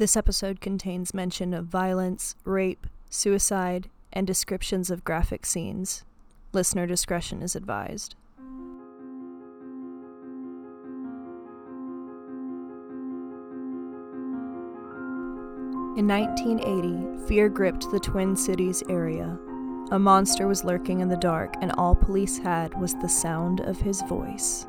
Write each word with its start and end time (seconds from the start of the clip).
This 0.00 0.16
episode 0.16 0.62
contains 0.62 1.12
mention 1.12 1.52
of 1.52 1.66
violence, 1.66 2.34
rape, 2.46 2.86
suicide, 3.10 3.90
and 4.10 4.26
descriptions 4.26 4.90
of 4.90 5.04
graphic 5.04 5.44
scenes. 5.44 6.06
Listener 6.54 6.86
discretion 6.86 7.42
is 7.42 7.54
advised. 7.54 8.14
In 15.98 16.08
1980, 16.08 17.28
fear 17.28 17.50
gripped 17.50 17.90
the 17.90 18.00
Twin 18.00 18.34
Cities 18.34 18.82
area. 18.88 19.38
A 19.90 19.98
monster 19.98 20.46
was 20.46 20.64
lurking 20.64 21.00
in 21.00 21.08
the 21.10 21.16
dark, 21.18 21.56
and 21.60 21.72
all 21.72 21.94
police 21.94 22.38
had 22.38 22.72
was 22.80 22.94
the 22.94 23.08
sound 23.10 23.60
of 23.60 23.78
his 23.78 24.00
voice. 24.08 24.66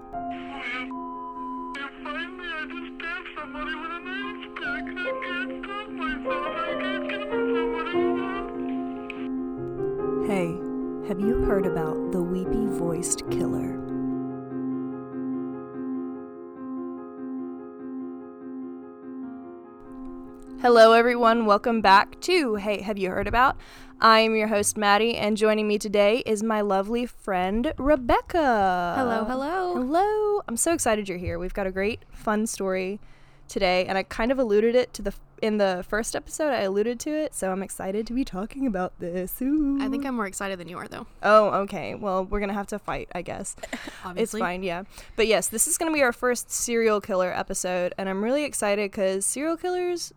Everyone. 21.31 21.47
Welcome 21.47 21.79
back 21.79 22.19
to 22.21 22.55
Hey, 22.55 22.81
Have 22.81 22.97
You 22.97 23.09
Heard 23.09 23.25
About? 23.25 23.55
I 24.01 24.19
am 24.19 24.35
your 24.35 24.49
host, 24.49 24.75
Maddie, 24.75 25.15
and 25.15 25.37
joining 25.37 25.65
me 25.65 25.77
today 25.77 26.23
is 26.25 26.43
my 26.43 26.59
lovely 26.59 27.05
friend, 27.05 27.73
Rebecca. 27.77 28.95
Hello, 28.97 29.23
hello. 29.23 29.75
Hello. 29.75 30.41
I'm 30.49 30.57
so 30.57 30.73
excited 30.73 31.07
you're 31.07 31.17
here. 31.17 31.39
We've 31.39 31.53
got 31.53 31.67
a 31.67 31.71
great, 31.71 32.03
fun 32.11 32.47
story 32.47 32.99
today, 33.47 33.85
and 33.85 33.97
I 33.97 34.03
kind 34.03 34.33
of 34.33 34.39
alluded 34.39 34.75
it 34.75 34.93
to 34.95 35.01
the 35.01 35.13
in 35.41 35.57
the 35.57 35.85
first 35.87 36.17
episode. 36.17 36.49
I 36.49 36.61
alluded 36.63 36.99
to 37.01 37.09
it, 37.09 37.33
so 37.33 37.49
I'm 37.49 37.63
excited 37.63 38.05
to 38.07 38.13
be 38.13 38.25
talking 38.25 38.67
about 38.67 38.99
this. 38.99 39.41
Ooh. 39.41 39.79
I 39.81 39.87
think 39.87 40.05
I'm 40.05 40.15
more 40.15 40.27
excited 40.27 40.59
than 40.59 40.67
you 40.67 40.77
are, 40.77 40.87
though. 40.87 41.07
Oh, 41.23 41.61
okay. 41.61 41.95
Well, 41.95 42.25
we're 42.25 42.41
gonna 42.41 42.53
have 42.53 42.67
to 42.67 42.79
fight, 42.79 43.09
I 43.15 43.21
guess. 43.21 43.55
Obviously. 44.05 44.39
It's 44.39 44.45
fine, 44.45 44.63
yeah. 44.63 44.83
But 45.15 45.27
yes, 45.27 45.47
this 45.47 45.65
is 45.65 45.77
gonna 45.77 45.93
be 45.93 46.03
our 46.03 46.11
first 46.11 46.51
serial 46.51 46.99
killer 46.99 47.31
episode, 47.33 47.93
and 47.97 48.09
I'm 48.09 48.21
really 48.21 48.43
excited 48.43 48.91
because 48.91 49.25
serial 49.25 49.55
killers, 49.55 50.13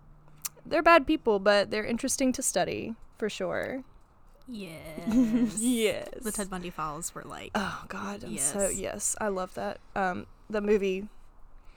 they're 0.66 0.82
bad 0.82 1.06
people, 1.06 1.38
but 1.38 1.70
they're 1.70 1.84
interesting 1.84 2.32
to 2.32 2.42
study 2.42 2.94
for 3.18 3.28
sure. 3.28 3.82
Yes. 4.48 4.76
Yes. 5.58 6.08
The 6.22 6.32
Ted 6.32 6.50
Bundy 6.50 6.70
files 6.70 7.14
were 7.14 7.22
like. 7.24 7.50
Oh 7.54 7.84
God, 7.88 8.24
I'm 8.24 8.36
so 8.38 8.60
Yes. 8.68 8.78
yes, 8.78 9.16
I 9.20 9.28
love 9.28 9.54
that. 9.54 9.78
Um, 9.96 10.26
the 10.50 10.60
movie. 10.60 11.08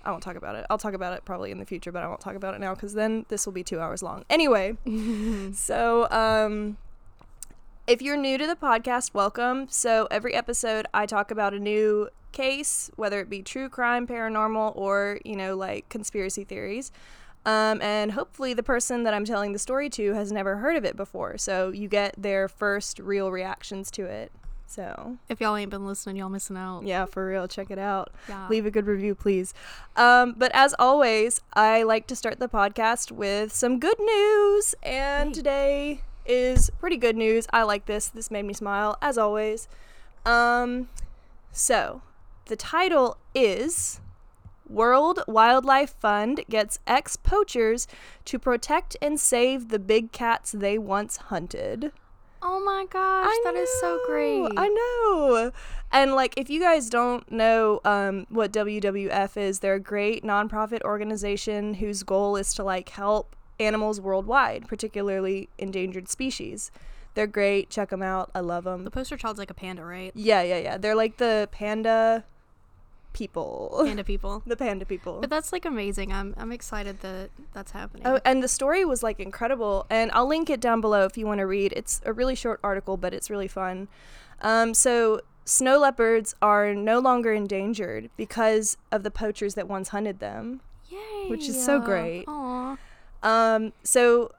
I 0.04 0.12
won't 0.12 0.24
talk 0.24 0.36
about 0.38 0.56
it. 0.56 0.66
I'll 0.70 0.78
talk 0.78 0.94
about 0.94 1.14
it 1.14 1.26
probably 1.26 1.52
in 1.52 1.60
the 1.60 1.66
future, 1.66 1.92
but 1.92 2.04
I 2.04 2.08
won't 2.08 2.22
talk 2.22 2.36
about 2.36 2.54
it 2.54 2.62
now 2.62 2.74
because 2.74 2.94
then 2.94 3.26
this 3.28 3.46
will 3.46 3.54
be 3.54 3.64
two 3.64 3.80
hours 3.80 4.02
long. 4.02 4.24
Anyway, 4.30 4.78
so 5.54 6.10
um, 6.12 6.78
if 7.88 8.02
you're 8.02 8.16
new 8.16 8.38
to 8.38 8.48
the 8.48 8.56
podcast, 8.56 9.14
welcome. 9.14 9.68
So 9.70 10.08
every 10.10 10.34
episode, 10.34 10.88
I 10.94 11.06
talk 11.08 11.30
about 11.32 11.54
a 11.54 11.60
new 11.60 12.10
case, 12.32 12.90
whether 12.96 13.20
it 13.20 13.30
be 13.30 13.42
true 13.42 13.68
crime, 13.70 14.08
paranormal, 14.08 14.74
or 14.78 15.20
you 15.26 15.36
know, 15.36 15.56
like 15.58 15.90
conspiracy 15.90 16.44
theories. 16.46 16.92
Um, 17.48 17.82
and 17.82 18.12
hopefully, 18.12 18.54
the 18.54 18.62
person 18.62 19.04
that 19.04 19.14
I'm 19.14 19.24
telling 19.26 19.54
the 19.54 19.60
story 19.60 19.90
to 19.92 20.14
has 20.14 20.32
never 20.32 20.58
heard 20.58 20.76
of 20.76 20.84
it 20.86 20.96
before, 20.98 21.38
so 21.38 21.70
you 21.72 21.88
get 21.88 22.14
their 22.18 22.48
first 22.48 23.00
real 23.00 23.32
reactions 23.32 23.90
to 23.92 24.04
it. 24.06 24.32
So 24.70 25.18
if 25.30 25.40
y'all 25.40 25.56
ain't 25.56 25.72
been 25.72 25.88
listening, 25.88 26.18
y'all 26.18 26.28
missing 26.28 26.58
out. 26.58 26.84
yeah, 26.84 27.06
for 27.06 27.26
real, 27.26 27.48
check 27.48 27.72
it 27.72 27.80
out. 27.80 28.12
Yeah. 28.28 28.48
Leave 28.50 28.66
a 28.66 28.72
good 28.72 28.86
review, 28.86 29.16
please. 29.16 29.54
Um, 29.96 30.36
but 30.38 30.52
as 30.54 30.76
always, 30.78 31.40
I 31.54 31.84
like 31.84 32.06
to 32.08 32.18
start 32.18 32.40
the 32.42 32.50
podcast 32.50 33.12
with 33.14 33.54
some 33.54 33.80
good 33.80 33.98
news, 33.98 34.76
and 34.84 35.30
Hey. 35.30 35.34
today 35.34 36.02
is 36.26 36.70
pretty 36.82 36.98
good 36.98 37.16
news. 37.16 37.48
I 37.54 37.64
like 37.64 37.86
this. 37.86 38.10
This 38.10 38.30
made 38.30 38.44
me 38.44 38.54
smile, 38.54 38.98
as 39.02 39.18
always. 39.18 39.70
Um, 40.26 40.90
so 41.54 42.02
the 42.48 42.58
title 42.58 43.16
is 43.34 44.02
World 44.70 45.22
Wildlife 45.28 45.96
Fund 46.00 46.44
gets 46.50 46.80
ex 46.86 47.16
poachers 47.16 47.88
to 48.26 48.40
protect 48.40 48.98
and 49.02 49.20
save 49.20 49.70
the 49.70 49.80
big 49.80 50.12
cats 50.12 50.52
they 50.52 50.78
once 50.78 51.18
hunted. 51.18 51.92
Oh 52.42 52.64
my 52.64 52.86
gosh, 52.90 53.28
I 53.28 53.42
that 53.46 53.56
is 53.56 53.70
so 53.80 54.00
great. 54.06 54.48
I 54.56 54.68
know. 54.68 55.52
And 55.92 56.14
like 56.14 56.34
if 56.38 56.50
you 56.50 56.60
guys 56.60 56.90
don't 56.90 57.30
know 57.32 57.82
um, 57.84 58.28
what 58.30 58.52
WWF 58.52 59.38
is, 59.38 59.60
they're 59.60 59.76
a 59.76 59.80
great 59.80 60.24
nonprofit 60.24 60.82
organization 60.84 61.76
whose 61.76 62.04
goal 62.04 62.36
is 62.36 62.54
to 62.56 62.64
like 62.64 62.90
help 62.90 63.36
animals 63.60 64.00
worldwide, 64.00 64.68
particularly 64.68 65.50
endangered 65.58 66.08
species. 66.08 66.72
They're 67.16 67.26
great. 67.26 67.72
Check 67.72 67.90
them 67.90 68.04
out. 68.04 68.30
I 68.36 68.42
love 68.42 68.66
them. 68.66 68.84
the 68.84 68.92
poster 68.92 69.18
child's 69.18 69.40
like 69.40 69.50
a 69.50 69.56
panda, 69.56 69.84
right? 69.84 70.12
Yeah, 70.14 70.44
yeah, 70.44 70.60
yeah. 70.60 70.78
They're 70.78 70.96
like 70.96 71.18
the 71.18 71.50
panda 71.52 72.24
people. 73.18 73.82
Panda 73.84 74.04
people. 74.04 74.44
the 74.46 74.56
panda 74.56 74.86
people. 74.86 75.20
But 75.20 75.30
that's 75.30 75.52
like 75.52 75.66
amazing. 75.66 76.14
I'm 76.14 76.34
I'm 76.38 76.52
excited 76.52 77.00
that 77.02 77.30
that's 77.54 77.72
happening. 77.72 78.04
Oh, 78.06 78.20
and 78.24 78.44
the 78.44 78.48
story 78.48 78.86
was 78.86 79.02
like 79.04 79.20
incredible, 79.20 79.86
and 79.90 80.12
I'll 80.12 80.28
link 80.28 80.50
it 80.50 80.60
down 80.60 80.82
below 80.82 81.06
if 81.06 81.18
you 81.18 81.26
want 81.26 81.40
to 81.40 81.48
read. 81.48 81.74
It's 81.76 82.02
a 82.06 82.14
really 82.14 82.36
short 82.36 82.60
article, 82.64 82.98
but 82.98 83.14
it's 83.14 83.30
really 83.30 83.48
fun. 83.48 83.88
Um, 84.42 84.74
so 84.74 85.22
snow 85.46 85.80
leopards 85.80 86.36
are 86.42 86.76
no 86.76 87.00
longer 87.00 87.34
endangered 87.34 88.10
because 88.18 88.78
of 88.92 89.04
the 89.04 89.12
poachers 89.12 89.56
that 89.56 89.68
once 89.68 89.90
hunted 89.90 90.20
them. 90.20 90.62
Yay. 90.90 91.30
which 91.30 91.50
is 91.50 91.66
so 91.66 91.82
great. 91.82 92.24
Aw. 92.28 92.78
Um, 93.22 93.74
so 93.84 94.32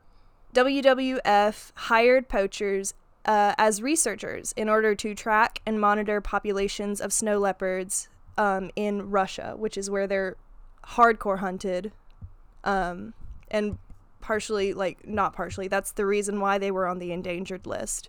WWF 0.54 1.72
hired 1.74 2.28
poachers 2.28 2.94
uh, 3.26 3.54
as 3.58 3.82
researchers 3.82 4.54
in 4.56 4.68
order 4.68 4.94
to 4.94 5.14
track 5.14 5.60
and 5.66 5.78
monitor 5.78 6.20
populations 6.22 7.00
of 7.00 7.12
snow 7.12 7.38
leopards 7.38 8.08
um, 8.38 8.70
in 8.76 9.10
Russia, 9.10 9.54
which 9.56 9.76
is 9.76 9.90
where 9.90 10.06
they're 10.06 10.36
hardcore 10.86 11.40
hunted. 11.40 11.92
Um, 12.64 13.12
and 13.50 13.78
partially, 14.20 14.72
like, 14.72 15.06
not 15.06 15.34
partially, 15.34 15.68
that's 15.68 15.92
the 15.92 16.06
reason 16.06 16.40
why 16.40 16.56
they 16.56 16.70
were 16.70 16.86
on 16.86 16.98
the 16.98 17.12
endangered 17.12 17.66
list 17.66 18.08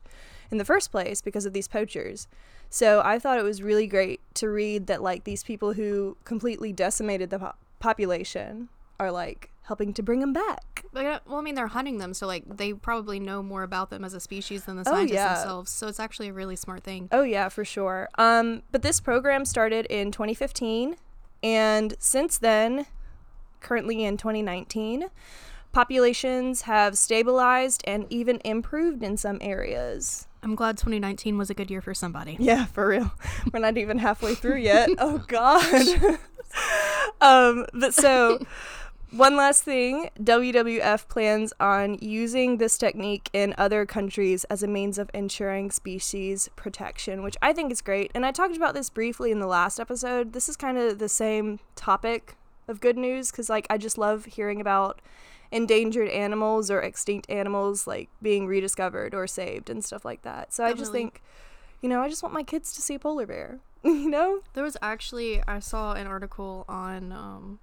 in 0.51 0.57
the 0.57 0.66
first 0.66 0.91
place 0.91 1.22
because 1.22 1.45
of 1.45 1.53
these 1.53 1.68
poachers. 1.68 2.28
So 2.69 3.01
I 3.03 3.19
thought 3.19 3.39
it 3.39 3.44
was 3.44 3.62
really 3.62 3.88
great 3.88 4.22
to 4.35 4.50
read 4.50 4.88
that, 4.88 5.01
like, 5.01 5.23
these 5.23 5.44
people 5.44 5.73
who 5.73 6.18
completely 6.23 6.72
decimated 6.72 7.29
the 7.29 7.39
po- 7.39 7.53
population 7.79 8.69
are, 9.00 9.12
like, 9.12 9.51
helping 9.69 9.94
to 9.94 10.02
bring 10.03 10.19
them 10.19 10.34
back. 10.34 10.84
Well, 10.94 11.22
I 11.31 11.41
mean, 11.41 11.53
they're 11.53 11.68
hunting 11.68 12.00
them, 12.00 12.16
so 12.16 12.25
like 12.25 12.44
they 12.57 12.74
probably 12.74 13.19
know 13.19 13.44
more 13.44 13.62
about 13.62 13.91
them 13.91 14.03
as 14.03 14.16
a 14.16 14.19
species 14.19 14.66
than 14.66 14.75
the 14.78 14.81
Oh, 14.81 14.91
scientists 14.91 15.13
yeah. 15.13 15.35
themselves. 15.35 15.72
So 15.72 15.88
it's 15.88 16.00
actually 16.00 16.30
a 16.30 16.34
really 16.34 16.56
smart 16.56 16.84
thing. 16.84 17.07
Oh 17.12 17.22
yeah, 17.22 17.50
for 17.50 17.63
sure. 17.63 18.09
Um, 18.18 18.63
but 18.72 18.81
this 18.81 19.00
program 19.00 19.46
started 19.46 19.85
in 19.85 20.12
2015, 20.12 20.96
and 21.44 21.94
since 22.00 22.40
then, 22.40 22.88
currently 23.62 24.03
in 24.03 24.18
2019, 24.18 25.06
populations 25.72 26.63
have 26.63 26.97
stabilized 26.97 27.84
and 27.86 28.07
even 28.09 28.41
improved 28.44 29.03
in 29.03 29.18
some 29.18 29.38
areas. 29.40 30.28
I'm 30.41 30.56
glad 30.56 30.78
2019 30.78 31.38
was 31.38 31.51
a 31.51 31.53
good 31.53 31.69
year 31.69 31.81
for 31.81 31.94
somebody. 31.94 32.38
Yeah, 32.40 32.66
for 32.66 32.88
real. 32.88 33.12
We're 33.53 33.59
not 33.59 33.78
even 33.78 34.00
halfway 34.00 34.34
through 34.34 34.57
yet. 34.57 34.90
oh 34.97 35.24
God. 35.28 35.88
um, 37.22 37.68
but 37.74 37.94
so. 37.94 38.40
One 39.11 39.35
last 39.35 39.63
thing 39.63 40.11
WWF 40.21 41.07
plans 41.07 41.51
on 41.59 41.97
using 41.99 42.57
this 42.57 42.77
technique 42.77 43.29
in 43.33 43.55
other 43.57 43.83
countries 43.85 44.43
as 44.45 44.61
a 44.61 44.67
means 44.67 44.99
of 44.99 45.09
ensuring 45.15 45.71
species 45.71 46.47
protection, 46.55 47.23
which 47.23 47.35
I 47.41 47.51
think 47.51 47.71
is 47.71 47.81
great. 47.81 48.11
And 48.13 48.23
I 48.23 48.31
talked 48.31 48.55
about 48.55 48.75
this 48.75 48.91
briefly 48.91 49.31
in 49.31 49.39
the 49.39 49.47
last 49.47 49.79
episode. 49.79 50.33
This 50.33 50.47
is 50.47 50.55
kind 50.55 50.77
of 50.77 50.99
the 50.99 51.09
same 51.09 51.59
topic 51.75 52.35
of 52.67 52.79
good 52.79 52.97
news 52.97 53.31
because, 53.31 53.49
like, 53.49 53.65
I 53.67 53.79
just 53.79 53.97
love 53.97 54.25
hearing 54.25 54.61
about 54.61 55.01
endangered 55.51 56.09
animals 56.09 56.69
or 56.69 56.79
extinct 56.79 57.27
animals, 57.31 57.88
like, 57.88 58.09
being 58.21 58.45
rediscovered 58.45 59.15
or 59.15 59.25
saved 59.25 59.71
and 59.71 59.83
stuff 59.83 60.05
like 60.05 60.21
that. 60.21 60.53
So 60.53 60.63
I 60.63 60.73
just 60.73 60.91
think, 60.91 61.23
you 61.81 61.89
know, 61.89 62.03
I 62.03 62.09
just 62.09 62.21
want 62.21 62.35
my 62.35 62.44
kids 62.44 62.73
to 62.73 62.81
see 62.83 62.94
a 62.94 63.00
polar 63.00 63.25
bear, 63.25 63.57
you 63.83 64.09
know? 64.09 64.41
There 64.53 64.63
was 64.63 64.77
actually 64.83 65.41
I 65.47 65.59
saw 65.59 65.94
an 65.94 66.05
article 66.05 66.63
on 66.69 67.12
um, 67.12 67.59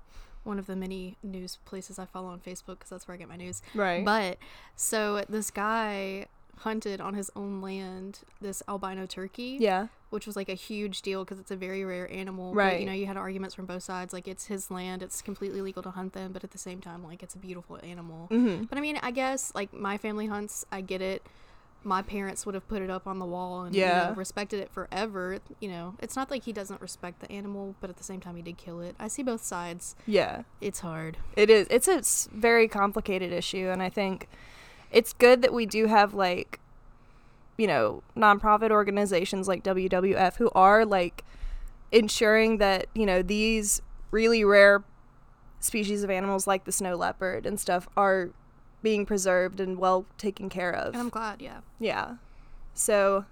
one 0.47 0.59
of 0.59 0.67
the 0.67 0.77
many 0.77 1.17
news 1.23 1.59
places 1.65 1.99
I 1.99 2.07
follow 2.07 2.29
on 2.29 2.41
Facebook 2.41 2.79
because 2.79 2.91
that's 2.91 3.09
where 3.09 3.15
I 3.15 3.19
get 3.19 3.29
my 3.29 3.37
news. 3.37 3.63
Right. 3.75 4.05
But 4.05 4.39
so 4.77 5.25
this 5.29 5.51
guy 5.51 6.27
hunted 6.61 7.01
on 7.03 7.13
his 7.15 7.31
own 7.37 7.61
land 7.61 8.21
this 8.41 8.63
albino 8.67 9.05
turkey, 9.05 9.59
yeah. 9.61 9.89
which 10.09 10.27
was 10.27 10.37
like 10.37 10.49
a 10.49 10.55
huge 10.55 11.03
deal 11.03 11.23
because 11.23 11.39
it's 11.39 11.51
a 11.51 11.57
very 11.57 11.85
rare 11.85 12.11
animal. 12.11 12.53
But, 12.55 12.59
Right. 12.59 12.81
you 12.81 12.87
know, 12.87 12.93
you 12.93 13.05
had 13.05 13.19
arguments 13.19 13.55
from 13.55 13.67
both 13.67 13.83
sides. 13.83 14.15
Like 14.15 14.27
it's 14.27 14.47
his 14.47 14.71
land, 14.71 15.03
it's 15.03 15.21
completely 15.21 15.61
legal 15.61 15.83
to 15.83 15.91
hunt 15.91 16.15
them, 16.15 16.33
but 16.33 16.45
at 16.45 16.53
the 16.53 16.59
same 16.59 16.81
time, 16.81 17.05
like 17.05 17.23
it's 17.23 17.35
a 17.35 17.39
beautiful 17.39 17.79
animal. 17.83 18.29
Mm-hmm. 18.31 18.65
But 18.65 18.79
I 18.79 18.81
mean, 18.81 18.99
I 19.03 19.11
guess 19.11 19.53
like 19.55 19.75
my 19.75 19.99
family 19.99 20.27
hunts, 20.29 20.65
I 20.73 20.81
get 20.81 21.03
it. 21.03 21.23
My 21.87 22.03
parents 22.03 22.45
would 22.45 22.55
have 22.55 22.67
put 22.69 22.83
it 22.83 22.91
up 22.91 23.07
on 23.07 23.19
the 23.19 23.25
wall 23.25 23.63
and 23.63 23.75
Yeah. 23.75 24.07
you 24.07 24.11
know, 24.11 24.17
respected 24.17 24.61
it 24.61 24.71
forever. 24.71 25.39
You 25.61 25.69
know, 25.69 25.95
it's 26.01 26.17
not 26.17 26.31
like 26.31 26.43
he 26.45 26.53
doesn't 26.53 26.81
respect 26.81 27.21
the 27.21 27.31
animal, 27.31 27.75
but 27.81 27.89
at 27.89 27.97
the 27.97 28.05
same 28.05 28.21
time, 28.21 28.37
he 28.37 28.43
did 28.43 28.59
kill 28.59 28.81
it. 28.81 28.97
I 28.99 29.09
see 29.09 29.23
both 29.23 29.43
sides. 29.45 29.95
Yeah. 30.07 30.43
It's 30.61 30.81
hard. 30.81 31.17
It 31.37 31.49
is. 31.49 31.67
It's 31.71 31.87
It's 31.89 32.27
a 32.27 32.31
very 32.37 32.67
complicated 32.69 33.33
issue, 33.33 33.69
and 33.71 33.83
I 33.83 33.89
think 33.89 34.29
it's 34.91 35.13
good 35.13 35.41
that 35.43 35.53
we 35.53 35.65
do 35.65 35.87
have 35.87 36.13
like, 36.13 36.61
you 37.57 37.67
know, 37.67 38.03
nonprofit 38.17 38.71
organizations 38.71 39.47
like 39.49 39.63
WWF 39.63 40.37
who 40.37 40.51
are 40.55 40.85
like 40.85 41.25
ensuring 41.93 42.59
that 42.59 42.87
you 42.95 43.07
know 43.07 43.23
these 43.23 43.81
really 44.11 44.45
rare 44.45 44.83
species 45.61 46.03
of 46.03 46.11
animals 46.11 46.47
like 46.47 46.65
the 46.65 46.73
snow 46.73 46.97
leopard 46.97 47.47
and 47.47 47.59
stuff 47.61 47.89
are 47.97 48.31
being 48.83 49.07
preserved 49.07 49.61
and 49.61 49.79
well 49.79 50.07
taken 50.19 50.49
care 50.49 50.73
of. 50.75 50.95
And 50.95 51.03
I'm 51.03 51.09
glad, 51.09 51.41
yeah. 51.43 51.61
Yeah. 51.79 52.17
So 52.75 53.25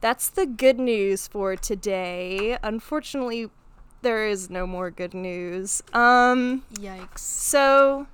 that's 0.00 0.28
the 0.30 0.46
good 0.46 0.78
news 0.78 1.26
for 1.28 1.56
today. 1.56 2.56
Unfortunately, 2.62 3.50
there 4.02 4.26
is 4.26 4.48
no 4.48 4.66
more 4.66 4.90
good 4.90 5.14
news. 5.14 5.82
Um 5.92 6.62
Yikes. 6.74 7.18
so 7.18 8.06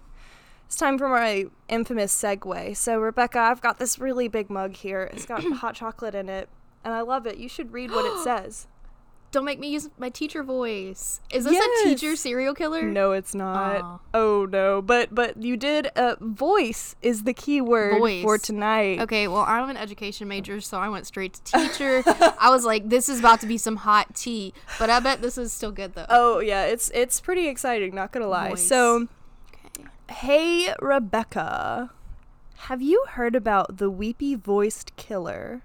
it's 0.67 0.77
time 0.77 0.99
for 0.99 1.09
my 1.09 1.45
infamous 1.69 2.15
segue. 2.15 2.77
So 2.77 2.99
Rebecca, 2.99 3.39
I've 3.39 3.61
got 3.61 3.79
this 3.79 3.99
really 3.99 4.29
big 4.29 4.49
mug 4.51 4.75
here. 4.75 5.03
It's 5.13 5.27
got 5.27 5.43
hot 5.63 5.75
chocolate 5.75 6.15
in 6.15 6.29
it, 6.29 6.49
and 6.83 6.95
I 6.95 7.03
love 7.03 7.27
it. 7.27 7.37
You 7.37 7.49
should 7.49 7.73
read 7.73 7.91
what 7.91 8.05
it 8.07 8.19
says. 8.25 8.67
Don't 9.35 9.45
make 9.45 9.59
me 9.59 9.69
use 9.69 9.91
my 9.99 10.11
teacher 10.11 10.45
voice. 10.45 11.21
Is 11.33 11.43
this 11.43 11.55
Yes. 11.55 11.81
a 11.87 11.89
teacher 11.89 12.15
serial 12.15 12.55
killer? 12.55 12.83
No, 12.85 13.11
it's 13.11 13.35
not. 13.35 13.81
Aw. 13.83 13.99
Oh 14.15 14.47
no, 14.49 14.81
but 14.81 15.13
but 15.13 15.43
you 15.43 15.57
did. 15.57 15.89
Uh, 15.97 16.15
voice 16.21 16.95
is 17.03 17.25
the 17.25 17.35
key 17.35 17.61
word 17.61 17.99
for 18.23 18.39
tonight. 18.39 19.01
Okay, 19.01 19.27
well, 19.27 19.41
I'm 19.47 19.69
an 19.69 19.77
education 19.77 20.29
major, 20.29 20.61
so 20.61 20.79
I 20.79 20.89
went 20.89 21.09
straight 21.09 21.35
to 21.35 21.43
teacher. 21.69 22.05
I 22.39 22.49
was 22.51 22.65
like, 22.65 22.89
this 22.89 23.09
is 23.09 23.19
about 23.19 23.41
to 23.41 23.49
be 23.49 23.59
some 23.59 23.75
hot 23.75 24.15
tea, 24.15 24.55
but 24.79 24.89
I 24.89 25.01
bet 25.01 25.21
this 25.21 25.37
is 25.37 25.53
still 25.53 25.73
good 25.73 25.95
though. 25.97 26.07
Oh 26.09 26.39
yeah, 26.39 26.67
it's 26.67 26.91
it's 26.95 27.21
pretty 27.21 27.49
exciting. 27.49 27.93
Not 27.93 28.13
gonna 28.13 28.29
lie. 28.29 28.51
Voice. 28.51 28.69
So. 28.69 29.09
Okay. 29.67 29.89
Hey, 30.11 30.73
Rebecca. 30.81 31.91
Have 32.69 32.81
you 32.81 33.05
heard 33.11 33.35
about 33.35 33.79
the 33.79 33.91
weepy 33.91 34.37
voiced 34.37 34.95
killer? 34.97 35.63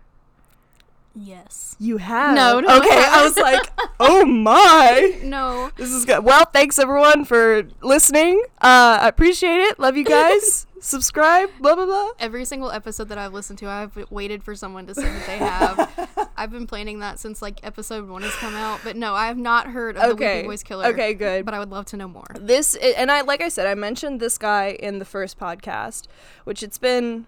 Yes. 1.21 1.75
You 1.79 1.97
have? 1.97 2.33
No, 2.35 2.59
no, 2.59 2.77
Okay, 2.77 3.03
I, 3.07 3.23
was 3.23 3.37
like, 3.37 3.69
oh 3.99 4.25
my. 4.25 5.19
No. 5.21 5.69
This 5.75 5.91
is 5.91 6.05
good. 6.05 6.23
Well, 6.23 6.45
thanks 6.45 6.79
everyone 6.79 7.25
for 7.25 7.63
listening. 7.81 8.41
Uh, 8.61 8.99
I 9.01 9.07
appreciate 9.07 9.59
it. 9.59 9.79
Love 9.79 9.97
you 9.97 10.05
guys. 10.05 10.65
Subscribe, 10.81 11.49
blah, 11.59 11.75
blah, 11.75 11.85
blah. 11.85 12.11
Every 12.19 12.45
single 12.45 12.71
episode 12.71 13.09
that 13.09 13.17
I've 13.17 13.33
listened 13.33 13.59
to, 13.59 13.67
I've 13.67 13.97
waited 14.09 14.43
for 14.45 14.55
someone 14.55 14.87
to 14.87 14.95
say 14.95 15.03
that 15.03 15.27
they 15.27 15.37
have. 15.37 16.29
I've 16.37 16.51
been 16.51 16.67
planning 16.67 16.99
that 16.99 17.19
since 17.19 17.41
like 17.41 17.59
episode 17.63 18.07
one 18.07 18.21
has 18.21 18.33
come 18.35 18.55
out, 18.55 18.79
but 18.81 18.95
no, 18.95 19.13
I 19.13 19.27
have 19.27 19.37
not 19.37 19.67
heard 19.67 19.97
of 19.97 20.03
the 20.03 20.09
Okay. 20.11 20.35
Weepy 20.37 20.47
Voice 20.47 20.63
Killer. 20.63 20.85
Okay, 20.85 21.13
good. 21.13 21.43
But 21.43 21.53
I 21.53 21.59
would 21.59 21.69
love 21.69 21.85
to 21.87 21.97
know 21.97 22.07
more. 22.07 22.27
This, 22.39 22.75
and 22.75 23.11
I, 23.11 23.21
like 23.21 23.41
I 23.41 23.49
said, 23.49 23.67
I 23.67 23.75
mentioned 23.75 24.21
this 24.21 24.37
guy 24.37 24.69
in 24.79 24.99
the 24.99 25.05
first 25.05 25.37
podcast, 25.37 26.07
which 26.45 26.63
it's 26.63 26.77
been, 26.77 27.25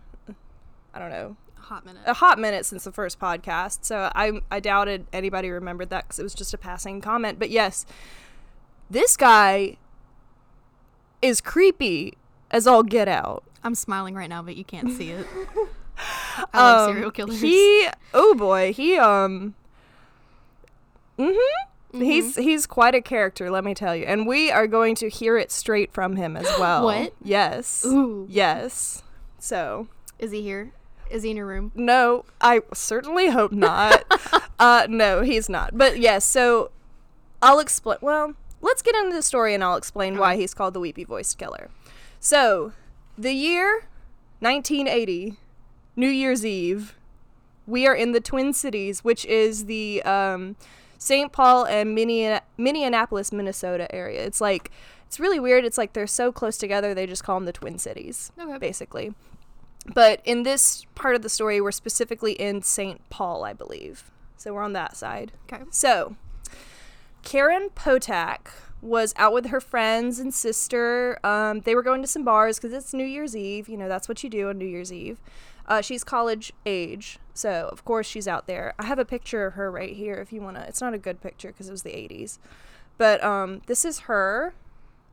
I 0.94 1.00
don't 1.00 1.10
know, 1.10 1.36
Hot 1.72 1.86
minute. 1.86 2.02
a 2.06 2.14
hot 2.16 2.38
minute 2.38 2.66
since 2.66 2.84
the 2.84 2.92
first 2.92 3.18
podcast, 3.18 3.86
so 3.86 4.12
I 4.14 4.42
I 4.52 4.60
doubted 4.60 5.08
anybody 5.14 5.50
remembered 5.50 5.90
that 5.92 6.04
because 6.04 6.20
it 6.20 6.24
was 6.24 6.34
just 6.34 6.54
a 6.54 6.58
passing 6.58 7.00
comment. 7.00 7.40
But 7.40 7.50
yes, 7.50 7.86
this 8.90 9.16
guy 9.16 9.78
is 11.22 11.40
creepy 11.40 12.18
as 12.52 12.68
all 12.68 12.84
get 12.84 13.08
out. 13.08 13.46
I'm 13.64 13.74
smiling 13.74 14.16
right 14.16 14.28
now, 14.28 14.42
but 14.42 14.58
you 14.58 14.66
can't 14.66 14.92
see 14.92 15.12
it. 15.12 15.26
I 16.54 16.58
love 16.62 16.90
Um, 16.90 16.96
serial 16.96 17.12
killers. 17.12 17.40
He 17.40 17.88
oh 18.14 18.36
boy, 18.36 18.74
he 18.74 18.98
um 18.98 19.56
Mm-hmm. 21.18 22.02
He's 22.02 22.36
he's 22.36 22.68
quite 22.68 22.96
a 22.96 23.02
character, 23.02 23.50
let 23.50 23.64
me 23.64 23.74
tell 23.74 23.96
you. 23.96 24.04
And 24.04 24.28
we 24.28 24.52
are 24.52 24.68
going 24.68 24.94
to 24.96 25.08
hear 25.08 25.38
it 25.38 25.54
straight 25.54 25.94
from 25.94 26.18
him 26.18 26.36
as 26.36 26.46
well. 26.60 26.84
What? 26.84 27.14
Yes. 27.24 27.86
Ooh. 27.86 28.28
Yes. 28.30 29.04
So 29.40 29.88
Is 30.20 30.32
he 30.32 30.42
here? 30.42 30.74
Is 31.12 31.24
he 31.24 31.32
in 31.32 31.38
your 31.38 31.46
room? 31.48 31.72
No, 31.76 32.26
I 32.40 32.62
certainly 32.74 33.30
hope 33.30 33.52
not. 33.52 34.04
uh, 34.60 34.88
no, 34.90 35.22
he's 35.22 35.50
not. 35.50 35.78
But 35.78 36.00
yes, 36.00 36.24
so 36.26 36.72
I'll 37.42 37.60
explain. 37.60 37.98
Well, 38.02 38.36
let's 38.62 38.82
get 38.82 38.96
into 38.96 39.14
the 39.16 39.22
story 39.22 39.54
and 39.54 39.64
I'll 39.64 39.76
explain 39.76 40.18
why 40.18 40.38
he's 40.38 40.54
called 40.54 40.74
the 40.74 40.80
Weepy 40.80 41.04
Voiced 41.04 41.38
Killer. 41.38 41.70
So, 42.20 42.74
the 43.18 43.34
year 43.34 43.86
1980, 44.40 45.36
New 45.96 46.10
Year's 46.10 46.46
Eve, 46.46 46.96
we 47.68 47.86
are 47.88 47.96
in 47.96 48.12
the 48.12 48.22
Twin 48.22 48.54
Cities, 48.54 49.04
which 49.04 49.26
is 49.26 49.66
the 49.66 50.02
um, 50.04 50.56
St. 50.98 51.32
Paul 51.32 51.66
and 51.66 51.94
Minneapolis, 51.96 53.32
Minnesota 53.32 53.94
area. 53.94 54.24
It's 54.24 54.40
like, 54.42 54.72
it's 55.08 55.20
really 55.20 55.40
weird. 55.40 55.66
It's 55.66 55.78
like 55.78 55.94
they're 55.94 56.08
so 56.08 56.32
close 56.32 56.58
together, 56.58 56.94
they 56.94 57.06
just 57.06 57.24
call 57.24 57.36
them 57.38 57.46
the 57.46 57.52
Twin 57.52 57.78
Cities, 57.78 58.32
Okay. 58.40 58.58
basically. 58.58 59.14
But 59.86 60.22
in 60.26 60.44
this 60.44 60.86
part 60.96 61.16
of 61.16 61.22
the 61.22 61.30
story, 61.30 61.60
we're 61.60 61.72
specifically 61.72 62.34
in 62.34 62.62
St. 62.62 63.02
Paul, 63.10 63.44
I 63.44 63.54
believe. 63.54 64.12
So 64.38 64.54
we're 64.54 64.64
on 64.64 64.74
that 64.74 64.96
side. 64.96 65.32
Okay. 65.52 65.64
So, 65.72 66.16
Karen 67.24 67.70
Potack 67.76 68.52
was 68.82 69.14
out 69.18 69.34
with 69.34 69.48
her 69.48 69.62
friends 69.62 70.20
and 70.20 70.34
sister. 70.34 71.20
Um, 71.24 71.62
they 71.62 71.76
were 71.76 71.84
going 71.84 72.02
to 72.02 72.08
some 72.08 72.24
bars 72.24 72.58
because 72.58 72.74
it's 72.74 72.94
New 72.94 73.06
Year's 73.06 73.36
Eve. 73.36 73.70
You 73.70 73.78
know, 73.78 73.88
that's 73.88 74.10
what 74.10 74.24
you 74.24 74.30
do 74.30 74.50
on 74.50 74.58
New 74.58 74.66
Year's 74.66 74.92
Eve. 74.92 75.20
Uh, 75.68 75.82
she's 75.82 76.04
college 76.04 76.52
age, 76.66 77.20
so 77.34 77.70
of 77.72 77.86
course 77.86 78.08
she's 78.08 78.28
out 78.28 78.48
there. 78.48 78.74
I 78.80 78.86
have 78.86 78.98
a 79.00 79.06
picture 79.06 79.46
of 79.46 79.54
her 79.54 79.72
right 79.72 79.96
here 79.96 80.16
if 80.16 80.34
you 80.34 80.42
want 80.42 80.58
to. 80.58 80.64
It's 80.64 80.82
not 80.82 80.94
a 80.94 80.98
good 80.98 81.22
picture 81.22 81.50
because 81.50 81.70
it 81.70 81.72
was 81.72 81.84
the 81.84 81.92
80s. 81.92 82.40
But 82.98 83.24
um, 83.24 83.62
this 83.68 83.86
is 83.86 84.00
her 84.02 84.54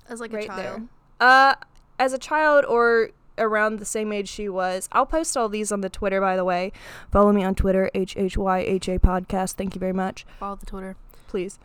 As 0.08 0.20
like 0.20 0.32
right 0.32 0.44
a 0.44 0.48
child. 0.48 0.58
there. 0.58 0.82
Uh, 1.20 1.54
as 1.98 2.12
a 2.14 2.18
child 2.18 2.64
or 2.64 3.10
around 3.38 3.78
the 3.78 3.84
same 3.84 4.12
age 4.12 4.28
she 4.28 4.48
was. 4.48 4.88
I'll 4.92 5.06
post 5.06 5.36
all 5.36 5.48
these 5.48 5.70
on 5.72 5.80
the 5.80 5.88
Twitter, 5.88 6.20
by 6.20 6.36
the 6.36 6.44
way. 6.44 6.72
Follow 7.10 7.32
me 7.32 7.44
on 7.44 7.54
Twitter, 7.54 7.90
H 7.94 8.16
H 8.16 8.36
Y 8.36 8.58
H 8.60 8.88
A 8.88 8.98
podcast. 8.98 9.52
Thank 9.54 9.74
you 9.74 9.78
very 9.80 9.92
much. 9.92 10.26
Follow 10.38 10.56
the 10.56 10.66
Twitter. 10.66 10.96
Please. 11.26 11.58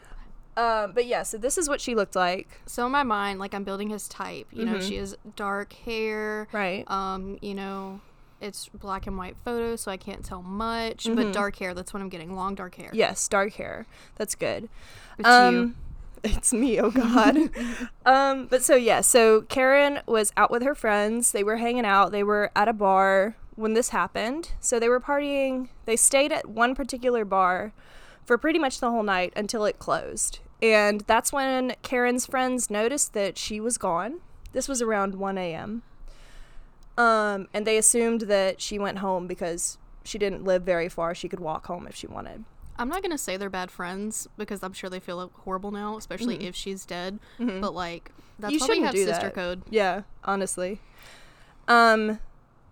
Um, 0.56 0.92
but 0.94 1.06
yeah, 1.08 1.24
so 1.24 1.38
this 1.38 1.58
is 1.58 1.68
what 1.68 1.82
she 1.82 1.96
looked 1.96 2.16
like. 2.16 2.48
So 2.68 2.86
in 2.86 2.92
my 2.92 3.02
mind, 3.04 3.40
like 3.40 3.54
I'm 3.56 3.64
building 3.64 3.90
his 3.90 4.08
type. 4.08 4.46
You 4.52 4.66
know, 4.66 4.76
Mhm. 4.76 4.88
she 4.88 4.98
has 4.98 5.16
dark 5.36 5.74
hair. 5.74 6.48
Right. 6.52 6.90
Um, 6.92 7.40
you 7.42 7.56
know, 7.56 8.02
it's 8.40 8.70
black 8.70 9.08
and 9.08 9.18
white 9.18 9.36
photos, 9.44 9.82
so 9.82 9.92
I 9.92 9.98
can't 9.98 10.24
tell 10.24 10.44
much. 10.44 11.06
Mhm. 11.06 11.16
But 11.16 11.34
dark 11.34 11.56
hair, 11.56 11.74
that's 11.74 11.92
what 11.94 12.02
I'm 12.04 12.10
getting. 12.10 12.36
Long 12.36 12.54
dark 12.54 12.76
hair. 12.76 12.92
Yes, 12.94 13.28
dark 13.28 13.54
hair. 13.54 13.88
That's 14.18 14.36
good. 14.36 14.70
Um, 15.24 15.54
you. 15.56 15.74
It's 16.24 16.54
me, 16.54 16.80
oh 16.80 16.90
god. 16.90 17.38
um, 18.06 18.48
but 18.48 18.64
so 18.64 18.76
yeah, 18.76 19.02
so 19.02 19.42
Karen 19.42 20.00
was 20.06 20.32
out 20.38 20.52
with 20.52 20.64
her 20.64 20.76
friends. 20.76 21.34
They 21.34 21.44
were 21.44 21.58
hanging 21.58 21.86
out. 21.86 22.12
They 22.12 22.24
were 22.24 22.50
at 22.56 22.70
a 22.70 22.74
bar 22.74 23.36
when 23.56 23.74
this 23.74 23.90
happened. 23.90 24.52
So 24.60 24.80
they 24.80 24.90
were 24.90 25.00
partying. 25.00 25.70
They 25.86 25.96
stayed 25.96 26.32
at 26.32 26.48
one 26.48 26.76
particular 26.76 27.26
bar 27.26 27.74
for 28.26 28.38
pretty 28.38 28.60
much 28.60 28.80
the 28.80 28.90
whole 28.90 29.04
night 29.04 29.34
until 29.36 29.66
it 29.66 29.80
closed. 29.80 30.40
And 30.62 31.02
that's 31.02 31.34
when 31.34 31.76
Karen's 31.82 32.26
friends 32.26 32.70
noticed 32.70 33.14
that 33.14 33.38
she 33.38 33.60
was 33.60 33.78
gone. 33.78 34.22
This 34.54 34.70
was 34.70 34.82
around 34.82 35.16
1 35.16 35.38
a.m. 35.38 35.84
Um, 36.98 37.48
and 37.54 37.68
they 37.68 37.78
assumed 37.78 38.22
that 38.22 38.62
she 38.62 38.80
went 38.80 39.00
home 39.00 39.28
because 39.28 39.78
she 40.06 40.18
didn't 40.18 40.46
live 40.46 40.64
very 40.64 40.88
far. 40.88 41.14
She 41.14 41.28
could 41.28 41.40
walk 41.40 41.66
home 41.66 41.86
if 41.88 41.96
she 41.96 42.08
wanted. 42.08 42.46
I'm 42.78 42.90
not 42.90 43.02
gonna 43.02 43.18
say 43.18 43.38
they're 43.38 43.50
bad 43.50 43.70
friends 43.72 44.28
because 44.38 44.64
I'm 44.64 44.74
sure 44.74 44.90
they 44.90 45.00
feel 45.00 45.30
horrible 45.44 45.72
now, 45.72 45.98
especially 45.98 46.46
if 46.46 46.56
she's 46.56 46.86
dead. 46.86 47.20
But 47.40 47.74
like, 47.74 48.12
that's 48.40 48.52
Mm-hmm. 48.52 48.54
You 48.54 48.60
why 48.60 48.66
we 48.66 48.68
shouldn't 48.68 48.86
have 48.86 48.96
do 48.96 49.06
sister 49.06 49.26
that. 49.28 49.36
code. 49.36 49.62
Yeah, 49.70 50.02
honestly. 50.24 50.80
Um, 51.68 52.20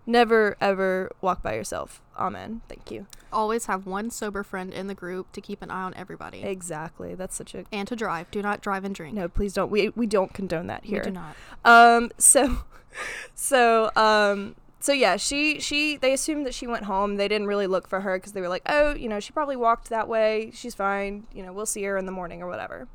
never 0.06 0.56
ever 0.60 1.10
walk 1.20 1.42
by 1.42 1.54
yourself. 1.54 2.02
Amen. 2.18 2.60
Thank 2.68 2.90
you. 2.90 3.06
Always 3.32 3.66
have 3.66 3.86
one 3.86 4.10
sober 4.10 4.42
friend 4.42 4.72
in 4.74 4.86
the 4.86 4.94
group 4.94 5.32
to 5.32 5.40
keep 5.40 5.62
an 5.62 5.70
eye 5.70 5.82
on 5.84 5.94
everybody. 5.94 6.42
Exactly. 6.42 7.14
That's 7.14 7.34
such 7.34 7.54
a 7.54 7.64
and 7.72 7.88
to 7.88 7.96
drive. 7.96 8.30
Do 8.30 8.42
not 8.42 8.60
drive 8.60 8.84
and 8.84 8.94
drink. 8.94 9.14
no. 9.14 9.28
Please 9.28 9.54
don't. 9.54 9.70
We 9.70 9.90
we 9.90 10.06
don't 10.06 10.34
condone 10.34 10.66
that 10.66 10.82
We 10.82 10.88
here. 10.90 11.02
do 11.02 11.10
not. 11.12 11.36
Um. 11.64 12.10
So, 12.18 12.58
so 13.34 13.90
um. 13.96 14.56
So 14.82 14.92
yeah, 14.92 15.16
she 15.16 15.60
she 15.60 15.96
they 15.96 16.12
assumed 16.12 16.44
that 16.44 16.54
she 16.54 16.66
went 16.66 16.84
home. 16.86 17.14
They 17.16 17.28
didn't 17.28 17.46
really 17.46 17.68
look 17.68 17.86
for 17.86 18.00
her 18.00 18.18
because 18.18 18.32
they 18.32 18.40
were 18.40 18.48
like, 18.48 18.62
oh, 18.66 18.94
you 18.94 19.08
know, 19.08 19.20
she 19.20 19.32
probably 19.32 19.54
walked 19.54 19.88
that 19.90 20.08
way. 20.08 20.50
She's 20.52 20.74
fine. 20.74 21.28
You 21.32 21.44
know, 21.44 21.52
we'll 21.52 21.66
see 21.66 21.84
her 21.84 21.96
in 21.96 22.04
the 22.04 22.12
morning 22.12 22.42
or 22.42 22.48
whatever. 22.48 22.88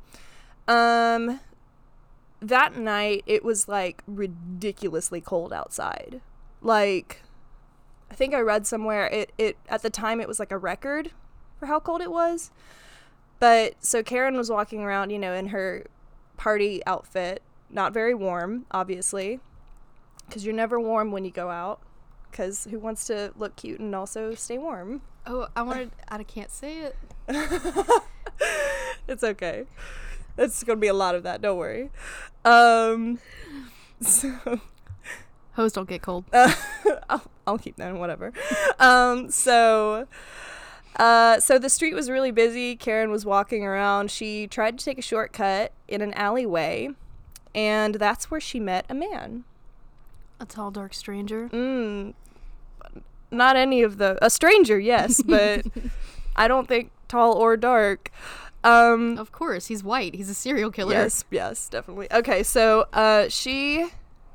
Um. 0.68 1.40
That 2.40 2.76
night, 2.76 3.24
it 3.26 3.42
was 3.42 3.66
like 3.66 4.02
ridiculously 4.06 5.20
cold 5.20 5.52
outside. 5.52 6.20
Like, 6.62 7.22
I 8.12 8.14
think 8.14 8.32
I 8.32 8.38
read 8.40 8.64
somewhere 8.64 9.08
it 9.08 9.32
it 9.38 9.56
at 9.68 9.82
the 9.82 9.90
time 9.90 10.20
it 10.20 10.28
was 10.28 10.38
like 10.38 10.52
a 10.52 10.58
record 10.58 11.10
for 11.58 11.66
how 11.66 11.80
cold 11.80 12.00
it 12.00 12.12
was. 12.12 12.52
But 13.40 13.74
so 13.80 14.02
Karen 14.04 14.36
was 14.36 14.50
walking 14.50 14.82
around, 14.82 15.10
you 15.10 15.18
know, 15.18 15.32
in 15.32 15.48
her 15.48 15.86
party 16.36 16.80
outfit, 16.86 17.42
not 17.70 17.92
very 17.92 18.14
warm, 18.14 18.66
obviously, 18.70 19.40
because 20.28 20.44
you're 20.44 20.54
never 20.54 20.78
warm 20.80 21.10
when 21.10 21.24
you 21.24 21.30
go 21.30 21.50
out. 21.50 21.80
because 22.30 22.66
who 22.70 22.78
wants 22.78 23.06
to 23.06 23.32
look 23.36 23.56
cute 23.56 23.80
and 23.80 23.94
also 23.94 24.34
stay 24.34 24.58
warm? 24.58 25.02
Oh, 25.26 25.48
I 25.56 25.62
wanted. 25.62 25.90
I 26.08 26.22
can't 26.22 26.50
say 26.50 26.78
it. 26.78 26.96
it's 29.08 29.24
okay. 29.24 29.64
It's 30.36 30.62
gonna 30.62 30.78
be 30.78 30.86
a 30.86 30.94
lot 30.94 31.14
of 31.14 31.22
that. 31.24 31.42
Don't 31.42 31.58
worry. 31.58 31.90
Um, 32.44 33.18
so 34.00 34.60
Hose 35.52 35.72
don't 35.72 35.88
get 35.88 36.02
cold. 36.02 36.24
uh, 36.32 36.54
I'll, 37.10 37.30
I'll 37.46 37.58
keep 37.58 37.76
that. 37.76 37.94
Whatever. 37.94 38.32
Um, 38.78 39.30
so. 39.30 40.06
Uh, 40.96 41.38
so 41.38 41.58
the 41.58 41.68
street 41.68 41.94
was 41.94 42.10
really 42.10 42.32
busy. 42.32 42.74
Karen 42.74 43.10
was 43.10 43.24
walking 43.24 43.64
around. 43.64 44.10
She 44.10 44.48
tried 44.48 44.78
to 44.78 44.84
take 44.84 44.98
a 44.98 45.02
shortcut 45.02 45.72
in 45.86 46.00
an 46.00 46.12
alleyway, 46.14 46.88
and 47.54 47.96
that's 47.96 48.32
where 48.32 48.40
she 48.40 48.58
met 48.58 48.84
a 48.88 48.94
man. 48.94 49.44
A 50.40 50.46
tall, 50.46 50.70
dark 50.70 50.94
stranger. 50.94 51.48
Mm, 51.48 52.14
not 53.30 53.56
any 53.56 53.82
of 53.82 53.98
the 53.98 54.18
a 54.24 54.30
stranger, 54.30 54.78
yes, 54.78 55.20
but 55.26 55.66
I 56.36 56.48
don't 56.48 56.68
think 56.68 56.90
tall 57.08 57.32
or 57.34 57.56
dark. 57.56 58.10
Um, 58.64 59.18
Of 59.18 59.32
course, 59.32 59.66
he's 59.66 59.82
white. 59.84 60.14
He's 60.14 60.28
a 60.30 60.34
serial 60.34 60.70
killer. 60.70 60.92
Yes, 60.92 61.24
yes, 61.30 61.68
definitely. 61.68 62.08
Okay, 62.12 62.42
so 62.42 62.86
uh, 62.92 63.28
she 63.28 63.88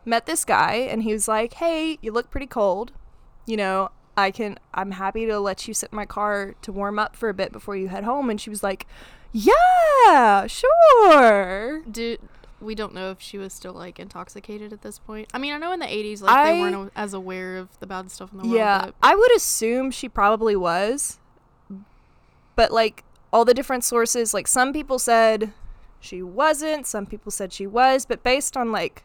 met 0.05 0.25
this 0.25 0.43
guy, 0.45 0.73
and 0.75 1.03
he 1.03 1.13
was 1.13 1.27
like, 1.27 1.53
"Hey, 1.55 1.97
you 2.01 2.11
look 2.11 2.29
pretty 2.31 2.47
cold. 2.47 2.91
You 3.45 3.57
know, 3.57 3.89
I 4.15 4.31
can. 4.31 4.57
I'm 4.73 4.91
happy 4.91 5.25
to 5.25 5.39
let 5.39 5.67
you 5.67 5.73
sit 5.73 5.89
in 5.91 5.95
my 5.95 6.05
car 6.05 6.55
to 6.61 6.71
warm 6.71 6.99
up 6.99 7.15
for 7.15 7.29
a 7.29 7.33
bit 7.33 7.51
before 7.51 7.75
you 7.75 7.87
head 7.89 8.03
home." 8.05 8.29
And 8.29 8.39
she 8.39 8.49
was 8.49 8.63
like, 8.63 8.87
"Yeah, 9.31 10.47
sure." 10.47 11.81
Do 11.89 12.17
we 12.63 12.75
don't 12.75 12.93
know 12.93 13.11
if 13.11 13.21
she 13.21 13.37
was 13.37 13.53
still 13.53 13.73
like 13.73 13.99
intoxicated 13.99 14.73
at 14.73 14.81
this 14.81 14.99
point. 14.99 15.29
I 15.33 15.37
mean, 15.37 15.53
I 15.53 15.57
know 15.57 15.71
in 15.71 15.79
the 15.79 15.85
'80s, 15.85 16.21
like 16.21 16.45
they 16.45 16.59
weren't 16.59 16.91
as 16.95 17.13
aware 17.13 17.57
of 17.57 17.79
the 17.79 17.87
bad 17.87 18.09
stuff 18.11 18.31
in 18.31 18.39
the 18.39 18.43
world. 18.45 18.55
Yeah, 18.55 18.85
but 18.85 18.95
I 19.01 19.15
would 19.15 19.35
assume 19.35 19.91
she 19.91 20.09
probably 20.09 20.55
was. 20.55 21.19
But 22.55 22.71
like 22.71 23.03
all 23.31 23.45
the 23.45 23.53
different 23.53 23.83
sources, 23.83 24.33
like 24.33 24.47
some 24.47 24.73
people 24.73 24.99
said 24.99 25.53
she 25.99 26.21
wasn't, 26.21 26.85
some 26.85 27.05
people 27.05 27.31
said 27.31 27.51
she 27.51 27.65
was, 27.65 28.05
but 28.05 28.21
based 28.23 28.55
on 28.55 28.71
like 28.71 29.03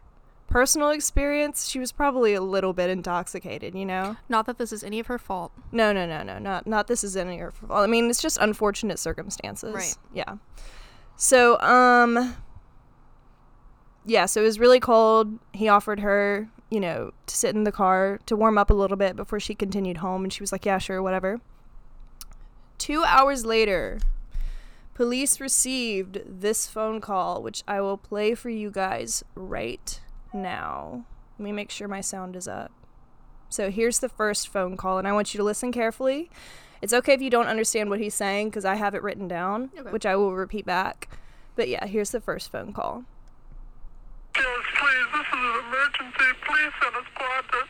personal 0.48 0.90
experience, 0.90 1.68
she 1.68 1.78
was 1.78 1.92
probably 1.92 2.34
a 2.34 2.40
little 2.40 2.72
bit 2.72 2.90
intoxicated, 2.90 3.74
you 3.74 3.86
know? 3.86 4.16
not 4.28 4.46
that 4.46 4.58
this 4.58 4.72
is 4.72 4.82
any 4.82 4.98
of 4.98 5.06
her 5.06 5.18
fault. 5.18 5.52
No, 5.72 5.92
no, 5.92 6.06
no, 6.06 6.22
no, 6.22 6.38
not 6.38 6.66
not 6.66 6.88
this 6.88 7.04
is 7.04 7.16
any 7.16 7.34
of 7.40 7.40
her 7.40 7.50
fault. 7.52 7.72
I 7.72 7.86
mean, 7.86 8.10
it's 8.10 8.20
just 8.20 8.38
unfortunate 8.40 8.98
circumstances. 8.98 9.74
Right. 9.74 9.96
Yeah. 10.12 10.36
So, 11.16 11.58
um 11.60 12.36
yeah, 14.08 14.26
so 14.26 14.40
it 14.40 14.44
was 14.44 14.58
really 14.58 14.80
cold. 14.80 15.38
He 15.52 15.68
offered 15.68 16.00
her, 16.00 16.48
you 16.70 16.80
know, 16.80 17.12
to 17.26 17.36
sit 17.36 17.54
in 17.54 17.64
the 17.64 17.72
car 17.72 18.18
to 18.26 18.36
warm 18.36 18.58
up 18.58 18.70
a 18.70 18.74
little 18.74 18.96
bit 18.96 19.14
before 19.16 19.38
she 19.38 19.54
continued 19.54 19.98
home 19.98 20.24
and 20.24 20.32
she 20.32 20.42
was 20.42 20.50
like, 20.50 20.66
"Yeah, 20.66 20.78
sure, 20.78 21.02
whatever." 21.02 21.40
2 22.78 23.04
hours 23.04 23.44
later, 23.44 23.98
police 24.94 25.40
received 25.40 26.20
this 26.26 26.66
phone 26.66 27.00
call 27.00 27.42
which 27.42 27.62
I 27.66 27.80
will 27.80 27.96
play 27.96 28.34
for 28.34 28.50
you 28.50 28.70
guys 28.70 29.24
right 29.34 30.00
now. 30.32 31.04
Let 31.38 31.44
me 31.44 31.52
make 31.52 31.70
sure 31.70 31.88
my 31.88 32.00
sound 32.00 32.36
is 32.36 32.48
up. 32.48 32.72
So 33.48 33.70
here's 33.70 33.98
the 34.00 34.08
first 34.08 34.48
phone 34.48 34.76
call, 34.76 34.98
and 34.98 35.08
I 35.08 35.12
want 35.12 35.32
you 35.32 35.38
to 35.38 35.44
listen 35.44 35.72
carefully. 35.72 36.30
It's 36.82 36.92
okay 36.92 37.14
if 37.14 37.22
you 37.22 37.30
don't 37.30 37.46
understand 37.46 37.90
what 37.90 37.98
he's 37.98 38.14
saying 38.14 38.50
because 38.50 38.64
I 38.64 38.74
have 38.76 38.94
it 38.94 39.02
written 39.02 39.26
down, 39.26 39.70
Okay. 39.78 39.90
which 39.90 40.06
I 40.06 40.14
will 40.16 40.34
repeat 40.34 40.64
back. 40.66 41.08
But 41.56 41.68
yeah, 41.68 41.86
here's 41.86 42.10
the 42.10 42.20
first 42.20 42.52
phone 42.52 42.72
call. 42.72 43.04
Yes, 44.36 44.62
please. 44.78 45.06
This 45.12 45.28
is 45.28 45.42
an 45.42 45.56
emergency. 45.64 46.28
Please 46.44 46.72
send 46.82 46.94
a 46.96 47.04
squad 47.12 47.42
to 47.52 47.60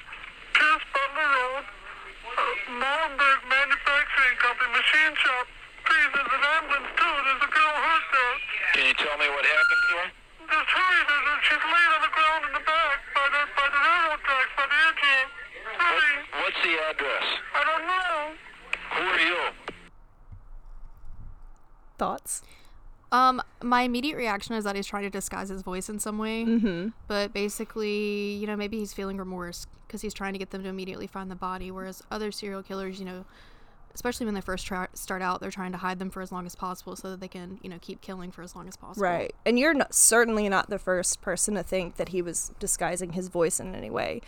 Pierce 0.55 0.85
Butler 0.93 1.29
Road, 1.29 1.65
uh, 1.65 2.43
Molenberg 2.83 3.41
Manufacturing 3.49 4.37
Company, 4.43 4.71
machine 4.75 5.15
shop. 5.23 5.47
Please, 5.87 6.11
there's 6.13 6.33
an 6.35 6.45
ambulance 6.59 6.91
too. 6.99 7.15
There's 7.25 7.45
a 7.47 7.51
girl 7.53 7.75
hurt 7.79 8.07
there. 8.13 8.37
Can 8.75 8.85
you 8.89 8.97
tell 8.99 9.17
me 9.17 9.27
what 9.33 9.45
happened 9.47 9.83
to 9.89 9.95
her? 9.99 10.09
Just 10.49 10.71
hurry. 10.75 11.01
There's 11.09 11.27
a, 11.29 11.35
she's 11.49 11.65
laying 11.65 11.93
on 11.97 12.03
the 12.05 12.13
ground 12.13 12.43
in 12.49 12.53
the 12.59 12.65
back 12.65 12.99
by 13.15 13.27
the 13.33 13.43
by 13.57 13.67
the 13.73 13.81
railroad 13.81 14.21
tracks 14.27 14.53
by 14.59 14.65
the 14.69 14.79
edge 14.89 15.01
here. 15.01 15.27
Hurry. 15.79 16.15
What's 16.43 16.61
the 16.65 16.75
address? 16.91 17.27
I 17.55 17.61
don't 17.65 17.85
know. 17.89 18.17
Who 18.99 19.03
are 19.09 19.25
you? 19.25 19.43
Thoughts? 21.99 22.43
Um, 23.11 23.41
my 23.63 23.83
immediate 23.83 24.17
reaction 24.17 24.55
is 24.55 24.65
that 24.65 24.77
he's 24.77 24.87
trying 24.87 25.03
to 25.03 25.11
disguise 25.11 25.49
his 25.49 25.63
voice 25.63 25.89
in 25.89 25.99
some 25.99 26.19
way. 26.19 26.45
Mm-hmm. 26.45 26.89
But 27.07 27.33
basically, 27.33 28.35
you 28.35 28.47
know, 28.47 28.57
maybe 28.57 28.79
he's 28.79 28.93
feeling 28.93 29.17
remorse 29.17 29.67
because 29.87 30.03
he's 30.03 30.15
trying 30.15 30.33
to 30.33 30.39
get 30.39 30.51
them 30.51 30.63
to 30.63 30.69
immediately 30.69 31.07
find 31.07 31.31
the 31.31 31.37
body. 31.37 31.71
Whereas 31.71 32.03
other 32.11 32.31
serial 32.31 32.63
killers, 32.63 32.99
you 32.99 33.05
know, 33.05 33.25
especially 33.95 34.27
when 34.27 34.35
they 34.35 34.41
first 34.41 34.67
try- 34.67 34.87
start 34.95 35.23
out, 35.23 35.41
they're 35.41 35.51
trying 35.51 35.73
to 35.73 35.79
hide 35.79 35.99
them 35.99 36.11
for 36.11 36.23
as 36.23 36.31
long 36.31 36.47
as 36.47 36.55
possible 36.55 36.95
so 36.95 37.11
that 37.11 37.21
they 37.21 37.27
can, 37.27 37.59
you 37.63 37.69
know, 37.69 37.79
keep 37.81 38.01
killing 38.01 38.31
for 38.31 38.43
as 38.43 38.55
long 38.55 38.69
as 38.69 38.77
possible. 38.77 39.05
Right. 39.05 39.35
And 39.45 39.59
you're 39.59 39.75
not, 39.75 39.93
certainly 39.93 40.49
not 40.49 40.71
the 40.71 40.79
first 40.79 41.21
person 41.21 41.55
to 41.55 41.63
think 41.63 41.97
that 41.97 42.11
he 42.11 42.23
was 42.23 42.53
disguising 42.61 43.15
his 43.15 43.29
voice 43.29 43.59
in 43.59 43.75
any 43.75 43.91
way. 43.91 44.21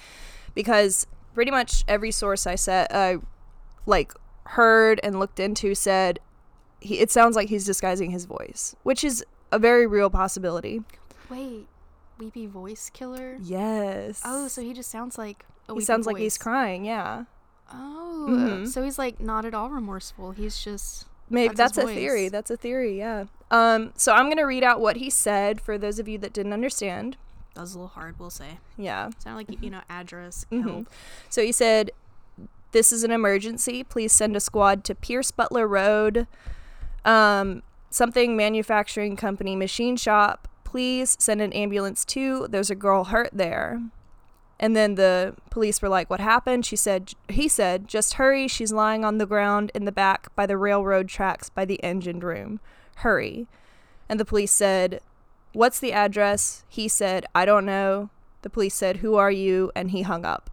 Because 0.54 1.06
pretty 1.34 1.52
much 1.52 1.84
every 1.86 2.10
source 2.10 2.46
I 2.46 2.56
said, 2.56 2.88
uh, 2.90 3.18
like, 3.86 4.12
heard 4.46 4.98
and 5.04 5.20
looked 5.20 5.38
into 5.38 5.76
said 5.76 6.18
he, 6.80 6.98
it 6.98 7.10
sounds 7.10 7.36
like 7.36 7.48
he's 7.48 7.64
disguising 7.64 8.10
his 8.10 8.24
voice, 8.24 8.74
which 8.82 9.04
is 9.04 9.24
a 9.52 9.58
very 9.58 9.86
real 9.86 10.10
possibility. 10.10 10.82
Wait, 11.28 11.66
weepy 12.18 12.46
voice 12.46 12.90
killer? 12.92 13.36
Yes. 13.40 14.22
Oh, 14.24 14.48
so 14.48 14.62
he 14.62 14.72
just 14.72 14.90
sounds 14.90 15.16
like 15.18 15.44
a 15.68 15.74
he 15.74 15.80
sounds 15.80 16.06
like 16.06 16.16
he's 16.18 16.38
crying, 16.38 16.84
yeah. 16.84 17.24
Oh, 17.72 18.26
Mhm. 18.28 18.68
so 18.68 18.82
he's 18.82 18.98
like 18.98 19.20
not 19.20 19.44
at 19.44 19.54
all 19.54 19.70
remorseful. 19.70 20.32
He's 20.32 20.58
just 20.62 21.06
Maybe 21.32 21.54
That's 21.54 21.76
that's, 21.76 21.88
a 21.88 21.94
theory. 21.94 22.28
That's 22.28 22.50
a 22.50 22.56
theory, 22.56 22.98
yeah. 22.98 23.26
Um, 23.52 23.92
so 23.96 24.12
I'm 24.12 24.28
gonna 24.28 24.46
read 24.46 24.64
out 24.64 24.80
what 24.80 24.96
he 24.96 25.08
said 25.10 25.60
for 25.60 25.78
those 25.78 26.00
of 26.00 26.08
you 26.08 26.18
that 26.18 26.32
didn't 26.32 26.52
understand. 26.52 27.16
that 27.54 27.60
was 27.62 27.74
a 27.74 27.78
little 27.78 27.88
hard, 27.88 28.18
we'll 28.18 28.30
say. 28.30 28.58
Yeah. 28.76 29.10
Sound 29.18 29.36
like 29.36 29.62
you 29.62 29.70
know 29.70 29.82
address 29.88 30.44
Mhm. 30.50 30.86
So 31.28 31.42
he 31.42 31.52
said, 31.52 31.90
"This 32.72 32.90
is 32.92 33.04
an 33.04 33.10
emergency. 33.12 33.84
Please 33.84 34.12
send 34.12 34.34
a 34.36 34.40
squad 34.40 34.82
to 34.84 34.94
Pierce 34.96 35.30
Butler 35.30 35.66
Road, 35.68 36.26
um, 37.04 37.62
something 37.90 38.36
manufacturing 38.36 39.16
company 39.16 39.56
machine 39.56 39.96
shop. 39.96 40.48
Please 40.64 41.16
send 41.18 41.40
an 41.40 41.52
ambulance 41.52 42.04
too. 42.04 42.46
There's 42.48 42.70
a 42.70 42.74
girl 42.74 43.04
hurt 43.04 43.30
there." 43.32 43.80
And 44.62 44.76
then 44.76 44.94
the 44.96 45.34
police 45.50 45.80
were 45.80 45.88
like, 45.88 46.10
"What 46.10 46.20
happened?" 46.20 46.66
She 46.66 46.76
said, 46.76 47.14
"He 47.28 47.48
said, 47.48 47.88
just 47.88 48.14
hurry. 48.14 48.46
She's 48.46 48.72
lying 48.72 49.04
on 49.04 49.18
the 49.18 49.26
ground 49.26 49.72
in 49.74 49.86
the 49.86 49.92
back 49.92 50.34
by 50.36 50.46
the 50.46 50.58
railroad 50.58 51.08
tracks 51.08 51.48
by 51.48 51.64
the 51.64 51.82
engine 51.82 52.20
room. 52.20 52.60
Hurry." 52.96 53.48
And 54.08 54.20
the 54.20 54.24
police 54.24 54.52
said, 54.52 55.00
"What's 55.54 55.80
the 55.80 55.92
address?" 55.92 56.64
He 56.68 56.88
said, 56.88 57.24
"I 57.34 57.44
don't 57.44 57.64
know." 57.64 58.10
The 58.42 58.50
police 58.50 58.74
said, 58.74 58.98
"Who 58.98 59.16
are 59.16 59.30
you?" 59.30 59.72
and 59.74 59.90
he 59.90 60.02
hung 60.02 60.24
up. 60.24 60.50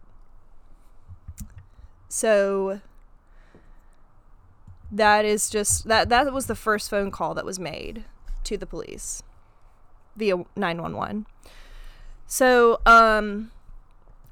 So 2.08 2.80
that 4.90 5.24
is 5.24 5.50
just 5.50 5.86
that 5.88 6.08
that 6.08 6.32
was 6.32 6.46
the 6.46 6.54
first 6.54 6.88
phone 6.88 7.10
call 7.10 7.34
that 7.34 7.44
was 7.44 7.58
made 7.58 8.04
to 8.44 8.56
the 8.56 8.66
police 8.66 9.22
via 10.16 10.36
911. 10.56 11.26
So 12.26 12.80
um 12.86 13.50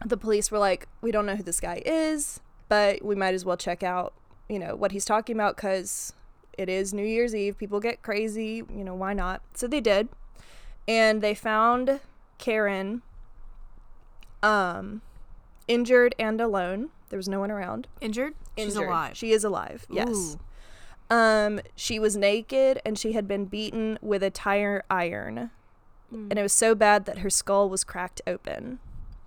the 0.04 0.16
police 0.16 0.50
were 0.50 0.58
like, 0.58 0.88
"We 1.00 1.10
don't 1.10 1.26
know 1.26 1.36
who 1.36 1.42
this 1.42 1.60
guy 1.60 1.82
is, 1.84 2.40
but 2.68 3.02
we 3.02 3.14
might 3.14 3.34
as 3.34 3.44
well 3.44 3.56
check 3.56 3.82
out, 3.82 4.12
you 4.48 4.58
know, 4.58 4.76
what 4.76 4.92
he's 4.92 5.04
talking 5.04 5.36
about 5.36 5.56
cuz 5.56 6.12
it 6.56 6.68
is 6.68 6.94
New 6.94 7.04
Year's 7.04 7.34
Eve. 7.34 7.58
People 7.58 7.80
get 7.80 8.02
crazy, 8.02 8.62
you 8.68 8.84
know, 8.84 8.94
why 8.94 9.12
not?" 9.12 9.42
So 9.54 9.66
they 9.66 9.80
did. 9.80 10.08
And 10.88 11.22
they 11.22 11.34
found 11.34 12.00
Karen 12.38 13.02
um 14.42 15.02
injured 15.68 16.14
and 16.18 16.40
alone. 16.40 16.90
There 17.08 17.16
was 17.16 17.28
no 17.28 17.40
one 17.40 17.50
around. 17.50 17.88
Injured? 18.00 18.34
She's 18.56 18.76
alive. 18.76 19.16
She 19.16 19.32
is 19.32 19.44
alive. 19.44 19.86
Yes. 19.90 20.36
Ooh. 21.10 21.14
Um, 21.14 21.60
she 21.76 21.98
was 21.98 22.16
naked 22.16 22.80
and 22.84 22.98
she 22.98 23.12
had 23.12 23.28
been 23.28 23.44
beaten 23.44 23.98
with 24.02 24.22
a 24.22 24.30
tire 24.30 24.84
iron, 24.90 25.50
Mm. 26.12 26.30
and 26.30 26.38
it 26.38 26.42
was 26.42 26.52
so 26.52 26.75
bad 26.75 27.04
that 27.06 27.18
her 27.18 27.30
skull 27.30 27.68
was 27.68 27.82
cracked 27.84 28.20
open. 28.26 28.78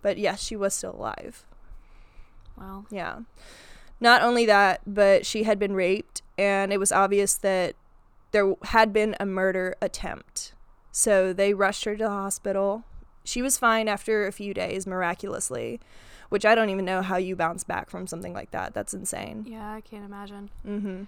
But 0.01 0.17
yes, 0.17 0.41
she 0.41 0.55
was 0.55 0.73
still 0.73 0.95
alive. 0.95 1.45
Well, 2.57 2.85
Yeah. 2.89 3.19
Not 4.01 4.21
only 4.21 4.45
that, 4.45 4.79
but 4.87 5.25
she 5.25 5.43
had 5.43 5.59
been 5.59 5.73
raped, 5.75 6.21
and 6.37 6.71
it 6.71 6.77
was 6.77 6.91
obvious 6.93 7.35
that 7.35 7.75
there 8.31 8.53
had 8.63 8.93
been 8.93 9.13
a 9.19 9.25
murder 9.25 9.75
attempt. 9.81 10.53
So 10.91 11.33
they 11.33 11.53
rushed 11.53 11.83
her 11.83 11.97
to 11.97 12.03
the 12.05 12.09
hospital. 12.09 12.83
She 13.25 13.41
was 13.41 13.57
fine 13.57 13.89
after 13.89 14.25
a 14.25 14.31
few 14.31 14.53
days, 14.53 14.87
miraculously, 14.87 15.81
which 16.29 16.45
I 16.45 16.55
don't 16.55 16.69
even 16.69 16.85
know 16.85 17.01
how 17.01 17.17
you 17.17 17.35
bounce 17.35 17.63
back 17.63 17.89
from 17.89 18.07
something 18.07 18.33
like 18.33 18.51
that. 18.51 18.73
That's 18.73 18.93
insane. 18.93 19.45
yeah, 19.47 19.73
I 19.73 19.81
can't 19.81 20.05
imagine. 20.05 20.49
Mm-hmm. 20.65 21.03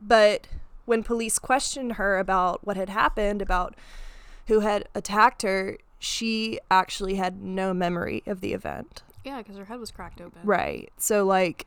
But 0.00 0.48
when 0.84 1.02
police 1.02 1.38
questioned 1.38 1.94
her 1.94 2.18
about 2.18 2.66
what 2.66 2.76
had 2.76 2.88
happened, 2.88 3.42
about 3.42 3.74
who 4.46 4.60
had 4.60 4.88
attacked 4.94 5.42
her, 5.42 5.78
she 5.98 6.58
actually 6.70 7.14
had 7.14 7.42
no 7.42 7.72
memory 7.72 8.22
of 8.26 8.40
the 8.40 8.52
event. 8.52 9.02
Yeah, 9.24 9.38
because 9.38 9.56
her 9.56 9.64
head 9.64 9.80
was 9.80 9.90
cracked 9.90 10.20
open. 10.20 10.40
Right. 10.44 10.92
So 10.98 11.24
like 11.24 11.66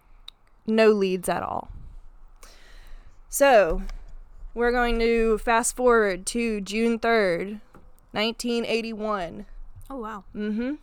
no 0.68 0.92
leads 0.92 1.28
at 1.30 1.42
all. 1.42 1.70
So, 3.30 3.82
we're 4.54 4.72
going 4.72 5.00
to 5.00 5.38
fast 5.40 5.76
forward 5.76 6.26
to 6.28 6.62
June 6.62 6.98
3rd, 6.98 7.60
1981. 8.12 9.46
Oh 9.90 9.98
wow. 9.98 10.24
Mm-hmm. 10.36 10.76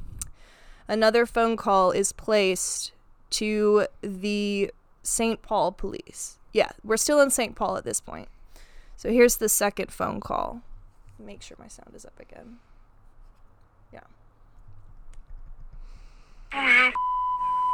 Another 0.86 1.24
phone 1.24 1.56
call 1.56 1.90
is 1.90 2.12
placed 2.12 2.92
to 3.30 3.86
the 4.02 4.70
St. 5.02 5.42
Paul 5.42 5.72
police. 5.72 6.38
Yeah, 6.52 6.70
we're 6.84 6.96
still 6.96 7.20
in 7.20 7.30
St. 7.30 7.56
Paul 7.56 7.76
at 7.76 7.84
this 7.84 8.00
point. 8.00 8.28
So 8.96 9.10
here's 9.10 9.38
the 9.38 9.48
second 9.48 9.90
phone 9.92 10.20
call. 10.20 10.62
Make 11.18 11.42
sure 11.42 11.56
my 11.58 11.68
sound 11.68 11.94
is 11.94 12.04
up 12.04 12.18
again. 12.20 12.58
Yeah. 13.92 14.00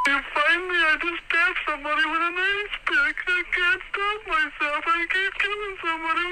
You 0.07 0.21
find 0.35 0.69
me? 0.69 0.75
I 0.75 0.97
just 1.03 1.23
stabbed 1.29 1.59
somebody 1.69 2.05
with 2.07 2.23
an 2.23 2.35
ice 2.39 2.79
pick. 2.87 3.17
I 3.29 3.43
can't 3.53 3.83
stop 3.91 4.21
myself. 4.27 4.85
I 4.87 5.07
keep 5.11 5.35
killing 5.39 5.77
somebody. 5.85 6.31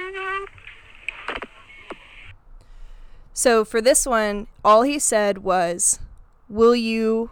So 3.35 3.65
for 3.65 3.81
this 3.81 4.07
one, 4.07 4.47
all 4.65 4.83
he 4.83 4.99
said 4.99 5.39
was, 5.39 6.01
Will 6.49 6.75
you 6.75 7.31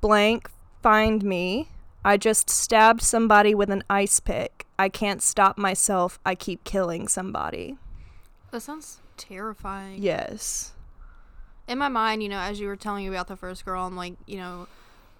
blank 0.00 0.50
find 0.82 1.22
me? 1.24 1.68
I 2.04 2.18
just 2.18 2.50
stabbed 2.50 3.00
somebody 3.00 3.54
with 3.54 3.70
an 3.70 3.82
ice 3.88 4.20
pick. 4.20 4.66
I 4.78 4.88
can't 4.90 5.22
stop 5.22 5.56
myself. 5.56 6.18
I 6.26 6.34
keep 6.34 6.62
killing 6.64 7.08
somebody. 7.08 7.78
That 8.50 8.60
sounds 8.60 9.00
terrifying. 9.16 10.02
Yes. 10.02 10.72
In 11.66 11.78
my 11.78 11.88
mind, 11.88 12.22
you 12.22 12.28
know, 12.28 12.38
as 12.38 12.60
you 12.60 12.66
were 12.66 12.76
telling 12.76 13.04
me 13.04 13.08
about 13.08 13.28
the 13.28 13.36
first 13.36 13.64
girl, 13.64 13.86
I'm 13.86 13.96
like, 13.96 14.14
you 14.26 14.36
know, 14.36 14.68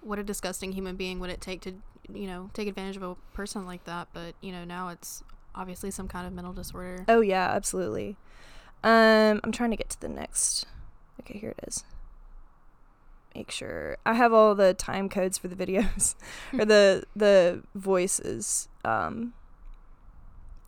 what 0.01 0.19
a 0.19 0.23
disgusting 0.23 0.73
human 0.73 0.95
being 0.95 1.19
would 1.19 1.31
it 1.31 1.41
take 1.41 1.61
to, 1.61 1.73
you 2.13 2.27
know, 2.27 2.51
take 2.53 2.67
advantage 2.67 2.97
of 2.97 3.03
a 3.03 3.15
person 3.33 3.65
like 3.65 3.83
that? 3.85 4.09
But 4.13 4.35
you 4.41 4.51
know, 4.51 4.63
now 4.63 4.89
it's 4.89 5.23
obviously 5.55 5.89
some 5.89 6.07
kind 6.07 6.27
of 6.27 6.33
mental 6.33 6.53
disorder. 6.53 7.05
Oh 7.07 7.21
yeah, 7.21 7.49
absolutely. 7.49 8.17
Um, 8.83 9.41
I'm 9.43 9.51
trying 9.51 9.71
to 9.71 9.77
get 9.77 9.89
to 9.89 9.99
the 9.99 10.09
next. 10.09 10.67
Okay, 11.21 11.39
here 11.39 11.55
it 11.57 11.67
is. 11.67 11.83
Make 13.35 13.51
sure 13.51 13.97
I 14.05 14.13
have 14.13 14.31
all 14.31 14.55
the 14.55 14.73
time 14.73 15.09
codes 15.09 15.37
for 15.37 15.49
the 15.49 15.55
videos 15.55 16.15
or 16.53 16.63
the 16.65 17.03
the 17.15 17.63
voices 17.75 18.69
um 18.85 19.33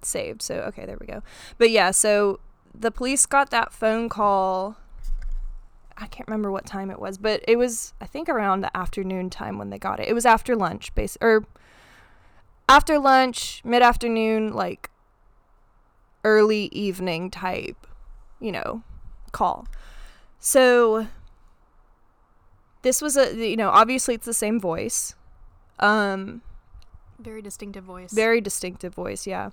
saved. 0.01 0.41
So 0.41 0.55
okay, 0.67 0.85
there 0.85 0.97
we 0.99 1.07
go. 1.07 1.23
But 1.57 1.71
yeah, 1.71 1.91
so 1.91 2.39
the 2.77 2.91
police 2.91 3.25
got 3.25 3.49
that 3.51 3.71
phone 3.71 4.09
call. 4.09 4.77
I 5.97 6.05
can't 6.05 6.27
remember 6.27 6.51
what 6.51 6.65
time 6.65 6.91
it 6.91 6.99
was, 6.99 7.17
but 7.17 7.41
it 7.47 7.55
was 7.55 7.93
I 8.01 8.05
think 8.05 8.27
around 8.27 8.61
the 8.61 8.75
afternoon 8.75 9.29
time 9.29 9.57
when 9.57 9.69
they 9.69 9.79
got 9.79 9.99
it. 9.99 10.07
It 10.07 10.13
was 10.13 10.25
after 10.25 10.55
lunch, 10.55 10.93
base 10.93 11.17
or 11.21 11.45
after 12.67 12.99
lunch, 12.99 13.61
mid 13.63 13.81
afternoon, 13.81 14.51
like 14.53 14.89
early 16.25 16.65
evening 16.73 17.31
type, 17.31 17.87
you 18.41 18.51
know, 18.51 18.83
call. 19.31 19.67
So 20.39 21.07
this 22.87 23.01
was 23.01 23.15
a 23.17 23.25
you 23.35 23.57
know, 23.61 23.69
obviously 23.81 24.13
it's 24.17 24.25
the 24.33 24.39
same 24.45 24.57
voice. 24.71 25.15
Um 25.79 26.41
Very 27.19 27.41
distinctive 27.49 27.83
voice. 27.83 28.11
very 28.13 28.39
distinctive 28.49 28.93
voice, 29.03 29.27
yeah. 29.27 29.49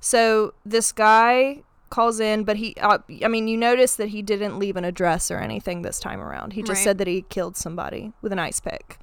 So 0.00 0.54
this 0.74 0.92
guy 0.92 1.62
calls 1.90 2.18
in, 2.20 2.44
but 2.48 2.56
he 2.56 2.68
uh, 2.80 2.98
I 3.26 3.28
mean, 3.28 3.46
you 3.52 3.56
notice 3.70 3.94
that 3.96 4.08
he 4.08 4.20
didn't 4.22 4.58
leave 4.58 4.76
an 4.76 4.84
address 4.92 5.30
or 5.30 5.38
anything 5.38 5.82
this 5.82 6.00
time 6.00 6.20
around. 6.20 6.54
He 6.54 6.62
just 6.62 6.78
Right. 6.78 6.84
said 6.86 6.98
that 6.98 7.06
he 7.06 7.22
killed 7.36 7.56
somebody 7.56 8.12
with 8.22 8.32
an 8.32 8.38
ice 8.48 8.60
pick. 8.60 8.98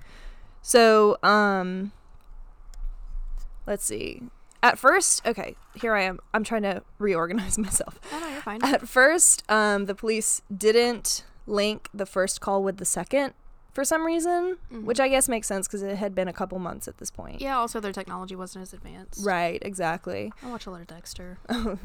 So, 0.61 1.17
um 1.23 1.91
let's 3.67 3.85
see. 3.85 4.21
At 4.61 4.77
first, 4.77 5.25
okay, 5.25 5.55
here 5.81 5.93
I 5.95 6.03
am. 6.03 6.19
I'm 6.33 6.43
trying 6.43 6.63
to 6.63 6.81
reorganize 6.97 7.57
myself. 7.67 7.99
Oh, 8.11 8.19
no, 8.19 8.27
you're 8.27 8.41
fine. 8.41 8.59
At 8.63 8.87
first, 8.89 9.43
um, 9.49 9.85
the 9.85 9.95
police 9.95 10.41
didn't 10.65 11.23
link 11.47 11.87
the 11.93 12.05
first 12.05 12.41
call 12.41 12.61
with 12.63 12.77
the 12.77 12.85
second 12.99 13.33
for 13.73 13.83
some 13.83 14.05
reason, 14.05 14.57
which 14.71 14.99
I 14.99 15.07
guess 15.07 15.29
makes 15.29 15.47
sense 15.47 15.67
because 15.67 15.83
it 15.83 15.97
had 15.97 16.15
been 16.15 16.27
a 16.27 16.33
couple 16.33 16.57
months 16.59 16.87
at 16.87 16.97
this 16.97 17.11
point. 17.11 17.39
yeah. 17.41 17.57
Also, 17.57 17.79
their 17.79 17.93
technology 17.93 18.35
wasn't 18.35 18.63
as 18.63 18.73
advanced. 18.73 19.23
Right, 19.25 19.59
exactly. 19.63 20.31
I 20.43 20.49
watch 20.49 20.65
a 20.65 20.71
lot 20.71 20.81
of 20.81 20.87
Dexter. 20.87 21.37
Oh, 21.49 21.77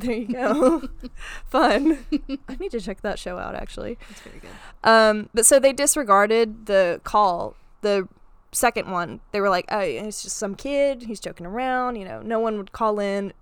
there 0.00 0.12
you 0.16 0.26
go. 0.26 0.88
Fun. 1.46 2.04
I 2.48 2.56
need 2.58 2.70
to 2.72 2.80
check 2.80 3.00
that 3.02 3.18
show 3.18 3.38
out 3.38 3.54
actually. 3.54 3.96
It's 4.10 4.20
very 4.20 4.38
good. 4.40 4.50
Um, 4.84 5.28
but 5.32 5.46
so 5.46 5.58
they 5.58 5.72
disregarded 5.72 6.66
the 6.66 7.00
call, 7.04 7.54
the 7.80 8.08
second 8.52 8.90
one. 8.90 9.20
They 9.32 9.40
were 9.40 9.48
like, 9.48 9.66
"Oh, 9.70 9.78
it's 9.80 10.22
just 10.22 10.36
some 10.36 10.54
kid. 10.54 11.02
He's 11.04 11.20
joking 11.20 11.46
around." 11.46 11.96
You 11.96 12.04
know, 12.04 12.20
no 12.22 12.38
one 12.40 12.56
would 12.58 12.72
call 12.72 12.98
in 13.00 13.32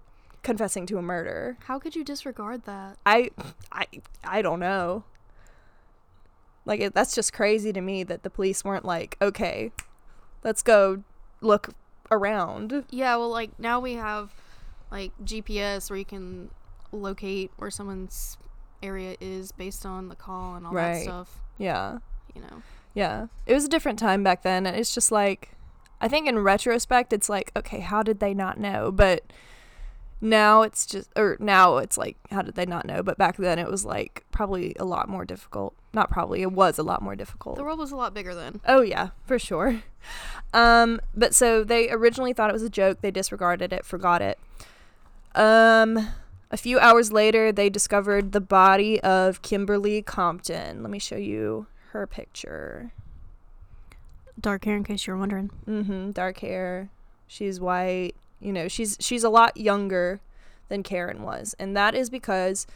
confessing 0.42 0.86
to 0.86 0.98
a 0.98 1.02
murder. 1.02 1.56
How 1.64 1.78
could 1.80 1.96
you 1.96 2.04
disregard 2.04 2.64
that? 2.66 2.96
I, 3.04 3.30
I, 3.72 3.86
I 4.22 4.42
don't 4.42 4.60
know. 4.60 5.02
Like 6.66 6.80
it, 6.80 6.94
that's 6.94 7.14
just 7.14 7.32
crazy 7.32 7.72
to 7.72 7.80
me 7.80 8.02
that 8.04 8.22
the 8.22 8.30
police 8.30 8.64
weren't 8.64 8.84
like, 8.84 9.16
"Okay, 9.22 9.72
let's 10.44 10.62
go 10.62 11.02
look 11.40 11.70
around." 12.10 12.84
Yeah. 12.90 13.16
Well, 13.16 13.30
like 13.30 13.58
now 13.58 13.80
we 13.80 13.94
have 13.94 14.30
like 14.90 15.12
GPS 15.24 15.88
where 15.88 15.98
you 15.98 16.04
can 16.04 16.50
locate 16.92 17.50
where 17.56 17.70
someone's 17.70 18.36
area 18.82 19.16
is 19.20 19.52
based 19.52 19.86
on 19.86 20.08
the 20.08 20.14
call 20.14 20.54
and 20.54 20.66
all 20.66 20.74
that 20.74 21.02
stuff. 21.02 21.40
Yeah. 21.58 21.98
You 22.34 22.42
know. 22.42 22.62
Yeah. 22.94 23.26
It 23.46 23.54
was 23.54 23.64
a 23.64 23.68
different 23.68 23.98
time 23.98 24.22
back 24.22 24.42
then. 24.42 24.66
And 24.66 24.76
it's 24.76 24.94
just 24.94 25.12
like, 25.12 25.50
I 26.00 26.08
think 26.08 26.28
in 26.28 26.38
retrospect, 26.38 27.12
it's 27.12 27.28
like, 27.28 27.52
okay, 27.56 27.80
how 27.80 28.02
did 28.02 28.20
they 28.20 28.34
not 28.34 28.58
know? 28.58 28.90
But 28.90 29.32
now 30.20 30.62
it's 30.62 30.86
just, 30.86 31.10
or 31.16 31.36
now 31.40 31.78
it's 31.78 31.98
like, 31.98 32.16
how 32.30 32.42
did 32.42 32.54
they 32.54 32.66
not 32.66 32.86
know? 32.86 33.02
But 33.02 33.18
back 33.18 33.36
then 33.36 33.58
it 33.58 33.70
was 33.70 33.84
like 33.84 34.24
probably 34.30 34.74
a 34.78 34.84
lot 34.84 35.08
more 35.08 35.24
difficult. 35.24 35.74
Not 35.96 36.10
probably, 36.10 36.42
it 36.42 36.52
was 36.52 36.78
a 36.78 36.82
lot 36.82 37.00
more 37.00 37.16
difficult. 37.16 37.56
The 37.56 37.64
world 37.64 37.78
was 37.78 37.90
a 37.90 37.96
lot 37.96 38.12
bigger 38.12 38.34
then. 38.34 38.60
Oh 38.66 38.82
yeah, 38.82 39.08
for 39.24 39.38
sure. 39.38 39.82
Um, 40.54 41.00
but 41.14 41.34
so 41.34 41.64
they 41.64 41.90
originally 41.90 42.32
thought 42.32 42.48
it 42.48 42.52
was 42.52 42.62
a 42.62 42.70
joke. 42.70 43.00
They 43.00 43.10
disregarded 43.10 43.72
it, 43.72 43.84
forgot 43.84 44.22
it. 44.22 44.38
Um, 45.34 46.08
a 46.52 46.56
few 46.56 46.78
hours 46.78 47.10
later, 47.10 47.50
they 47.50 47.68
discovered 47.68 48.30
the 48.30 48.40
body 48.40 49.00
of 49.00 49.42
Kimberly 49.42 50.02
Compton. 50.02 50.82
Let 50.82 50.90
me 50.90 51.00
show 51.00 51.16
you 51.16 51.66
her 51.90 52.06
picture. 52.06 52.92
Dark 54.40 54.64
hair, 54.64 54.76
in 54.76 54.84
case 54.84 55.06
you're 55.06 55.16
wondering. 55.16 55.50
Mm-hmm. 55.66 56.12
Dark 56.12 56.38
hair. 56.38 56.88
She's 57.26 57.58
white. 57.58 58.14
You 58.40 58.52
know, 58.52 58.68
she's 58.68 58.96
she's 59.00 59.24
a 59.24 59.28
lot 59.28 59.56
younger 59.56 60.20
than 60.68 60.84
Karen 60.84 61.22
was, 61.22 61.56
and 61.58 61.76
that 61.76 61.96
is 61.96 62.08
because, 62.08 62.66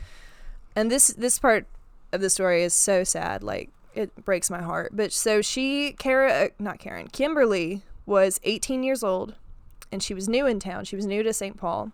and 0.74 0.90
this 0.90 1.08
this 1.08 1.38
part 1.38 1.66
of 2.12 2.20
the 2.20 2.30
story 2.30 2.62
is 2.62 2.74
so 2.74 3.04
sad. 3.04 3.42
Like 3.42 3.70
it 3.94 4.24
breaks 4.24 4.50
my 4.50 4.62
heart. 4.62 4.92
But 4.94 5.12
so 5.12 5.42
she, 5.42 5.92
Kara, 5.98 6.32
uh, 6.32 6.48
not 6.58 6.78
Karen, 6.78 7.08
Kimberly 7.08 7.82
was 8.06 8.40
18 8.44 8.82
years 8.82 9.02
old, 9.02 9.34
and 9.92 10.02
she 10.02 10.14
was 10.14 10.28
new 10.28 10.46
in 10.46 10.60
town. 10.60 10.84
She 10.84 10.96
was 10.96 11.06
new 11.06 11.22
to 11.22 11.32
St. 11.32 11.56
Paul. 11.56 11.92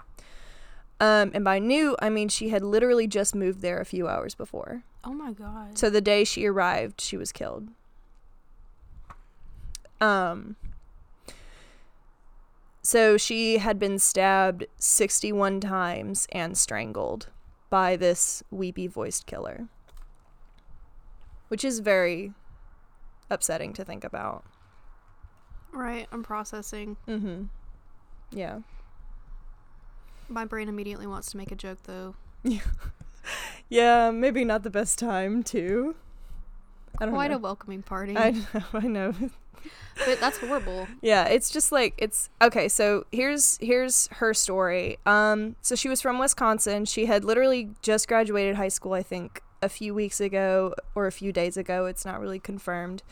Um, 0.98 1.30
and 1.34 1.44
by 1.44 1.58
new, 1.58 1.96
I 2.00 2.08
mean 2.08 2.28
she 2.28 2.48
had 2.48 2.62
literally 2.62 3.06
just 3.06 3.34
moved 3.34 3.60
there 3.60 3.80
a 3.80 3.84
few 3.84 4.08
hours 4.08 4.34
before. 4.34 4.82
Oh 5.04 5.12
my 5.12 5.32
god. 5.32 5.76
So 5.76 5.90
the 5.90 6.00
day 6.00 6.24
she 6.24 6.46
arrived, 6.46 7.00
she 7.00 7.16
was 7.16 7.32
killed. 7.32 7.68
Um 10.00 10.56
so 12.82 13.16
she 13.16 13.58
had 13.58 13.80
been 13.80 13.98
stabbed 13.98 14.64
61 14.78 15.60
times 15.60 16.28
and 16.30 16.56
strangled 16.56 17.26
by 17.68 17.96
this 17.96 18.44
weepy 18.50 18.86
voiced 18.86 19.26
killer. 19.26 19.66
Which 21.48 21.64
is 21.64 21.78
very 21.80 22.32
upsetting 23.30 23.72
to 23.74 23.84
think 23.84 24.04
about. 24.04 24.44
Right. 25.72 26.06
I'm 26.12 26.22
processing. 26.22 26.96
Mhm. 27.06 27.48
Yeah. 28.30 28.60
My 30.28 30.44
brain 30.44 30.68
immediately 30.68 31.06
wants 31.06 31.30
to 31.30 31.36
make 31.36 31.52
a 31.52 31.56
joke 31.56 31.78
though. 31.84 32.14
Yeah, 33.68 34.12
maybe 34.12 34.44
not 34.44 34.62
the 34.62 34.70
best 34.70 34.98
time 35.00 35.42
to. 35.44 35.96
I 37.00 37.06
don't 37.06 37.14
Quite 37.14 37.32
know. 37.32 37.36
a 37.36 37.40
welcoming 37.40 37.82
party. 37.82 38.16
I 38.16 38.30
know, 38.54 38.62
I 38.72 38.86
know. 38.86 39.14
but 40.06 40.20
that's 40.20 40.38
horrible. 40.38 40.86
Yeah, 41.02 41.24
it's 41.24 41.50
just 41.50 41.72
like 41.72 41.94
it's 41.98 42.30
okay, 42.40 42.68
so 42.68 43.04
here's 43.10 43.58
here's 43.60 44.06
her 44.12 44.32
story. 44.32 44.98
Um 45.06 45.56
so 45.62 45.74
she 45.74 45.88
was 45.88 46.00
from 46.00 46.20
Wisconsin. 46.20 46.84
She 46.84 47.06
had 47.06 47.24
literally 47.24 47.70
just 47.82 48.06
graduated 48.06 48.54
high 48.54 48.68
school, 48.68 48.92
I 48.92 49.02
think, 49.02 49.42
a 49.62 49.68
few 49.68 49.94
weeks 49.94 50.20
ago 50.20 50.74
or 50.94 51.06
a 51.06 51.12
few 51.12 51.32
days 51.32 51.56
ago. 51.56 51.86
It's 51.86 52.04
not 52.04 52.20
really 52.20 52.38
confirmed. 52.38 53.02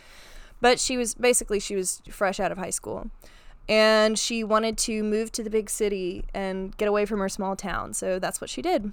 But 0.60 0.80
she 0.80 0.96
was 0.96 1.14
basically 1.14 1.60
she 1.60 1.76
was 1.76 2.02
fresh 2.10 2.40
out 2.40 2.52
of 2.52 2.58
high 2.58 2.70
school. 2.70 3.10
And 3.68 4.18
she 4.18 4.44
wanted 4.44 4.76
to 4.78 5.02
move 5.02 5.32
to 5.32 5.42
the 5.42 5.50
big 5.50 5.70
city 5.70 6.24
and 6.34 6.76
get 6.76 6.88
away 6.88 7.06
from 7.06 7.20
her 7.20 7.28
small 7.28 7.56
town. 7.56 7.94
So 7.94 8.18
that's 8.18 8.40
what 8.40 8.50
she 8.50 8.62
did. 8.62 8.92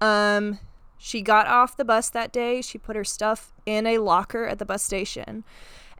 Um 0.00 0.58
she 1.02 1.22
got 1.22 1.46
off 1.46 1.78
the 1.78 1.84
bus 1.84 2.10
that 2.10 2.30
day. 2.30 2.60
She 2.60 2.76
put 2.76 2.94
her 2.94 3.04
stuff 3.04 3.54
in 3.64 3.86
a 3.86 3.98
locker 3.98 4.44
at 4.44 4.58
the 4.58 4.66
bus 4.66 4.82
station. 4.82 5.44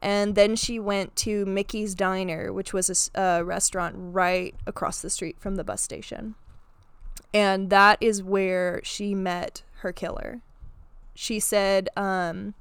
And 0.03 0.35
then 0.35 0.57
she 0.57 0.79
went 0.79 1.17
to 1.17 1.47
Mickey's 1.47 1.95
Diner, 1.95 2.53
which 2.53 2.73
was 2.73 3.11
a 3.15 3.43
restaurant 3.43 3.95
right 3.97 4.55
across 4.67 5.01
the 5.01 5.11
street 5.11 5.37
from 5.39 5.57
the 5.57 5.65
bus 5.65 5.81
station. 5.81 6.35
And 7.33 7.71
that 7.71 7.99
is 8.01 8.23
where 8.23 8.81
she 8.83 9.15
met 9.15 9.63
her 9.79 9.93
killer. 9.93 10.43
She 11.21 11.39
said, 11.39 11.91
um, 11.99 12.55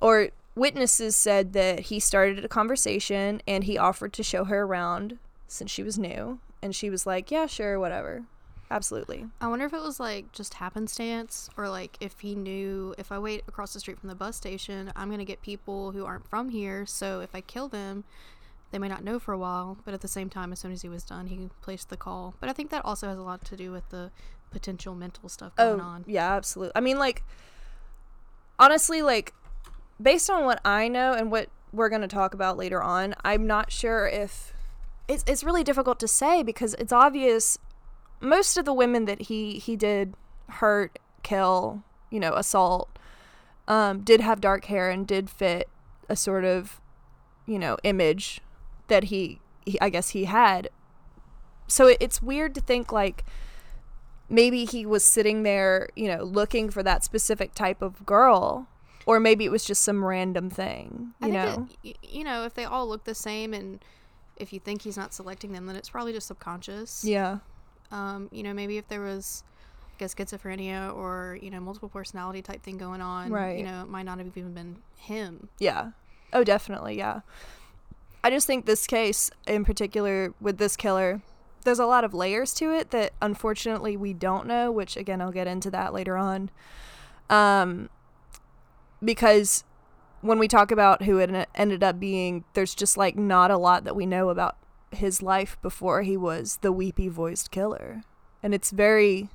or 0.00 0.28
witnesses 0.54 1.16
said 1.16 1.54
that 1.54 1.80
he 1.80 1.98
started 1.98 2.44
a 2.44 2.48
conversation 2.48 3.42
and 3.48 3.64
he 3.64 3.76
offered 3.76 4.12
to 4.12 4.22
show 4.22 4.44
her 4.44 4.62
around 4.62 5.18
since 5.48 5.68
she 5.68 5.82
was 5.82 5.98
new. 5.98 6.38
And 6.62 6.72
she 6.72 6.88
was 6.88 7.04
like, 7.04 7.32
yeah, 7.32 7.46
sure, 7.46 7.80
whatever. 7.80 8.22
Absolutely. 8.70 9.26
I 9.40 9.48
wonder 9.48 9.66
if 9.66 9.72
it 9.72 9.82
was 9.82 9.98
like 9.98 10.30
just 10.30 10.54
happenstance 10.54 11.50
or 11.56 11.68
like 11.68 11.96
if 11.98 12.20
he 12.20 12.36
knew 12.36 12.94
if 12.96 13.10
I 13.10 13.18
wait 13.18 13.42
across 13.48 13.72
the 13.72 13.80
street 13.80 13.98
from 13.98 14.08
the 14.08 14.14
bus 14.14 14.36
station, 14.36 14.92
I'm 14.94 15.08
going 15.08 15.18
to 15.18 15.24
get 15.24 15.42
people 15.42 15.90
who 15.90 16.04
aren't 16.04 16.28
from 16.28 16.50
here. 16.50 16.86
So 16.86 17.18
if 17.18 17.34
I 17.34 17.40
kill 17.40 17.66
them, 17.66 18.04
they 18.70 18.78
may 18.78 18.86
not 18.86 19.02
know 19.02 19.18
for 19.18 19.32
a 19.32 19.38
while. 19.38 19.78
But 19.84 19.94
at 19.94 20.00
the 20.00 20.06
same 20.06 20.30
time, 20.30 20.52
as 20.52 20.60
soon 20.60 20.70
as 20.70 20.82
he 20.82 20.88
was 20.88 21.02
done, 21.02 21.26
he 21.26 21.50
placed 21.60 21.88
the 21.88 21.96
call. 21.96 22.34
But 22.38 22.50
I 22.50 22.52
think 22.52 22.70
that 22.70 22.84
also 22.84 23.08
has 23.08 23.18
a 23.18 23.22
lot 23.22 23.44
to 23.46 23.56
do 23.56 23.72
with 23.72 23.88
the 23.88 24.12
potential 24.50 24.94
mental 24.94 25.28
stuff 25.28 25.54
going 25.56 25.80
oh, 25.80 25.84
on. 25.84 26.04
yeah, 26.06 26.34
absolutely. 26.34 26.72
I 26.74 26.80
mean, 26.80 26.98
like, 26.98 27.22
honestly, 28.58 29.02
like, 29.02 29.34
based 30.00 30.30
on 30.30 30.44
what 30.44 30.60
I 30.64 30.88
know 30.88 31.12
and 31.12 31.30
what 31.30 31.48
we're 31.72 31.88
going 31.88 32.02
to 32.02 32.08
talk 32.08 32.34
about 32.34 32.56
later 32.56 32.82
on, 32.82 33.14
I'm 33.24 33.46
not 33.46 33.70
sure 33.70 34.06
if 34.06 34.52
it's 35.06 35.24
it's 35.26 35.42
really 35.42 35.64
difficult 35.64 35.98
to 36.00 36.08
say 36.08 36.42
because 36.42 36.74
it's 36.74 36.92
obvious 36.92 37.58
most 38.20 38.56
of 38.56 38.64
the 38.64 38.72
women 38.72 39.04
that 39.06 39.22
he 39.22 39.58
he 39.58 39.76
did 39.76 40.14
hurt, 40.48 40.98
kill, 41.22 41.82
you 42.10 42.20
know, 42.20 42.34
assault, 42.34 42.98
um, 43.66 44.02
did 44.02 44.20
have 44.20 44.40
dark 44.40 44.66
hair 44.66 44.90
and 44.90 45.06
did 45.06 45.30
fit 45.30 45.68
a 46.08 46.16
sort 46.16 46.44
of, 46.44 46.80
you 47.46 47.58
know, 47.58 47.76
image 47.84 48.40
that 48.88 49.04
he, 49.04 49.40
he 49.64 49.80
I 49.80 49.90
guess 49.90 50.10
he 50.10 50.24
had. 50.24 50.70
So 51.66 51.86
it, 51.86 51.98
it's 52.00 52.22
weird 52.22 52.54
to 52.54 52.60
think 52.60 52.92
like 52.92 53.24
maybe 54.28 54.64
he 54.64 54.84
was 54.86 55.04
sitting 55.04 55.42
there, 55.42 55.88
you 55.96 56.08
know, 56.08 56.22
looking 56.22 56.70
for 56.70 56.82
that 56.82 57.04
specific 57.04 57.54
type 57.54 57.82
of 57.82 58.04
girl, 58.06 58.66
or 59.06 59.18
maybe 59.20 59.44
it 59.44 59.50
was 59.50 59.64
just 59.64 59.82
some 59.82 60.04
random 60.04 60.50
thing, 60.50 61.14
you 61.22 61.28
know. 61.28 61.68
it, 61.82 61.96
you 62.02 62.24
know, 62.24 62.44
if 62.44 62.54
they 62.54 62.64
all 62.64 62.86
look 62.88 63.04
the 63.04 63.14
same 63.14 63.54
and 63.54 63.82
if 64.36 64.52
you 64.52 64.60
think 64.60 64.82
he's 64.82 64.96
not 64.96 65.12
selecting 65.14 65.52
them, 65.52 65.66
then 65.66 65.76
it's 65.76 65.88
probably 65.90 66.12
just 66.12 66.26
subconscious. 66.28 67.04
yeah. 67.04 67.38
Um, 67.90 68.28
you 68.30 68.42
know, 68.42 68.52
maybe 68.52 68.76
if 68.76 68.86
there 68.88 69.00
was 69.00 69.42
like 69.98 70.10
a 70.10 70.14
schizophrenia 70.14 70.94
or, 70.94 71.38
you 71.40 71.50
know, 71.50 71.58
multiple 71.58 71.88
personality 71.88 72.42
type 72.42 72.62
thing 72.62 72.76
going 72.76 73.00
on, 73.00 73.30
Right. 73.32 73.58
you 73.58 73.64
know, 73.64 73.80
it 73.82 73.88
might 73.88 74.02
not 74.02 74.18
have 74.18 74.26
even 74.36 74.52
been 74.52 74.76
him. 74.98 75.48
Yeah. 75.58 75.92
Oh, 76.34 76.44
definitely. 76.44 76.98
Yeah. 76.98 77.20
I 78.22 78.28
just 78.30 78.46
think 78.46 78.66
this 78.66 78.86
case 78.86 79.30
in 79.46 79.64
particular 79.64 80.34
with 80.38 80.58
this 80.58 80.76
killer, 80.76 81.22
there's 81.68 81.78
a 81.78 81.84
lot 81.84 82.02
of 82.02 82.14
layers 82.14 82.54
to 82.54 82.72
it 82.72 82.92
that 82.92 83.12
unfortunately 83.20 83.94
we 83.94 84.14
don't 84.14 84.46
know, 84.46 84.72
which 84.72 84.96
again, 84.96 85.20
I'll 85.20 85.30
get 85.30 85.46
into 85.46 85.70
that 85.70 85.92
later 85.92 86.16
on. 86.16 86.48
Um, 87.28 87.90
because 89.04 89.64
when 90.22 90.38
we 90.38 90.48
talk 90.48 90.70
about 90.70 91.02
who 91.02 91.18
it 91.18 91.46
ended 91.54 91.84
up 91.84 92.00
being, 92.00 92.44
there's 92.54 92.74
just 92.74 92.96
like 92.96 93.16
not 93.16 93.50
a 93.50 93.58
lot 93.58 93.84
that 93.84 93.94
we 93.94 94.06
know 94.06 94.30
about 94.30 94.56
his 94.92 95.20
life 95.20 95.58
before 95.60 96.00
he 96.00 96.16
was 96.16 96.58
the 96.62 96.72
weepy 96.72 97.08
voiced 97.08 97.50
killer. 97.50 98.00
And 98.42 98.54
it's 98.54 98.70
very, 98.70 99.28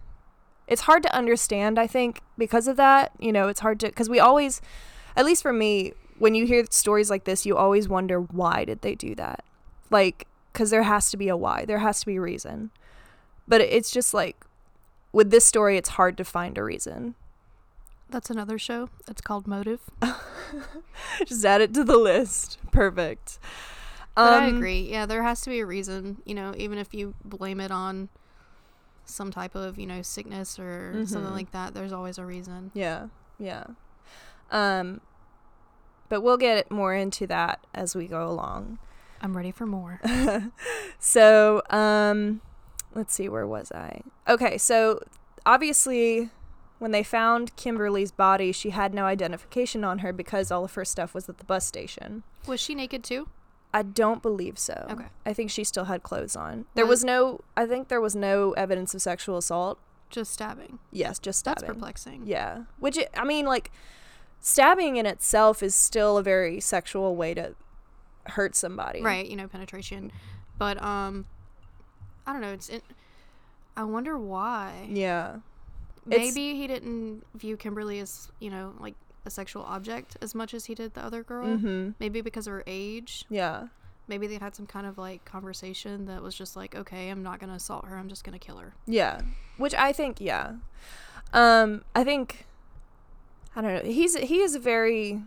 it's 0.67 0.81
hard 0.81 1.03
to 1.03 1.15
understand, 1.15 1.77
I 1.77 1.85
think, 1.85 2.21
because 2.35 2.67
of 2.67 2.77
that. 2.77 3.11
You 3.19 3.31
know, 3.31 3.47
it's 3.47 3.59
hard 3.59 3.79
to, 3.81 3.89
because 3.89 4.09
we 4.09 4.19
always, 4.19 4.59
at 5.15 5.23
least 5.23 5.43
for 5.43 5.53
me, 5.53 5.93
when 6.17 6.33
you 6.33 6.47
hear 6.47 6.65
stories 6.71 7.11
like 7.11 7.25
this, 7.25 7.45
you 7.45 7.55
always 7.55 7.87
wonder 7.87 8.19
why 8.19 8.65
did 8.65 8.81
they 8.81 8.95
do 8.95 9.13
that? 9.13 9.45
Like, 9.91 10.25
because 10.53 10.69
there 10.69 10.83
has 10.83 11.09
to 11.11 11.17
be 11.17 11.27
a 11.27 11.35
why, 11.35 11.65
there 11.65 11.79
has 11.79 11.99
to 12.01 12.05
be 12.05 12.15
a 12.17 12.21
reason. 12.21 12.69
But 13.47 13.59
it's 13.61 13.91
just 13.91 14.13
like 14.13 14.45
with 15.11 15.31
this 15.31 15.43
story, 15.45 15.75
it's 15.77 15.89
hard 15.89 16.15
to 16.17 16.23
find 16.23 16.57
a 16.57 16.63
reason. 16.63 17.15
That's 18.09 18.29
another 18.29 18.57
show. 18.59 18.89
It's 19.07 19.21
called 19.21 19.47
Motive. 19.47 19.81
just 21.25 21.43
add 21.45 21.61
it 21.61 21.73
to 21.73 21.83
the 21.83 21.97
list. 21.97 22.59
Perfect. 22.71 23.39
But 24.15 24.33
I 24.33 24.47
Um, 24.47 24.55
agree. 24.57 24.81
Yeah, 24.91 25.05
there 25.07 25.23
has 25.23 25.41
to 25.41 25.49
be 25.49 25.59
a 25.59 25.65
reason, 25.65 26.21
you 26.25 26.35
know, 26.35 26.53
even 26.55 26.77
if 26.77 26.93
you 26.93 27.15
blame 27.25 27.59
it 27.59 27.71
on 27.71 28.09
some 29.05 29.31
type 29.31 29.55
of, 29.55 29.79
you 29.79 29.87
know, 29.87 30.01
sickness 30.03 30.59
or 30.59 30.93
something 31.07 31.29
Mhm. 31.31 31.35
like 31.35 31.51
that, 31.51 31.73
there's 31.73 31.91
always 31.91 32.17
a 32.19 32.25
reason. 32.25 32.69
Yeah, 32.75 33.07
yeah. 33.39 33.65
Um, 34.51 35.01
but 36.09 36.21
we'll 36.21 36.37
get 36.37 36.69
more 36.69 36.93
into 36.93 37.25
that 37.27 37.65
as 37.73 37.95
we 37.95 38.07
go 38.07 38.29
along. 38.29 38.77
I'm 39.23 39.35
ready 39.35 39.51
for 39.51 39.65
more. 39.65 40.01
so, 40.99 41.63
um, 41.69 42.41
let's 42.93 43.13
see, 43.13 43.29
where 43.29 43.47
was 43.47 43.71
I? 43.71 44.01
Okay, 44.27 44.57
so 44.57 44.99
obviously, 45.45 46.29
when 46.79 46.91
they 46.91 47.03
found 47.03 47.55
Kimberly's 47.55 48.11
body, 48.11 48.51
she 48.51 48.71
had 48.71 48.93
no 48.93 49.05
identification 49.05 49.85
on 49.85 49.99
her 49.99 50.11
because 50.11 50.51
all 50.51 50.65
of 50.65 50.73
her 50.73 50.83
stuff 50.83 51.13
was 51.13 51.29
at 51.29 51.37
the 51.37 51.45
bus 51.45 51.65
station. 51.65 52.23
Was 52.45 52.59
she 52.59 52.75
naked 52.75 53.03
too? 53.03 53.29
I 53.73 53.81
don't 53.81 54.21
believe 54.21 54.59
so. 54.59 54.85
Okay. 54.91 55.05
I 55.25 55.33
think 55.33 55.49
she 55.49 55.63
still 55.63 55.85
had 55.85 56.03
clothes 56.03 56.35
on. 56.35 56.65
There 56.75 56.85
Was- 56.85 56.99
was 56.99 57.05
no, 57.05 57.39
I 57.55 57.65
think 57.65 57.87
there 57.87 58.01
was 58.01 58.15
no 58.15 58.51
evidence 58.51 58.93
of 58.93 59.01
sexual 59.01 59.37
assault. 59.37 59.79
Just 60.09 60.33
stabbing. 60.33 60.77
Yes, 60.91 61.17
just 61.17 61.39
stabbing. 61.39 61.61
That's 61.61 61.73
perplexing. 61.73 62.23
Yeah. 62.27 62.63
Which, 62.77 62.97
it, 62.97 63.09
I 63.17 63.23
mean, 63.23 63.45
like, 63.45 63.71
stabbing 64.41 64.97
in 64.97 65.07
itself 65.07 65.63
is 65.63 65.73
still 65.73 66.19
a 66.19 66.23
very 66.23 66.59
sexual 66.59 67.15
way 67.15 67.33
to 67.33 67.55
hurt 68.25 68.55
somebody. 68.55 69.01
Right, 69.01 69.25
you 69.27 69.35
know, 69.35 69.47
penetration. 69.47 70.11
But 70.57 70.81
um 70.81 71.25
I 72.25 72.31
don't 72.33 72.41
know, 72.41 72.53
it's 72.53 72.69
it, 72.69 72.83
I 73.75 73.83
wonder 73.83 74.17
why. 74.17 74.87
Yeah. 74.89 75.37
It's- 76.09 76.19
Maybe 76.35 76.55
he 76.55 76.67
didn't 76.67 77.23
view 77.35 77.57
Kimberly 77.57 77.99
as, 77.99 78.29
you 78.39 78.49
know, 78.49 78.73
like 78.79 78.95
a 79.25 79.29
sexual 79.29 79.63
object 79.63 80.17
as 80.21 80.35
much 80.35 80.53
as 80.53 80.65
he 80.65 80.75
did 80.75 80.93
the 80.93 81.01
other 81.03 81.23
girl. 81.23 81.47
Mm-hmm. 81.47 81.91
Maybe 81.99 82.21
because 82.21 82.45
of 82.47 82.51
her 82.53 82.63
age. 82.67 83.25
Yeah. 83.29 83.67
Maybe 84.07 84.27
they 84.27 84.35
had 84.35 84.53
some 84.53 84.65
kind 84.67 84.85
of 84.85 84.97
like 84.97 85.23
conversation 85.23 86.05
that 86.07 86.21
was 86.21 86.35
just 86.35 86.55
like, 86.57 86.75
okay, 86.75 87.09
I'm 87.09 87.23
not 87.23 87.39
gonna 87.39 87.53
assault 87.53 87.85
her. 87.85 87.97
I'm 87.97 88.09
just 88.09 88.23
gonna 88.25 88.39
kill 88.39 88.57
her. 88.57 88.73
Yeah. 88.85 89.21
Which 89.57 89.73
I 89.73 89.93
think, 89.93 90.19
yeah. 90.19 90.53
Um, 91.31 91.83
I 91.95 92.03
think, 92.03 92.45
I 93.55 93.61
don't 93.61 93.73
know. 93.73 93.89
He's, 93.91 94.15
he 94.17 94.41
is 94.41 94.55
a 94.55 94.59
very, 94.59 95.21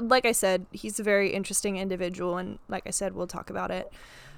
like, 0.00 0.26
I 0.26 0.32
said, 0.32 0.66
he's 0.72 0.98
a 0.98 1.02
very 1.02 1.32
interesting 1.32 1.76
individual. 1.76 2.36
And 2.36 2.58
like 2.68 2.86
I 2.86 2.90
said, 2.90 3.14
we'll 3.14 3.26
talk 3.26 3.50
about 3.50 3.70
it 3.70 3.92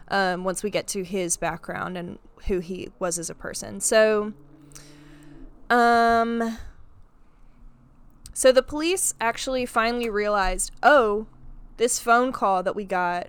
um, 0.08 0.44
once 0.44 0.62
we 0.62 0.70
get 0.70 0.86
to 0.88 1.04
his 1.04 1.36
background 1.36 1.96
and 1.96 2.18
who 2.46 2.60
he 2.60 2.90
was 2.98 3.18
as 3.18 3.30
a 3.30 3.34
person. 3.34 3.80
So, 3.80 4.32
um, 5.68 6.58
so 8.32 8.52
the 8.52 8.62
police 8.62 9.14
actually 9.20 9.66
finally 9.66 10.10
realized, 10.10 10.72
oh, 10.82 11.26
this 11.76 11.98
phone 11.98 12.32
call 12.32 12.62
that 12.62 12.76
we 12.76 12.84
got 12.84 13.28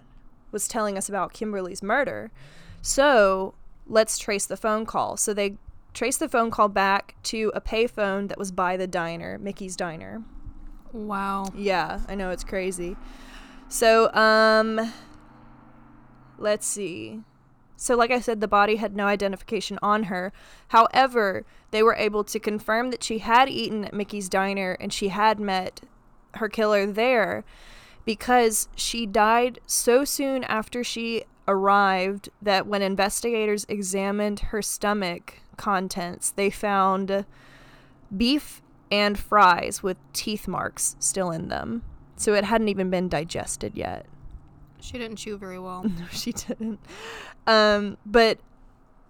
was 0.51 0.67
telling 0.67 0.97
us 0.97 1.07
about 1.07 1.33
Kimberly's 1.33 1.81
murder. 1.81 2.31
So 2.81 3.53
let's 3.87 4.17
trace 4.17 4.45
the 4.45 4.57
phone 4.57 4.85
call. 4.85 5.17
So 5.17 5.33
they 5.33 5.57
traced 5.93 6.19
the 6.19 6.29
phone 6.29 6.51
call 6.51 6.67
back 6.67 7.15
to 7.23 7.51
a 7.53 7.61
payphone 7.61 8.27
that 8.29 8.37
was 8.37 8.51
by 8.51 8.77
the 8.77 8.87
diner, 8.87 9.37
Mickey's 9.37 9.75
Diner. 9.75 10.23
Wow. 10.93 11.45
Yeah, 11.55 12.01
I 12.07 12.15
know 12.15 12.29
it's 12.31 12.43
crazy. 12.43 12.97
So, 13.69 14.13
um, 14.13 14.93
let's 16.37 16.67
see. 16.67 17.21
So, 17.77 17.95
like 17.95 18.11
I 18.11 18.19
said, 18.19 18.41
the 18.41 18.47
body 18.47 18.75
had 18.75 18.95
no 18.95 19.07
identification 19.07 19.79
on 19.81 20.03
her. 20.03 20.31
However, 20.67 21.45
they 21.71 21.81
were 21.81 21.95
able 21.95 22.23
to 22.25 22.39
confirm 22.39 22.91
that 22.91 23.03
she 23.03 23.19
had 23.19 23.49
eaten 23.49 23.85
at 23.85 23.93
Mickey's 23.93 24.29
Diner 24.29 24.77
and 24.79 24.93
she 24.93 25.07
had 25.07 25.39
met 25.39 25.81
her 26.35 26.47
killer 26.47 26.85
there 26.85 27.43
because 28.05 28.67
she 28.75 29.05
died 29.05 29.59
so 29.65 30.05
soon 30.05 30.43
after 30.43 30.83
she 30.83 31.23
arrived 31.47 32.29
that 32.41 32.67
when 32.67 32.81
investigators 32.81 33.65
examined 33.67 34.39
her 34.39 34.61
stomach 34.61 35.39
contents, 35.57 36.31
they 36.31 36.49
found 36.49 37.25
beef 38.15 38.61
and 38.91 39.17
fries 39.17 39.81
with 39.81 39.97
teeth 40.13 40.47
marks 40.47 40.95
still 40.99 41.31
in 41.31 41.47
them. 41.47 41.83
So 42.17 42.33
it 42.33 42.43
hadn't 42.43 42.67
even 42.67 42.89
been 42.89 43.07
digested 43.09 43.75
yet. 43.75 44.05
She 44.79 44.97
didn't 44.97 45.17
chew 45.17 45.37
very 45.37 45.57
well. 45.57 45.83
No, 45.99 46.05
she 46.11 46.33
didn't. 46.33 46.79
Um, 47.47 47.97
but 48.05 48.39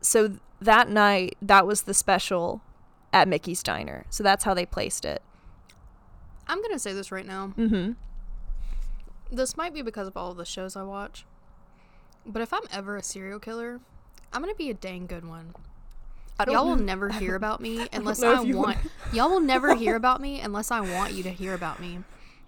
so 0.01 0.37
that 0.61 0.89
night, 0.89 1.35
that 1.41 1.65
was 1.65 1.83
the 1.83 1.93
special 1.93 2.61
at 3.11 3.27
Mickey's 3.27 3.63
Diner. 3.63 4.05
So 4.09 4.23
that's 4.23 4.43
how 4.43 4.53
they 4.53 4.65
placed 4.65 5.03
it. 5.05 5.21
I'm 6.47 6.61
gonna 6.61 6.79
say 6.79 6.93
this 6.93 7.11
right 7.11 7.25
now. 7.25 7.53
Mm-hmm. 7.57 7.93
This 9.31 9.55
might 9.55 9.73
be 9.73 9.81
because 9.81 10.07
of 10.07 10.17
all 10.17 10.31
of 10.31 10.37
the 10.37 10.45
shows 10.45 10.75
I 10.75 10.83
watch. 10.83 11.25
But 12.25 12.41
if 12.41 12.53
I'm 12.53 12.63
ever 12.71 12.97
a 12.97 13.03
serial 13.03 13.39
killer, 13.39 13.79
I'm 14.33 14.41
gonna 14.41 14.55
be 14.55 14.69
a 14.69 14.73
dang 14.73 15.07
good 15.07 15.25
one. 15.25 15.53
I 16.43 16.45
don't 16.45 16.53
Y'all 16.55 16.65
will 16.67 16.75
never 16.75 17.09
hear 17.09 17.35
about 17.35 17.61
me 17.61 17.87
unless 17.93 18.19
know 18.21 18.33
I, 18.33 18.41
if 18.41 18.47
you 18.47 18.57
want. 18.57 18.77
Y'all 19.13 19.29
will 19.29 19.39
never 19.41 19.75
hear 19.75 19.95
about 20.01 20.21
me 20.21 20.39
unless 20.39 20.71
I 20.71 20.81
want 20.81 21.13
you 21.13 21.23
to 21.23 21.29
hear 21.31 21.53
about 21.53 21.79
me. 21.79 21.99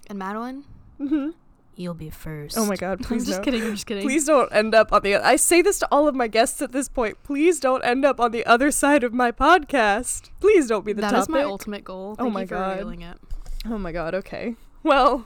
And 0.08 0.20
Madeline, 0.20 0.64
Mm-hmm. 1.00 1.30
You'll 1.76 1.96
be 1.96 2.12
first. 2.12 2.56
Oh 2.56 2.66
my 2.68 2.76
god, 2.76 2.92
I'm 3.00 3.04
please 3.06 3.26
just 3.26 3.40
no. 3.40 3.44
kidding. 3.46 3.64
I'm 3.64 3.72
just 3.72 3.88
kidding. 3.88 4.04
Please 4.04 4.26
don't 4.26 4.54
end 4.54 4.76
up 4.76 4.94
on 4.94 5.02
the 5.02 5.16
I 5.16 5.38
say 5.38 5.62
this 5.64 5.80
to 5.80 5.88
all 5.92 6.08
of 6.08 6.14
my 6.14 6.28
guests 6.28 6.62
at 6.62 6.72
this 6.72 6.88
point. 6.88 7.18
Please 7.24 7.60
don't 7.60 7.84
end 7.84 8.06
up 8.06 8.20
on 8.20 8.32
the 8.32 8.46
other 8.46 8.70
side 8.70 9.04
of 9.04 9.12
my 9.12 9.32
podcast. 9.32 10.30
Please 10.40 10.68
don't 10.68 10.86
be 10.86 10.94
the 10.94 11.02
That 11.02 11.10
topic. 11.12 11.22
is 11.24 11.30
my 11.30 11.42
ultimate 11.44 11.84
goal. 11.84 12.16
Oh 12.20 12.30
my 12.30 12.42
you 12.42 12.48
for 12.48 12.56
God. 12.56 12.72
revealing 12.74 13.02
it. 13.02 13.18
oh 13.66 13.78
my 13.80 13.92
god, 13.92 14.14
okay. 14.14 14.56
Well, 14.84 15.26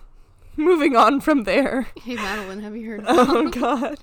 moving 0.56 0.96
on 0.96 1.20
from 1.20 1.44
there. 1.44 1.88
Hey 2.02 2.16
Madeline, 2.16 2.62
have 2.62 2.78
you 2.78 2.92
heard? 2.92 3.04
oh 3.08 3.44
my 3.44 3.52
god. 3.52 3.98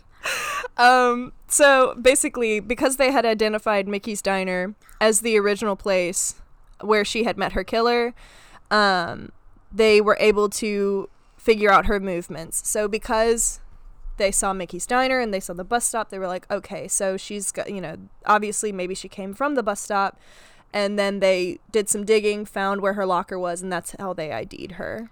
Um 0.76 1.32
so 1.46 1.94
basically 2.00 2.58
because 2.60 2.96
they 2.96 3.12
had 3.12 3.24
identified 3.24 3.86
Mickey's 3.86 4.22
diner 4.22 4.74
as 5.00 5.20
the 5.20 5.38
original 5.38 5.76
place 5.76 6.34
where 6.80 7.04
she 7.04 7.24
had 7.24 7.36
met 7.38 7.52
her 7.52 7.64
killer, 7.64 8.14
um 8.70 9.30
they 9.72 10.00
were 10.00 10.16
able 10.20 10.48
to 10.48 11.08
figure 11.36 11.70
out 11.70 11.86
her 11.86 12.00
movements. 12.00 12.66
So 12.68 12.88
because 12.88 13.60
they 14.16 14.30
saw 14.30 14.52
Mickey's 14.52 14.86
diner 14.86 15.20
and 15.20 15.34
they 15.34 15.40
saw 15.40 15.52
the 15.52 15.64
bus 15.64 15.84
stop, 15.84 16.10
they 16.10 16.18
were 16.18 16.28
like, 16.28 16.50
"Okay, 16.50 16.88
so 16.88 17.16
she's 17.16 17.50
got, 17.52 17.70
you 17.70 17.80
know, 17.80 17.96
obviously 18.24 18.72
maybe 18.72 18.94
she 18.94 19.08
came 19.08 19.34
from 19.34 19.54
the 19.54 19.62
bus 19.62 19.80
stop." 19.80 20.18
And 20.72 20.98
then 20.98 21.20
they 21.20 21.58
did 21.70 21.88
some 21.88 22.04
digging, 22.04 22.44
found 22.44 22.80
where 22.80 22.94
her 22.94 23.06
locker 23.06 23.38
was, 23.38 23.62
and 23.62 23.72
that's 23.72 23.94
how 23.98 24.12
they 24.12 24.32
ID'd 24.32 24.72
her. 24.72 25.08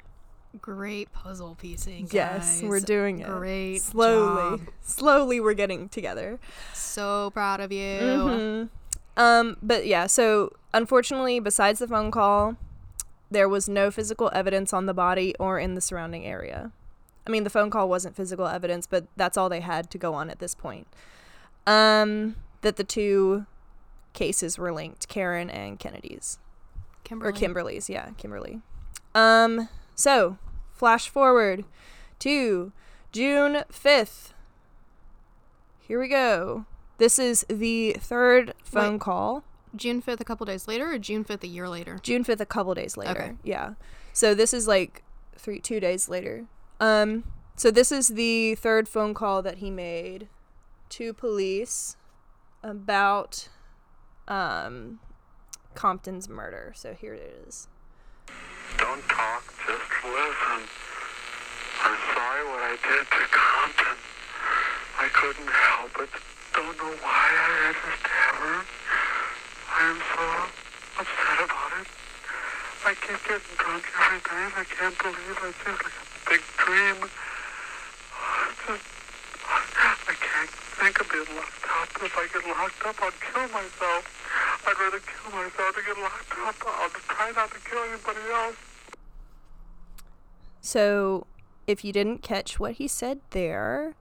Great 0.61 1.13
puzzle 1.13 1.57
piecing. 1.61 2.09
Yes, 2.11 2.61
we're 2.63 2.81
doing 2.81 3.21
it. 3.21 3.27
Great. 3.27 3.79
slowly 3.79 4.59
job. 4.59 4.69
slowly 4.83 5.41
we're 5.41 5.55
getting 5.55 5.89
together 5.89 6.39
So 6.75 7.31
proud 7.31 7.61
of 7.61 7.73
you. 7.73 7.99
Mhm. 8.01 8.69
um 9.17 9.57
but 9.63 9.87
yeah 9.87 10.07
so 10.07 10.53
unfortunately 10.75 11.41
besides 11.41 11.79
the 11.81 11.89
phone 11.89 12.11
call 12.11 12.57
there 13.31 13.49
was 13.49 13.69
no 13.69 13.91
physical 13.91 14.31
evidence 14.35 14.73
on 14.75 14.87
the 14.87 14.95
body 14.95 15.35
or 15.41 15.59
in 15.59 15.75
the 15.75 15.81
surrounding 15.81 16.25
area 16.27 16.71
i 17.27 17.31
mean 17.31 17.45
the 17.45 17.51
phone 17.51 17.69
call 17.71 17.89
wasn't 17.89 18.15
physical 18.17 18.47
evidence 18.47 18.87
but 18.87 19.07
that's 19.17 19.37
all 19.39 19.49
they 19.51 19.61
had 19.61 19.91
to 19.91 19.99
go 19.99 20.13
on 20.15 20.29
at 20.31 20.39
this 20.39 20.55
point 20.55 20.87
um 21.67 22.37
that 22.63 22.77
the 22.77 22.85
two 22.85 23.45
cases 24.15 24.59
were 24.59 24.73
linked 24.73 25.09
karen 25.09 25.49
and 25.51 25.79
kennedy's 25.79 26.39
Kimberly. 27.05 27.29
or 27.29 27.33
Kimberly's, 27.33 27.91
yeah, 27.91 28.11
Kimberly. 28.17 28.61
Um, 29.15 29.69
so 29.95 30.39
flash 30.73 31.09
forward 31.09 31.65
to 32.21 32.73
June 33.13 33.65
fifth. 33.71 34.35
Here 35.81 36.01
we 36.01 36.09
go. 36.09 36.67
This 36.99 37.19
is 37.19 37.45
the 37.49 37.97
third 37.99 38.55
phone 38.63 38.93
Wait. 38.93 39.01
call. 39.01 39.45
June 39.75 40.01
fifth, 40.01 40.21
a 40.21 40.25
couple 40.25 40.45
days 40.47 40.69
later, 40.69 40.93
or 40.93 40.99
June 40.99 41.25
fifth, 41.25 41.43
a 41.43 41.49
year 41.49 41.69
later. 41.69 41.99
June 42.03 42.25
fifth, 42.25 42.41
a 42.41 42.47
couple 42.47 42.75
days 42.75 42.97
later. 42.97 43.11
Okay. 43.11 43.33
Yeah. 43.43 43.75
So 44.13 44.35
this 44.35 44.53
is 44.53 44.69
like 44.69 45.03
three, 45.37 45.61
two 45.61 45.81
days 45.81 46.09
later. 46.09 46.45
Um, 46.79 47.25
so 47.57 47.71
this 47.71 47.91
is 47.91 48.09
the 48.09 48.55
third 48.55 48.89
phone 48.89 49.15
call 49.15 49.43
that 49.43 49.59
he 49.59 49.71
made 49.71 50.29
to 50.91 51.13
police 51.13 51.97
about 52.63 53.49
um 54.29 55.01
Compton's 55.75 56.29
murder. 56.29 56.73
So 56.77 56.95
here 56.95 57.15
it 57.15 57.47
is. 57.47 57.69
Don't 58.79 59.05
talk, 59.09 59.43
just 59.67 59.91
listen. 60.05 60.63
I'm 61.83 61.99
sorry 62.15 62.43
what 62.49 62.63
I 62.63 62.75
did 62.83 63.05
to 63.07 63.23
Compton. 63.31 63.99
I 65.01 65.09
couldn't 65.09 65.51
help 65.51 65.95
it. 66.01 66.13
Don't 66.55 66.77
know 66.79 66.95
why 67.03 67.27
I 67.33 67.49
had 67.67 67.77
to 67.77 67.91
stab 68.01 68.35
her. 68.39 68.59
I 69.73 69.81
am 69.91 69.99
so 70.15 70.25
upset 71.01 71.39
about 71.45 71.73
it. 71.81 71.89
I 72.85 72.95
keep 72.99 73.21
getting 73.25 73.57
drunk 73.59 73.85
every 73.95 74.21
night. 74.27 74.53
I 74.59 74.65
can't 74.67 74.99
believe 74.99 75.39
I 75.39 75.51
just 75.55 75.83
like 75.83 75.97
a 75.97 76.31
big 76.31 76.43
dream. 76.59 76.99
I 79.49 80.15
can't 80.19 80.51
think 80.51 81.01
of 81.01 81.07
being 81.11 81.31
locked 81.39 81.67
up. 81.71 81.89
If 82.03 82.15
I 82.19 82.27
get 82.35 82.45
locked 82.47 82.83
up, 82.85 82.97
I'll 83.01 83.15
kill 83.23 83.49
myself. 83.55 84.05
I'd 84.67 84.79
rather 84.79 85.01
kill 85.01 85.33
myself 85.33 85.75
than 85.75 85.85
get 85.85 85.99
locked 85.99 86.33
up. 86.39 86.81
I'll 86.81 86.89
just 86.89 87.09
try 87.09 87.31
not 87.33 87.51
to 87.51 87.59
kill 87.61 87.83
anybody 87.83 88.21
else. 88.33 88.57
So, 90.61 91.27
if 91.67 91.85
you 91.85 91.93
didn't 91.93 92.23
catch 92.23 92.61
what 92.61 92.75
he 92.75 92.87
said 92.87 93.21
there, 93.31 93.95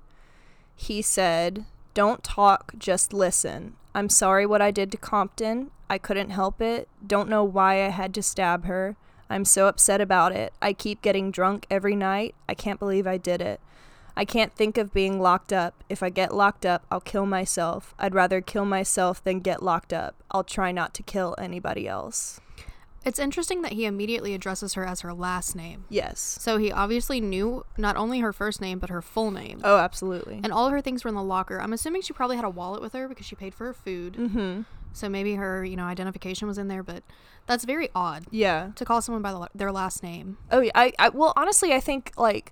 he 0.75 1.01
said, 1.01 1.65
Don't 1.93 2.23
talk, 2.23 2.73
just 2.77 3.13
listen. 3.13 3.75
I'm 3.93 4.09
sorry 4.09 4.45
what 4.45 4.61
I 4.61 4.71
did 4.71 4.91
to 4.91 4.97
Compton. 4.97 5.71
I 5.89 5.97
couldn't 5.97 6.29
help 6.29 6.61
it. 6.61 6.87
Don't 7.05 7.29
know 7.29 7.43
why 7.43 7.85
I 7.85 7.89
had 7.89 8.13
to 8.13 8.23
stab 8.23 8.65
her. 8.65 8.95
I'm 9.29 9.45
so 9.45 9.67
upset 9.67 10.01
about 10.01 10.33
it. 10.33 10.53
I 10.61 10.73
keep 10.73 11.01
getting 11.01 11.31
drunk 11.31 11.65
every 11.69 11.95
night. 11.95 12.35
I 12.47 12.53
can't 12.53 12.79
believe 12.79 13.07
I 13.07 13.17
did 13.17 13.41
it. 13.41 13.59
I 14.15 14.25
can't 14.25 14.53
think 14.53 14.77
of 14.77 14.93
being 14.93 15.19
locked 15.21 15.53
up. 15.53 15.83
If 15.89 16.03
I 16.03 16.09
get 16.09 16.33
locked 16.33 16.65
up, 16.65 16.85
I'll 16.91 16.99
kill 17.01 17.25
myself. 17.25 17.93
I'd 17.97 18.13
rather 18.13 18.41
kill 18.41 18.65
myself 18.65 19.23
than 19.23 19.39
get 19.39 19.63
locked 19.63 19.93
up. 19.93 20.15
I'll 20.31 20.43
try 20.43 20.71
not 20.71 20.93
to 20.95 21.03
kill 21.03 21.35
anybody 21.37 21.87
else. 21.87 22.39
It's 23.03 23.17
interesting 23.17 23.63
that 23.63 23.71
he 23.71 23.85
immediately 23.85 24.35
addresses 24.35 24.75
her 24.75 24.85
as 24.85 25.01
her 25.01 25.11
last 25.11 25.55
name. 25.55 25.85
Yes. 25.89 26.37
So 26.39 26.57
he 26.57 26.71
obviously 26.71 27.19
knew 27.19 27.65
not 27.75 27.97
only 27.97 28.19
her 28.19 28.31
first 28.31 28.61
name 28.61 28.77
but 28.77 28.91
her 28.91 29.01
full 29.01 29.31
name. 29.31 29.59
Oh, 29.63 29.77
absolutely. 29.77 30.39
And 30.43 30.53
all 30.53 30.67
of 30.67 30.71
her 30.71 30.81
things 30.81 31.03
were 31.03 31.09
in 31.09 31.15
the 31.15 31.23
locker. 31.23 31.59
I'm 31.59 31.73
assuming 31.73 32.03
she 32.03 32.13
probably 32.13 32.35
had 32.35 32.45
a 32.45 32.49
wallet 32.49 32.79
with 32.79 32.93
her 32.93 33.07
because 33.07 33.25
she 33.25 33.35
paid 33.35 33.55
for 33.55 33.65
her 33.65 33.73
food. 33.73 34.13
Mhm. 34.17 34.65
So 34.93 35.09
maybe 35.09 35.33
her, 35.35 35.65
you 35.65 35.77
know, 35.77 35.85
identification 35.85 36.47
was 36.47 36.59
in 36.59 36.67
there, 36.67 36.83
but 36.83 37.01
that's 37.47 37.63
very 37.65 37.89
odd 37.95 38.25
Yeah. 38.29 38.69
to 38.75 38.85
call 38.85 39.01
someone 39.01 39.23
by 39.23 39.31
the, 39.31 39.47
their 39.55 39.71
last 39.71 40.03
name. 40.03 40.37
Oh 40.51 40.59
yeah, 40.59 40.71
I, 40.75 40.91
I 40.99 41.09
well 41.09 41.33
honestly 41.35 41.73
I 41.73 41.79
think 41.79 42.11
like 42.17 42.51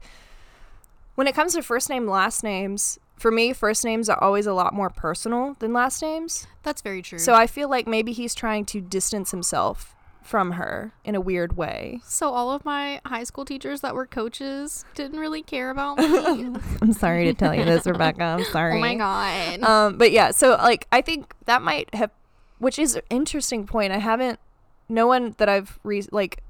when 1.19 1.27
it 1.27 1.35
comes 1.35 1.53
to 1.53 1.61
first 1.61 1.89
name 1.89 2.07
last 2.07 2.45
names, 2.45 2.97
for 3.17 3.29
me 3.29 3.51
first 3.51 3.83
names 3.83 4.07
are 4.07 4.23
always 4.23 4.47
a 4.47 4.53
lot 4.53 4.73
more 4.73 4.89
personal 4.89 5.57
than 5.59 5.73
last 5.73 6.01
names. 6.01 6.47
That's 6.63 6.81
very 6.81 7.01
true. 7.01 7.19
So 7.19 7.33
I 7.33 7.45
feel 7.45 7.69
like 7.69 7.87
maybe 7.87 8.13
he's 8.13 8.33
trying 8.33 8.63
to 8.67 8.79
distance 8.79 9.31
himself 9.31 9.97
from 10.23 10.53
her 10.53 10.93
in 11.03 11.15
a 11.15 11.19
weird 11.19 11.57
way. 11.57 11.99
So 12.05 12.31
all 12.31 12.51
of 12.51 12.63
my 12.63 13.01
high 13.05 13.25
school 13.25 13.43
teachers 13.43 13.81
that 13.81 13.95
were 13.95 14.05
coaches 14.05 14.85
didn't 14.95 15.19
really 15.19 15.41
care 15.41 15.71
about 15.71 15.97
me. 15.97 16.05
I'm 16.81 16.93
sorry 16.93 17.25
to 17.25 17.33
tell 17.33 17.53
you 17.53 17.65
this, 17.65 17.85
Rebecca. 17.85 18.23
I'm 18.23 18.45
sorry. 18.45 18.77
oh 18.77 18.79
my 18.79 18.95
god. 18.95 19.61
Um, 19.61 19.97
but 19.97 20.13
yeah, 20.13 20.31
so 20.31 20.51
like 20.51 20.87
I 20.89 21.01
think 21.01 21.35
that 21.47 21.61
might 21.61 21.93
have, 21.93 22.11
which 22.59 22.79
is 22.79 22.95
an 22.95 23.01
interesting 23.09 23.67
point. 23.67 23.91
I 23.91 23.97
haven't, 23.97 24.39
no 24.87 25.05
one 25.05 25.35
that 25.37 25.49
I've 25.49 25.79
re 25.83 26.01
like, 26.13 26.43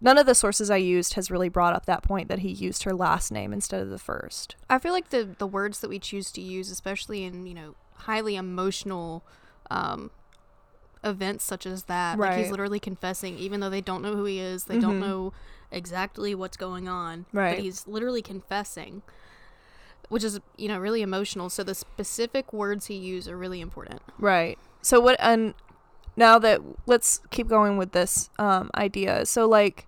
none 0.00 0.18
of 0.18 0.26
the 0.26 0.34
sources 0.34 0.70
I 0.70 0.76
used 0.76 1.14
has 1.14 1.30
really 1.30 1.48
brought 1.48 1.74
up 1.74 1.86
that 1.86 2.02
point 2.02 2.28
that 2.28 2.40
he 2.40 2.50
used 2.50 2.82
her 2.84 2.92
last 2.94 3.32
name 3.32 3.52
instead 3.52 3.80
of 3.80 3.90
the 3.90 3.98
first. 3.98 4.56
I 4.68 4.78
feel 4.78 4.92
like 4.92 5.10
the 5.10 5.28
the 5.38 5.46
words 5.46 5.80
that 5.80 5.88
we 5.88 5.98
choose 5.98 6.30
to 6.32 6.40
use, 6.40 6.70
especially 6.70 7.24
in 7.24 7.46
you 7.46 7.54
know 7.54 7.74
highly 7.94 8.36
emotional 8.36 9.24
um, 9.70 10.10
events 11.02 11.44
such 11.44 11.66
as 11.66 11.84
that, 11.84 12.18
like 12.18 12.38
he's 12.38 12.50
literally 12.50 12.80
confessing, 12.80 13.38
even 13.38 13.60
though 13.60 13.70
they 13.70 13.80
don't 13.80 14.02
know 14.02 14.14
who 14.14 14.24
he 14.24 14.38
is, 14.38 14.64
they 14.64 14.78
don't 14.78 15.00
know 15.00 15.32
exactly 15.70 16.34
what's 16.34 16.56
going 16.56 16.88
on, 16.88 17.26
Right. 17.32 17.56
But 17.56 17.64
he's 17.64 17.86
literally 17.86 18.22
confessing, 18.22 19.02
which 20.08 20.24
is 20.24 20.38
you 20.56 20.68
know 20.68 20.78
really 20.78 21.02
emotional. 21.02 21.48
So 21.48 21.62
the 21.62 21.74
specific 21.74 22.52
words 22.52 22.86
he 22.86 22.94
used 22.94 23.28
are 23.28 23.36
really 23.36 23.60
important. 23.60 24.02
Right. 24.18 24.58
So 24.82 25.00
what 25.00 25.16
and 25.18 25.54
now 26.16 26.38
that 26.38 26.60
let's 26.86 27.20
keep 27.30 27.48
going 27.48 27.76
with 27.76 27.92
this 27.92 28.30
um 28.38 28.70
idea. 28.74 29.26
So 29.26 29.46
like 29.48 29.86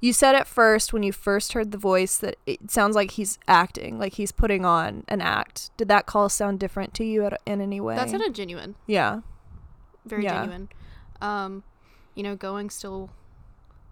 you 0.00 0.12
said 0.12 0.34
at 0.36 0.46
first 0.46 0.92
when 0.92 1.02
you 1.02 1.12
first 1.12 1.54
heard 1.54 1.72
the 1.72 1.78
voice 1.78 2.18
that 2.18 2.36
it 2.46 2.70
sounds 2.70 2.94
like 2.94 3.12
he's 3.12 3.36
acting, 3.48 3.98
like 3.98 4.14
he's 4.14 4.30
putting 4.30 4.64
on 4.64 5.02
an 5.08 5.20
act. 5.20 5.76
Did 5.76 5.88
that 5.88 6.06
call 6.06 6.28
sound 6.28 6.60
different 6.60 6.94
to 6.94 7.04
you 7.04 7.24
at, 7.24 7.40
in 7.46 7.60
any 7.60 7.80
way? 7.80 7.96
That 7.96 8.08
sounded 8.10 8.32
genuine, 8.34 8.76
yeah. 8.86 9.20
very 10.04 10.22
Yeah. 10.24 10.34
genuine. 10.42 10.68
Um, 11.20 11.64
you 12.14 12.22
know, 12.22 12.36
going 12.36 12.70
still 12.70 13.10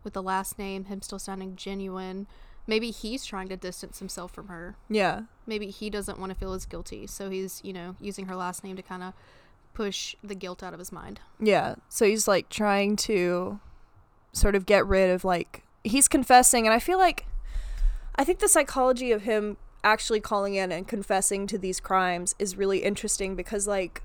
with 0.05 0.13
the 0.13 0.23
last 0.23 0.59
name, 0.61 0.85
him 0.85 1.03
still 1.03 1.19
sounding 1.19 1.57
genuine. 1.57 2.29
Maybe 2.69 2.93
he's 2.93 3.25
trying 3.25 3.49
to 3.49 3.57
distance 3.57 3.99
himself 3.99 4.33
from 4.33 4.47
her. 4.49 4.77
Yeah. 4.89 5.23
maybe 5.45 5.71
he 5.71 5.91
doesn't 5.91 6.19
want 6.21 6.31
to 6.31 6.37
feel 6.39 6.53
as 6.53 6.67
guilty 6.67 7.07
so 7.07 7.31
he's 7.31 7.61
you 7.65 7.73
know 7.73 7.95
using 8.01 8.27
her 8.27 8.35
last 8.37 8.63
name 8.65 8.75
to 8.77 8.83
kind 8.83 9.03
of 9.03 9.13
push 9.77 10.17
the 10.25 10.35
guilt 10.35 10.63
out 10.63 10.73
of 10.73 10.79
his 10.79 10.91
mind 10.91 11.21
Yeah. 11.39 11.75
So 11.91 12.07
he's 12.07 12.27
like 12.27 12.49
trying 12.49 12.97
to 12.97 13.61
sort 14.33 14.55
of 14.55 14.65
get 14.65 14.87
rid 14.87 15.11
of 15.11 15.23
like 15.23 15.65
he's 15.85 16.09
confessing 16.09 16.67
and 16.67 16.73
I 16.73 16.79
feel 16.79 16.97
like 16.97 17.27
I 18.15 18.25
think 18.25 18.39
the 18.39 18.49
psychology 18.49 19.13
of 19.13 19.23
him 19.23 19.59
actually 19.85 20.21
calling 20.21 20.55
in 20.55 20.73
and 20.73 20.89
confessing 20.89 21.47
to 21.49 21.59
these 21.59 21.79
crimes 21.79 22.35
is 22.39 22.57
really 22.57 22.79
interesting 22.79 23.37
because 23.37 23.67
like 23.67 24.03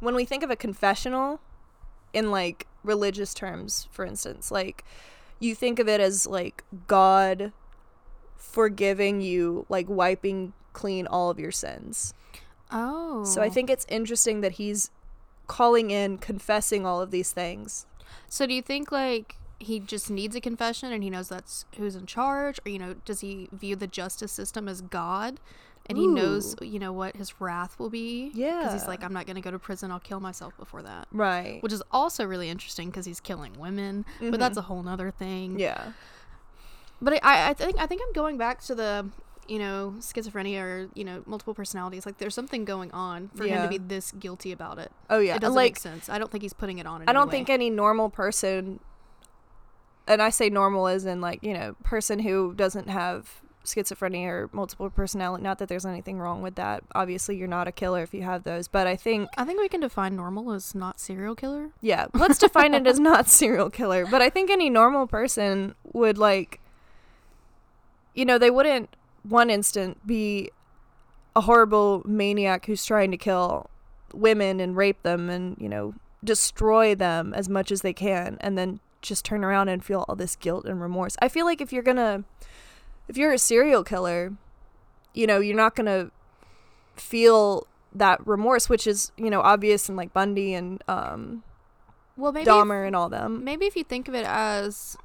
when 0.00 0.16
we 0.16 0.24
think 0.24 0.42
of 0.42 0.50
a 0.50 0.56
confessional 0.56 1.38
in 2.12 2.32
like 2.32 2.66
religious 2.82 3.34
terms 3.34 3.86
for 3.92 4.04
instance 4.04 4.50
like 4.50 4.84
you 5.38 5.54
think 5.54 5.78
of 5.78 5.88
it 5.88 6.00
as 6.00 6.26
like 6.26 6.64
God 6.88 7.52
forgiving 8.36 9.20
you 9.20 9.66
like 9.68 9.88
wiping 9.88 10.52
clean 10.72 11.06
all 11.06 11.30
of 11.30 11.38
your 11.38 11.52
sins 11.52 12.12
oh 12.70 13.24
so 13.24 13.42
I 13.42 13.48
think 13.48 13.70
it's 13.70 13.86
interesting 13.88 14.40
that 14.42 14.52
he's 14.52 14.90
calling 15.46 15.90
in, 15.90 16.18
confessing 16.18 16.84
all 16.84 17.00
of 17.00 17.10
these 17.10 17.32
things. 17.32 17.86
so 18.28 18.46
do 18.46 18.54
you 18.54 18.62
think 18.62 18.92
like 18.92 19.36
he 19.60 19.80
just 19.80 20.08
needs 20.10 20.36
a 20.36 20.40
confession 20.40 20.92
and 20.92 21.02
he 21.02 21.10
knows 21.10 21.28
that's 21.30 21.64
who's 21.76 21.96
in 21.96 22.06
charge? 22.06 22.60
Or 22.64 22.70
you 22.70 22.78
know 22.78 22.94
does 23.04 23.20
he 23.20 23.48
view 23.52 23.74
the 23.76 23.86
justice 23.86 24.30
system 24.32 24.68
as 24.68 24.80
god? 24.80 25.40
And 25.90 25.96
he 25.96 26.06
knows 26.06 26.54
you 26.60 26.78
know 26.78 26.92
what 26.92 27.16
his 27.16 27.40
wrath 27.40 27.78
will 27.78 27.88
be? 27.88 28.30
Yeah 28.34 28.58
because 28.58 28.74
he's 28.74 28.86
like 28.86 29.02
i'm 29.02 29.12
not 29.14 29.24
going 29.26 29.36
to 29.36 29.40
go 29.42 29.50
to 29.50 29.58
prison. 29.58 29.90
I'll 29.90 29.98
kill 29.98 30.20
myself 30.20 30.54
before 30.58 30.82
that. 30.82 31.08
Right. 31.10 31.62
which 31.62 31.72
is 31.72 31.82
also 31.90 32.24
really 32.26 32.50
interesting 32.50 32.90
because 32.90 33.06
he's 33.06 33.20
killing 33.20 33.54
women 33.58 34.04
but 34.20 34.38
that's 34.38 34.58
a 34.58 34.62
whole 34.62 34.82
nother 34.82 35.10
thing. 35.10 35.52
Mm-hmm. 35.52 35.60
Yeah. 35.60 35.92
but 37.00 37.14
I, 37.24 37.50
I 37.50 37.54
think 37.54 37.78
I 37.80 37.86
think 37.86 38.02
I'm 38.06 38.12
going 38.12 38.36
back 38.36 38.60
to 38.64 38.74
the 38.74 39.08
you 39.48 39.58
know 39.58 39.94
schizophrenia 39.98 40.60
or 40.60 40.88
you 40.94 41.04
know 41.04 41.22
multiple 41.26 41.54
personalities. 41.54 42.06
Like 42.06 42.18
there's 42.18 42.34
something 42.34 42.64
going 42.64 42.92
on 42.92 43.30
for 43.34 43.44
him 43.44 43.62
to 43.62 43.68
be 43.68 43.78
this 43.78 44.12
guilty 44.12 44.52
about 44.52 44.78
it. 44.78 44.92
Oh 45.10 45.18
yeah. 45.18 45.36
It 45.36 45.40
doesn't 45.40 45.56
like 45.56 45.72
make 45.72 45.78
sense. 45.78 46.08
I 46.08 46.18
don't 46.18 46.30
think 46.30 46.42
he's 46.42 46.52
putting 46.52 46.78
it 46.78 46.86
on. 46.86 47.02
I 47.08 47.12
don't 47.12 47.30
think 47.30 47.50
any 47.50 47.70
normal 47.70 48.10
person 48.10 48.80
and 50.06 50.22
I 50.22 50.30
say 50.30 50.48
normal 50.48 50.88
as 50.88 51.04
in 51.04 51.20
like, 51.20 51.42
you 51.42 51.54
know, 51.54 51.74
person 51.82 52.20
who 52.20 52.54
doesn't 52.54 52.88
have 52.88 53.40
schizophrenia 53.64 54.28
or 54.28 54.50
multiple 54.52 54.88
personality 54.88 55.42
not 55.42 55.58
that 55.58 55.68
there's 55.68 55.84
anything 55.84 56.18
wrong 56.18 56.42
with 56.42 56.54
that. 56.54 56.84
Obviously 56.94 57.36
you're 57.36 57.48
not 57.48 57.68
a 57.68 57.72
killer 57.72 58.02
if 58.02 58.14
you 58.14 58.22
have 58.22 58.44
those, 58.44 58.68
but 58.68 58.86
I 58.86 58.96
think 58.96 59.28
I 59.36 59.44
think 59.44 59.60
we 59.60 59.68
can 59.68 59.80
define 59.80 60.14
normal 60.14 60.52
as 60.52 60.74
not 60.74 61.00
serial 61.00 61.34
killer. 61.34 61.70
yeah, 61.80 62.06
let's 62.14 62.38
define 62.38 62.74
it 62.74 62.86
as 62.86 63.00
not 63.00 63.28
serial 63.28 63.70
killer, 63.70 64.06
but 64.06 64.22
I 64.22 64.30
think 64.30 64.50
any 64.50 64.70
normal 64.70 65.06
person 65.06 65.74
would 65.92 66.18
like 66.18 66.60
you 68.14 68.24
know, 68.24 68.36
they 68.36 68.50
wouldn't 68.50 68.88
one 69.22 69.50
instant 69.50 70.06
be 70.06 70.50
a 71.36 71.42
horrible 71.42 72.02
maniac 72.04 72.66
who's 72.66 72.84
trying 72.84 73.10
to 73.10 73.16
kill 73.16 73.70
women 74.12 74.60
and 74.60 74.76
rape 74.76 75.02
them 75.02 75.28
and, 75.30 75.56
you 75.60 75.68
know, 75.68 75.94
destroy 76.24 76.94
them 76.94 77.32
as 77.34 77.48
much 77.48 77.70
as 77.70 77.82
they 77.82 77.92
can 77.92 78.36
and 78.40 78.58
then 78.58 78.80
just 79.02 79.24
turn 79.24 79.44
around 79.44 79.68
and 79.68 79.84
feel 79.84 80.04
all 80.08 80.16
this 80.16 80.34
guilt 80.34 80.64
and 80.64 80.80
remorse. 80.80 81.16
I 81.22 81.28
feel 81.28 81.46
like 81.46 81.60
if 81.60 81.72
you're 81.72 81.82
going 81.82 81.98
to 81.98 82.24
if 83.06 83.16
you're 83.16 83.32
a 83.32 83.38
serial 83.38 83.84
killer, 83.84 84.32
you 85.14 85.26
know, 85.26 85.38
you're 85.40 85.56
not 85.56 85.76
going 85.76 85.86
to 85.86 86.10
feel 86.96 87.66
that 87.94 88.26
remorse 88.26 88.68
which 88.68 88.86
is, 88.86 89.12
you 89.16 89.30
know, 89.30 89.40
obvious 89.40 89.88
in 89.88 89.96
like 89.96 90.12
Bundy 90.12 90.54
and 90.54 90.82
um 90.88 91.42
Well, 92.16 92.32
maybe 92.32 92.46
Dahmer 92.46 92.86
and 92.86 92.96
all 92.96 93.08
them. 93.08 93.44
maybe 93.44 93.66
if 93.66 93.76
you 93.76 93.84
think 93.84 94.08
of 94.08 94.14
it 94.14 94.26
as 94.26 94.96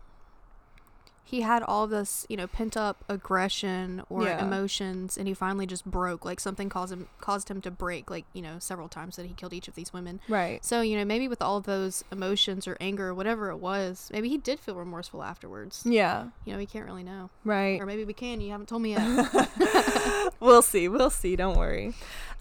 he 1.25 1.41
had 1.41 1.63
all 1.63 1.87
this 1.87 2.25
you 2.29 2.35
know 2.37 2.47
pent 2.47 2.75
up 2.77 3.03
aggression 3.09 4.03
or 4.09 4.23
Yeah. 4.23 4.45
emotions 4.45 5.17
and 5.17 5.27
he 5.27 5.33
finally 5.33 5.65
just 5.65 5.85
broke 5.85 6.25
like 6.25 6.39
something 6.39 6.69
caused 6.69 6.91
him 6.93 7.07
caused 7.21 7.49
him 7.49 7.61
to 7.61 7.71
break 7.71 8.09
like 8.11 8.25
you 8.33 8.41
know 8.41 8.57
several 8.59 8.87
times 8.89 9.15
that 9.15 9.25
he 9.25 9.33
killed 9.33 9.53
each 9.53 9.67
of 9.67 9.75
these 9.75 9.91
women 9.93 10.19
Right. 10.27 10.63
so 10.63 10.81
you 10.81 10.97
know 10.97 11.05
maybe 11.05 11.27
with 11.27 11.41
all 11.41 11.57
of 11.57 11.63
those 11.63 12.03
emotions 12.11 12.67
or 12.67 12.77
anger 12.81 13.07
or 13.09 13.13
whatever 13.13 13.49
it 13.49 13.57
was 13.57 14.09
maybe 14.13 14.29
he 14.29 14.37
did 14.37 14.59
feel 14.59 14.75
remorseful 14.75 15.23
afterwards 15.23 15.81
Yeah. 15.85 16.25
you 16.45 16.51
know 16.51 16.57
we 16.59 16.65
can't 16.65 16.85
really 16.85 17.03
know 17.03 17.29
Right. 17.45 17.79
or 17.81 17.85
maybe 17.85 18.03
we 18.05 18.13
can 18.13 18.41
you 18.41 18.51
haven't 18.51 18.67
told 18.67 18.81
me 18.81 18.91
yet 18.91 20.33
we'll 20.39 20.61
see. 20.61 20.87
We'll 20.89 21.09
see. 21.09 21.35
Don't 21.35 21.57
worry. 21.57 21.93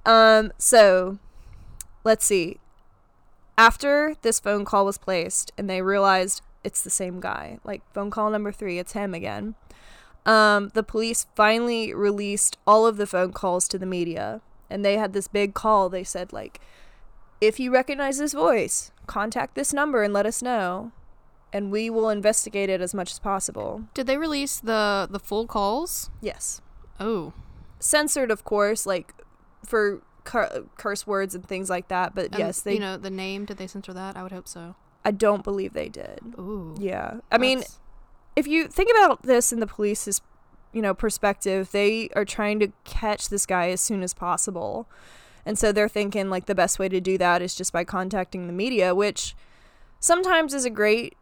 Um, 0.05 0.53
so 0.59 1.18
let's 2.05 2.25
see. 2.25 2.59
After 3.57 4.16
this 4.23 4.40
phone 4.40 4.64
call 4.64 4.85
was 4.85 4.99
placed 4.99 5.53
and 5.57 5.68
they 5.71 5.83
realized 5.83 6.42
it's 6.64 6.83
the 6.83 6.90
same 6.90 7.20
guy, 7.20 7.59
like 7.64 7.83
phone 7.92 8.11
call 8.11 8.31
number 8.31 8.53
three, 8.53 8.79
it's 8.79 8.92
him 8.92 9.14
again. 9.14 9.55
Um, 10.25 10.70
the 10.75 10.83
police 10.85 11.27
finally 11.35 11.92
released 11.92 12.57
all 12.66 12.87
of 12.87 12.96
the 12.96 13.07
phone 13.07 13.33
calls 13.33 13.66
to 13.68 13.79
the 13.79 13.87
media 13.87 14.40
and 14.70 14.85
they 14.85 14.96
had 14.96 15.12
this 15.12 15.27
big 15.29 15.53
call. 15.55 15.88
They 15.88 16.05
said, 16.05 16.33
like, 16.33 16.61
if 17.40 17.59
you 17.59 17.72
recognize 17.72 18.18
this 18.18 18.33
voice, 18.33 18.92
contact 19.09 19.55
this 19.57 19.72
number 19.72 20.03
and 20.05 20.14
let 20.14 20.25
us 20.27 20.40
know. 20.42 20.92
And 21.53 21.70
we 21.72 21.90
will 21.90 22.09
investigate 22.09 22.70
it 22.70 22.81
as 22.81 22.94
much 22.94 23.11
as 23.11 23.18
possible. 23.18 23.83
did 23.94 24.07
they 24.07 24.16
release 24.16 24.59
the 24.61 25.07
the 25.11 25.18
full 25.18 25.46
calls 25.46 26.09
Yes. 26.22 26.62
oh 27.01 27.33
censored 27.79 28.31
of 28.31 28.44
course 28.44 28.87
like 28.87 29.12
for 29.66 30.03
cur- 30.25 30.64
curse 30.79 31.05
words 31.07 31.35
and 31.35 31.44
things 31.46 31.68
like 31.68 31.88
that 31.88 32.14
but 32.14 32.27
and, 32.27 32.38
yes 32.38 32.61
they 32.61 32.75
you 32.75 32.79
know 32.81 32.96
the 32.96 33.11
name 33.11 33.44
did 33.44 33.57
they 33.59 33.66
censor 33.66 33.92
that 33.92 34.16
i 34.16 34.22
would 34.22 34.31
hope 34.33 34.46
so 34.46 34.77
i 35.05 35.11
don't 35.11 35.45
believe 35.45 35.73
they 35.73 35.88
did. 35.88 36.21
Ooh 36.38 36.75
yeah. 36.79 37.19
I 37.31 37.38
mean 37.38 37.62
if 38.37 38.47
you 38.47 38.69
think 38.69 38.91
about 38.91 39.23
this 39.23 39.53
in 39.53 39.61
the 39.61 39.67
police's 39.67 40.21
you 40.73 40.83
know 40.83 40.95
perspective 40.95 41.71
they 41.73 42.09
are 42.17 42.25
trying 42.25 42.59
to 42.61 42.73
catch 42.85 43.29
this 43.29 43.47
guy 43.47 43.71
as 43.71 43.81
soon 43.81 44.03
as 44.03 44.15
possible. 44.15 44.88
And 45.45 45.59
so 45.59 45.73
they're 45.73 45.88
thinking 45.88 46.31
like 46.31 46.47
the 46.47 46.55
best 46.55 46.79
way 46.79 46.88
to 46.88 47.01
do 47.01 47.19
that 47.19 47.43
is 47.43 47.55
just 47.55 47.73
by 47.73 47.85
contacting 47.85 48.47
the 48.47 48.53
media 48.53 48.95
which 48.95 49.35
sometimes 49.99 50.55
is 50.55 50.65
a 50.65 50.71
great 50.71 51.17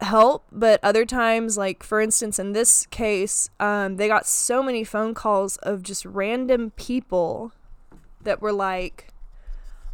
help 0.00 0.46
but 0.50 0.80
other 0.82 1.04
times 1.04 1.58
like 1.58 1.82
for 1.82 2.00
instance 2.00 2.38
in 2.38 2.52
this 2.52 2.86
case 2.86 3.50
um, 3.60 3.96
they 3.96 4.08
got 4.08 4.26
so 4.26 4.62
many 4.62 4.82
phone 4.82 5.12
calls 5.12 5.56
of 5.58 5.82
just 5.82 6.04
random 6.06 6.70
people 6.70 7.52
that 8.22 8.40
were 8.40 8.52
like 8.52 9.09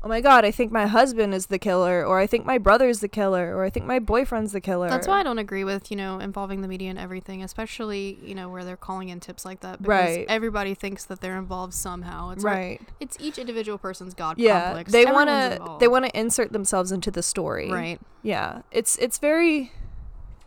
oh 0.07 0.09
my 0.09 0.21
god 0.21 0.45
i 0.45 0.53
think 0.53 0.71
my 0.71 0.87
husband 0.87 1.35
is 1.35 1.47
the 1.47 1.59
killer 1.59 2.07
or 2.07 2.21
i 2.21 2.29
think 2.29 2.47
my 2.47 2.59
brother's 2.59 3.01
the 3.01 3.09
killer 3.09 3.57
or 3.57 3.64
i 3.64 3.71
think 3.71 3.85
my 3.85 3.99
boyfriend's 3.99 4.53
the 4.53 4.61
killer 4.61 4.88
That's 4.88 5.09
why 5.09 5.19
I 5.19 5.23
don't 5.25 5.38
agree 5.40 5.64
with, 5.64 5.90
you 5.90 5.97
know, 5.97 6.21
involving 6.21 6.61
the 6.61 6.69
media 6.69 6.90
and 6.90 6.99
everything, 6.99 7.42
especially, 7.42 8.21
you 8.23 8.35
know, 8.37 8.49
where 8.49 8.62
they're 8.64 8.77
calling 8.77 9.09
in 9.09 9.19
tips 9.19 9.45
like 9.45 9.61
that. 9.61 9.83
Because 9.83 10.16
Right. 10.16 10.27
everybody 10.29 10.75
thinks 10.75 11.05
that 11.07 11.21
they're 11.21 11.37
involved 11.38 11.75
somehow. 11.75 12.31
It's 12.31 12.45
like- 12.45 12.55
right 12.55 12.81
it's 13.01 13.16
each 13.19 13.37
individual 13.38 13.79
person's 13.79 14.14
God 14.14 14.38
yeah 14.38 14.66
complex. 14.66 14.92
they 14.92 15.07
wanna 15.07 15.51
involved. 15.57 15.81
they 15.81 15.88
want 15.88 16.05
to 16.05 16.16
insert 16.19 16.53
themselves 16.53 16.92
into 16.92 17.11
the 17.11 17.23
story 17.23 17.69
Right. 17.73 18.01
yeah 18.23 18.62
it's 18.71 18.97
it's 18.99 19.19
very 19.19 19.73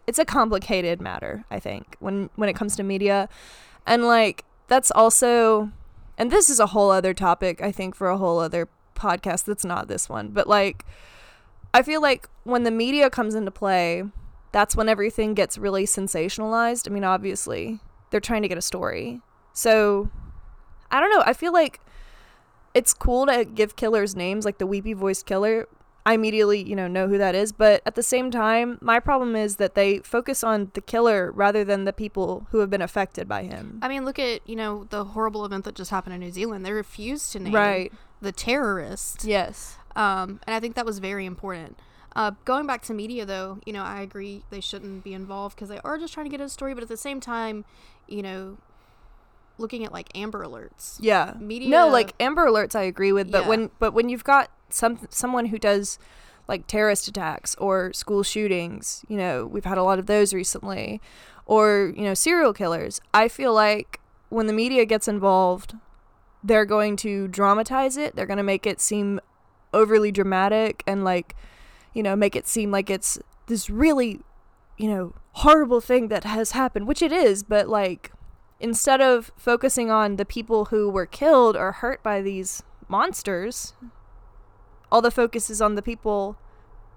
it's 0.08 0.20
a 0.20 0.26
complicated 0.26 1.02
matter 1.02 1.44
i 1.52 1.60
think 1.60 1.98
when 2.00 2.30
when 2.36 2.48
it 2.48 2.54
comes 2.56 2.78
to 2.78 2.84
media 2.84 3.28
and 3.86 4.06
like 4.06 4.46
that's 4.68 4.90
also 4.92 5.72
and 6.18 6.32
this 6.32 6.50
is 6.50 6.60
a 6.62 6.68
whole 6.68 6.92
other 6.92 7.14
topic 7.14 7.62
i 7.62 7.72
think 7.72 7.94
for 7.96 8.08
a 8.10 8.18
whole 8.18 8.40
other 8.40 8.70
podcast 9.00 9.46
that's 9.46 9.66
not 9.66 9.88
this 9.88 10.10
one 10.10 10.30
but 10.30 10.48
like 10.48 10.86
i 11.74 11.82
feel 11.82 12.02
like 12.02 12.28
when 12.44 12.64
the 12.64 12.72
media 12.72 13.10
comes 13.10 13.34
into 13.34 13.52
play 13.52 14.04
that's 14.52 14.76
when 14.76 14.90
everything 14.90 15.34
gets 15.34 15.58
really 15.58 15.86
sensationalized. 15.86 16.90
I 16.90 16.94
mean 16.94 17.04
obviously 17.04 17.80
they're 18.10 18.20
trying 18.20 18.42
to 18.42 18.48
get 18.48 18.58
a 18.58 18.62
story. 18.62 19.22
So 19.54 20.10
i 20.92 21.00
don't 21.00 21.12
know. 21.12 21.24
I 21.26 21.34
feel 21.34 21.54
like 21.54 21.80
it's 22.74 22.94
cool 22.94 23.26
to 23.28 23.46
give 23.46 23.76
killers 23.76 24.16
names 24.16 24.46
like 24.46 24.58
the 24.58 24.68
weepy 24.68 24.94
voiced 24.94 25.26
killer 25.26 25.68
I 26.06 26.14
immediately, 26.14 26.64
you 26.64 26.76
know, 26.76 26.88
know 26.88 27.08
who 27.08 27.18
that 27.18 27.36
is. 27.36 27.52
But 27.52 27.82
at 27.86 27.96
the 27.96 28.04
same 28.04 28.32
time, 28.32 28.78
my 28.82 29.00
problem 29.00 29.36
is 29.36 29.58
that 29.58 29.76
they 29.76 30.00
focus 30.00 30.44
on 30.44 30.72
the 30.74 30.82
killer 30.82 31.32
rather 31.32 31.64
than 31.64 31.86
the 31.86 31.94
people 31.94 32.48
who 32.52 32.60
have 32.60 32.70
been 32.70 32.82
affected 32.82 33.28
by 33.28 33.44
him. 33.44 33.80
I 33.82 33.88
mean, 33.90 34.06
look 34.06 34.18
at, 34.18 34.48
you 34.48 34.56
know, 34.56 34.86
the 34.90 35.04
horrible 35.04 35.46
event 35.46 35.66
that 35.66 35.76
just 35.76 35.92
happened 35.92 36.16
in 36.16 36.22
New 36.22 36.32
Zealand. 36.32 36.66
They 36.66 36.72
refused 36.72 37.32
to 37.34 37.40
name 37.40 37.54
Right. 37.54 37.92
the 38.22 38.32
terrorist. 38.32 39.24
Yes. 39.26 39.78
Um, 39.96 40.40
and 40.48 40.56
I 40.56 40.60
think 40.60 40.76
that 40.76 40.86
was 40.86 41.00
very 41.00 41.26
important. 41.26 41.78
Uh, 42.16 42.32
going 42.46 42.66
back 42.66 42.82
to 42.84 42.94
media, 42.94 43.26
though, 43.26 43.60
you 43.66 43.74
know, 43.74 43.84
I 43.84 44.02
agree 44.02 44.44
they 44.50 44.62
shouldn't 44.62 45.04
be 45.04 45.14
involved 45.14 45.56
because 45.56 45.70
they 45.70 45.80
are 45.84 45.98
just 45.98 46.14
trying 46.14 46.26
to 46.26 46.30
get 46.30 46.42
a 46.42 46.50
story. 46.50 46.74
But 46.74 46.82
at 46.84 46.90
the 46.90 46.98
same 46.98 47.20
time, 47.20 47.66
you 48.08 48.24
know, 48.24 48.58
looking 49.58 49.84
at 49.86 49.92
like 49.92 50.10
Amber 50.16 50.44
Alerts. 50.44 50.98
Yeah. 51.02 51.34
Media- 51.40 51.70
No, 51.70 51.88
like 51.88 52.14
Amber 52.20 52.46
Alerts, 52.48 52.76
I 52.76 52.84
agree 52.84 53.12
with. 53.12 53.32
But 53.32 53.44
Yeah. 53.44 53.50
when 53.50 53.72
but 53.80 53.94
when 53.94 54.10
you've 54.10 54.24
got 54.24 54.50
some 54.70 55.00
someone 55.10 55.48
who 55.48 55.58
does 55.58 56.00
like 56.48 56.66
terrorist 56.66 57.08
attacks 57.08 57.56
or 57.56 57.94
school 57.94 58.24
shootings, 58.24 59.06
you 59.08 59.18
know, 59.18 59.46
we've 59.46 59.66
had 59.66 59.78
a 59.78 59.84
lot 59.84 60.00
of 60.00 60.08
those 60.08 60.34
recently, 60.34 61.00
or 61.46 61.94
you 61.96 62.04
know, 62.04 62.14
serial 62.14 62.54
killers. 62.54 63.00
I 63.14 63.28
feel 63.28 63.54
like 63.54 64.00
when 64.30 64.48
the 64.48 64.54
media 64.54 64.86
gets 64.86 65.08
involved, 65.08 65.76
they're 66.44 66.66
going 66.66 66.96
to 66.98 67.28
dramatize 67.28 67.98
it. 67.98 68.16
They're 68.16 68.26
going 68.26 68.38
to 68.38 68.44
make 68.44 68.66
it 68.66 68.80
seem 68.82 69.20
overly 69.74 70.12
dramatic 70.12 70.84
and 70.88 71.04
like, 71.04 71.36
you 71.94 72.02
know, 72.02 72.16
make 72.16 72.36
it 72.36 72.48
seem 72.48 72.72
like 72.72 72.90
it's 72.90 73.20
this 73.48 73.70
really, 73.70 74.22
you 74.78 74.90
know, 74.90 75.14
horrible 75.34 75.82
thing 75.82 76.08
that 76.08 76.24
has 76.24 76.52
happened, 76.52 76.88
which 76.88 77.02
it 77.02 77.12
is, 77.12 77.44
but 77.44 77.68
like 77.68 78.12
instead 78.60 79.02
of 79.02 79.32
focusing 79.38 79.90
on 79.92 80.16
the 80.16 80.26
people 80.26 80.66
who 80.66 80.90
were 80.90 81.06
killed 81.06 81.56
or 81.56 81.74
hurt 81.74 82.02
by 82.04 82.22
these 82.22 82.64
monsters, 82.88 83.74
all 84.92 85.02
the 85.02 85.12
focus 85.12 85.50
is 85.50 85.62
on 85.62 85.76
the 85.76 85.82
people 85.82 86.38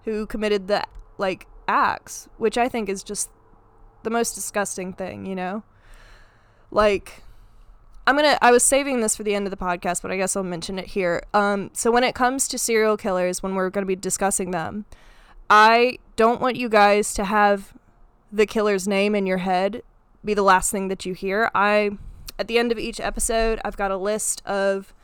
who 0.05 0.27
committed 0.27 0.69
the 0.69 0.85
like 1.19 1.47
acts, 1.69 2.29
which 2.39 2.59
I 2.59 2.69
think 2.69 2.89
is 2.89 3.03
just 3.03 3.31
the 4.03 4.11
most 4.11 4.35
disgusting 4.35 4.93
thing, 4.93 5.27
you 5.27 5.35
know? 5.35 5.63
Like 6.71 7.23
I'm 8.07 8.17
going 8.17 8.29
to 8.29 8.45
I 8.45 8.51
was 8.51 8.63
saving 8.63 9.01
this 9.01 9.15
for 9.15 9.23
the 9.23 9.35
end 9.35 9.47
of 9.47 9.51
the 9.51 9.57
podcast, 9.57 10.03
but 10.03 10.11
I 10.11 10.17
guess 10.17 10.35
I'll 10.37 10.43
mention 10.43 10.79
it 10.79 10.89
here. 10.89 11.23
Um 11.35 11.71
so 11.73 11.91
when 11.91 12.05
it 12.05 12.15
comes 12.15 12.49
to 12.49 12.59
serial 12.59 12.97
killers 12.97 13.43
when 13.43 13.55
we're 13.55 13.71
going 13.71 13.83
to 13.83 13.87
be 13.87 13.97
discussing 13.97 14.51
them, 14.51 14.87
I 15.49 15.99
don't 16.17 16.41
want 16.41 16.57
you 16.57 16.69
guys 16.69 17.15
to 17.15 17.25
have 17.25 17.75
the 18.33 18.47
killer's 18.47 18.89
name 18.89 19.15
in 19.15 19.27
your 19.27 19.39
head 19.39 19.83
be 20.25 20.35
the 20.35 20.43
last 20.43 20.71
thing 20.71 20.89
that 20.89 21.05
you 21.05 21.15
hear. 21.15 21.51
I 21.55 21.91
at 22.39 22.49
the 22.49 22.59
end 22.59 22.73
of 22.73 22.79
each 22.79 23.01
episode, 23.01 23.61
I've 23.65 23.77
got 23.77 23.91
a 23.91 23.97
list 23.97 24.45
of 24.47 24.95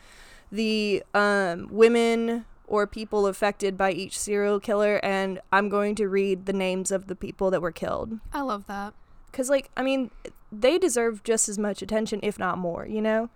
the 0.51 1.03
um, 1.15 1.69
women 1.71 2.47
or 2.69 2.87
people 2.87 3.27
affected 3.27 3.77
by 3.77 3.93
each 3.93 4.19
serial 4.19 4.61
killer, 4.61 5.01
and 5.03 5.41
I'm 5.51 5.69
going 5.69 5.95
to 5.97 6.09
read 6.09 6.47
the 6.47 6.53
names 6.53 6.91
of 6.91 7.07
the 7.07 7.17
people 7.17 7.51
that 7.51 7.63
were 7.63 7.73
killed. 7.73 8.21
I 8.33 8.43
love 8.43 8.67
that. 8.67 8.95
Because, 9.31 9.51
like, 9.51 9.71
I 9.77 9.83
mean, 9.83 10.11
they 10.53 10.79
deserve 10.79 11.25
just 11.25 11.49
as 11.49 11.59
much 11.59 11.83
attention, 11.83 12.21
if 12.23 12.39
not 12.39 12.59
more, 12.59 12.87
you 12.87 13.01
know? 13.01 13.31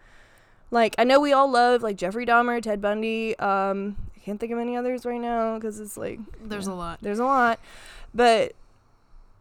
Like, 0.71 0.95
I 0.99 1.05
know 1.05 1.21
we 1.21 1.33
all 1.33 1.51
love, 1.51 1.83
like, 1.83 1.97
Jeffrey 1.97 2.27
Dahmer, 2.27 2.63
Ted 2.63 2.81
Bundy. 2.81 3.39
Um, 3.39 3.97
I 4.17 4.21
can't 4.21 4.39
think 4.39 4.53
of 4.53 4.59
any 4.59 4.77
others 4.77 5.05
right 5.05 5.21
now 5.21 5.57
because 5.57 5.81
it's 5.81 5.97
like, 5.97 6.21
There's 6.43 6.67
yeah, 6.67 6.73
a 6.73 6.77
lot. 6.77 6.99
There's 7.03 7.19
a 7.19 7.25
lot. 7.25 7.59
But 8.15 8.55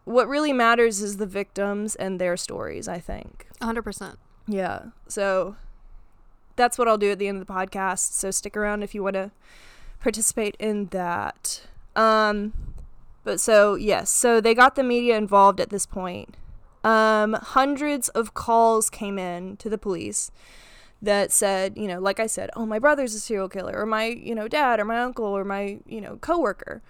what 0.05 0.27
really 0.27 0.53
matters 0.53 1.01
is 1.01 1.17
the 1.17 1.25
victims 1.25 1.95
and 1.95 2.19
their 2.19 2.35
stories, 2.35 2.87
I 2.87 2.99
think. 2.99 3.47
100%. 3.61 4.15
Yeah. 4.47 4.85
So 5.07 5.55
that's 6.55 6.77
what 6.77 6.87
I'll 6.87 6.97
do 6.97 7.11
at 7.11 7.19
the 7.19 7.27
end 7.27 7.41
of 7.41 7.47
the 7.47 7.53
podcast. 7.53 8.13
So 8.13 8.31
stick 8.31 8.57
around 8.57 8.83
if 8.83 8.95
you 8.95 9.03
want 9.03 9.15
to 9.15 9.31
participate 10.01 10.55
in 10.59 10.87
that. 10.87 11.61
Um 11.95 12.53
but 13.23 13.39
so 13.39 13.75
yes, 13.75 14.09
so 14.09 14.41
they 14.41 14.53
got 14.53 14.75
the 14.75 14.83
media 14.83 15.15
involved 15.17 15.59
at 15.59 15.69
this 15.69 15.85
point. 15.85 16.35
Um 16.83 17.33
hundreds 17.33 18.09
of 18.09 18.33
calls 18.33 18.89
came 18.89 19.17
in 19.19 19.57
to 19.57 19.69
the 19.69 19.77
police 19.77 20.31
that 21.01 21.31
said, 21.31 21.77
you 21.77 21.87
know, 21.87 21.99
like 21.99 22.19
I 22.19 22.27
said, 22.27 22.49
oh 22.55 22.65
my 22.65 22.79
brother's 22.79 23.15
a 23.15 23.19
serial 23.19 23.49
killer 23.49 23.73
or 23.75 23.85
my, 23.85 24.05
you 24.05 24.35
know, 24.35 24.47
dad 24.47 24.79
or 24.79 24.85
my 24.85 24.99
uncle 24.99 25.25
or 25.25 25.43
my, 25.43 25.79
you 25.85 26.01
know, 26.01 26.17
coworker. 26.17 26.81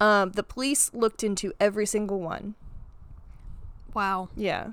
Um 0.00 0.32
the 0.32 0.42
police 0.42 0.92
looked 0.94 1.22
into 1.22 1.52
every 1.60 1.86
single 1.86 2.20
one. 2.20 2.54
Wow. 3.94 4.28
Yeah. 4.36 4.68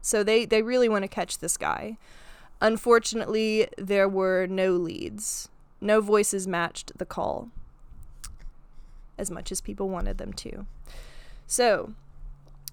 So 0.00 0.24
they 0.24 0.44
they 0.44 0.62
really 0.62 0.88
want 0.88 1.02
to 1.04 1.08
catch 1.08 1.38
this 1.38 1.56
guy. 1.56 1.98
Unfortunately, 2.60 3.68
there 3.76 4.08
were 4.08 4.46
no 4.46 4.72
leads. 4.72 5.48
No 5.82 6.00
voices 6.00 6.46
matched 6.46 6.96
the 6.96 7.04
call 7.04 7.48
as 9.18 9.30
much 9.30 9.52
as 9.52 9.60
people 9.60 9.88
wanted 9.88 10.18
them 10.18 10.32
to. 10.32 10.66
So, 11.46 11.92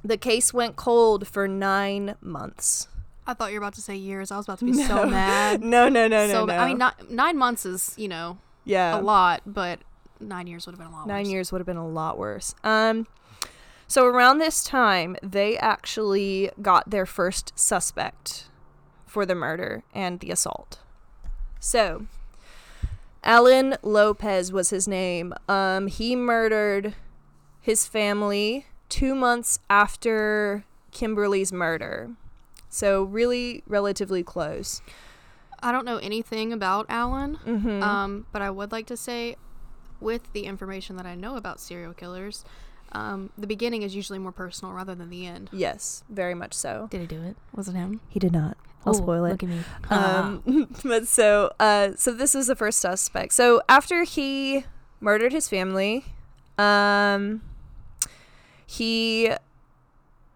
the 0.03 0.17
case 0.17 0.53
went 0.53 0.75
cold 0.75 1.27
for 1.27 1.47
9 1.47 2.15
months. 2.21 2.87
I 3.27 3.33
thought 3.33 3.51
you 3.51 3.59
were 3.59 3.65
about 3.65 3.73
to 3.75 3.81
say 3.81 3.95
years. 3.95 4.31
I 4.31 4.37
was 4.37 4.45
about 4.45 4.59
to 4.59 4.65
be 4.65 4.73
so 4.85 5.05
mad. 5.05 5.61
No, 5.63 5.89
no, 5.89 6.07
no, 6.07 6.27
so 6.27 6.45
no, 6.45 6.53
no. 6.53 6.59
I 6.59 6.67
mean, 6.67 6.77
not, 6.77 7.11
nine 7.11 7.37
months 7.37 7.65
is 7.65 7.93
you 7.97 8.07
know 8.07 8.37
yeah. 8.63 8.97
a 8.97 9.01
lot, 9.01 9.41
but 9.45 9.79
nine 10.19 10.47
years 10.47 10.65
would 10.65 10.73
have 10.73 10.79
been 10.79 10.87
a 10.87 10.95
lot. 10.95 11.07
Nine 11.07 11.23
worse. 11.23 11.31
years 11.31 11.51
would 11.51 11.59
have 11.59 11.67
been 11.67 11.77
a 11.77 11.87
lot 11.87 12.17
worse. 12.17 12.55
Um, 12.63 13.07
so 13.87 14.05
around 14.05 14.37
this 14.37 14.63
time, 14.63 15.17
they 15.23 15.57
actually 15.57 16.51
got 16.61 16.89
their 16.89 17.07
first 17.07 17.57
suspect 17.57 18.45
for 19.05 19.25
the 19.25 19.33
murder 19.33 19.83
and 19.93 20.19
the 20.19 20.29
assault. 20.29 20.79
So, 21.59 22.05
Alan 23.23 23.75
Lopez 23.83 24.51
was 24.51 24.69
his 24.69 24.87
name. 24.87 25.33
Um, 25.47 25.87
he 25.87 26.15
murdered 26.15 26.95
his 27.59 27.85
family 27.87 28.65
two 28.87 29.13
months 29.13 29.59
after 29.69 30.63
Kimberly's 30.91 31.51
murder. 31.51 32.11
So 32.69 33.03
really, 33.03 33.63
relatively 33.67 34.23
close. 34.23 34.81
I 35.61 35.71
don't 35.71 35.85
know 35.85 35.97
anything 35.97 36.53
about 36.53 36.85
Alan, 36.87 37.37
Mm-hmm. 37.45 37.83
um, 37.83 38.25
but 38.31 38.41
I 38.41 38.49
would 38.49 38.71
like 38.71 38.85
to 38.87 38.95
say, 38.97 39.35
with 39.99 40.31
the 40.31 40.45
information 40.45 40.95
that 40.95 41.05
I 41.05 41.15
know 41.15 41.35
about 41.35 41.59
serial 41.59 41.93
killers, 41.93 42.45
um, 42.93 43.29
the 43.37 43.45
beginning 43.47 43.81
is 43.81 43.93
usually 43.95 44.19
more 44.19 44.31
personal 44.31 44.73
rather 44.73 44.95
than 44.95 45.09
the 45.09 45.25
end. 45.25 45.49
yes, 45.51 46.03
very 46.09 46.33
much 46.33 46.53
so. 46.53 46.87
Did 46.89 47.01
he 47.01 47.07
do 47.07 47.21
it? 47.21 47.35
Was 47.53 47.67
it 47.67 47.75
him? 47.75 47.99
He 48.07 48.19
did 48.19 48.31
not. 48.31 48.55
I'll 48.85 48.93
spoil 48.93 49.25
it. 49.25 49.31
Look 49.31 49.43
at 49.43 49.49
me. 49.49 49.59
Um, 49.89 50.67
but 50.83 51.07
so, 51.07 51.51
uh, 51.59 51.91
so 51.95 52.11
this 52.13 52.33
was 52.33 52.47
the 52.47 52.55
first 52.55 52.79
suspect. 52.79 53.33
So 53.33 53.61
after 53.67 54.03
he 54.03 54.65
murdered 54.99 55.33
his 55.33 55.49
family, 55.49 56.05
um, 56.57 57.41
he, 58.65 59.31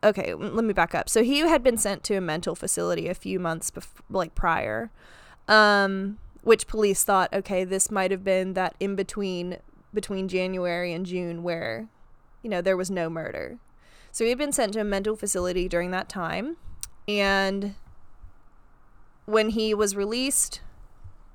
okay, 0.03 0.33
let 0.33 0.65
me 0.65 0.73
back 0.73 0.93
up. 0.93 1.09
So 1.09 1.23
he 1.23 1.39
had 1.39 1.63
been 1.63 1.77
sent 1.77 2.03
to 2.05 2.15
a 2.15 2.21
mental 2.21 2.55
facility 2.55 3.07
a 3.07 3.13
few 3.13 3.39
months 3.39 3.71
bef- 3.71 4.01
like 4.09 4.35
prior, 4.35 4.91
um, 5.47 6.17
which 6.41 6.67
police 6.67 7.03
thought, 7.03 7.33
okay, 7.33 7.63
this 7.63 7.89
might 7.89 8.11
have 8.11 8.23
been 8.23 8.53
that 8.53 8.75
in 8.79 8.95
between 8.95 9.57
between 9.93 10.27
January 10.27 10.91
and 10.91 11.05
June 11.05 11.43
where, 11.43 11.87
you 12.41 12.49
know, 12.49 12.61
there 12.61 12.75
was 12.75 12.89
no 12.89 13.09
murder. 13.09 13.59
So 14.11 14.23
he 14.23 14.29
had 14.29 14.39
been 14.39 14.51
sent 14.51 14.73
to 14.73 14.79
a 14.79 14.83
mental 14.83 15.15
facility 15.15 15.67
during 15.67 15.91
that 15.91 16.09
time, 16.09 16.57
and 17.07 17.75
when 19.25 19.49
he 19.49 19.73
was 19.73 19.95
released, 19.95 20.61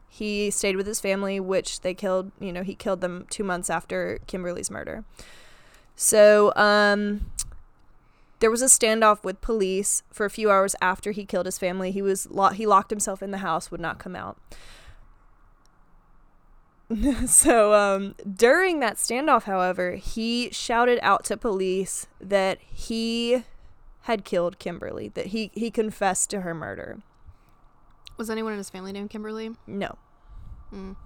he 0.09 0.51
stayed 0.51 0.77
with 0.77 0.87
his 0.87 1.01
family, 1.01 1.39
which 1.41 1.81
they 1.81 1.95
killed. 1.95 2.33
You 2.41 2.53
know, 2.53 2.63
he 2.63 2.75
killed 2.75 3.01
them 3.01 3.27
two 3.31 3.45
months 3.45 3.71
after 3.71 4.19
Kimberly's 4.27 4.71
murder. 4.71 5.05
So, 5.95 6.53
um, 6.55 7.31
there 8.41 8.51
was 8.51 8.63
a 8.63 8.67
standoff 8.67 9.25
with 9.25 9.41
police 9.41 10.03
for 10.13 10.25
a 10.25 10.31
few 10.31 10.51
hours 10.51 10.77
after 10.81 11.11
he 11.11 11.25
killed 11.25 11.47
his 11.47 11.59
family. 11.59 11.91
He 11.91 12.03
was 12.03 12.31
lo- 12.31 12.51
he 12.51 12.67
locked 12.67 12.91
himself 12.91 13.23
in 13.23 13.31
the 13.31 13.39
house, 13.39 13.71
would 13.71 13.81
not 13.81 13.99
come 13.99 14.15
out. 14.15 14.39
so, 17.27 17.75
um, 17.75 18.15
during 18.37 18.81
that 18.81 18.97
standoff, 18.97 19.45
however, 19.45 19.93
he 19.97 20.51
shouted 20.51 20.99
out 21.03 21.25
to 21.25 21.37
police 21.37 22.07
that 22.21 22.59
he 22.61 23.45
had 24.03 24.25
killed 24.25 24.59
Kimberly, 24.59 25.09
that 25.09 25.27
he 25.27 25.51
he 25.55 25.71
confessed 25.71 26.31
to 26.31 26.41
her 26.41 26.55
murder. 26.55 27.01
Was 28.19 28.29
anyone 28.29 28.53
in 28.53 28.59
his 28.59 28.69
family 28.69 28.93
named 28.93 29.11
Kimberly? 29.11 29.53
No. 29.67 29.97
Mm. 30.75 30.97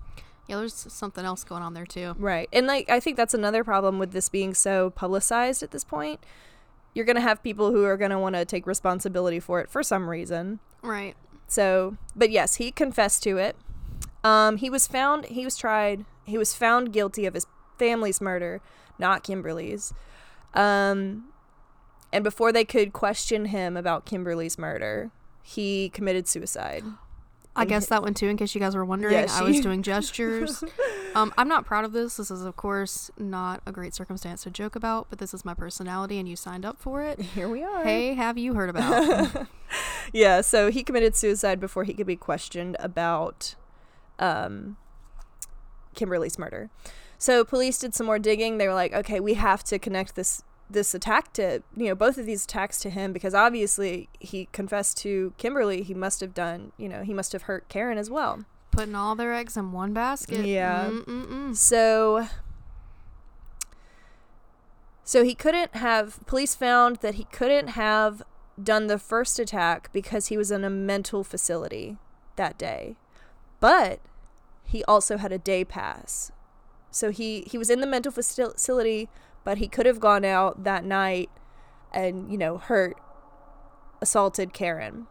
Yeah, 0.48 0.56
there's 0.56 0.74
something 0.74 1.24
else 1.24 1.44
going 1.44 1.62
on 1.62 1.74
there 1.74 1.86
too. 1.86 2.16
Right. 2.18 2.48
And 2.52 2.66
like 2.66 2.90
I 2.90 2.98
think 2.98 3.16
that's 3.16 3.34
another 3.34 3.62
problem 3.62 3.98
with 3.98 4.12
this 4.12 4.28
being 4.28 4.54
so 4.54 4.90
publicized 4.90 5.62
at 5.62 5.70
this 5.70 5.84
point. 5.84 6.20
You're 6.94 7.04
going 7.04 7.16
to 7.16 7.22
have 7.22 7.42
people 7.42 7.70
who 7.70 7.84
are 7.84 7.96
going 7.96 8.10
to 8.10 8.18
want 8.18 8.34
to 8.34 8.44
take 8.44 8.66
responsibility 8.66 9.40
for 9.40 9.60
it 9.60 9.70
for 9.70 9.82
some 9.82 10.10
reason. 10.10 10.58
Right. 10.82 11.14
So, 11.46 11.96
but 12.16 12.30
yes, 12.30 12.56
he 12.56 12.72
confessed 12.72 13.22
to 13.22 13.38
it. 13.38 13.56
Um 14.24 14.56
he 14.56 14.70
was 14.70 14.86
found 14.86 15.26
he 15.26 15.44
was 15.44 15.56
tried. 15.56 16.04
He 16.24 16.38
was 16.38 16.54
found 16.54 16.92
guilty 16.92 17.26
of 17.26 17.34
his 17.34 17.46
family's 17.78 18.20
murder, 18.20 18.60
not 18.98 19.22
Kimberly's. 19.22 19.92
Um 20.54 21.28
and 22.12 22.22
before 22.22 22.52
they 22.52 22.64
could 22.64 22.92
question 22.92 23.46
him 23.46 23.76
about 23.76 24.04
Kimberly's 24.04 24.58
murder, 24.58 25.10
he 25.42 25.88
committed 25.90 26.28
suicide. 26.28 26.84
I 27.54 27.66
guess 27.66 27.86
that 27.88 28.02
one 28.02 28.14
too, 28.14 28.28
in 28.28 28.38
case 28.38 28.54
you 28.54 28.60
guys 28.62 28.74
were 28.74 28.84
wondering. 28.84 29.12
Yeah, 29.12 29.26
I 29.30 29.42
was 29.42 29.60
doing 29.62 29.82
gestures. 29.82 30.64
um, 31.14 31.34
I'm 31.36 31.48
not 31.48 31.66
proud 31.66 31.84
of 31.84 31.92
this. 31.92 32.16
This 32.16 32.30
is, 32.30 32.42
of 32.42 32.56
course, 32.56 33.10
not 33.18 33.60
a 33.66 33.72
great 33.72 33.94
circumstance 33.94 34.44
to 34.44 34.50
joke 34.50 34.74
about, 34.74 35.08
but 35.10 35.18
this 35.18 35.34
is 35.34 35.44
my 35.44 35.52
personality, 35.52 36.18
and 36.18 36.26
you 36.26 36.34
signed 36.34 36.64
up 36.64 36.80
for 36.80 37.02
it. 37.02 37.20
Here 37.20 37.50
we 37.50 37.62
are. 37.62 37.84
Hey, 37.84 38.14
have 38.14 38.38
you 38.38 38.54
heard 38.54 38.70
about? 38.70 39.48
yeah, 40.14 40.40
so 40.40 40.70
he 40.70 40.82
committed 40.82 41.14
suicide 41.14 41.60
before 41.60 41.84
he 41.84 41.92
could 41.92 42.06
be 42.06 42.16
questioned 42.16 42.74
about 42.78 43.54
um, 44.18 44.78
Kimberly's 45.94 46.38
murder. 46.38 46.70
So 47.18 47.44
police 47.44 47.78
did 47.78 47.94
some 47.94 48.06
more 48.06 48.18
digging. 48.18 48.58
They 48.58 48.66
were 48.66 48.74
like, 48.74 48.92
okay, 48.92 49.20
we 49.20 49.34
have 49.34 49.62
to 49.64 49.78
connect 49.78 50.16
this 50.16 50.42
this 50.72 50.94
attack 50.94 51.32
to 51.34 51.62
you 51.76 51.86
know 51.86 51.94
both 51.94 52.18
of 52.18 52.26
these 52.26 52.44
attacks 52.44 52.80
to 52.80 52.90
him 52.90 53.12
because 53.12 53.34
obviously 53.34 54.08
he 54.20 54.48
confessed 54.52 54.96
to 54.98 55.32
Kimberly. 55.38 55.82
He 55.82 55.94
must 55.94 56.20
have 56.20 56.34
done 56.34 56.72
you 56.76 56.88
know 56.88 57.02
he 57.02 57.14
must 57.14 57.32
have 57.32 57.42
hurt 57.42 57.68
Karen 57.68 57.98
as 57.98 58.10
well. 58.10 58.44
Putting 58.70 58.94
all 58.94 59.14
their 59.14 59.34
eggs 59.34 59.56
in 59.56 59.72
one 59.72 59.92
basket. 59.92 60.46
Yeah. 60.46 60.88
Mm-mm-mm. 60.90 61.54
So 61.56 62.26
so 65.04 65.24
he 65.24 65.34
couldn't 65.34 65.74
have 65.76 66.24
police 66.26 66.54
found 66.54 66.96
that 66.96 67.14
he 67.14 67.24
couldn't 67.24 67.68
have 67.68 68.22
done 68.62 68.86
the 68.86 68.98
first 68.98 69.38
attack 69.38 69.92
because 69.92 70.28
he 70.28 70.36
was 70.36 70.50
in 70.50 70.64
a 70.64 70.70
mental 70.70 71.24
facility 71.24 71.96
that 72.36 72.58
day. 72.58 72.96
But 73.60 74.00
he 74.64 74.84
also 74.84 75.16
had 75.16 75.32
a 75.32 75.38
day 75.38 75.64
pass. 75.64 76.32
So 76.90 77.10
he 77.10 77.42
he 77.42 77.58
was 77.58 77.70
in 77.70 77.80
the 77.80 77.86
mental 77.86 78.12
facility, 78.12 79.08
but 79.44 79.58
he 79.58 79.68
could 79.68 79.86
have 79.86 80.00
gone 80.00 80.24
out 80.24 80.64
that 80.64 80.84
night 80.84 81.30
and, 81.92 82.30
you 82.30 82.38
know, 82.38 82.58
hurt 82.58 82.96
assaulted 84.00 84.52
Karen. 84.52 85.06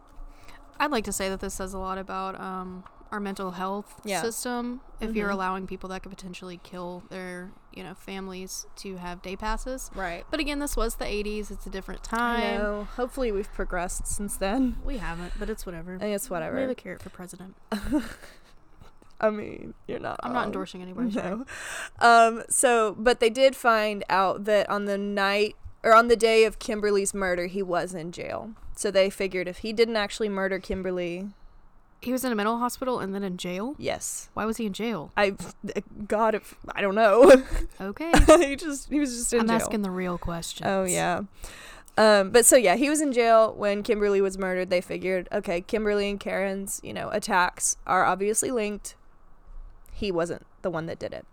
I'd 0.80 0.92
like 0.92 1.04
to 1.06 1.12
say 1.12 1.30
that 1.30 1.40
this 1.40 1.54
says 1.54 1.74
a 1.74 1.78
lot 1.78 1.98
about 1.98 2.40
um, 2.40 2.84
our 3.12 3.20
mental 3.20 3.52
health 3.52 4.02
Yeah. 4.04 4.22
system. 4.22 4.82
If 5.00 5.16
you're 5.16 5.30
Mhm. 5.30 5.34
allowing 5.34 5.68
people 5.68 5.90
that 5.90 6.02
could 6.02 6.12
potentially 6.12 6.60
kill 6.64 7.04
their, 7.10 7.52
you 7.74 7.84
know, 7.84 7.94
families 7.94 8.66
to 8.78 8.98
have 8.98 9.22
day 9.22 9.36
passes. 9.36 9.92
Right. 9.94 10.26
But 10.32 10.40
again, 10.40 10.60
this 10.60 10.76
was 10.76 10.96
the 10.96 11.06
80s. 11.06 11.52
It's 11.52 11.66
a 11.68 11.70
different 11.70 12.04
time. 12.04 12.44
I 12.44 12.58
know. 12.58 12.88
Hopefully 12.96 13.32
we've 13.32 13.52
progressed 13.54 14.08
since 14.08 14.38
then. 14.38 14.78
We 14.84 14.98
haven't, 14.98 15.34
but 15.38 15.50
it's 15.50 15.66
whatever. 15.66 15.98
It's 16.02 16.30
whatever. 16.30 16.56
Maybe 16.56 16.72
a 16.72 16.76
carrot 16.76 17.02
for 17.02 17.10
president. 17.10 17.56
I 19.22 19.30
mean, 19.30 19.74
you're 19.88 20.00
not. 20.00 20.20
I'm 20.24 20.34
not 20.34 20.48
endorsing 20.48 20.82
anybody. 20.82 21.12
No. 21.16 21.46
Um. 22.00 22.44
So, 22.50 22.96
but 22.98 23.20
they 23.22 23.30
did 23.30 23.56
find 23.56 24.04
out 24.10 24.44
that 24.46 24.70
on 24.70 24.86
the 24.86 24.98
night 24.98 25.56
or 25.84 25.94
on 25.96 26.08
the 26.10 26.16
day 26.16 26.44
of 26.44 26.60
Kimberly's 26.60 27.14
murder, 27.14 27.46
he 27.48 27.62
was 27.64 27.94
in 27.94 28.12
jail. 28.12 28.52
So 28.76 28.92
they 28.92 29.10
figured 29.10 29.48
if 29.48 29.60
he 29.60 29.74
didn't 29.74 29.96
actually 29.96 30.30
murder 30.30 30.58
Kimberly, 30.60 31.30
He 32.02 32.12
was 32.12 32.26
in 32.26 32.32
a 32.32 32.36
mental 32.36 32.58
hospital 32.58 33.00
and 33.00 33.14
then 33.14 33.24
in 33.24 33.38
jail. 33.38 33.76
Yes. 33.78 34.30
Why 34.34 34.46
was 34.46 34.58
he 34.58 34.66
in 34.66 34.74
jail? 34.74 35.12
I 35.16 35.36
God, 36.08 36.34
if 36.34 36.56
I 36.74 36.82
don't 36.82 36.96
know. 36.96 37.44
Okay, 37.80 38.12
he 38.48 38.56
just 38.56 38.90
he 38.90 39.00
was 39.00 39.16
just 39.16 39.34
in 39.34 39.38
jail. 39.38 39.42
I'm 39.42 39.48
jail. 39.48 39.56
asking 39.56 39.82
the 39.84 39.92
real 39.92 40.18
questions. 40.18 40.68
Oh 40.68 40.84
yeah. 40.86 41.22
Um, 41.98 42.30
but 42.32 42.46
so 42.46 42.56
yeah, 42.56 42.76
he 42.76 42.90
was 42.90 43.02
in 43.02 43.12
jail 43.12 43.54
when 43.54 43.84
Kimberly 43.84 44.22
was 44.22 44.38
murdered. 44.38 44.70
They 44.70 44.82
figured, 44.82 45.28
okay, 45.32 45.62
Kimberly 45.62 46.10
and 46.10 46.20
Karen's, 46.20 46.80
you 46.84 46.94
know, 46.94 47.10
attacks 47.10 47.76
are 47.86 48.06
obviously 48.06 48.50
linked. 48.50 48.96
He 50.02 50.12
wasn't 50.12 50.48
the 50.64 50.72
one 50.72 50.88
that 50.88 50.98
did 50.98 51.14
it. 51.14 51.28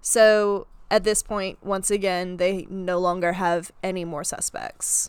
So 0.00 0.66
at 0.90 1.04
this 1.04 1.22
point, 1.22 1.64
once 1.64 1.88
again, 1.88 2.36
they 2.36 2.66
no 2.68 2.98
longer 2.98 3.34
have 3.34 3.70
any 3.80 4.04
more 4.04 4.24
suspects 4.24 5.08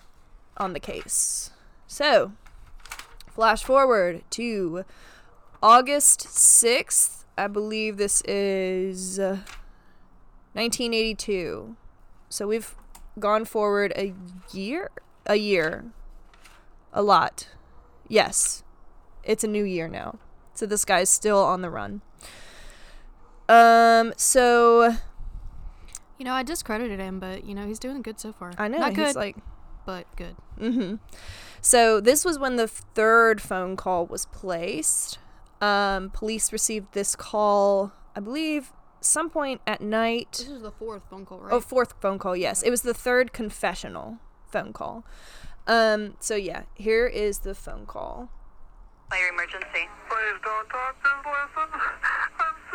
on 0.57 0.73
the 0.73 0.79
case. 0.79 1.49
So, 1.87 2.33
flash 3.31 3.63
forward 3.63 4.21
to 4.31 4.85
August 5.61 6.27
6th. 6.27 7.25
I 7.35 7.47
believe 7.47 7.97
this 7.97 8.21
is 8.21 9.17
uh, 9.17 9.39
1982. 10.53 11.75
So 12.29 12.47
we've 12.47 12.75
gone 13.19 13.45
forward 13.45 13.91
a 13.95 14.13
year? 14.51 14.91
A 15.25 15.35
year. 15.35 15.85
A 16.93 17.01
lot. 17.01 17.47
Yes. 18.07 18.63
It's 19.23 19.43
a 19.43 19.47
new 19.47 19.63
year 19.63 19.87
now. 19.87 20.19
So 20.53 20.67
this 20.67 20.85
guy's 20.85 21.09
still 21.09 21.39
on 21.39 21.61
the 21.61 21.71
run. 21.71 22.01
Um 23.49 24.13
so 24.17 24.95
You 26.17 26.25
know, 26.25 26.33
I 26.33 26.43
discredited 26.43 26.99
him, 26.99 27.19
but 27.19 27.45
you 27.45 27.53
know 27.53 27.65
he's 27.67 27.79
doing 27.79 28.01
good 28.01 28.19
so 28.19 28.33
far. 28.33 28.53
I 28.57 28.67
know 28.67 28.79
Not 28.79 28.89
he's 28.89 28.97
good, 28.97 29.15
like 29.15 29.37
but 29.85 30.05
good. 30.15 30.35
Mm-hmm. 30.59 30.95
So 31.61 31.99
this 32.01 32.25
was 32.25 32.37
when 32.37 32.57
the 32.57 32.67
third 32.67 33.41
phone 33.41 33.75
call 33.75 34.05
was 34.05 34.25
placed. 34.25 35.17
Um, 35.61 36.09
police 36.11 36.51
received 36.51 36.93
this 36.93 37.15
call, 37.15 37.93
I 38.15 38.19
believe, 38.19 38.71
some 39.01 39.29
point 39.29 39.61
at 39.65 39.81
night. 39.81 40.33
This 40.33 40.49
is 40.49 40.61
the 40.61 40.71
fourth 40.71 41.03
phone 41.09 41.25
call, 41.25 41.39
right? 41.39 41.53
Oh, 41.53 41.59
fourth 41.59 41.93
phone 41.99 42.19
call. 42.19 42.35
Yes, 42.35 42.61
it 42.61 42.69
was 42.69 42.81
the 42.81 42.93
third 42.93 43.33
confessional 43.33 44.17
phone 44.51 44.73
call. 44.73 45.03
Um, 45.65 46.15
so 46.19 46.35
yeah, 46.35 46.63
here 46.75 47.07
is 47.07 47.39
the 47.39 47.55
phone 47.55 47.85
call. 47.85 48.29
Fire 49.09 49.29
emergency. 49.29 49.87
Please 50.09 50.39
don't 50.43 50.69
talk, 50.69 50.95
just 51.01 51.25
listen. 51.25 51.79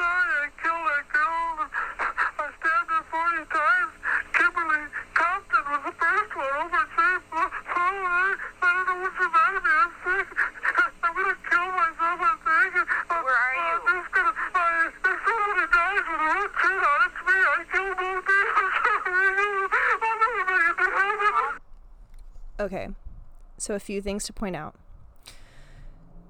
I 0.02 0.50
killed 0.58 0.86
that 0.86 1.06
girl. 1.12 1.70
I 2.02 2.46
stabbed 2.58 2.90
her 2.90 3.04
40 3.06 3.46
times. 3.52 3.92
Kimberly 4.34 4.82
Compton 5.14 5.62
was 5.70 5.82
the 5.86 5.94
first 5.94 6.32
one 6.34 6.54
over 6.62 6.82
at 6.82 6.90
St. 6.92 7.22
Paul. 7.30 7.48
I 7.72 8.36
don't 8.62 8.86
know 8.88 8.98
what's 9.02 9.18
the 9.18 9.28
matter 9.30 9.62
with 9.62 9.62
me. 9.62 9.72
I'm 9.72 9.92
sick. 10.02 10.28
I'm 11.02 11.12
gonna 11.14 11.36
kill 11.46 11.68
myself, 11.72 12.18
I 12.18 12.34
think. 12.42 12.74
Where 12.82 13.38
are 13.38 13.54
you? 13.62 13.74
I'm 13.86 14.02
just 14.02 14.10
I, 14.52 14.90
if 14.90 15.18
somebody 15.22 15.66
dies 15.70 16.06
with 16.10 16.18
a 16.18 16.30
red 16.32 16.50
on, 16.82 17.00
it's 17.06 17.20
me. 17.22 17.36
I 17.38 17.60
killed 17.70 17.96
both. 18.02 18.26
I'll 20.02 20.18
never 20.18 20.44
make 20.50 20.66
it 20.66 20.76
to 20.82 20.86
heaven. 20.98 21.62
Okay, 22.60 22.86
so 23.58 23.74
a 23.74 23.80
few 23.80 24.00
things 24.02 24.24
to 24.24 24.32
point 24.32 24.56
out. 24.56 24.74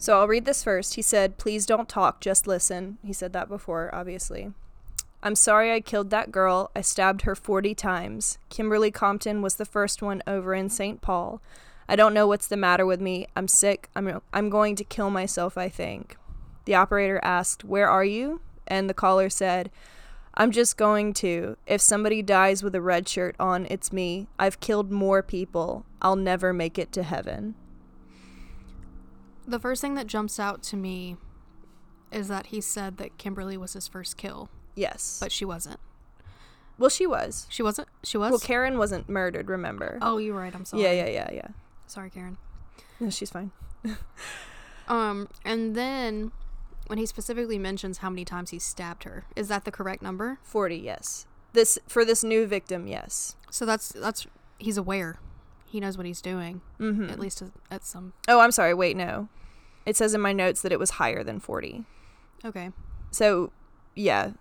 So 0.03 0.19
I'll 0.19 0.27
read 0.27 0.47
this 0.47 0.65
first. 0.65 0.95
He 0.95 1.03
said, 1.03 1.39
Please 1.39 1.65
don't 1.65 1.89
talk, 1.89 2.21
just 2.21 2.49
listen. 2.49 2.99
He 3.05 3.13
said 3.13 3.33
that 3.35 3.49
before, 3.49 3.89
obviously. 3.95 4.51
I'm 5.23 5.37
sorry 5.37 5.73
I 5.73 5.79
killed 5.79 6.11
that 6.11 6.33
girl. 6.33 6.73
I 6.75 6.81
stabbed 6.81 7.23
her 7.23 7.37
40 7.37 7.73
times. 7.77 8.37
Kimberly 8.49 8.91
Compton 8.91 9.43
was 9.43 9.55
the 9.55 9.65
first 9.65 10.03
one 10.03 10.21
over 10.27 10.55
in 10.55 10.71
St. 10.71 11.01
Paul. 11.01 11.41
I 11.89 11.95
don't 11.95 12.15
know 12.15 12.27
what's 12.27 12.49
the 12.49 12.57
matter 12.57 12.85
with 12.85 13.01
me. 13.01 13.29
I'm 13.37 13.47
sick. 13.47 13.91
I'm, 13.95 14.21
I'm 14.33 14.51
going 14.51 14.75
to 14.75 14.83
kill 14.83 15.09
myself, 15.09 15.57
I 15.57 15.69
think. 15.69 16.17
The 16.65 16.75
operator 16.75 17.21
asked, 17.23 17.63
Where 17.63 17.89
are 17.89 18.05
you? 18.05 18.41
And 18.67 18.91
the 18.91 18.95
caller 18.95 19.31
said, 19.31 19.71
I'm 20.35 20.51
just 20.51 20.77
going 20.77 21.13
to. 21.15 21.57
If 21.65 21.81
somebody 21.81 22.23
dies 22.23 22.65
with 22.65 22.75
a 22.75 22.83
red 22.83 23.09
shirt 23.09 23.37
on, 23.39 23.69
it's 23.71 23.93
me. 23.93 24.27
I've 24.37 24.59
killed 24.59 24.91
more 24.91 25.23
people. 25.23 25.87
I'll 26.01 26.17
never 26.17 26.53
make 26.53 26.77
it 26.77 26.91
to 26.91 27.05
heaven. 27.05 27.55
The 29.47 29.59
first 29.59 29.81
thing 29.81 29.95
that 29.95 30.07
jumps 30.07 30.39
out 30.39 30.63
to 30.65 30.77
me 30.77 31.17
is 32.11 32.29
that 32.29 32.47
he 32.47 32.61
said 32.61 32.97
that 32.99 33.19
Kimberly 33.19 33.57
was 33.57 33.73
his 33.73 33.89
first 33.89 34.17
kill, 34.17 34.49
Yes. 34.75 35.19
but 35.21 35.33
she 35.33 35.45
wasn't. 35.45 35.81
well, 36.79 36.91
she 36.91 37.07
was. 37.07 37.47
She 37.51 37.63
wasn't. 37.63 37.89
She 38.05 38.17
was. 38.19 38.31
Well, 38.31 38.39
Karen 38.41 38.79
wasn't 38.79 39.09
murdered, 39.09 39.49
remember? 39.49 39.99
oh, 40.03 40.19
you're 40.19 40.37
right. 40.37 40.55
I'm 40.55 40.65
sorry. 40.65 40.83
yeah, 40.85 40.93
yeah, 40.93 41.09
yeah, 41.09 41.31
yeah. 41.33 41.49
Sorry, 41.87 42.11
Karen. 42.11 42.37
No, 43.01 43.11
she's 43.11 43.31
fine. 43.31 43.51
Um, 44.89 45.29
and 45.45 45.75
then 45.77 46.33
when 46.89 46.99
he 46.99 47.07
specifically 47.07 47.57
mentions 47.59 47.99
how 47.99 48.11
many 48.11 48.25
times 48.25 48.51
he 48.51 48.59
stabbed 48.59 49.05
her, 49.05 49.25
is 49.37 49.47
that 49.49 49.65
the 49.65 49.71
correct 49.71 50.03
number? 50.03 50.39
40, 50.43 50.77
yes. 50.77 51.25
This 51.53 51.79
for 51.87 52.05
this 52.05 52.25
new 52.25 52.47
victim, 52.47 52.87
yes. 52.89 53.37
So 53.51 53.65
that's 53.65 53.91
that's 53.91 54.27
he's 54.59 54.77
aware. 54.77 55.19
He 55.73 55.81
knows 55.81 55.97
what 55.97 56.05
he's 56.05 56.21
doing. 56.21 56.61
Mhm. 56.79 57.11
At 57.11 57.19
least 57.19 57.41
at, 57.41 57.49
at 57.71 57.83
some. 57.83 58.13
Oh, 58.29 58.41
I'm 58.41 58.51
sorry. 58.53 58.75
Wait, 58.75 58.95
no. 58.95 59.29
It 59.87 59.97
says 59.97 60.13
in 60.13 60.21
my 60.21 60.35
notes 60.35 60.61
that 60.61 60.71
it 60.71 60.79
was 60.79 60.91
higher 60.91 61.25
than 61.25 61.41
40. 61.41 61.87
Okay. 62.45 62.73
So, 63.11 63.53
yeah. 63.97 64.33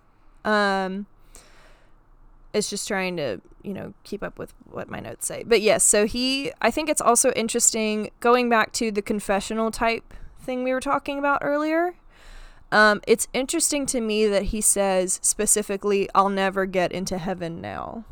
Um 0.44 1.06
it's 2.52 2.68
just 2.68 2.86
trying 2.86 3.16
to, 3.16 3.40
you 3.62 3.72
know, 3.72 3.94
keep 4.04 4.22
up 4.22 4.38
with 4.38 4.52
what 4.70 4.90
my 4.90 5.00
notes 5.00 5.26
say. 5.26 5.42
But 5.46 5.62
yes, 5.62 5.82
so 5.82 6.06
he 6.06 6.52
I 6.60 6.70
think 6.70 6.90
it's 6.90 7.00
also 7.00 7.30
interesting 7.32 8.10
going 8.20 8.50
back 8.50 8.72
to 8.74 8.92
the 8.92 9.00
confessional 9.00 9.70
type 9.70 10.12
thing 10.38 10.62
we 10.64 10.72
were 10.74 10.80
talking 10.80 11.18
about 11.18 11.38
earlier. 11.42 11.94
Um 12.70 13.00
it's 13.06 13.26
interesting 13.32 13.86
to 13.86 14.02
me 14.02 14.26
that 14.26 14.42
he 14.52 14.60
says 14.60 15.18
specifically 15.22 16.10
I'll 16.14 16.28
never 16.28 16.66
get 16.66 16.92
into 16.92 17.16
heaven 17.16 17.62
now. 17.62 18.04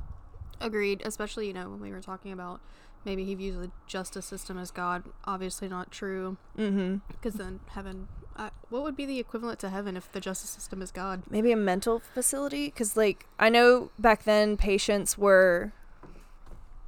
Agreed. 0.58 1.02
Especially 1.04 1.46
you 1.48 1.52
know 1.52 1.68
when 1.68 1.80
we 1.80 1.90
were 1.92 2.00
talking 2.00 2.32
about 2.32 2.62
maybe 3.04 3.24
he 3.24 3.34
views 3.34 3.56
the 3.56 3.70
justice 3.86 4.26
system 4.26 4.58
as 4.58 4.70
God. 4.70 5.04
Obviously 5.24 5.68
not 5.68 5.90
true. 5.90 6.36
Mhm. 6.58 7.00
Because 7.08 7.34
then 7.34 7.60
heaven. 7.68 8.08
Uh, 8.36 8.50
what 8.70 8.82
would 8.82 8.96
be 8.96 9.04
the 9.04 9.18
equivalent 9.18 9.58
to 9.58 9.68
heaven 9.68 9.96
if 9.96 10.10
the 10.12 10.20
justice 10.20 10.48
system 10.50 10.80
is 10.80 10.90
God? 10.90 11.22
maybe 11.28 11.52
a 11.52 11.56
mental 11.56 11.98
facility 12.00 12.70
cuz 12.70 12.96
like 12.96 13.26
I 13.38 13.48
know 13.50 13.90
back 13.98 14.22
then 14.24 14.56
patients 14.56 15.18
were 15.18 15.72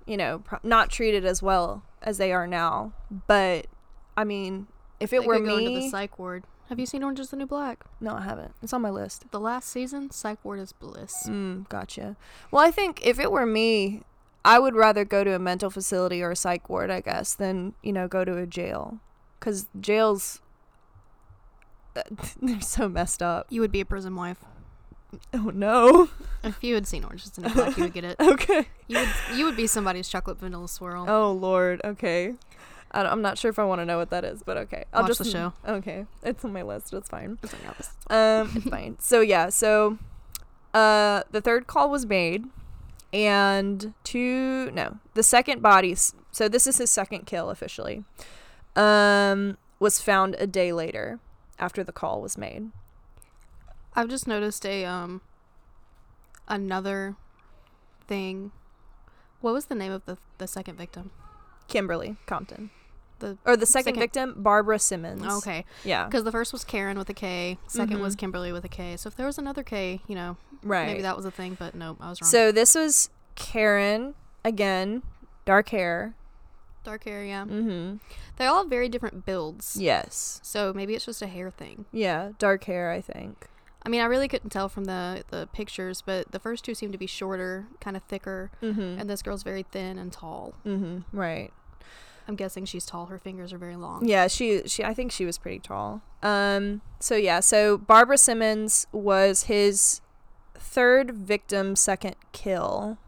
you 0.06 0.16
know, 0.16 0.40
pro- 0.40 0.58
not 0.64 0.90
treated 0.90 1.24
as 1.24 1.42
well 1.42 1.82
as 2.02 2.18
they 2.18 2.32
are 2.32 2.46
now. 2.46 2.92
But 3.28 3.66
I 4.16 4.24
mean, 4.24 4.66
if 4.98 5.12
it 5.12 5.20
They 5.22 5.26
were 5.26 5.36
could 5.36 5.44
go 5.46 5.56
into 5.58 5.70
the 5.70 5.88
psych 5.88 6.18
ward. 6.18 6.44
Have 6.68 6.78
you 6.80 6.86
seen 6.86 7.02
Orange 7.02 7.20
Is 7.20 7.30
the 7.30 7.36
New 7.36 7.46
Black? 7.46 7.84
no, 8.00 8.14
I 8.14 8.22
haven't. 8.22 8.54
It's 8.62 8.72
on 8.72 8.80
my 8.82 8.90
list. 8.90 9.30
The 9.30 9.38
last 9.40 9.68
season, 9.68 10.10
psych 10.10 10.42
ward 10.44 10.58
is 10.58 10.72
bliss. 10.72 11.12
Mm, 11.26 11.68
gotcha. 11.68 12.16
Well, 12.50 12.64
I 12.64 12.70
think 12.70 13.04
if 13.06 13.18
it 13.20 13.30
were 13.30 13.44
me, 13.46 14.02
I 14.44 14.58
would 14.58 14.74
rather 14.74 15.04
go 15.04 15.22
to 15.24 15.34
a 15.34 15.38
mental 15.38 15.70
facility 15.70 16.22
or 16.22 16.30
a 16.32 16.36
psych 16.36 16.68
ward, 16.68 16.90
I 16.90 17.00
guess, 17.00 17.34
than 17.34 17.74
you 17.82 17.92
know 17.92 18.08
go 18.08 18.24
to 18.24 18.36
a 18.38 18.46
jail, 18.46 18.98
because 19.38 19.66
jails 19.80 20.40
they're 22.42 22.60
so 22.60 22.88
messed 22.88 23.22
up. 23.22 23.46
You 23.50 23.60
would 23.60 23.72
be 23.72 23.80
a 23.80 23.84
prison 23.84 24.16
wife. 24.16 24.38
Oh 25.34 25.50
no. 25.54 26.08
If 26.44 26.64
you 26.64 26.74
had 26.74 26.88
seen 26.88 27.04
Orange 27.04 27.22
Is 27.22 27.30
the 27.30 27.42
New 27.42 27.54
Black, 27.54 27.76
you 27.76 27.84
would 27.84 27.92
get 27.92 28.02
it. 28.02 28.16
okay. 28.20 28.66
You 28.88 28.98
would 28.98 29.08
you 29.36 29.44
would 29.44 29.54
be 29.56 29.68
somebody's 29.68 30.08
chocolate 30.08 30.40
vanilla 30.40 30.66
swirl. 30.66 31.04
Oh 31.08 31.30
lord. 31.30 31.80
Okay. 31.84 32.34
I 32.90 33.04
I'm 33.04 33.22
not 33.22 33.38
sure 33.38 33.48
if 33.48 33.60
I 33.60 33.64
want 33.64 33.80
to 33.80 33.84
know 33.84 33.96
what 33.96 34.10
that 34.10 34.24
is, 34.24 34.42
but 34.42 34.56
okay. 34.56 34.86
I'll 34.92 35.02
Watch 35.02 35.10
just 35.10 35.22
the 35.22 35.30
show. 35.30 35.52
Okay, 35.64 36.04
it's 36.24 36.44
on 36.44 36.52
my 36.52 36.62
list. 36.62 36.92
It's 36.92 37.08
fine. 37.08 37.38
It's 37.44 37.52
no, 37.52 37.72
this 37.78 37.86
is- 37.90 37.94
Um, 38.10 38.52
it's 38.56 38.68
fine. 38.68 38.96
So 38.98 39.20
yeah, 39.20 39.50
so 39.50 39.98
uh, 40.74 41.22
the 41.30 41.40
third 41.40 41.68
call 41.68 41.88
was 41.88 42.06
made, 42.06 42.46
and 43.12 43.92
two 44.04 44.70
no, 44.72 44.98
the 45.14 45.22
second 45.22 45.60
body. 45.62 45.94
So 46.30 46.48
this 46.48 46.66
is 46.66 46.78
his 46.78 46.90
second 46.90 47.26
kill 47.26 47.50
officially. 47.50 48.04
Um, 48.76 49.58
was 49.78 50.00
found 50.00 50.34
a 50.38 50.46
day 50.46 50.72
later 50.72 51.18
after 51.58 51.84
the 51.84 51.92
call 51.92 52.22
was 52.22 52.38
made. 52.38 52.70
I've 53.94 54.08
just 54.08 54.26
noticed 54.26 54.64
a 54.64 54.84
um 54.84 55.20
another 56.48 57.16
thing. 58.06 58.52
What 59.40 59.54
was 59.54 59.66
the 59.66 59.74
name 59.74 59.92
of 59.92 60.04
the 60.06 60.18
the 60.38 60.46
second 60.46 60.76
victim? 60.76 61.10
Kimberly 61.68 62.16
Compton, 62.26 62.70
The 63.20 63.38
or 63.46 63.56
the 63.56 63.64
second, 63.66 63.94
Second- 63.94 64.00
victim, 64.00 64.34
Barbara 64.42 64.78
Simmons. 64.78 65.24
okay, 65.38 65.64
Yeah. 65.84 66.04
because 66.06 66.24
the 66.24 66.32
first 66.32 66.52
was 66.52 66.64
Karen 66.64 66.98
with 66.98 67.08
a 67.08 67.14
K, 67.14 67.58
2nd 67.68 68.00
was 68.00 68.14
Mhm. 68.14 68.18
Kimberly 68.18 68.52
with 68.52 68.64
a 68.64 68.68
K. 68.68 68.96
So 68.96 69.08
if 69.08 69.16
there 69.16 69.26
was 69.26 69.38
another 69.38 69.62
K, 69.62 70.00
you 70.06 70.14
know, 70.14 70.36
Right. 70.62 70.86
maybe 70.86 71.02
that 71.02 71.16
was 71.16 71.24
a 71.24 71.30
thing. 71.30 71.56
But 71.58 71.74
no, 71.74 71.96
I 72.00 72.10
was 72.10 72.20
wrong. 72.22 72.30
So 72.30 72.52
this 72.52 72.74
was 72.74 73.10
Karen 73.34 74.14
again, 74.44 75.02
dark 75.44 75.68
hair. 75.70 76.14
dark 76.84 77.04
hair, 77.04 77.24
yeah. 77.24 77.44
Mm-hmm. 77.44 77.96
They 78.36 78.46
all 78.46 78.58
have 78.62 78.70
very 78.70 78.88
different 78.88 79.24
builds. 79.24 79.76
Yes. 79.78 80.40
So 80.42 80.72
maybe 80.72 80.94
it's 80.94 81.04
just 81.06 81.22
a 81.22 81.26
hair 81.26 81.50
thing. 81.50 81.84
Yeah, 81.92 82.30
dark 82.38 82.64
hair. 82.64 82.90
I 82.90 83.00
think. 83.00 83.46
I 83.84 83.88
mean, 83.88 84.00
I 84.00 84.04
really 84.04 84.28
couldn't 84.28 84.50
tell 84.50 84.68
from 84.68 84.84
the 84.84 85.24
the 85.30 85.48
pictures, 85.52 86.02
but 86.04 86.30
the 86.32 86.38
first 86.38 86.64
two 86.64 86.74
seem 86.74 86.92
to 86.92 86.98
be 86.98 87.06
shorter, 87.06 87.66
kind 87.80 87.96
of 87.96 88.02
thicker, 88.04 88.50
Mm-hmm. 88.62 89.00
and 89.00 89.08
this 89.10 89.22
girl's 89.22 89.42
very 89.42 89.64
thin 89.64 89.98
and 89.98 90.12
tall. 90.12 90.54
Mm-hmm. 90.64 91.16
Right. 91.16 91.52
I'm 92.28 92.36
guessing 92.36 92.64
she's 92.66 92.86
tall. 92.86 93.06
Her 93.06 93.18
fingers 93.18 93.52
are 93.52 93.58
very 93.58 93.74
long. 93.74 94.06
Yeah, 94.06 94.28
she 94.28 94.62
she 94.66 94.84
I 94.84 94.94
think 94.94 95.10
she 95.10 95.24
was 95.24 95.36
pretty 95.38 95.58
tall. 95.58 96.02
Um 96.22 96.80
so 97.00 97.16
yeah, 97.16 97.40
so 97.40 97.76
Barbara 97.76 98.18
Simmons 98.18 98.86
was 98.92 99.44
his 99.44 100.00
third 100.62 101.12
victim, 101.12 101.76
second 101.76 102.16
kill 102.32 102.98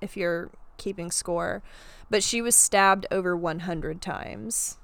if 0.00 0.16
you're 0.16 0.50
keeping 0.76 1.10
score. 1.10 1.62
But 2.10 2.22
she 2.22 2.42
was 2.42 2.54
stabbed 2.54 3.06
over 3.10 3.36
100 3.36 4.00
times. 4.00 4.78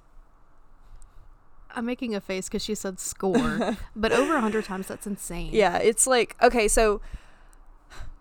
I'm 1.75 1.87
making 1.87 2.15
a 2.15 2.21
face 2.21 2.49
because 2.49 2.65
she 2.65 2.75
said 2.75 2.99
score, 2.99 3.77
but 3.97 4.11
over 4.11 4.41
hundred 4.41 4.65
times. 4.65 4.89
That's 4.89 5.07
insane. 5.07 5.51
Yeah, 5.53 5.79
it's 5.79 6.05
like 6.05 6.35
okay, 6.43 6.67
so 6.67 7.01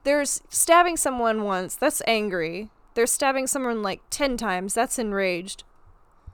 there's 0.04 0.41
stabbing 0.50 0.97
someone 0.97 1.43
once, 1.43 1.76
that's 1.76 2.02
angry. 2.08 2.70
There's 2.93 3.12
stabbing 3.12 3.47
someone 3.47 3.82
like 3.82 4.02
10 4.10 4.38
times, 4.38 4.74
that's 4.74 5.00
enraged. 5.00 5.64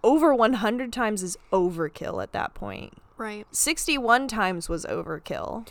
Over 0.03 0.33
100 0.33 0.93
times 0.93 1.23
is 1.23 1.37
overkill 1.51 2.21
at 2.21 2.31
that 2.31 2.53
point. 2.53 2.93
Right. 3.17 3.47
61 3.51 4.27
times 4.27 4.69
was 4.69 4.85
overkill. 4.85 5.67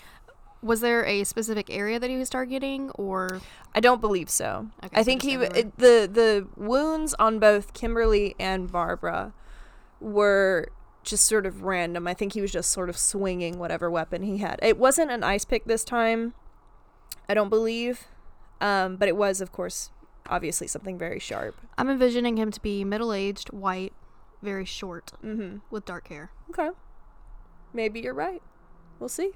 Was 0.64 0.80
there 0.80 1.04
a 1.04 1.24
specific 1.24 1.68
area 1.68 2.00
that 2.00 2.08
he 2.08 2.16
was 2.16 2.30
targeting, 2.30 2.90
or 2.92 3.40
I 3.74 3.80
don't 3.80 4.00
believe 4.00 4.30
so. 4.30 4.68
Okay, 4.82 4.96
I 4.96 5.02
so 5.02 5.04
think 5.04 5.22
he 5.22 5.34
it, 5.34 5.76
the 5.76 6.08
the 6.10 6.48
wounds 6.56 7.14
on 7.18 7.38
both 7.38 7.74
Kimberly 7.74 8.34
and 8.40 8.72
Barbara 8.72 9.34
were 10.00 10.68
just 11.02 11.26
sort 11.26 11.44
of 11.44 11.62
random. 11.64 12.06
I 12.06 12.14
think 12.14 12.32
he 12.32 12.40
was 12.40 12.50
just 12.50 12.70
sort 12.72 12.88
of 12.88 12.96
swinging 12.96 13.58
whatever 13.58 13.90
weapon 13.90 14.22
he 14.22 14.38
had. 14.38 14.58
It 14.62 14.78
wasn't 14.78 15.10
an 15.10 15.22
ice 15.22 15.44
pick 15.44 15.66
this 15.66 15.84
time. 15.84 16.32
I 17.28 17.34
don't 17.34 17.50
believe. 17.50 18.06
Um, 18.60 18.96
but 18.96 19.08
it 19.08 19.16
was 19.16 19.42
of 19.42 19.52
course 19.52 19.90
obviously 20.30 20.66
something 20.66 20.96
very 20.96 21.18
sharp. 21.18 21.60
I'm 21.76 21.90
envisioning 21.90 22.38
him 22.38 22.50
to 22.50 22.60
be 22.62 22.82
middle-aged, 22.84 23.52
white, 23.52 23.92
very 24.40 24.64
short, 24.64 25.12
Mhm. 25.22 25.60
with 25.70 25.84
dark 25.84 26.08
hair. 26.08 26.30
Okay. 26.48 26.70
Maybe 27.74 28.00
you're 28.00 28.14
right. 28.14 28.40
We'll 28.98 29.10
see. 29.10 29.32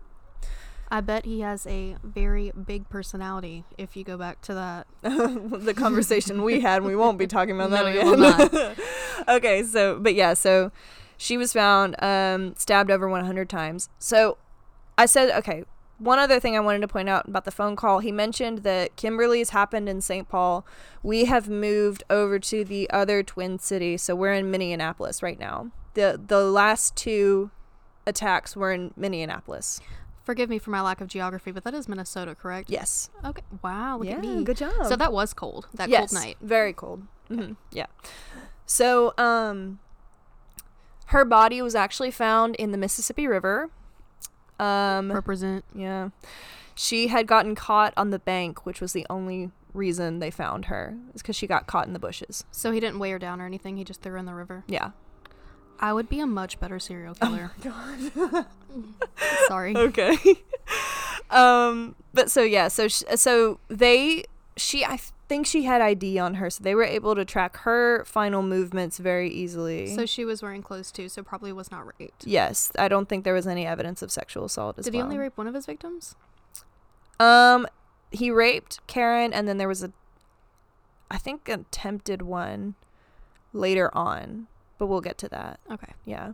I 0.91 1.01
bet 1.03 1.25
he 1.27 1.41
has 1.41 1.67
a 1.67 1.97
very 2.03 2.51
big 2.53 2.89
personality. 2.89 3.65
If 3.77 3.97
you 3.97 4.05
go 4.05 4.17
back 4.17 4.41
to 4.43 4.55
that, 4.55 4.87
the 5.03 5.75
conversation 5.77 6.43
we 6.43 6.61
had. 6.61 6.83
We 6.83 6.97
won't 6.97 7.19
be 7.19 7.27
talking 7.37 7.55
about 7.55 7.71
that 7.71 7.85
No, 7.85 8.67
again. 8.67 8.77
okay, 9.37 9.63
so 9.63 9.99
but 9.99 10.15
yeah, 10.15 10.35
so 10.35 10.73
she 11.17 11.37
was 11.37 11.53
found 11.53 11.95
um, 12.03 12.55
stabbed 12.57 12.91
over 12.91 13.09
100 13.09 13.49
times. 13.49 13.89
So 13.99 14.39
I 14.97 15.07
said, 15.07 15.31
okay. 15.39 15.65
One 15.99 16.21
other 16.21 16.39
thing 16.39 16.57
I 16.57 16.61
wanted 16.61 16.81
to 16.83 16.87
point 16.89 17.09
out 17.09 17.27
about 17.27 17.45
the 17.45 17.51
phone 17.51 17.75
call, 17.75 17.99
he 17.99 18.13
mentioned 18.13 18.59
that 18.59 18.95
Kimberly's 18.95 19.51
happened 19.51 19.89
in 19.89 20.01
St. 20.01 20.29
Paul. 20.29 20.65
We 21.03 21.25
have 21.25 21.49
moved 21.49 22.05
over 22.09 22.39
to 22.39 22.65
the 22.65 22.89
other 22.91 23.25
twin 23.25 23.59
city, 23.59 23.97
so 23.97 24.15
we're 24.15 24.33
in 24.33 24.49
Minneapolis 24.49 25.25
right 25.25 25.41
now. 25.41 25.73
the 25.95 26.21
The 26.25 26.45
last 26.45 26.95
two 26.95 27.51
attacks 28.07 28.55
were 28.57 28.73
in 28.73 28.95
Minneapolis. 28.97 29.81
Forgive 30.29 30.51
me 30.51 30.59
for 30.59 30.71
my 30.71 30.83
lack 30.83 31.01
of 31.01 31.09
geography, 31.09 31.51
but 31.53 31.65
that 31.65 31.73
is 31.73 31.89
Minnesota, 31.89 32.35
correct? 32.35 32.69
Yes. 32.69 33.09
Okay. 33.25 33.41
Wow. 33.63 33.97
Look 33.97 34.09
yeah. 34.09 34.17
at 34.17 34.21
me. 34.21 34.45
Good 34.45 34.59
job. 34.59 34.85
So 34.85 34.95
that 34.95 35.11
was 35.11 35.33
cold. 35.33 35.69
That 35.73 35.89
yes, 35.89 36.13
cold 36.13 36.23
night. 36.23 36.37
Very 36.43 36.75
cold. 36.75 37.05
hmm 37.29 37.53
Yeah. 37.73 37.87
So, 38.67 39.15
um, 39.17 39.79
her 41.07 41.25
body 41.25 41.63
was 41.63 41.75
actually 41.75 42.11
found 42.11 42.57
in 42.57 42.73
the 42.73 42.77
Mississippi 42.77 43.27
River. 43.27 43.71
Um, 44.61 45.11
Represent. 45.11 45.65
yeah. 45.75 46.11
She 46.75 47.07
had 47.07 47.27
gotten 47.27 47.55
caught 47.55 47.95
on 47.97 48.11
the 48.11 48.19
bank, 48.19 48.67
which 48.67 48.83
was 48.83 48.93
the 48.93 49.07
only 49.09 49.51
reason 49.73 50.19
they 50.19 50.31
found 50.31 50.67
her. 50.67 50.99
Is 51.15 51.23
because 51.23 51.37
she 51.37 51.47
got 51.47 51.67
caught 51.67 51.87
in 51.87 51.95
the 51.95 51.99
bushes. 51.99 52.45
So 52.51 52.71
he 52.71 52.81
didn't 52.81 52.99
weigh 52.99 53.13
her 53.13 53.19
down 53.19 53.41
or 53.41 53.47
anything. 53.47 53.79
He 53.79 53.85
just 53.85 54.03
threw 54.03 54.13
her 54.13 54.19
in 54.19 54.27
the 54.27 54.35
river. 54.35 54.65
Yeah. 54.69 54.91
I 55.81 55.93
would 55.93 56.09
be 56.09 56.21
a 56.21 56.27
much 56.27 56.59
better 56.61 56.79
serial 56.79 57.15
killer. 57.15 57.53
Sorry. 59.47 59.77
Okay. 59.77 60.17
um, 61.31 61.95
but 62.13 62.31
so 62.31 62.43
yeah, 62.43 62.69
so 62.69 62.89
sh- 62.89 63.03
so 63.15 63.61
they 63.69 64.25
she 64.57 64.85
I 64.85 64.99
think 65.29 65.47
she 65.47 65.65
had 65.65 65.81
ID 65.81 66.19
on 66.19 66.35
her, 66.35 66.51
so 66.51 66.65
they 66.65 66.75
were 66.75 66.85
able 66.85 67.15
to 67.15 67.25
track 67.25 67.59
her 67.59 68.05
final 68.05 68.43
movements 68.43 68.99
very 68.99 69.31
easily. 69.31 69.95
So 69.95 70.07
she 70.07 70.25
was 70.25 70.43
wearing 70.43 70.63
clothes 70.63 70.91
too, 70.91 71.09
so 71.09 71.23
probably 71.23 71.53
was 71.53 71.71
not 71.71 71.87
raped. 71.99 72.27
Yes, 72.27 72.73
I 72.79 72.89
don't 72.89 73.09
think 73.09 73.25
there 73.25 73.35
was 73.35 73.47
any 73.47 73.67
evidence 73.67 74.03
of 74.03 74.11
sexual 74.11 74.45
assault 74.47 74.79
as 74.79 74.85
Did 74.87 74.95
well. 74.95 75.03
he 75.03 75.05
only 75.05 75.19
rape 75.19 75.37
one 75.37 75.47
of 75.47 75.55
his 75.55 75.67
victims? 75.67 76.17
Um, 77.21 77.67
he 78.11 78.31
raped 78.31 78.85
Karen, 78.87 79.33
and 79.33 79.47
then 79.47 79.59
there 79.59 79.69
was 79.69 79.83
a, 79.83 79.93
I 81.11 81.19
think, 81.19 81.49
attempted 81.49 82.23
one 82.23 82.75
later 83.53 83.95
on, 83.97 84.47
but 84.79 84.87
we'll 84.87 85.01
get 85.01 85.19
to 85.19 85.29
that. 85.29 85.61
Okay. 85.71 85.93
Yeah. 86.05 86.33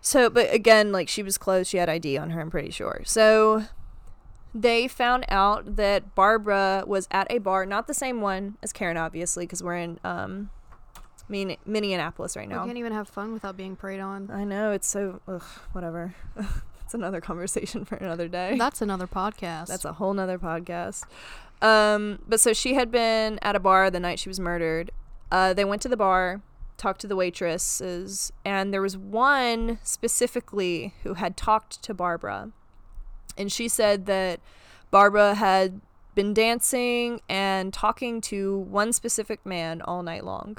So, 0.00 0.30
but 0.30 0.52
again, 0.52 0.92
like 0.92 1.08
she 1.08 1.22
was 1.22 1.36
close. 1.38 1.66
She 1.68 1.76
had 1.76 1.88
ID 1.88 2.16
on 2.18 2.30
her. 2.30 2.40
I'm 2.40 2.50
pretty 2.50 2.70
sure. 2.70 3.02
So, 3.04 3.64
they 4.54 4.88
found 4.88 5.24
out 5.28 5.76
that 5.76 6.14
Barbara 6.14 6.84
was 6.86 7.06
at 7.10 7.26
a 7.30 7.38
bar, 7.38 7.66
not 7.66 7.86
the 7.86 7.94
same 7.94 8.20
one 8.20 8.56
as 8.62 8.72
Karen, 8.72 8.96
obviously, 8.96 9.44
because 9.44 9.62
we're 9.62 9.76
in 9.76 9.98
um, 10.04 10.50
Min- 11.28 11.56
Minneapolis 11.66 12.36
right 12.36 12.48
We 12.48 12.54
now. 12.54 12.64
can't 12.64 12.78
even 12.78 12.92
have 12.92 13.08
fun 13.08 13.32
without 13.34 13.56
being 13.56 13.76
preyed 13.76 14.00
on. 14.00 14.30
I 14.30 14.44
know 14.44 14.72
it's 14.72 14.86
so 14.88 15.20
ugh, 15.28 15.42
whatever. 15.72 16.14
it's 16.82 16.94
another 16.94 17.20
conversation 17.20 17.84
for 17.84 17.96
another 17.96 18.28
day. 18.28 18.56
That's 18.58 18.80
another 18.80 19.06
podcast. 19.06 19.66
That's 19.66 19.84
a 19.84 19.92
whole 19.94 20.14
nother 20.14 20.38
podcast. 20.38 21.04
Um, 21.60 22.20
but 22.26 22.40
so 22.40 22.52
she 22.52 22.74
had 22.74 22.90
been 22.90 23.38
at 23.42 23.54
a 23.56 23.60
bar 23.60 23.90
the 23.90 24.00
night 24.00 24.18
she 24.18 24.28
was 24.30 24.40
murdered. 24.40 24.90
Uh, 25.30 25.52
they 25.52 25.64
went 25.64 25.82
to 25.82 25.88
the 25.88 25.96
bar, 25.96 26.40
talked 26.78 27.00
to 27.02 27.06
the 27.06 27.16
waitresses, 27.16 28.32
and 28.44 28.72
there 28.72 28.80
was 28.80 28.96
one 28.96 29.78
specifically 29.82 30.94
who 31.02 31.14
had 31.14 31.36
talked 31.36 31.82
to 31.82 31.92
Barbara. 31.92 32.52
And 33.36 33.52
she 33.52 33.68
said 33.68 34.06
that 34.06 34.40
Barbara 34.90 35.34
had 35.34 35.80
been 36.14 36.32
dancing 36.32 37.20
and 37.28 37.72
talking 37.72 38.20
to 38.22 38.58
one 38.58 38.92
specific 38.92 39.44
man 39.44 39.82
all 39.82 40.02
night 40.02 40.24
long. 40.24 40.58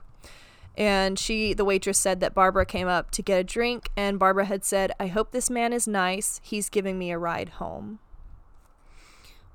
And 0.77 1.19
she, 1.19 1.53
the 1.53 1.65
waitress, 1.65 1.97
said 1.97 2.21
that 2.21 2.33
Barbara 2.33 2.65
came 2.65 2.87
up 2.87 3.11
to 3.11 3.21
get 3.21 3.39
a 3.39 3.43
drink, 3.43 3.89
and 3.97 4.17
Barbara 4.19 4.45
had 4.45 4.63
said, 4.63 4.93
I 4.99 5.07
hope 5.07 5.31
this 5.31 5.49
man 5.49 5.73
is 5.73 5.87
nice. 5.87 6.39
He's 6.43 6.69
giving 6.69 6.97
me 6.97 7.11
a 7.11 7.17
ride 7.17 7.49
home. 7.49 7.99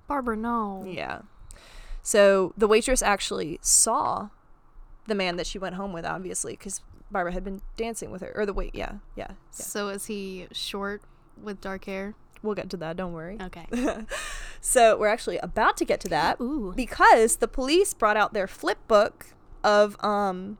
Barbara, 0.07 0.37
no. 0.37 0.85
Yeah. 0.87 1.23
So 2.03 2.53
the 2.59 2.69
waitress 2.69 3.01
actually 3.01 3.59
saw 3.63 4.29
the 5.07 5.15
man 5.15 5.37
that 5.37 5.47
she 5.47 5.59
went 5.59 5.75
home 5.75 5.93
with, 5.93 6.05
obviously, 6.05 6.53
because 6.53 6.81
Barbara 7.11 7.33
had 7.33 7.45
been 7.45 7.61
dancing 7.77 8.11
with 8.11 8.23
her. 8.23 8.33
Or 8.35 8.47
the 8.47 8.53
wait, 8.53 8.75
yeah, 8.75 8.95
yeah, 9.17 9.29
yeah. 9.31 9.35
So 9.51 9.89
is 9.89 10.07
he 10.07 10.47
short 10.53 11.03
with 11.41 11.61
dark 11.61 11.85
hair? 11.85 12.15
We'll 12.43 12.55
get 12.55 12.69
to 12.71 12.77
that. 12.79 12.97
Don't 12.97 13.13
worry. 13.13 13.39
Okay. 13.41 13.67
So 14.67 14.97
we're 14.97 15.09
actually 15.09 15.37
about 15.39 15.77
to 15.77 15.85
get 15.85 16.01
to 16.01 16.09
that 16.09 16.41
Ooh. 16.41 16.73
because 16.75 17.37
the 17.37 17.47
police 17.47 17.93
brought 17.93 18.17
out 18.17 18.33
their 18.33 18.47
flip 18.47 18.79
book 18.89 19.27
of 19.63 20.03
um 20.03 20.57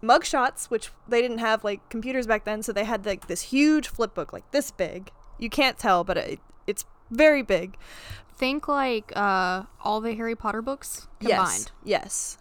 mugshots, 0.00 0.66
which 0.66 0.90
they 1.08 1.20
didn't 1.20 1.38
have 1.38 1.64
like 1.64 1.86
computers 1.88 2.28
back 2.28 2.44
then, 2.44 2.62
so 2.62 2.72
they 2.72 2.84
had 2.84 3.04
like 3.04 3.26
this 3.26 3.42
huge 3.42 3.88
flip 3.88 4.14
book, 4.14 4.32
like 4.32 4.48
this 4.52 4.70
big. 4.70 5.10
You 5.40 5.50
can't 5.50 5.76
tell, 5.76 6.04
but 6.04 6.16
it, 6.16 6.40
it's 6.68 6.84
very 7.10 7.42
big. 7.42 7.76
Think 8.36 8.68
like 8.68 9.12
uh, 9.16 9.64
all 9.82 10.00
the 10.00 10.14
Harry 10.14 10.36
Potter 10.36 10.62
books 10.62 11.08
combined. 11.18 11.72
Yes. 11.84 12.04
Yes. 12.04 12.38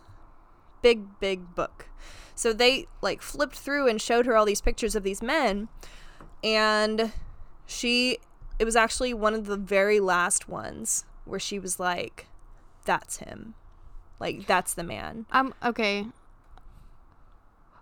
Big, 0.86 1.20
big 1.20 1.56
book. 1.56 1.88
So 2.36 2.54
they 2.54 2.88
like 3.02 3.22
flipped 3.22 3.56
through 3.56 3.88
and 3.88 4.00
showed 4.00 4.26
her 4.26 4.36
all 4.36 4.46
these 4.46 4.62
pictures 4.62 4.96
of 4.96 5.04
these 5.04 5.22
men. 5.22 5.68
And 6.44 7.12
she, 7.66 8.20
it 8.60 8.66
was 8.66 8.76
actually 8.76 9.14
one 9.14 9.34
of 9.34 9.48
the 9.48 9.58
very 9.58 10.00
last 10.00 10.48
ones 10.48 11.06
where 11.24 11.40
she 11.40 11.58
was 11.58 11.80
like, 11.80 12.28
that's 12.86 13.18
him. 13.18 13.56
Like, 14.20 14.46
that's 14.46 14.74
the 14.74 14.84
man. 14.84 15.26
I'm 15.32 15.54
okay. 15.64 16.06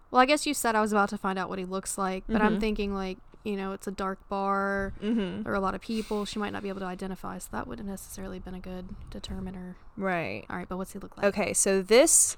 Well, 0.09 0.21
I 0.21 0.25
guess 0.25 0.45
you 0.45 0.53
said 0.53 0.75
I 0.75 0.81
was 0.81 0.91
about 0.91 1.09
to 1.09 1.17
find 1.17 1.39
out 1.39 1.49
what 1.49 1.59
he 1.59 1.65
looks 1.65 1.97
like, 1.97 2.23
but 2.29 2.41
I'm 2.41 2.59
thinking 2.59 2.93
like 2.93 3.17
you 3.43 3.55
know 3.55 3.73
it's 3.73 3.87
a 3.87 3.91
dark 3.91 4.19
bar. 4.29 4.93
Mm-hmm. 5.01 5.43
There 5.43 5.51
are 5.51 5.55
a 5.55 5.59
lot 5.59 5.75
of 5.75 5.81
people. 5.81 6.25
She 6.25 6.39
might 6.39 6.53
not 6.53 6.63
be 6.63 6.69
able 6.69 6.81
to 6.81 6.85
identify, 6.85 7.37
so 7.39 7.49
that 7.51 7.67
wouldn't 7.67 7.87
necessarily 7.87 8.39
been 8.39 8.53
a 8.53 8.59
good 8.59 8.89
determiner. 9.09 9.75
Right. 9.97 10.45
All 10.49 10.57
right, 10.57 10.69
but 10.69 10.77
what's 10.77 10.93
he 10.93 10.99
look 10.99 11.17
like? 11.17 11.25
Okay, 11.25 11.53
so 11.53 11.81
this 11.81 12.37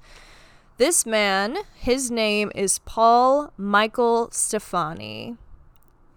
this 0.78 1.06
man, 1.06 1.56
his 1.74 2.10
name 2.10 2.50
is 2.54 2.78
Paul 2.80 3.52
Michael 3.56 4.28
Stephani. 4.30 5.36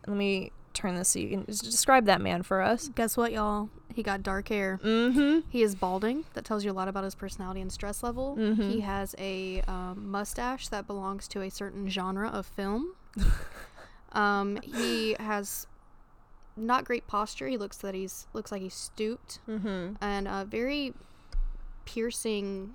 Let 0.07 0.17
me 0.17 0.51
turn 0.73 0.95
this 0.95 1.09
so 1.09 1.19
you 1.19 1.29
can 1.29 1.45
describe 1.45 2.05
that 2.05 2.21
man 2.21 2.43
for 2.43 2.61
us. 2.61 2.89
Guess 2.95 3.17
what, 3.17 3.31
y'all? 3.31 3.69
He 3.93 4.03
got 4.03 4.23
dark 4.23 4.47
hair. 4.49 4.79
Mm-hmm. 4.83 5.49
He 5.49 5.61
is 5.61 5.75
balding. 5.75 6.25
That 6.33 6.45
tells 6.45 6.63
you 6.63 6.71
a 6.71 6.73
lot 6.73 6.87
about 6.87 7.03
his 7.03 7.15
personality 7.15 7.59
and 7.59 7.71
stress 7.71 8.01
level. 8.03 8.35
He 8.55 8.81
has 8.81 9.13
a 9.17 9.61
um, 9.67 10.09
mustache 10.09 10.67
that 10.69 10.87
belongs 10.87 11.27
to 11.29 11.41
a 11.41 11.49
certain 11.49 11.89
genre 11.89 12.29
of 12.29 12.45
film. 12.45 12.93
um, 14.13 14.59
he 14.61 15.15
has 15.19 15.67
not 16.55 16.85
great 16.85 17.07
posture. 17.07 17.47
He 17.47 17.57
looks 17.57 17.77
that 17.77 17.93
he's 17.95 18.27
looks 18.33 18.51
like 18.51 18.61
he's 18.61 18.73
stooped 18.73 19.39
Mm-hmm. 19.47 19.93
and 20.01 20.27
a 20.27 20.45
very 20.45 20.93
piercing 21.85 22.73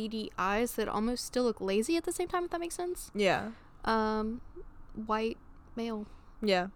beady 0.00 0.30
eyes 0.38 0.72
that 0.76 0.88
almost 0.88 1.24
still 1.26 1.44
look 1.44 1.60
lazy 1.60 1.96
at 1.96 2.04
the 2.04 2.12
same 2.12 2.28
time. 2.28 2.44
If 2.44 2.50
that 2.50 2.60
makes 2.60 2.74
sense. 2.74 3.10
Yeah. 3.14 3.50
Um, 3.84 4.40
white 4.94 5.36
male. 5.76 6.06
Yeah. 6.42 6.68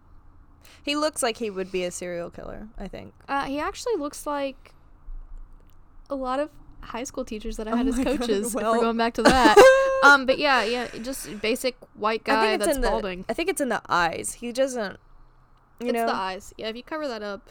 He 0.83 0.95
looks 0.95 1.21
like 1.23 1.37
he 1.37 1.49
would 1.49 1.71
be 1.71 1.83
a 1.83 1.91
serial 1.91 2.29
killer, 2.29 2.67
I 2.77 2.87
think. 2.87 3.13
Uh, 3.27 3.45
he 3.45 3.59
actually 3.59 3.95
looks 3.95 4.25
like 4.27 4.73
a 6.09 6.15
lot 6.15 6.39
of 6.39 6.49
high 6.81 7.03
school 7.03 7.25
teachers 7.25 7.57
that 7.57 7.67
I 7.67 7.71
Oh 7.71 7.75
had 7.77 7.87
as 7.87 7.97
my 7.97 8.03
God, 8.03 8.19
coaches. 8.19 8.47
if 8.49 8.53
well. 8.55 8.73
we're 8.73 8.81
going 8.81 8.97
back 8.97 9.13
to 9.15 9.23
that. 9.23 9.57
um, 10.03 10.25
but 10.25 10.37
yeah, 10.37 10.63
yeah, 10.63 10.87
just 11.01 11.41
basic 11.41 11.75
white 11.95 12.21
I 12.25 12.31
guy 12.31 12.41
think 12.41 12.53
it's 12.61 12.65
that's 12.65 12.75
in 12.77 12.81
the 12.81 12.89
balding. 12.89 13.25
I 13.29 13.33
think 13.33 13.49
it's 13.49 13.61
in 13.61 13.69
the 13.69 13.81
eyes. 13.89 14.33
He 14.33 14.51
doesn't 14.51 14.97
you 15.79 15.87
it's 15.87 15.93
know. 15.93 16.05
the 16.05 16.13
eyes. 16.15 16.53
Yeah, 16.57 16.67
if 16.69 16.75
you 16.75 16.83
cover 16.83 17.07
that 17.07 17.21
up, 17.23 17.49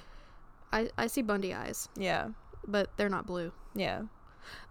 I 0.72 0.90
I 0.96 1.06
see 1.08 1.22
Bundy 1.22 1.52
eyes, 1.52 1.88
Yeah. 1.96 2.28
but 2.66 2.90
they're 2.96 3.08
not 3.08 3.26
blue. 3.26 3.52
Yeah. 3.74 4.02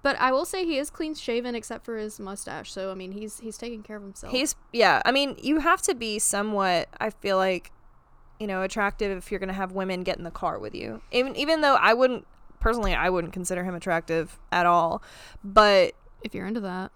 But 0.01 0.17
I 0.19 0.31
will 0.31 0.45
say 0.45 0.65
he 0.65 0.77
is 0.77 0.89
clean 0.89 1.15
shaven 1.15 1.55
except 1.55 1.85
for 1.85 1.97
his 1.97 2.19
mustache. 2.19 2.71
So 2.71 2.91
I 2.91 2.95
mean, 2.95 3.11
he's 3.11 3.39
he's 3.39 3.57
taking 3.57 3.83
care 3.83 3.97
of 3.97 4.03
himself. 4.03 4.31
He's 4.31 4.55
yeah, 4.71 5.01
I 5.05 5.11
mean, 5.11 5.35
you 5.41 5.59
have 5.59 5.81
to 5.83 5.95
be 5.95 6.19
somewhat 6.19 6.89
I 6.99 7.09
feel 7.09 7.37
like 7.37 7.71
you 8.39 8.47
know, 8.47 8.61
attractive 8.61 9.15
if 9.17 9.31
you're 9.31 9.39
going 9.39 9.47
to 9.47 9.53
have 9.53 9.71
women 9.71 10.01
get 10.03 10.17
in 10.17 10.23
the 10.23 10.31
car 10.31 10.59
with 10.59 10.75
you. 10.75 11.01
Even 11.11 11.35
even 11.35 11.61
though 11.61 11.75
I 11.75 11.93
wouldn't 11.93 12.27
personally 12.59 12.93
I 12.93 13.09
wouldn't 13.09 13.33
consider 13.33 13.63
him 13.63 13.75
attractive 13.75 14.39
at 14.51 14.65
all, 14.65 15.01
but 15.43 15.93
if 16.23 16.33
you're 16.33 16.47
into 16.47 16.61
that. 16.61 16.91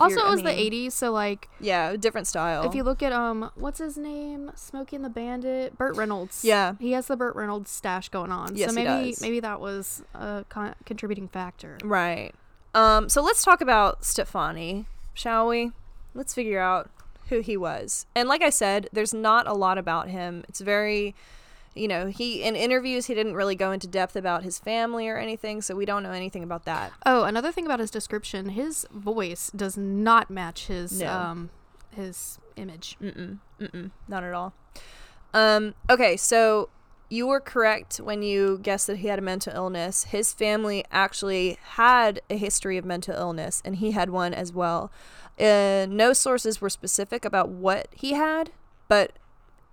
Also, 0.00 0.20
it 0.20 0.24
I 0.24 0.30
was 0.30 0.42
mean, 0.42 0.56
the 0.56 0.88
'80s, 0.88 0.92
so 0.92 1.10
like 1.12 1.48
Yeah, 1.60 1.96
different 1.96 2.26
style. 2.26 2.64
if 2.64 2.74
you 2.74 2.82
look 2.82 3.02
at 3.02 3.12
um, 3.12 3.50
what's 3.56 3.78
his 3.78 3.96
name, 3.98 4.50
Smokey 4.54 4.96
and 4.96 5.04
the 5.04 5.10
Bandit, 5.10 5.76
Burt 5.76 5.96
Reynolds. 5.96 6.44
Yeah. 6.44 6.74
he 6.80 6.92
has 6.92 7.06
the 7.06 7.16
Burt 7.16 7.34
Reynolds 7.36 7.70
stash 7.70 8.08
going 8.08 8.32
on. 8.32 8.56
Yes, 8.56 8.70
so 8.70 8.74
maybe 8.74 9.14
maybe 9.20 9.40
that 9.40 9.60
was 9.60 10.02
a 10.14 10.44
con- 10.48 10.74
contributing 10.86 11.28
factor. 11.28 11.78
Right. 11.84 12.34
Um, 12.74 13.08
so 13.10 13.22
let's 13.22 13.44
talk 13.44 13.60
about 13.60 14.02
Stephani, 14.02 14.86
shall 15.12 15.46
we? 15.48 15.72
Let's 16.14 16.32
figure 16.32 16.58
out 16.60 16.90
who 17.28 17.40
he 17.40 17.56
was. 17.56 18.06
And 18.14 18.28
like 18.28 18.42
I 18.42 18.50
said, 18.50 18.88
there's 18.92 19.12
not 19.14 19.46
a 19.46 19.52
lot 19.52 19.76
about 19.78 20.08
him. 20.08 20.44
It's 20.48 20.60
very, 20.60 21.14
you 21.74 21.88
know, 21.88 22.06
he 22.06 22.42
in 22.42 22.54
interviews 22.56 23.06
he 23.06 23.14
didn't 23.14 23.34
really 23.34 23.54
go 23.54 23.72
into 23.72 23.86
depth 23.86 24.16
about 24.16 24.42
his 24.42 24.58
family 24.58 25.08
or 25.08 25.16
anything, 25.18 25.62
so 25.62 25.74
we 25.74 25.84
don't 25.84 26.02
know 26.02 26.12
anything 26.12 26.42
about 26.42 26.64
that. 26.64 26.92
Oh, 27.06 27.24
another 27.24 27.52
thing 27.52 27.64
about 27.66 27.80
his 27.80 27.90
description, 27.90 28.50
his 28.50 28.86
voice 28.92 29.50
does 29.54 29.76
not 29.76 30.30
match 30.30 30.66
his 30.66 31.00
No. 31.00 31.10
um 31.10 31.50
his 31.90 32.38
image. 32.56 32.96
Mm-mm, 33.02 33.38
mm-mm, 33.60 33.90
not 34.08 34.24
at 34.24 34.32
all. 34.34 34.54
Um, 35.34 35.74
okay, 35.90 36.16
so 36.16 36.68
you 37.08 37.26
were 37.26 37.40
correct 37.40 37.98
when 37.98 38.22
you 38.22 38.58
guessed 38.62 38.86
that 38.86 38.98
he 38.98 39.08
had 39.08 39.18
a 39.18 39.22
mental 39.22 39.52
illness. 39.54 40.04
His 40.04 40.32
family 40.32 40.84
actually 40.90 41.58
had 41.62 42.20
a 42.30 42.36
history 42.36 42.78
of 42.78 42.84
mental 42.86 43.14
illness, 43.14 43.60
and 43.64 43.76
he 43.76 43.90
had 43.90 44.08
one 44.10 44.32
as 44.32 44.52
well. 44.52 44.90
Uh, 45.38 45.86
no 45.88 46.12
sources 46.14 46.60
were 46.60 46.70
specific 46.70 47.24
about 47.26 47.48
what 47.50 47.88
he 47.92 48.12
had, 48.14 48.50
but 48.88 49.12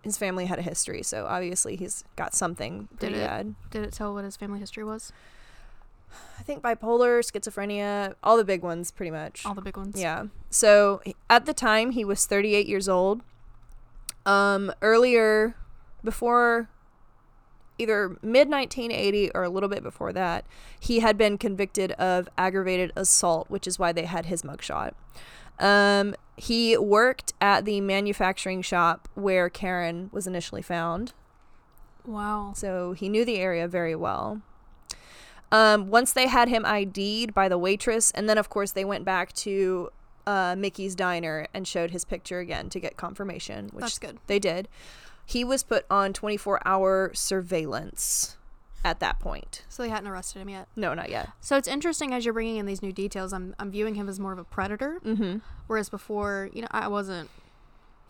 his 0.03 0.17
family 0.17 0.45
had 0.45 0.59
a 0.59 0.61
history, 0.61 1.03
so 1.03 1.25
obviously 1.27 1.75
he's 1.75 2.03
got 2.15 2.33
something 2.33 2.87
Did 2.91 2.99
pretty 2.99 3.15
it? 3.15 3.27
bad. 3.27 3.55
Did 3.71 3.83
it 3.83 3.93
tell 3.93 4.13
what 4.13 4.23
his 4.23 4.37
family 4.37 4.59
history 4.59 4.83
was? 4.83 5.11
I 6.39 6.43
think 6.43 6.63
bipolar, 6.63 7.19
schizophrenia, 7.19 8.15
all 8.23 8.37
the 8.37 8.43
big 8.43 8.63
ones, 8.63 8.91
pretty 8.91 9.11
much. 9.11 9.45
All 9.45 9.53
the 9.53 9.61
big 9.61 9.77
ones. 9.77 9.99
Yeah. 9.99 10.25
So 10.49 11.01
at 11.29 11.45
the 11.45 11.53
time, 11.53 11.91
he 11.91 12.03
was 12.03 12.25
38 12.25 12.67
years 12.67 12.89
old. 12.89 13.21
Um, 14.25 14.71
earlier, 14.81 15.55
before 16.03 16.69
either 17.77 18.17
mid 18.21 18.49
1980 18.49 19.31
or 19.31 19.43
a 19.43 19.49
little 19.49 19.69
bit 19.69 19.83
before 19.83 20.13
that, 20.13 20.45
he 20.79 20.99
had 20.99 21.17
been 21.17 21.37
convicted 21.37 21.91
of 21.93 22.27
aggravated 22.37 22.91
assault, 22.95 23.49
which 23.49 23.67
is 23.67 23.79
why 23.79 23.91
they 23.91 24.05
had 24.05 24.25
his 24.25 24.41
mugshot. 24.41 24.91
Um, 25.59 26.15
he 26.37 26.77
worked 26.77 27.33
at 27.41 27.65
the 27.65 27.81
manufacturing 27.81 28.61
shop 28.61 29.09
where 29.13 29.49
Karen 29.49 30.09
was 30.13 30.25
initially 30.25 30.61
found. 30.61 31.13
Wow. 32.05 32.53
So 32.55 32.93
he 32.93 33.09
knew 33.09 33.25
the 33.25 33.37
area 33.37 33.67
very 33.67 33.95
well. 33.95 34.41
Um, 35.51 35.89
once 35.89 36.13
they 36.13 36.27
had 36.27 36.47
him 36.47 36.65
ID'd 36.65 37.33
by 37.33 37.49
the 37.49 37.57
waitress, 37.57 38.11
and 38.11 38.29
then 38.29 38.37
of 38.37 38.49
course 38.49 38.71
they 38.71 38.85
went 38.85 39.03
back 39.03 39.33
to 39.33 39.89
uh, 40.25 40.55
Mickey's 40.57 40.95
diner 40.95 41.47
and 41.53 41.67
showed 41.67 41.91
his 41.91 42.05
picture 42.05 42.39
again 42.39 42.69
to 42.69 42.79
get 42.79 42.97
confirmation, 42.97 43.69
which 43.73 43.83
That's 43.83 43.99
good. 43.99 44.19
they 44.27 44.39
did. 44.39 44.67
He 45.25 45.43
was 45.43 45.63
put 45.63 45.85
on 45.89 46.13
24 46.13 46.61
hour 46.65 47.11
surveillance 47.13 48.37
at 48.83 48.99
that 49.01 49.19
point. 49.19 49.63
So 49.69 49.83
they 49.83 49.89
hadn't 49.89 50.07
arrested 50.09 50.39
him 50.41 50.49
yet. 50.49 50.67
No, 50.75 50.93
not 50.93 51.09
yet. 51.09 51.29
So 51.41 51.57
it's 51.57 51.67
interesting 51.67 52.13
as 52.13 52.23
you're 52.25 52.33
bringing 52.33 52.57
in 52.57 52.65
these 52.65 52.81
new 52.81 52.91
details. 52.93 53.33
I'm 53.33 53.55
I'm 53.59 53.71
viewing 53.71 53.95
him 53.95 54.07
as 54.09 54.19
more 54.19 54.31
of 54.31 54.39
a 54.39 54.43
predator, 54.43 54.99
Mm-hmm. 55.05 55.39
whereas 55.67 55.89
before, 55.89 56.49
you 56.53 56.61
know, 56.61 56.67
I 56.71 56.87
wasn't 56.87 57.29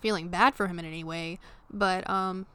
feeling 0.02 0.30
bad 0.30 0.56
for 0.56 0.68
him 0.68 0.80
in 0.80 0.86
any 0.86 1.04
way. 1.04 1.40
But 1.72 2.10
um, 2.10 2.46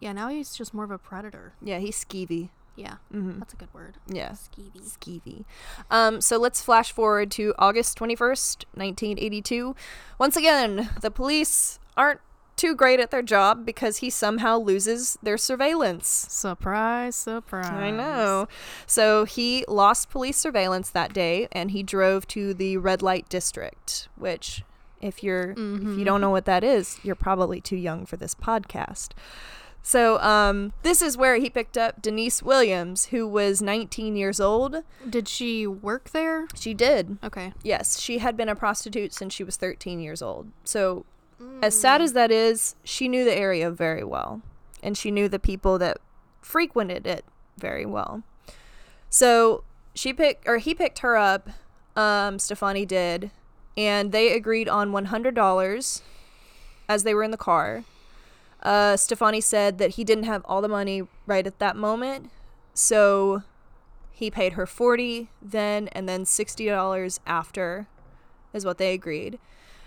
yeah, 0.00 0.12
now 0.12 0.28
he's 0.28 0.54
just 0.54 0.72
more 0.74 0.84
of 0.84 0.90
a 0.90 0.98
predator. 0.98 1.52
Yeah, 1.62 1.78
he's 1.78 1.96
skeevy. 2.04 2.50
Yeah, 2.76 2.96
Mm-hmm. 3.12 3.38
that's 3.38 3.54
a 3.54 3.56
good 3.56 3.72
word. 3.72 3.94
Yeah. 4.06 4.32
Skeevy. 4.32 4.82
skeevy. 4.82 5.44
Um, 5.90 6.20
so 6.20 6.36
let's 6.36 6.60
flash 6.60 6.92
forward 6.92 7.30
to 7.32 7.54
August 7.58 7.98
21st, 7.98 8.64
1982. 8.74 9.74
Once 10.18 10.36
again, 10.36 10.90
the 11.00 11.10
police 11.10 11.78
aren't 11.96 12.20
too 12.56 12.74
great 12.74 13.00
at 13.00 13.10
their 13.10 13.22
job 13.22 13.64
because 13.66 13.98
he 13.98 14.10
somehow 14.10 14.58
loses 14.58 15.18
their 15.22 15.38
surveillance. 15.38 16.08
Surprise! 16.30 17.14
Surprise! 17.14 17.66
I 17.66 17.90
know. 17.90 18.48
So 18.86 19.24
he 19.24 19.64
lost 19.68 20.10
police 20.10 20.36
surveillance 20.38 20.90
that 20.90 21.12
day 21.12 21.48
and 21.52 21.70
he 21.70 21.82
drove 21.82 22.26
to 22.28 22.54
the 22.54 22.78
red 22.78 23.02
light 23.02 23.28
district, 23.28 24.08
which 24.16 24.64
if 25.00 25.22
you're 25.22 25.50
if 25.52 25.98
you 25.98 26.04
don't 26.04 26.20
know 26.20 26.30
what 26.30 26.46
that 26.46 26.64
is, 26.64 26.98
you're 27.02 27.14
probably 27.14 27.60
too 27.60 27.76
young 27.76 28.06
for 28.06 28.16
this 28.16 28.34
podcast. 28.34 29.10
So 29.82 30.18
um, 30.20 30.72
this 30.82 31.00
is 31.00 31.16
where 31.16 31.36
he 31.36 31.48
picked 31.48 31.78
up 31.78 32.02
Denise 32.02 32.42
Williams, 32.42 33.06
who 33.06 33.28
was 33.28 33.62
19 33.62 34.16
years 34.16 34.40
old. 34.40 34.82
Did 35.08 35.28
she 35.28 35.64
work 35.64 36.10
there? 36.10 36.48
She 36.56 36.74
did. 36.74 37.18
Okay. 37.22 37.52
Yes, 37.62 38.00
she 38.00 38.18
had 38.18 38.36
been 38.36 38.48
a 38.48 38.56
prostitute 38.56 39.14
since 39.14 39.32
she 39.32 39.44
was 39.44 39.56
13 39.56 40.00
years 40.00 40.22
old. 40.22 40.50
So, 40.64 41.04
as 41.62 41.78
sad 41.78 42.00
as 42.00 42.12
that 42.14 42.30
is, 42.30 42.74
she 42.84 43.08
knew 43.08 43.24
the 43.24 43.36
area 43.36 43.70
very 43.70 44.04
well. 44.04 44.42
And 44.82 44.96
she 44.96 45.10
knew 45.10 45.28
the 45.28 45.38
people 45.38 45.78
that 45.78 45.98
frequented 46.40 47.06
it 47.06 47.24
very 47.58 47.86
well. 47.86 48.22
So, 49.08 49.64
she 49.94 50.12
picked, 50.12 50.46
or 50.46 50.58
he 50.58 50.74
picked 50.74 50.98
her 51.00 51.16
up, 51.16 51.48
um, 51.96 52.38
Stephani 52.38 52.86
did, 52.86 53.30
and 53.76 54.12
they 54.12 54.32
agreed 54.32 54.68
on 54.68 54.92
$100 54.92 56.02
as 56.88 57.02
they 57.02 57.14
were 57.14 57.22
in 57.22 57.30
the 57.30 57.36
car. 57.36 57.84
Uh, 58.62 58.96
Stephani 58.96 59.40
said 59.40 59.78
that 59.78 59.90
he 59.92 60.04
didn't 60.04 60.24
have 60.24 60.42
all 60.44 60.60
the 60.60 60.68
money 60.68 61.02
right 61.26 61.46
at 61.46 61.58
that 61.58 61.76
moment. 61.76 62.30
So, 62.74 63.42
he 64.12 64.30
paid 64.30 64.54
her 64.54 64.66
40 64.66 65.28
then 65.42 65.88
and 65.88 66.08
then 66.08 66.24
$60 66.24 67.20
after 67.26 67.86
is 68.54 68.64
what 68.64 68.78
they 68.78 68.94
agreed. 68.94 69.38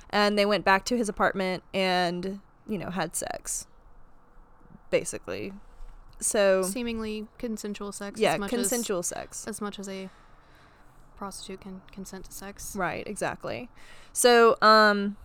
And 0.09 0.37
they 0.37 0.45
went 0.45 0.65
back 0.65 0.85
to 0.85 0.97
his 0.97 1.07
apartment 1.09 1.63
and, 1.73 2.39
you 2.67 2.77
know, 2.77 2.89
had 2.89 3.15
sex. 3.15 3.67
Basically. 4.89 5.53
So, 6.19 6.63
Seemingly 6.63 7.27
consensual 7.37 7.91
sex. 7.91 8.19
yeah, 8.19 8.33
as 8.33 8.39
much 8.39 8.49
consensual 8.49 9.03
sex. 9.03 9.43
As, 9.43 9.55
as 9.57 9.61
much 9.61 9.79
as 9.79 9.87
a 9.87 10.09
prostitute 11.15 11.61
can 11.61 11.81
consent 11.91 12.25
to 12.25 12.31
sex. 12.31 12.75
Right, 12.75 13.05
exactly. 13.07 13.69
So, 14.11 14.57
um 14.61 15.17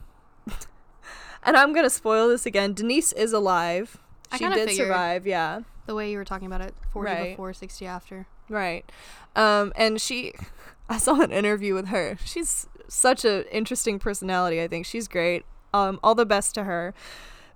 and 1.43 1.57
I'm 1.57 1.73
going 1.73 1.85
to 1.87 1.91
spoil 1.91 2.29
this 2.29 2.47
again. 2.47 2.75
Denise 2.75 3.13
is 3.13 3.33
alive. 3.33 3.99
I 4.31 4.37
She 4.39 4.49
did 4.49 4.71
survive, 4.71 5.27
yeah. 5.27 5.61
The 5.87 5.95
way 5.95 6.11
you 6.11 6.19
were 6.19 6.25
talking 6.25 6.47
about 6.47 6.61
it, 6.61 6.75
40 6.93 7.11
Right. 7.11 7.31
before, 7.31 7.53
60 7.53 7.87
after. 7.87 8.27
Right. 8.49 8.91
Um, 9.37 9.73
and 9.77 10.01
she, 10.01 10.33
I 10.89 10.99
saw 10.99 11.21
an 11.21 11.31
interview 11.31 11.75
with 11.75 11.89
her. 11.89 12.19
She's 12.25 12.67
such 12.89 13.25
an 13.25 13.45
interesting 13.51 13.99
personality. 13.99 14.63
I 14.63 14.69
think 14.69 14.87
she's 14.87 15.09
great. 15.09 15.45
Um, 15.73 15.99
all 16.03 16.15
the 16.15 16.27
best 16.27 16.55
to 16.55 16.65
her. 16.65 16.95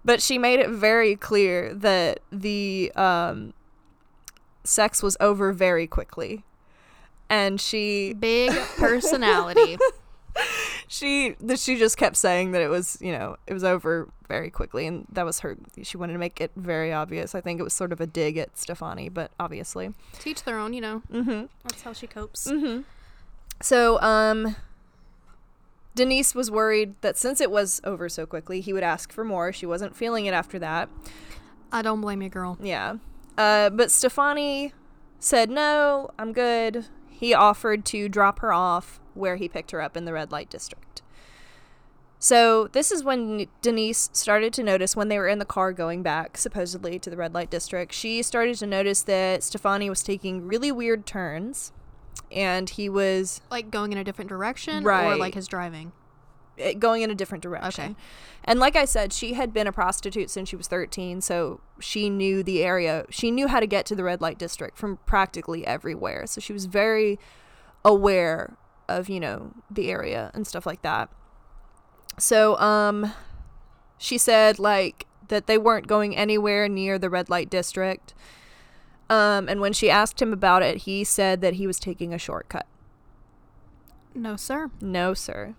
But 0.05 0.23
she 0.23 0.39
made 0.39 0.61
it 0.61 0.71
very 0.71 1.17
clear 1.17 1.75
that 1.75 2.21
the 2.31 2.93
um, 2.97 3.53
sex 4.65 5.03
was 5.03 5.17
over 5.21 5.53
very 5.53 5.87
quickly. 5.87 6.45
And 7.29 7.61
she 7.61 8.15
Big 8.15 8.53
personality. 8.77 9.77
she 10.89 11.35
that 11.41 11.59
she 11.59 11.77
just 11.77 11.97
kept 11.97 12.17
saying 12.17 12.53
that 12.53 12.63
it 12.63 12.69
was 12.69 12.97
you 13.01 13.13
know 13.13 13.37
it 13.47 13.53
was 13.53 13.65
over 13.65 14.09
very 14.29 14.51
quickly 14.51 14.87
and 14.87 15.07
that 15.11 15.25
was 15.25 15.41
her 15.41 15.57
she 15.83 15.97
wanted 15.97 16.13
to 16.13 16.19
make 16.19 16.41
it 16.41 16.53
very 16.55 16.93
obvious 16.93 17.35
i 17.35 17.41
think 17.41 17.59
it 17.59 17.63
was 17.63 17.73
sort 17.73 17.93
of 17.93 18.01
a 18.01 18.07
dig 18.07 18.37
at 18.39 18.57
stephani 18.57 19.09
but 19.09 19.31
obviously 19.41 19.93
Teach 20.19 20.45
their 20.45 20.59
own, 20.59 20.73
you 20.73 20.81
know. 20.81 21.03
mm-hmm 21.13 21.47
That's 21.65 21.83
how 21.83 21.93
she 21.93 22.07
copes. 22.07 22.49
Mm-hmm. 22.51 22.83
So, 23.61 24.01
um, 24.01 24.55
Denise 25.99 26.33
was 26.33 26.49
worried 26.49 26.95
that 27.01 27.19
since 27.19 27.41
it 27.41 27.51
was 27.51 27.81
over 27.83 28.09
so 28.09 28.25
quickly, 28.25 28.61
he 28.61 28.73
would 28.73 28.85
ask 28.85 29.11
for 29.11 29.25
more. 29.25 29.53
She 29.53 29.67
wasn't 29.67 29.97
feeling 29.97 30.27
it 30.27 30.33
after 30.33 30.57
that. 30.61 30.89
I 31.73 31.83
don't 31.83 32.01
blame 32.01 32.23
you, 32.23 32.29
girl. 32.29 32.57
Yeah. 32.63 32.99
Uh, 33.37 33.69
but 33.71 33.91
Stephani 33.91 34.73
said, 35.19 35.51
no, 35.51 36.09
I'm 36.17 36.33
good. 36.33 36.87
He 37.11 37.35
offered 37.35 37.85
to 37.87 38.09
drop 38.09 38.39
her 38.39 38.53
off 38.53 39.01
where 39.15 39.35
he 39.35 39.49
picked 39.49 39.73
her 39.73 39.83
up 39.83 39.97
in 39.97 40.05
the 40.05 40.13
red 40.13 40.31
light 40.31 40.49
district. 40.49 41.03
So, 42.21 42.69
this 42.69 42.93
is 42.93 43.03
when 43.03 43.49
Denise 43.61 44.09
started 44.13 44.53
to 44.53 44.63
notice 44.63 44.95
when 44.95 45.09
they 45.09 45.19
were 45.19 45.27
in 45.27 45.41
the 45.41 45.45
car 45.45 45.73
going 45.73 46.05
back, 46.05 46.37
supposedly 46.37 47.01
to 47.01 47.11
the 47.11 47.17
red 47.17 47.35
light 47.35 47.51
district. 47.51 47.93
She 47.93 48.23
started 48.23 48.57
to 48.59 48.69
notice 48.69 49.03
that 49.03 49.43
Stephani 49.43 49.91
was 49.91 50.05
taking 50.05 50.47
really 50.47 50.71
weird 50.71 51.07
turns 51.07 51.73
and 52.33 52.69
he 52.71 52.89
was 52.89 53.41
Like 53.51 53.71
going 53.71 53.93
in 53.93 53.99
a 53.99 54.05
different 54.05 54.29
direction 54.29 54.85
or 54.87 55.17
like 55.17 55.35
his 55.35 55.47
driving. 55.49 55.93
eh, 56.59 56.73
going 56.75 57.03
in 57.03 57.11
a 57.11 57.15
different 57.15 57.43
direction. 57.43 57.85
Okay. 57.93 57.95
And 58.45 58.59
like 58.61 58.77
I 58.77 58.85
said, 58.85 59.13
she 59.13 59.35
had 59.35 59.53
been 59.53 59.67
a 59.67 59.73
prostitute 59.73 60.31
since 60.31 60.49
she 60.49 60.57
was 60.57 60.67
13, 60.69 61.21
so 61.21 61.61
she 61.81 62.09
knew 62.11 62.43
the 62.43 62.63
area. 62.65 63.05
She 63.11 63.31
knew 63.31 63.47
how 63.49 63.61
to 63.61 63.67
get 63.67 63.85
to 63.87 63.95
the 63.95 64.05
red 64.05 64.21
light 64.21 64.39
district 64.39 64.77
from 64.79 64.99
practically 65.07 65.67
everywhere. 65.67 66.27
So 66.27 66.41
she 66.41 66.53
was 66.53 66.67
very 66.67 67.19
aware 67.85 68.57
of, 68.89 69.09
you 69.09 69.21
know, 69.21 69.53
the 69.71 69.91
area 69.91 70.31
and 70.35 70.47
stuff 70.47 70.65
like 70.67 70.83
that. 70.83 71.11
So 72.19 72.57
um 72.59 73.13
she 73.99 74.19
said 74.19 74.59
like 74.59 75.07
that 75.29 75.47
they 75.47 75.59
weren't 75.59 75.87
going 75.87 76.17
anywhere 76.17 76.69
near 76.69 76.99
the 76.99 77.11
red 77.11 77.29
light 77.29 77.51
district. 77.51 78.15
Um 79.11 79.49
and 79.49 79.61
when 79.61 79.73
she 79.73 79.91
asked 79.91 80.21
him 80.21 80.33
about 80.33 80.63
it, 80.63 80.79
he 80.79 81.05
said 81.05 81.41
that 81.41 81.55
he 81.55 81.67
was 81.67 81.79
taking 81.79 82.13
a 82.13 82.19
shortcut. 82.19 82.67
No, 84.15 84.37
sir. 84.37 84.71
No, 84.81 85.15
sir. 85.15 85.55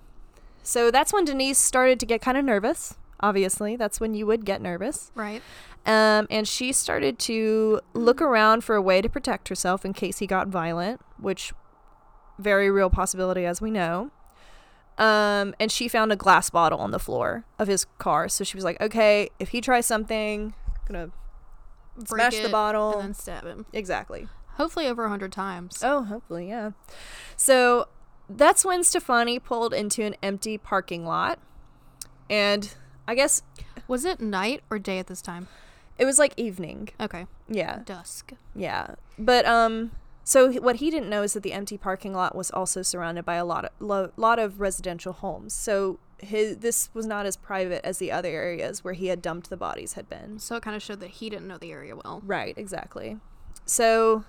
So 0.63 0.91
that's 0.91 1.13
when 1.13 1.25
Denise 1.25 1.57
started 1.57 1.99
to 1.99 2.05
get 2.05 2.21
kind 2.21 2.37
of 2.37 2.45
nervous. 2.45 2.95
Obviously, 3.21 3.75
that's 3.75 3.99
when 3.99 4.13
you 4.13 4.25
would 4.25 4.45
get 4.45 4.61
nervous. 4.61 5.11
Right. 5.15 5.41
Um, 5.85 6.27
and 6.29 6.47
she 6.47 6.71
started 6.71 7.17
to 7.19 7.81
look 7.93 8.21
around 8.21 8.63
for 8.63 8.75
a 8.75 8.81
way 8.81 9.01
to 9.01 9.09
protect 9.09 9.49
herself 9.49 9.83
in 9.83 9.93
case 9.93 10.19
he 10.19 10.27
got 10.27 10.47
violent, 10.47 11.01
which 11.17 11.53
very 12.37 12.69
real 12.69 12.89
possibility 12.89 13.45
as 13.45 13.61
we 13.61 13.71
know. 13.71 14.11
Um, 14.97 15.55
and 15.59 15.71
she 15.71 15.87
found 15.87 16.11
a 16.11 16.15
glass 16.15 16.49
bottle 16.49 16.79
on 16.79 16.91
the 16.91 16.99
floor 16.99 17.45
of 17.57 17.67
his 17.67 17.85
car. 17.97 18.27
So 18.27 18.43
she 18.43 18.57
was 18.57 18.63
like, 18.65 18.79
"Okay, 18.81 19.29
if 19.39 19.49
he 19.49 19.61
tries 19.61 19.85
something, 19.85 20.53
I'm 20.67 20.93
gonna 20.93 21.11
Smash 22.07 22.39
the 22.39 22.49
bottle." 22.49 22.93
And 22.93 23.01
then 23.01 23.13
stab 23.13 23.43
him. 23.45 23.65
exactly. 23.73 24.27
Hopefully 24.55 24.87
over 24.87 25.05
a 25.05 25.09
hundred 25.09 25.31
times. 25.31 25.81
Oh, 25.83 26.03
hopefully, 26.03 26.49
yeah. 26.49 26.71
So 27.37 27.87
that's 28.29 28.65
when 28.65 28.81
Stephani 28.83 29.39
pulled 29.39 29.73
into 29.73 30.03
an 30.03 30.15
empty 30.21 30.57
parking 30.57 31.05
lot. 31.05 31.39
And 32.29 32.73
I 33.07 33.15
guess 33.15 33.41
Was 33.87 34.05
it 34.05 34.19
night 34.19 34.61
or 34.69 34.77
day 34.77 34.99
at 34.99 35.07
this 35.07 35.21
time? 35.21 35.47
it 35.97 36.05
was 36.05 36.19
like 36.19 36.33
evening. 36.37 36.89
Okay. 36.99 37.25
Yeah. 37.47 37.79
Dusk. 37.85 38.33
Yeah. 38.55 38.95
But 39.17 39.45
um 39.45 39.91
so 40.29 40.51
what 40.51 40.75
he 40.75 40.91
didn't 40.91 41.09
know 41.09 41.23
is 41.23 41.33
that 41.33 41.41
the 41.41 41.53
empty 41.53 41.75
parking 41.75 42.13
lot 42.13 42.35
was 42.35 42.51
also 42.51 42.83
surrounded 42.83 43.25
by 43.25 43.33
a 43.33 43.43
lot 43.43 43.65
of 43.65 43.71
lo- 43.79 44.11
lot 44.15 44.37
of 44.37 44.61
residential 44.61 45.11
homes. 45.11 45.55
So 45.55 45.97
his 46.19 46.57
this 46.57 46.91
was 46.93 47.07
not 47.07 47.25
as 47.25 47.35
private 47.35 47.83
as 47.83 47.97
the 47.97 48.11
other 48.11 48.29
areas 48.29 48.83
where 48.83 48.93
he 48.93 49.07
had 49.07 49.23
dumped 49.23 49.49
the 49.49 49.57
bodies 49.57 49.93
had 49.93 50.07
been. 50.07 50.37
So 50.37 50.55
it 50.55 50.61
kind 50.61 50.75
of 50.75 50.83
showed 50.83 50.99
that 50.99 51.09
he 51.09 51.31
didn't 51.31 51.47
know 51.47 51.57
the 51.57 51.71
area 51.71 51.95
well. 51.95 52.21
Right, 52.23 52.55
exactly. 52.59 53.17
So 53.65 54.23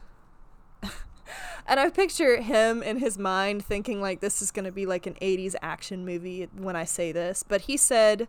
and 1.66 1.78
I 1.78 1.90
picture 1.90 2.40
him 2.40 2.82
in 2.82 3.00
his 3.00 3.18
mind 3.18 3.62
thinking 3.62 4.00
like 4.00 4.20
this 4.20 4.40
is 4.40 4.50
going 4.50 4.64
to 4.64 4.72
be 4.72 4.86
like 4.86 5.06
an 5.06 5.18
80s 5.20 5.54
action 5.60 6.06
movie 6.06 6.48
when 6.56 6.76
I 6.76 6.84
say 6.84 7.12
this, 7.12 7.42
but 7.46 7.62
he 7.62 7.76
said 7.76 8.26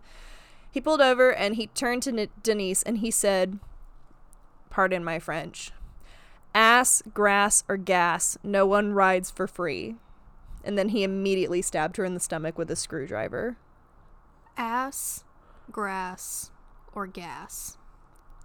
he 0.70 0.82
pulled 0.82 1.00
over 1.00 1.34
and 1.34 1.56
he 1.56 1.68
turned 1.68 2.04
to 2.04 2.10
N- 2.10 2.28
Denise 2.44 2.84
and 2.84 2.98
he 2.98 3.12
said, 3.12 3.60
"Pardon 4.70 5.06
my 5.06 5.20
French. 5.20 5.72
Ass, 6.54 7.02
grass 7.14 7.64
or 7.68 7.78
gas, 7.78 8.38
no 8.44 8.66
one 8.66 8.94
rides 8.94 9.32
for 9.32 9.48
free." 9.48 9.96
And 10.64 10.78
then 10.78 10.90
he 10.90 11.04
immediately 11.04 11.62
stabbed 11.62 11.98
her 11.98 12.06
in 12.06 12.14
the 12.14 12.20
stomach 12.20 12.58
with 12.58 12.70
a 12.70 12.76
screwdriver. 12.76 13.58
Ass, 14.58 15.24
grass, 15.72 16.52
or 16.94 17.08
gas. 17.08 17.78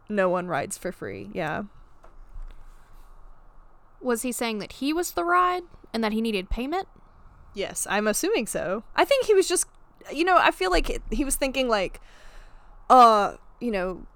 No 0.08 0.28
one 0.28 0.46
rides 0.46 0.78
for 0.78 0.92
free. 0.92 1.30
Yeah. 1.32 1.64
Was 4.00 4.22
he 4.22 4.32
saying 4.32 4.60
that 4.60 4.74
he 4.74 4.92
was 4.92 5.12
the 5.12 5.24
ride 5.24 5.64
and 5.92 6.02
that 6.04 6.12
he 6.12 6.20
needed 6.20 6.48
payment? 6.48 6.88
Yes, 7.54 7.86
I'm 7.90 8.06
assuming 8.06 8.46
so. 8.46 8.84
I 8.94 9.04
think 9.04 9.26
he 9.26 9.34
was 9.34 9.48
just, 9.48 9.66
you 10.12 10.24
know, 10.24 10.36
I 10.36 10.50
feel 10.50 10.70
like 10.70 11.02
he 11.10 11.24
was 11.24 11.36
thinking 11.36 11.68
like, 11.68 12.00
uh, 12.88 13.36
you 13.60 13.70
know, 13.70 14.06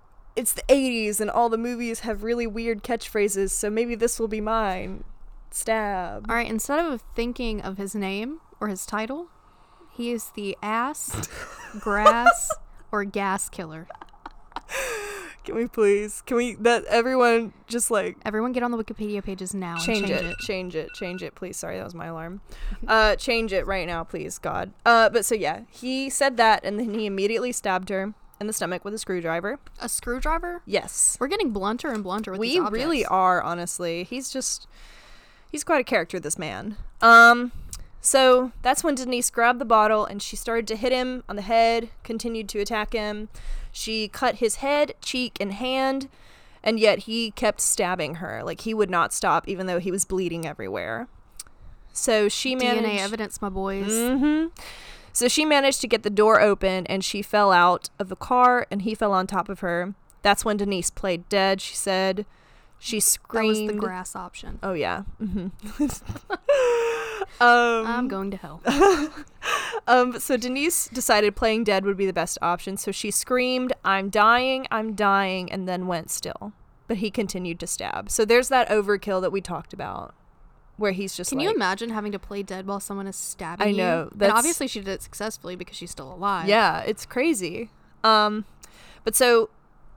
it's 0.40 0.54
the 0.54 0.62
80s 0.62 1.20
and 1.20 1.30
all 1.30 1.50
the 1.50 1.58
movies 1.58 2.00
have 2.00 2.22
really 2.22 2.46
weird 2.46 2.82
catchphrases, 2.82 3.50
so 3.50 3.68
maybe 3.68 3.94
this 3.94 4.18
will 4.18 4.26
be 4.26 4.40
mine. 4.40 5.04
Stab. 5.50 6.26
All 6.28 6.34
right, 6.34 6.48
instead 6.48 6.84
of 6.84 7.02
thinking 7.14 7.60
of 7.60 7.76
his 7.76 7.94
name 7.94 8.40
or 8.58 8.68
his 8.68 8.86
title, 8.86 9.28
he 9.92 10.10
is 10.10 10.30
the 10.30 10.56
ass, 10.62 11.28
grass, 11.80 12.50
or 12.90 13.04
gas 13.04 13.50
killer. 13.50 13.86
Can 15.44 15.56
we 15.56 15.66
please? 15.66 16.22
Can 16.22 16.36
we 16.36 16.54
that 16.56 16.84
everyone 16.84 17.52
just 17.66 17.90
like 17.90 18.16
Everyone 18.24 18.52
get 18.52 18.62
on 18.62 18.70
the 18.70 18.82
Wikipedia 18.82 19.22
pages 19.22 19.52
now 19.54 19.74
and 19.74 19.82
change, 19.82 20.10
it, 20.10 20.38
change 20.38 20.76
it, 20.76 20.90
change 20.94 21.22
it, 21.22 21.34
please. 21.34 21.56
Sorry, 21.56 21.76
that 21.76 21.84
was 21.84 21.94
my 21.94 22.06
alarm. 22.06 22.40
Uh, 22.88 23.14
change 23.14 23.52
it 23.52 23.66
right 23.66 23.86
now, 23.86 24.02
please, 24.02 24.38
God. 24.38 24.72
Uh, 24.86 25.08
but 25.10 25.24
so 25.24 25.34
yeah, 25.34 25.62
he 25.68 26.08
said 26.08 26.36
that, 26.38 26.64
and 26.64 26.78
then 26.78 26.94
he 26.94 27.06
immediately 27.06 27.52
stabbed 27.52 27.88
her 27.90 28.14
in 28.40 28.46
the 28.46 28.52
stomach 28.52 28.84
with 28.84 28.94
a 28.94 28.98
screwdriver. 28.98 29.58
A 29.78 29.88
screwdriver? 29.88 30.62
Yes, 30.66 31.16
We're 31.20 31.28
getting 31.28 31.50
blunter 31.50 31.92
and 31.92 32.02
blunter 32.02 32.32
with 32.32 32.40
we 32.40 32.58
these 32.58 32.70
really 32.70 33.04
are 33.04 33.42
honestly. 33.42 34.04
He's 34.04 34.30
just 34.30 34.66
he's 35.50 35.62
quite 35.62 35.80
a 35.80 35.84
character 35.84 36.18
this 36.18 36.38
man. 36.38 36.76
Um 37.02 37.52
so 38.00 38.52
that's 38.62 38.82
when 38.82 38.94
denise 38.94 39.28
grabbed 39.30 39.58
the 39.60 39.66
bottle 39.66 40.06
and 40.06 40.22
she 40.22 40.34
started 40.34 40.66
to 40.68 40.76
hit 40.76 40.90
him 40.90 41.22
on 41.28 41.36
the 41.36 41.42
head 41.42 41.90
continued 42.02 42.48
to 42.48 42.58
attack 42.60 42.94
him. 42.94 43.28
She 43.72 44.08
cut 44.08 44.36
his 44.36 44.56
head 44.56 44.94
cheek 45.02 45.36
and 45.38 45.52
hand 45.52 46.08
and 46.62 46.80
yet 46.80 47.00
he 47.00 47.30
kept 47.32 47.60
stabbing 47.60 48.16
her. 48.16 48.42
Like 48.42 48.62
he 48.62 48.72
would 48.72 48.90
not 48.90 49.12
stop 49.12 49.46
even 49.48 49.66
though 49.66 49.78
he 49.80 49.90
was 49.90 50.06
bleeding 50.06 50.46
everywhere. 50.46 51.08
So 51.92 52.28
she 52.28 52.54
managed 52.54 52.86
DNA 52.86 53.00
evidence, 53.00 53.42
my 53.42 53.48
boys. 53.50 53.92
hmm 53.92 54.46
So 55.12 55.28
she 55.28 55.44
managed 55.44 55.80
to 55.82 55.88
get 55.88 56.02
the 56.02 56.10
door 56.10 56.40
open 56.40 56.86
and 56.86 57.04
she 57.04 57.22
fell 57.22 57.52
out 57.52 57.90
of 57.98 58.08
the 58.08 58.16
car 58.16 58.66
and 58.70 58.82
he 58.82 58.94
fell 58.94 59.12
on 59.12 59.26
top 59.26 59.48
of 59.48 59.60
her. 59.60 59.94
That's 60.22 60.44
when 60.44 60.56
Denise 60.56 60.90
played 60.90 61.28
dead, 61.28 61.60
she 61.60 61.74
said. 61.74 62.26
She 62.78 62.98
screamed. 62.98 63.56
That 63.56 63.62
was 63.62 63.72
the 63.72 63.78
grass 63.78 64.16
option. 64.16 64.58
Oh, 64.62 64.72
yeah. 64.72 65.02
hmm 65.18 65.48
um, 67.40 67.86
I'm 67.86 68.08
going 68.08 68.30
to 68.30 68.36
hell. 68.38 68.62
um, 69.86 70.18
so 70.18 70.36
Denise 70.38 70.88
decided 70.88 71.36
playing 71.36 71.64
dead 71.64 71.84
would 71.84 71.98
be 71.98 72.06
the 72.06 72.12
best 72.12 72.38
option. 72.40 72.78
So 72.78 72.90
she 72.90 73.10
screamed, 73.10 73.74
I'm 73.84 74.08
dying, 74.08 74.66
I'm 74.70 74.94
dying, 74.94 75.52
and 75.52 75.68
then 75.68 75.86
went 75.86 76.10
still. 76.10 76.52
But 76.88 76.98
he 76.98 77.10
continued 77.10 77.60
to 77.60 77.66
stab. 77.66 78.10
So 78.10 78.24
there's 78.24 78.48
that 78.48 78.68
overkill 78.68 79.20
that 79.20 79.30
we 79.30 79.40
talked 79.42 79.72
about 79.72 80.14
where 80.80 80.92
he's 80.92 81.14
just 81.14 81.30
Can 81.30 81.38
like, 81.38 81.48
you 81.48 81.54
imagine 81.54 81.90
having 81.90 82.10
to 82.12 82.18
play 82.18 82.42
dead 82.42 82.66
while 82.66 82.80
someone 82.80 83.06
is 83.06 83.14
stabbing 83.16 83.68
you? 83.68 83.74
I 83.74 83.76
you? 83.76 83.76
know, 83.76 84.08
And 84.18 84.32
obviously 84.32 84.66
she 84.66 84.80
did 84.80 84.88
it 84.88 85.02
successfully 85.02 85.54
because 85.54 85.76
she's 85.76 85.90
still 85.90 86.12
alive. 86.12 86.48
Yeah, 86.48 86.80
it's 86.80 87.04
crazy. 87.04 87.70
Um, 88.02 88.46
but 89.04 89.14
so 89.14 89.50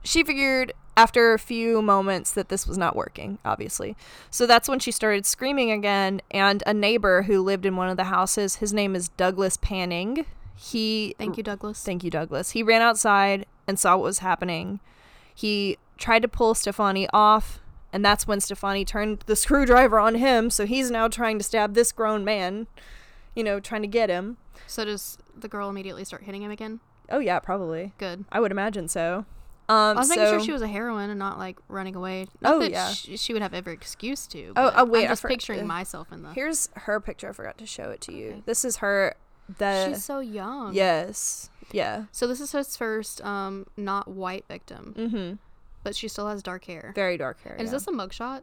she 0.04 0.22
figured 0.22 0.74
after 0.96 1.32
a 1.32 1.38
few 1.38 1.80
moments 1.82 2.32
that 2.32 2.50
this 2.50 2.66
was 2.66 2.76
not 2.78 2.94
working, 2.94 3.38
obviously. 3.44 3.96
So 4.30 4.46
that's 4.46 4.68
when 4.68 4.78
she 4.78 4.92
started 4.92 5.26
screaming 5.26 5.70
again. 5.72 6.20
And 6.30 6.62
a 6.66 6.74
neighbor 6.74 7.22
who 7.22 7.42
lived 7.42 7.66
in 7.66 7.76
one 7.76 7.88
of 7.88 7.96
the 7.96 8.04
houses, 8.04 8.56
his 8.56 8.72
name 8.72 8.94
is 8.94 9.08
Douglas 9.08 9.56
Panning. 9.56 10.26
He 10.54 11.14
Thank 11.18 11.36
you, 11.36 11.42
Douglas. 11.42 11.82
Thank 11.82 12.04
you, 12.04 12.10
Douglas. 12.10 12.50
He 12.50 12.62
ran 12.62 12.82
outside 12.82 13.46
and 13.66 13.78
saw 13.78 13.96
what 13.96 14.04
was 14.04 14.18
happening. 14.18 14.80
He 15.34 15.78
tried 15.96 16.22
to 16.22 16.28
pull 16.28 16.54
Stephani 16.54 17.08
off, 17.12 17.58
and 17.94 18.04
that's 18.04 18.26
when 18.26 18.40
Stephani 18.40 18.84
turned 18.84 19.20
the 19.26 19.36
screwdriver 19.36 19.98
on 19.98 20.16
him. 20.16 20.50
So 20.50 20.66
he's 20.66 20.90
now 20.90 21.08
trying 21.08 21.38
to 21.38 21.44
stab 21.44 21.72
this 21.74 21.92
grown 21.92 22.24
man, 22.24 22.66
you 23.34 23.42
know, 23.42 23.58
trying 23.60 23.80
to 23.82 23.88
get 23.88 24.10
him. 24.10 24.36
so 24.66 24.84
does 24.84 25.16
the 25.34 25.48
girl 25.48 25.70
immediately 25.70 26.04
start 26.04 26.24
hitting 26.24 26.42
him 26.42 26.50
again? 26.50 26.80
Oh, 27.08 27.18
yeah, 27.20 27.38
probably. 27.38 27.92
Good. 27.98 28.24
I 28.32 28.40
would 28.40 28.50
imagine 28.50 28.88
so. 28.88 29.24
Um, 29.68 29.96
I 29.96 30.00
was 30.00 30.08
making 30.10 30.26
sure 30.26 30.40
she 30.40 30.52
was 30.52 30.60
a 30.60 30.66
heroine 30.68 31.08
and 31.08 31.18
not 31.18 31.38
like 31.38 31.56
running 31.68 31.96
away. 31.96 32.26
Not 32.42 32.54
Oh, 32.54 32.58
that 32.60 32.70
yeah. 32.70 32.88
She, 32.90 33.16
she 33.16 33.32
would 33.32 33.40
have 33.40 33.54
every 33.54 33.72
excuse 33.72 34.26
to. 34.28 34.52
Oh, 34.56 34.72
oh, 34.76 34.84
wait, 34.84 35.04
I'm 35.04 35.08
just 35.12 35.22
for- 35.22 35.28
picturing 35.28 35.60
uh, 35.60 35.64
myself 35.64 36.12
in 36.12 36.22
the. 36.22 36.32
Here's 36.34 36.68
her 36.74 37.00
picture. 37.00 37.30
I 37.30 37.32
forgot 37.32 37.56
to 37.58 37.66
show 37.66 37.90
it 37.90 38.00
to 38.02 38.12
you. 38.12 38.28
Okay. 38.30 38.42
This 38.44 38.64
is 38.64 38.76
her. 38.78 39.14
The 39.58 39.88
She's 39.88 40.04
so 40.04 40.20
young. 40.20 40.72
yes, 40.74 41.50
yeah. 41.72 42.04
So 42.12 42.26
this 42.26 42.40
is 42.40 42.52
his 42.52 42.76
first 42.76 43.22
um 43.24 43.66
not 43.76 44.08
white 44.08 44.44
victim, 44.48 44.94
Mm-hmm. 44.96 45.34
But 45.84 45.94
she 45.94 46.08
still 46.08 46.26
has 46.26 46.42
dark 46.42 46.64
hair. 46.64 46.92
Very 46.96 47.16
dark 47.16 47.40
hair. 47.42 47.52
and 47.52 47.62
is 47.62 47.70
this 47.70 47.86
a 47.86 47.92
mugshot? 47.92 48.42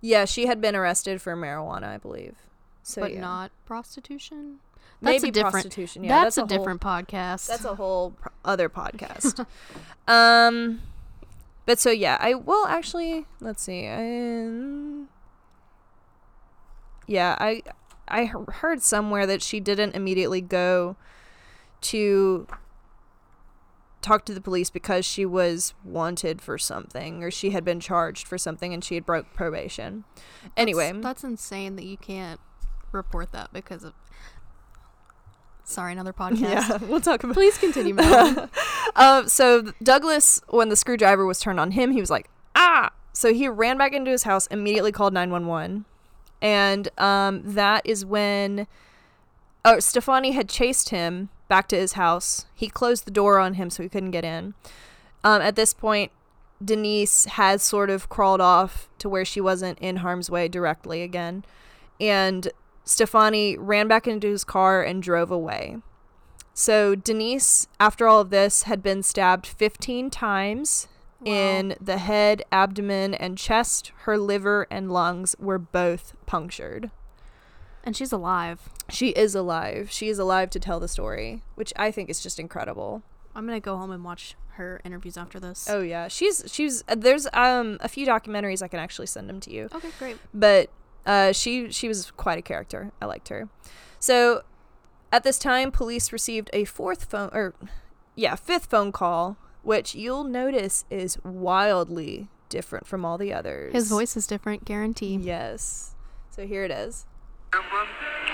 Yeah, 0.00 0.24
she 0.24 0.46
had 0.46 0.60
been 0.60 0.74
arrested 0.74 1.22
for 1.22 1.36
marijuana, 1.36 1.84
I 1.84 1.98
believe. 1.98 2.34
So 2.82 3.02
but 3.02 3.14
yeah. 3.14 3.20
not 3.20 3.52
prostitution. 3.64 4.58
maybe 5.00 5.18
That's 5.18 5.24
a 5.24 5.30
different. 5.30 5.52
prostitution. 5.52 6.02
Yeah, 6.02 6.24
that's, 6.24 6.36
a, 6.36 6.40
whole- 6.40 6.48
different 6.48 6.80
podcast. 6.80 7.46
That's 7.46 7.64
a 7.64 7.76
whole 7.76 8.10
pr- 8.12 8.28
other 8.44 8.68
podcast. 8.68 9.46
um, 10.08 10.80
but 11.64 11.78
so 11.78 11.90
yeah, 11.90 12.16
I 12.18 12.34
well 12.34 12.66
actually 12.66 13.26
let's 13.40 13.62
see. 13.62 13.86
I, 13.86 15.04
yeah, 17.06 17.36
I 17.38 17.62
I 18.08 18.24
heard 18.26 18.82
somewhere 18.82 19.26
that 19.26 19.42
she 19.42 19.60
didn't 19.60 19.94
immediately 19.94 20.40
go 20.40 20.96
to 21.82 22.46
talk 24.02 24.24
to 24.26 24.34
the 24.34 24.40
police 24.40 24.70
because 24.70 25.04
she 25.04 25.24
was 25.24 25.74
wanted 25.84 26.42
for 26.42 26.58
something 26.58 27.22
or 27.22 27.30
she 27.30 27.50
had 27.50 27.64
been 27.64 27.80
charged 27.80 28.26
for 28.26 28.36
something 28.36 28.74
and 28.74 28.84
she 28.84 28.96
had 28.96 29.06
broke 29.06 29.32
probation. 29.32 30.04
Anyway, 30.56 30.92
That's, 30.92 31.02
that's 31.04 31.24
insane 31.24 31.76
that 31.76 31.84
you 31.84 31.96
can't 31.96 32.40
report 32.90 33.32
that 33.32 33.52
because 33.52 33.84
of. 33.84 33.94
Sorry, 35.64 35.92
another 35.92 36.12
podcast. 36.18 36.40
yeah, 36.40 36.76
we'll 36.88 37.00
talk 37.00 37.22
about 37.24 37.34
Please 37.34 37.58
continue. 37.58 37.96
Uh, 38.94 39.26
so 39.26 39.72
Douglas, 39.82 40.42
when 40.48 40.68
the 40.68 40.76
screwdriver 40.76 41.24
was 41.24 41.40
turned 41.40 41.58
on 41.58 41.70
him, 41.70 41.92
he 41.92 42.00
was 42.00 42.10
like, 42.10 42.28
ah! 42.54 42.90
So 43.14 43.32
he 43.32 43.48
ran 43.48 43.78
back 43.78 43.94
into 43.94 44.10
his 44.10 44.24
house, 44.24 44.46
immediately 44.48 44.92
called 44.92 45.14
911. 45.14 45.86
And 46.42 46.88
um, 46.98 47.40
that 47.42 47.86
is 47.86 48.04
when 48.04 48.66
oh, 49.64 49.78
Stephani 49.78 50.32
had 50.32 50.48
chased 50.48 50.90
him 50.90 51.30
back 51.52 51.68
to 51.68 51.76
his 51.76 51.92
house. 51.92 52.46
He 52.54 52.70
closed 52.70 53.04
the 53.04 53.10
door 53.10 53.38
on 53.38 53.54
him 53.54 53.68
so 53.68 53.82
he 53.82 53.88
couldn't 53.90 54.12
get 54.12 54.24
in. 54.24 54.54
Um, 55.22 55.42
at 55.42 55.54
this 55.54 55.74
point, 55.74 56.10
Denise 56.64 57.26
has 57.26 57.62
sort 57.62 57.90
of 57.90 58.08
crawled 58.08 58.40
off 58.40 58.88
to 59.00 59.08
where 59.10 59.26
she 59.26 59.38
wasn't 59.38 59.78
in 59.78 59.96
harm's 59.96 60.30
way 60.30 60.48
directly 60.48 61.02
again. 61.02 61.44
And 62.00 62.48
Stephani 62.86 63.58
ran 63.58 63.86
back 63.86 64.08
into 64.08 64.28
his 64.28 64.44
car 64.44 64.82
and 64.82 65.02
drove 65.02 65.30
away. 65.30 65.76
So 66.54 66.94
Denise, 66.94 67.68
after 67.78 68.08
all 68.08 68.22
of 68.22 68.30
this, 68.30 68.62
had 68.62 68.82
been 68.82 69.02
stabbed 69.02 69.46
15 69.46 70.08
times 70.08 70.88
in 71.22 71.76
the 71.78 71.98
head, 71.98 72.44
abdomen, 72.50 73.12
and 73.12 73.36
chest. 73.36 73.92
Her 74.04 74.16
liver 74.16 74.66
and 74.70 74.90
lungs 74.90 75.36
were 75.38 75.58
both 75.58 76.14
punctured. 76.24 76.90
And 77.84 77.96
she's 77.96 78.12
alive. 78.12 78.68
She 78.88 79.08
is 79.10 79.34
alive. 79.34 79.90
She 79.90 80.08
is 80.08 80.18
alive 80.18 80.50
to 80.50 80.60
tell 80.60 80.80
the 80.80 80.88
story, 80.88 81.42
which 81.54 81.72
I 81.76 81.90
think 81.90 82.10
is 82.10 82.20
just 82.20 82.38
incredible. 82.38 83.02
I'm 83.34 83.46
gonna 83.46 83.60
go 83.60 83.76
home 83.76 83.90
and 83.90 84.04
watch 84.04 84.36
her 84.56 84.80
interviews 84.84 85.16
after 85.16 85.40
this. 85.40 85.68
Oh 85.70 85.80
yeah, 85.80 86.08
she's 86.08 86.44
she's 86.46 86.84
uh, 86.88 86.94
there's 86.96 87.26
um 87.32 87.78
a 87.80 87.88
few 87.88 88.06
documentaries 88.06 88.62
I 88.62 88.68
can 88.68 88.78
actually 88.80 89.06
send 89.06 89.28
them 89.28 89.40
to 89.40 89.50
you. 89.50 89.68
Okay, 89.74 89.90
great. 89.98 90.18
but 90.34 90.70
uh, 91.06 91.32
she 91.32 91.70
she 91.70 91.88
was 91.88 92.10
quite 92.12 92.38
a 92.38 92.42
character. 92.42 92.92
I 93.00 93.06
liked 93.06 93.28
her. 93.28 93.48
So 93.98 94.42
at 95.10 95.24
this 95.24 95.38
time, 95.38 95.70
police 95.70 96.12
received 96.12 96.50
a 96.52 96.64
fourth 96.64 97.04
phone 97.04 97.30
or 97.32 97.54
yeah, 98.14 98.34
fifth 98.34 98.66
phone 98.66 98.92
call, 98.92 99.36
which 99.62 99.94
you'll 99.94 100.24
notice 100.24 100.84
is 100.90 101.18
wildly 101.24 102.28
different 102.48 102.86
from 102.86 103.04
all 103.04 103.16
the 103.16 103.32
others. 103.32 103.72
His 103.72 103.88
voice 103.88 104.16
is 104.16 104.26
different, 104.26 104.64
guarantee. 104.66 105.16
Yes. 105.16 105.94
So 106.30 106.46
here 106.46 106.64
it 106.64 106.70
is. 106.70 107.06
Emblem, 107.52 107.88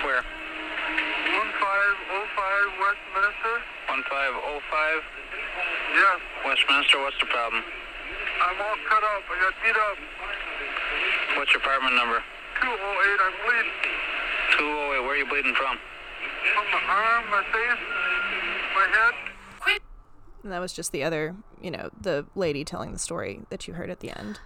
Where? 0.06 0.22
1505 0.22 1.34
Westminster. 2.78 3.54
1505 3.90 5.02
Yes, 5.90 6.18
Westminster. 6.46 7.02
What's 7.02 7.18
the 7.18 7.26
problem? 7.26 7.66
I'm 7.66 8.54
all 8.62 8.78
cut 8.86 9.02
up. 9.02 9.26
I 9.26 9.34
got 9.42 9.54
beat 9.58 9.74
up. 9.74 9.98
What's 11.34 11.50
your 11.50 11.58
apartment 11.62 11.98
number? 11.98 12.22
208, 12.62 12.70
I'm 12.70 13.34
bleeding. 13.42 13.72
208. 14.54 15.02
Where 15.02 15.10
are 15.10 15.16
you 15.16 15.26
bleeding 15.26 15.54
from? 15.58 15.78
From 16.54 16.66
my 16.70 16.78
arm, 16.86 17.24
my 17.34 17.42
face, 17.50 17.82
my 18.70 18.86
head. 18.86 19.14
And 20.44 20.52
that 20.52 20.60
was 20.60 20.72
just 20.72 20.92
the 20.92 21.02
other, 21.02 21.34
you 21.60 21.72
know, 21.72 21.90
the 22.00 22.26
lady 22.36 22.64
telling 22.64 22.92
the 22.92 22.98
story 22.98 23.40
that 23.50 23.66
you 23.66 23.74
heard 23.74 23.90
at 23.90 23.98
the 23.98 24.16
end. 24.16 24.38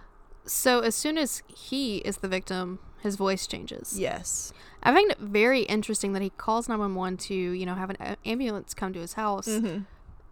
So 0.45 0.79
as 0.79 0.95
soon 0.95 1.19
as 1.19 1.43
he 1.47 1.97
is 1.97 2.17
the 2.17 2.27
victim, 2.27 2.79
his 3.03 3.15
voice 3.15 3.45
changes. 3.45 3.99
Yes. 3.99 4.51
I 4.81 4.91
find 4.93 5.11
it 5.11 5.19
very 5.19 5.61
interesting 5.63 6.13
that 6.13 6.21
he 6.21 6.29
calls 6.31 6.67
911 6.67 7.17
to, 7.17 7.33
you 7.35 7.65
know, 7.65 7.75
have 7.75 7.89
an 7.91 8.15
ambulance 8.25 8.73
come 8.73 8.91
to 8.93 8.99
his 8.99 9.13
house, 9.13 9.47
Mm-hmm. 9.47 9.83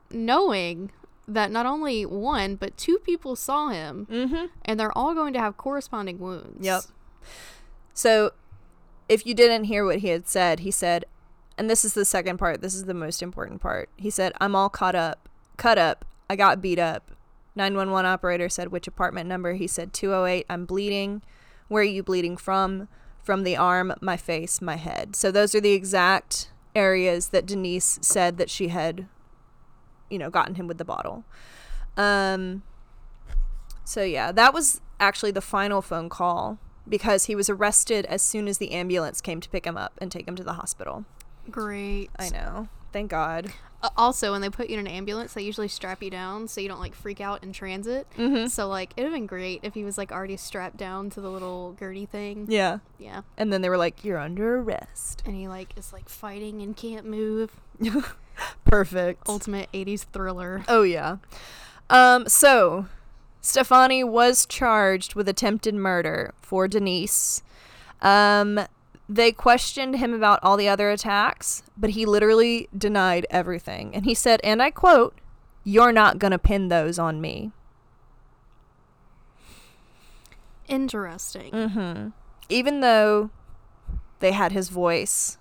knowing 0.10 0.92
that 1.28 1.52
not 1.52 1.66
only 1.66 2.06
one, 2.06 2.56
but 2.56 2.76
two 2.78 2.98
people 3.00 3.36
saw 3.36 3.70
him, 3.70 4.08
Mm-hmm. 4.10 4.46
and 4.66 4.80
they're 4.80 4.98
all 4.98 5.14
going 5.14 5.34
to 5.34 5.40
have 5.40 5.56
corresponding 5.58 6.20
wounds. 6.20 6.66
Yep. 6.66 6.82
So, 7.94 8.32
if 9.08 9.26
you 9.26 9.34
didn't 9.34 9.66
hear 9.66 9.86
what 9.86 10.00
he 10.00 10.08
had 10.10 10.28
said, 10.28 10.62
he 10.62 10.72
said, 10.72 11.06
and 11.58 11.70
this 11.70 11.84
is 11.86 11.94
the 11.94 12.06
second 12.06 12.38
part, 12.38 12.62
this 12.62 12.74
is 12.74 12.86
the 12.86 12.94
most 12.94 13.22
important 13.22 13.62
part. 13.62 13.90
He 13.98 14.10
said, 14.10 14.34
I'm 14.42 14.56
all 14.56 14.70
caught 14.70 14.96
up, 14.96 15.30
cut 15.58 15.78
up, 15.78 16.06
I 16.30 16.36
got 16.36 16.62
beat 16.62 16.80
up. 16.80 17.12
911 17.56 18.10
operator 18.10 18.48
said, 18.48 18.70
Which 18.72 18.88
apartment 18.88 19.28
number? 19.28 19.54
He 19.54 19.68
said, 19.68 19.92
208, 19.94 20.46
I'm 20.50 20.66
bleeding. 20.66 21.22
Where 21.72 21.84
are 21.84 21.86
you 21.86 22.04
bleeding 22.04 22.36
from? 22.36 22.90
From 23.24 23.44
the 23.44 23.56
arm, 23.56 23.94
my 24.02 24.18
face, 24.18 24.62
my 24.62 24.76
head. 24.76 25.16
So, 25.16 25.32
those 25.32 25.56
are 25.56 25.62
the 25.62 25.72
exact 25.72 26.52
areas 26.76 27.30
that 27.30 27.46
Denise 27.46 27.98
said 28.02 28.38
that 28.38 28.50
she 28.50 28.68
had, 28.68 29.08
you 30.10 30.18
know, 30.20 30.30
gotten 30.30 30.56
him 30.56 30.68
with 30.68 30.80
the 30.80 30.86
bottle. 30.86 31.24
Um, 31.96 32.64
so 33.84 34.04
yeah, 34.04 34.32
that 34.32 34.54
was 34.54 34.82
actually 35.00 35.32
the 35.32 35.42
final 35.42 35.82
phone 35.82 36.10
call 36.10 36.58
because 36.88 37.26
he 37.26 37.36
was 37.36 37.50
arrested 37.50 38.06
as 38.08 38.22
soon 38.22 38.48
as 38.48 38.58
the 38.58 38.72
ambulance 38.72 39.22
came 39.22 39.40
to 39.42 39.50
pick 39.50 39.66
him 39.66 39.78
up 39.78 39.94
and 40.00 40.12
take 40.12 40.28
him 40.28 40.36
to 40.36 40.44
the 40.44 40.54
hospital. 40.54 41.06
Great. 41.50 42.10
I 42.18 42.30
know. 42.30 42.70
Thank 42.92 43.12
God. 43.12 43.52
Uh, 43.84 43.90
also, 43.98 44.32
when 44.32 44.42
they 44.42 44.50
put 44.50 44.70
you 44.70 44.78
in 44.78 44.86
an 44.86 44.92
ambulance, 44.92 45.34
they 45.34 45.42
usually 45.42 45.68
strap 45.68 46.04
you 46.04 46.10
down 46.10 46.48
so 46.48 46.62
you 46.62 46.68
don't 46.68 46.80
like 46.80 46.94
freak 46.94 47.20
out 47.20 47.44
in 47.44 47.52
transit. 47.52 48.08
Mm-hmm. 48.18 48.48
So 48.48 48.68
like, 48.68 48.94
it'd 48.96 49.06
have 49.06 49.14
been 49.14 49.26
great 49.26 49.62
if 49.64 49.74
he 49.74 49.84
was 49.84 49.98
like 49.98 50.12
already 50.12 50.38
strapped 50.38 50.78
down 50.78 51.10
to 51.12 51.22
the 51.22 51.30
little 51.30 51.74
gurney 51.74 52.06
thing. 52.06 52.46
Yeah. 52.50 52.80
Yeah. 53.00 53.22
And 53.38 53.52
then 53.52 53.62
they 53.62 53.70
were 53.70 53.78
like, 53.78 54.04
"You're 54.04 54.20
under 54.20 54.58
arrest." 54.58 55.24
And 55.26 55.36
he 55.36 55.48
like 55.48 55.78
is 55.78 55.92
like 55.92 56.10
fighting 56.10 56.62
and 56.62 56.76
can't 56.76 57.06
move. 57.06 57.60
Perfect. 58.66 59.28
Ultimate 59.28 59.72
80s 59.72 60.06
thriller. 60.12 60.64
Oh 60.68 60.84
yeah. 60.84 61.18
Um 61.90 62.28
so 62.28 62.86
Stephani 63.42 64.04
was 64.04 64.46
charged 64.46 65.16
with 65.16 65.28
attempted 65.28 65.74
murder 65.74 66.34
for 66.42 66.68
Denise. 66.68 67.42
Um 68.02 68.60
they 69.14 69.34
questioned 69.34 69.98
him 69.98 70.14
about 70.14 70.40
all 70.42 70.56
the 70.56 70.70
other 70.70 70.90
attacks, 70.90 71.64
but 71.76 71.92
he 71.92 72.06
literally 72.06 72.70
denied 72.78 73.26
everything. 73.30 73.94
And 73.94 74.06
he 74.06 74.14
said, 74.14 74.40
and 74.44 74.62
I 74.62 74.72
quote, 74.72 75.20
"You're 75.66 75.92
not 75.92 76.18
going 76.18 76.32
to 76.32 76.40
pin 76.40 76.70
those 76.70 76.98
on 76.98 77.20
me." 77.20 77.52
Interesting. 80.68 81.52
Mm-hmm. 81.52 82.10
Even 82.50 82.80
though 82.80 83.30
they 84.20 84.32
had 84.32 84.52
his 84.54 84.70
voice 84.70 85.38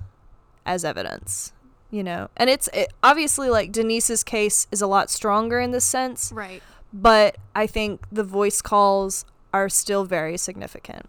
as 0.66 0.84
evidence, 0.84 1.52
you 1.90 2.02
know, 2.02 2.28
and 2.36 2.50
it's 2.50 2.68
it, 2.74 2.92
obviously 3.02 3.48
like 3.50 3.70
Denise's 3.72 4.24
case 4.24 4.66
is 4.72 4.82
a 4.82 4.86
lot 4.86 5.10
stronger 5.10 5.60
in 5.60 5.70
this 5.70 5.84
sense, 5.84 6.32
Right. 6.34 6.62
but 6.92 7.36
I 7.54 7.66
think 7.66 8.04
the 8.10 8.24
voice 8.24 8.60
calls 8.62 9.24
are 9.52 9.68
still 9.68 10.04
very 10.04 10.36
significant. 10.36 11.08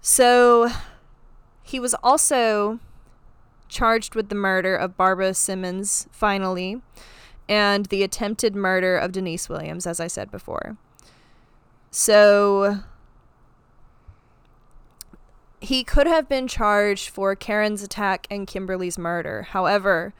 So 0.00 0.70
he 1.74 1.80
was 1.80 1.96
also 2.04 2.78
charged 3.68 4.14
with 4.14 4.28
the 4.28 4.36
murder 4.36 4.76
of 4.76 4.96
Barbara 4.96 5.34
Simmons, 5.34 6.06
finally, 6.12 6.80
and 7.48 7.86
the 7.86 8.04
attempted 8.04 8.54
murder 8.54 8.96
of 8.96 9.10
Denise 9.10 9.48
Williams, 9.48 9.84
as 9.84 9.98
I 9.98 10.06
said 10.06 10.30
before. 10.30 10.76
So 11.90 12.78
he 15.58 15.82
could 15.82 16.06
have 16.06 16.28
been 16.28 16.46
charged 16.46 17.08
for 17.08 17.34
Karen's 17.34 17.82
attack 17.82 18.28
and 18.30 18.46
Kimberly's 18.46 18.96
murder. 18.96 19.42
However, 19.42 20.14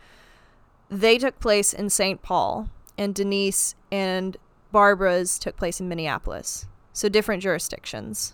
they 0.90 1.18
took 1.18 1.38
place 1.38 1.72
in 1.72 1.88
St. 1.88 2.20
Paul, 2.20 2.68
and 2.98 3.14
Denise 3.14 3.76
and 3.92 4.36
Barbara's 4.72 5.38
took 5.38 5.56
place 5.56 5.78
in 5.78 5.88
Minneapolis. 5.88 6.66
So 6.92 7.08
different 7.08 7.44
jurisdictions. 7.44 8.32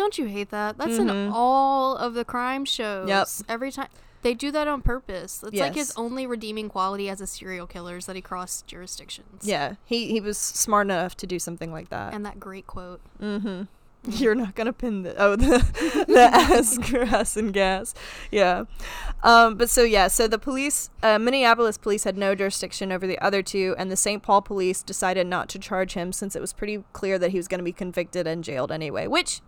Don't 0.00 0.16
you 0.16 0.24
hate 0.28 0.48
that? 0.48 0.78
That's 0.78 0.96
in 0.96 1.08
Mhm. 1.08 1.30
all 1.30 1.94
of 1.94 2.14
the 2.14 2.24
crime 2.24 2.64
shows. 2.64 3.06
Yep. 3.06 3.28
Every 3.50 3.70
time 3.70 3.88
they 4.22 4.32
do 4.32 4.50
that 4.50 4.66
on 4.66 4.80
purpose. 4.80 5.44
It's 5.46 5.58
like 5.60 5.74
his 5.74 5.92
only 5.94 6.26
redeeming 6.26 6.70
quality 6.70 7.10
as 7.10 7.20
a 7.20 7.26
serial 7.26 7.66
killer 7.66 7.98
is 7.98 8.06
that 8.06 8.16
he 8.16 8.22
crossed 8.22 8.66
jurisdictions. 8.66 9.42
Yeah, 9.44 9.74
he 9.84 10.06
he 10.08 10.18
was 10.22 10.38
smart 10.38 10.86
enough 10.86 11.18
to 11.18 11.26
do 11.26 11.38
something 11.38 11.70
like 11.70 11.90
that. 11.90 12.14
And 12.14 12.24
that 12.24 12.40
great 12.40 12.66
quote. 12.66 13.02
Mm-hmm. 13.22 13.64
You're 14.08 14.34
not 14.34 14.54
gonna 14.54 14.72
pin 14.72 15.02
the 15.02 15.14
oh 15.18 15.36
the 15.44 16.04
the 16.08 16.20
ass 16.32 16.78
grass 16.90 17.36
and 17.36 17.52
gas, 17.52 17.92
yeah. 18.30 18.64
Um, 19.22 19.56
but 19.56 19.68
so 19.68 19.82
yeah, 19.82 20.08
so 20.08 20.26
the 20.26 20.38
police, 20.38 20.88
uh, 21.02 21.18
Minneapolis 21.18 21.76
police 21.76 22.04
had 22.04 22.16
no 22.16 22.34
jurisdiction 22.34 22.90
over 22.90 23.06
the 23.06 23.18
other 23.18 23.42
two, 23.42 23.74
and 23.76 23.90
the 23.90 23.96
St. 23.96 24.22
Paul 24.22 24.40
police 24.40 24.82
decided 24.82 25.26
not 25.26 25.50
to 25.50 25.58
charge 25.58 25.92
him 25.92 26.10
since 26.14 26.34
it 26.34 26.40
was 26.40 26.54
pretty 26.54 26.82
clear 26.94 27.18
that 27.18 27.32
he 27.32 27.36
was 27.36 27.46
gonna 27.48 27.62
be 27.62 27.72
convicted 27.74 28.26
and 28.26 28.42
jailed 28.42 28.72
anyway, 28.72 29.06
which 29.06 29.42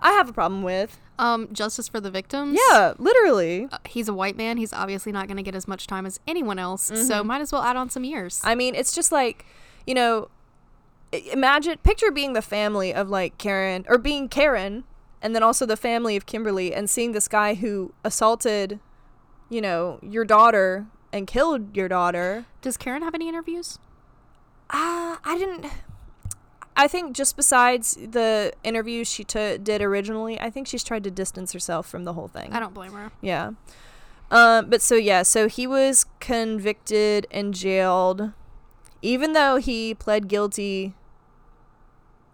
I 0.00 0.12
have 0.12 0.28
a 0.28 0.32
problem 0.32 0.62
with. 0.62 0.98
Um, 1.18 1.48
justice 1.52 1.88
for 1.88 1.98
the 2.00 2.10
victims. 2.10 2.58
Yeah, 2.70 2.92
literally. 2.98 3.68
Uh, 3.72 3.78
he's 3.86 4.08
a 4.08 4.12
white 4.12 4.36
man. 4.36 4.58
He's 4.58 4.72
obviously 4.72 5.12
not 5.12 5.26
going 5.28 5.38
to 5.38 5.42
get 5.42 5.54
as 5.54 5.66
much 5.66 5.86
time 5.86 6.04
as 6.04 6.20
anyone 6.26 6.58
else. 6.58 6.92
So 7.06 7.24
might 7.24 7.40
as 7.40 7.52
well 7.52 7.62
add 7.62 7.76
on 7.76 7.88
some 7.88 8.04
years. 8.04 8.40
I 8.44 8.54
mean, 8.54 8.74
it's 8.74 8.94
just 8.94 9.10
like, 9.10 9.46
you 9.86 9.94
know, 9.94 10.28
imagine, 11.32 11.78
picture 11.78 12.10
being 12.10 12.34
the 12.34 12.42
family 12.42 12.92
of 12.92 13.08
like 13.08 13.38
Karen 13.38 13.86
or 13.88 13.96
being 13.96 14.28
Karen 14.28 14.84
and 15.22 15.34
then 15.34 15.42
also 15.42 15.64
the 15.64 15.76
family 15.76 16.16
of 16.16 16.26
Kimberly 16.26 16.74
and 16.74 16.90
seeing 16.90 17.12
this 17.12 17.28
guy 17.28 17.54
who 17.54 17.94
assaulted, 18.04 18.78
you 19.48 19.60
know, 19.62 19.98
your 20.02 20.24
daughter 20.24 20.86
and 21.12 21.26
killed 21.26 21.74
your 21.74 21.88
daughter. 21.88 22.44
Does 22.60 22.76
Karen 22.76 23.02
have 23.02 23.14
any 23.14 23.28
interviews? 23.28 23.78
Uh, 24.68 25.16
I 25.24 25.36
didn't. 25.38 25.66
I 26.76 26.88
think 26.88 27.16
just 27.16 27.36
besides 27.36 27.94
the 27.94 28.52
interviews 28.62 29.10
she 29.10 29.24
t- 29.24 29.56
did 29.58 29.80
originally, 29.80 30.38
I 30.38 30.50
think 30.50 30.66
she's 30.66 30.84
tried 30.84 31.04
to 31.04 31.10
distance 31.10 31.52
herself 31.52 31.88
from 31.88 32.04
the 32.04 32.12
whole 32.12 32.28
thing. 32.28 32.52
I 32.52 32.60
don't 32.60 32.74
blame 32.74 32.92
her. 32.92 33.10
Yeah. 33.22 33.52
Um, 34.30 34.68
but 34.68 34.82
so 34.82 34.94
yeah, 34.94 35.22
so 35.22 35.48
he 35.48 35.66
was 35.66 36.04
convicted 36.20 37.26
and 37.30 37.54
jailed, 37.54 38.32
even 39.00 39.32
though 39.32 39.56
he 39.56 39.94
pled 39.94 40.28
guilty 40.28 40.94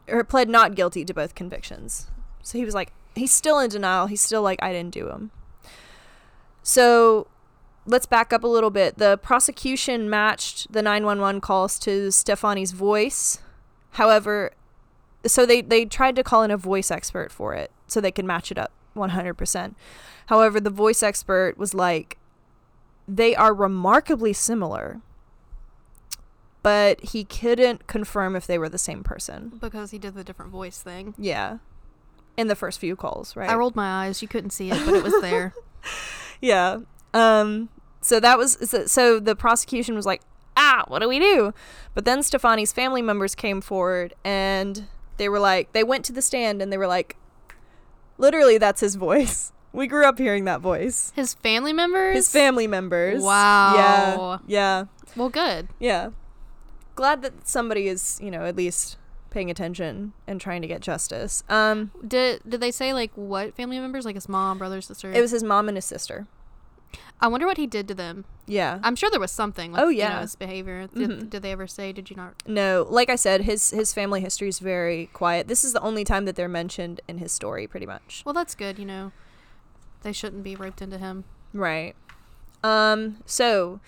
or 0.08 0.24
pled 0.24 0.48
not 0.48 0.74
guilty 0.74 1.04
to 1.04 1.14
both 1.14 1.34
convictions. 1.34 2.10
So 2.42 2.58
he 2.58 2.64
was 2.64 2.74
like, 2.74 2.92
he's 3.14 3.32
still 3.32 3.58
in 3.58 3.70
denial. 3.70 4.06
He's 4.06 4.20
still 4.20 4.42
like, 4.42 4.60
I 4.62 4.72
didn't 4.72 4.94
do 4.94 5.08
him. 5.08 5.30
So 6.62 7.28
let's 7.86 8.06
back 8.06 8.32
up 8.32 8.42
a 8.42 8.48
little 8.48 8.70
bit. 8.70 8.98
The 8.98 9.18
prosecution 9.18 10.08
matched 10.08 10.72
the 10.72 10.82
911 10.82 11.40
calls 11.40 11.78
to 11.80 12.10
Stephani's 12.10 12.72
voice. 12.72 13.38
However, 13.92 14.52
so 15.26 15.46
they, 15.46 15.62
they 15.62 15.84
tried 15.84 16.16
to 16.16 16.22
call 16.22 16.42
in 16.42 16.50
a 16.50 16.56
voice 16.56 16.90
expert 16.90 17.30
for 17.30 17.54
it 17.54 17.70
so 17.86 18.00
they 18.00 18.10
could 18.10 18.24
match 18.24 18.50
it 18.50 18.58
up 18.58 18.72
100%. 18.96 19.74
However, 20.26 20.60
the 20.60 20.70
voice 20.70 21.02
expert 21.02 21.58
was 21.58 21.74
like, 21.74 22.18
they 23.06 23.34
are 23.34 23.52
remarkably 23.52 24.32
similar, 24.32 25.00
but 26.62 27.00
he 27.00 27.24
couldn't 27.24 27.86
confirm 27.86 28.36
if 28.36 28.46
they 28.46 28.58
were 28.58 28.68
the 28.68 28.78
same 28.78 29.02
person. 29.02 29.52
Because 29.60 29.90
he 29.90 29.98
did 29.98 30.14
the 30.14 30.24
different 30.24 30.50
voice 30.50 30.80
thing. 30.80 31.14
Yeah. 31.18 31.58
In 32.36 32.48
the 32.48 32.56
first 32.56 32.78
few 32.78 32.96
calls, 32.96 33.36
right? 33.36 33.50
I 33.50 33.54
rolled 33.54 33.76
my 33.76 34.06
eyes. 34.06 34.22
You 34.22 34.28
couldn't 34.28 34.50
see 34.50 34.70
it, 34.70 34.80
but 34.86 34.94
it 34.94 35.02
was 35.02 35.20
there. 35.20 35.54
yeah. 36.40 36.78
Um 37.12 37.68
so 38.00 38.18
that 38.20 38.38
was 38.38 38.56
so, 38.68 38.86
so 38.86 39.20
the 39.20 39.36
prosecution 39.36 39.94
was 39.94 40.06
like, 40.06 40.22
"Ah, 40.56 40.84
what 40.88 41.00
do 41.00 41.08
we 41.08 41.18
do?" 41.18 41.52
But 41.94 42.04
then 42.04 42.22
Stephani's 42.22 42.72
family 42.72 43.02
members 43.02 43.34
came 43.34 43.60
forward 43.60 44.14
and 44.24 44.86
they 45.16 45.28
were 45.28 45.38
like 45.40 45.72
they 45.72 45.84
went 45.84 46.04
to 46.06 46.12
the 46.12 46.22
stand 46.22 46.60
and 46.62 46.72
they 46.72 46.78
were 46.78 46.86
like 46.86 47.16
literally 48.18 48.58
that's 48.58 48.80
his 48.80 48.94
voice. 48.96 49.52
We 49.74 49.86
grew 49.86 50.04
up 50.04 50.18
hearing 50.18 50.44
that 50.44 50.60
voice. 50.60 51.14
His 51.16 51.32
family 51.32 51.72
members? 51.72 52.14
His 52.14 52.28
family 52.30 52.66
members. 52.66 53.22
Wow. 53.22 54.42
Yeah. 54.46 54.46
Yeah. 54.46 54.84
Well, 55.16 55.30
good. 55.30 55.68
Yeah. 55.78 56.10
Glad 56.94 57.22
that 57.22 57.48
somebody 57.48 57.88
is, 57.88 58.20
you 58.22 58.30
know, 58.30 58.44
at 58.44 58.54
least 58.54 58.98
paying 59.30 59.50
attention 59.50 60.12
and 60.26 60.38
trying 60.38 60.60
to 60.60 60.68
get 60.68 60.82
justice. 60.82 61.42
Um 61.48 61.90
Did 62.06 62.42
did 62.46 62.60
they 62.60 62.70
say 62.70 62.92
like 62.92 63.12
what 63.14 63.56
family 63.56 63.78
members? 63.78 64.04
Like 64.04 64.14
his 64.14 64.28
mom, 64.28 64.58
brother, 64.58 64.82
sister? 64.82 65.10
it 65.10 65.22
was 65.22 65.30
his 65.30 65.42
mom 65.42 65.68
and 65.68 65.76
his 65.78 65.86
sister. 65.86 66.26
I 67.20 67.28
wonder 67.28 67.46
what 67.46 67.56
he 67.56 67.66
did 67.66 67.86
to 67.88 67.94
them. 67.94 68.24
Yeah. 68.46 68.80
I'm 68.82 68.96
sure 68.96 69.10
there 69.10 69.20
was 69.20 69.30
something. 69.30 69.72
Like, 69.72 69.82
Oh, 69.82 69.88
You 69.88 69.98
yeah. 69.98 70.14
know, 70.16 70.20
his 70.22 70.34
behavior. 70.34 70.88
Did, 70.94 71.10
Mhm. 71.10 71.30
did 71.30 71.42
they 71.42 71.52
ever 71.52 71.66
say? 71.66 71.92
Did 71.92 72.10
you 72.10 72.16
not? 72.16 72.34
No, 72.46 72.86
like 72.90 73.08
I 73.10 73.16
said, 73.16 73.42
his 73.42 73.70
his 73.70 73.92
family 73.94 74.20
history 74.20 74.48
is 74.48 74.58
very 74.58 75.06
quiet. 75.12 75.46
This 75.48 75.64
is 75.64 75.72
the 75.72 75.80
only 75.80 76.04
time 76.04 76.24
that 76.24 76.34
they're 76.36 76.48
mentioned 76.48 77.00
in 77.08 77.18
his 77.18 77.30
story, 77.32 77.66
pretty 77.66 77.86
much. 77.86 78.22
Well, 78.26 78.32
that's 78.32 78.54
good. 78.54 78.78
You 78.78 78.84
know, 78.86 79.12
they 80.02 80.12
shouldn't 80.12 80.42
be 80.42 80.56
roped 80.56 80.82
into 80.82 80.98
him. 80.98 81.24
Right. 81.54 81.94
Um. 82.64 83.18
So, 83.26 83.80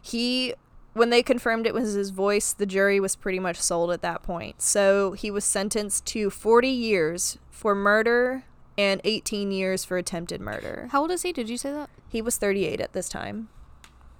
he 0.00 0.54
when 0.94 1.08
they 1.08 1.22
confirmed 1.22 1.66
it 1.66 1.72
was 1.72 1.94
his 1.94 2.10
voice, 2.10 2.52
the 2.52 2.66
jury 2.66 3.00
was 3.00 3.16
pretty 3.16 3.38
much 3.38 3.58
sold 3.58 3.90
at 3.92 4.02
that 4.02 4.22
point. 4.22 4.60
So 4.60 5.12
he 5.12 5.30
was 5.30 5.42
sentenced 5.42 6.04
to 6.06 6.28
40 6.28 6.68
years 6.68 7.38
for 7.50 7.74
murder 7.74 8.44
and 8.76 9.00
18 9.04 9.52
years 9.52 9.86
for 9.86 9.96
attempted 9.96 10.38
murder. 10.42 10.88
How 10.92 11.00
old 11.00 11.10
is 11.10 11.22
he? 11.22 11.32
Did 11.32 11.48
you 11.48 11.56
say 11.56 11.72
that? 11.72 11.88
He 12.12 12.20
was 12.20 12.36
38 12.36 12.78
at 12.78 12.92
this 12.92 13.08
time. 13.08 13.48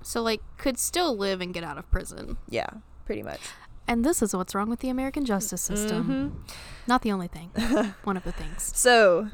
So 0.00 0.22
like, 0.22 0.40
could 0.56 0.78
still 0.78 1.14
live 1.14 1.42
and 1.42 1.52
get 1.52 1.62
out 1.62 1.76
of 1.76 1.88
prison. 1.90 2.38
Yeah, 2.48 2.70
pretty 3.04 3.22
much. 3.22 3.40
And 3.86 4.02
this 4.02 4.22
is 4.22 4.34
what's 4.34 4.54
wrong 4.54 4.70
with 4.70 4.80
the 4.80 4.88
American 4.88 5.26
justice 5.26 5.60
system. 5.60 6.08
Mhm. 6.08 6.54
Not 6.88 7.02
the 7.02 7.12
only 7.12 7.28
thing. 7.28 7.50
One 8.04 8.16
of 8.16 8.24
the 8.24 8.32
things. 8.32 8.72
So 8.74 9.28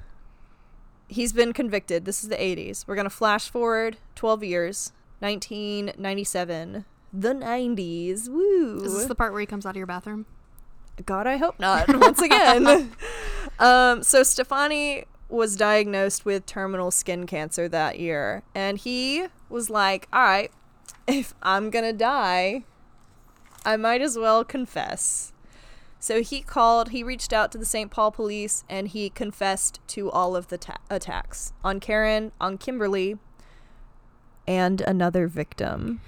he's 1.06 1.32
been 1.32 1.52
convicted. 1.52 2.04
This 2.04 2.24
is 2.24 2.30
the 2.30 2.36
80s. 2.36 2.84
We're 2.88 2.96
going 2.96 3.04
to 3.04 3.10
flash 3.10 3.48
forward 3.48 3.98
12 4.16 4.42
years. 4.42 4.92
1997. 5.20 6.84
The 7.12 7.32
90s. 7.32 8.28
Woo. 8.28 8.82
Is 8.84 8.94
this 8.96 9.06
the 9.06 9.14
part 9.14 9.32
where 9.32 9.40
he 9.40 9.46
comes 9.46 9.64
out 9.64 9.70
of 9.70 9.76
your 9.76 9.86
bathroom? 9.86 10.26
God, 11.06 11.28
I 11.28 11.36
hope 11.36 11.60
not. 11.60 11.86
Once 11.96 12.20
again. 12.20 12.90
um, 13.60 14.02
so 14.02 14.22
Stephani 14.24 15.04
was 15.28 15.56
diagnosed 15.56 16.24
with 16.24 16.46
terminal 16.46 16.90
skin 16.90 17.26
cancer 17.26 17.68
that 17.68 17.98
year. 17.98 18.42
And 18.54 18.78
he 18.78 19.26
was 19.48 19.68
like, 19.70 20.08
all 20.12 20.22
right, 20.22 20.50
if 21.06 21.34
I'm 21.42 21.70
going 21.70 21.84
to 21.84 21.92
die, 21.92 22.64
I 23.64 23.76
might 23.76 24.00
as 24.00 24.16
well 24.18 24.44
confess. 24.44 25.32
So 26.00 26.22
he 26.22 26.40
called, 26.42 26.90
he 26.90 27.02
reached 27.02 27.32
out 27.32 27.50
to 27.52 27.58
the 27.58 27.64
St. 27.64 27.90
Paul 27.90 28.10
police 28.12 28.64
and 28.68 28.88
he 28.88 29.10
confessed 29.10 29.80
to 29.88 30.10
all 30.10 30.36
of 30.36 30.48
the 30.48 30.56
ta- 30.58 30.78
attacks 30.88 31.52
on 31.64 31.80
Karen, 31.80 32.32
on 32.40 32.56
Kimberly, 32.56 33.18
and 34.46 34.80
another 34.82 35.26
victim. 35.28 36.00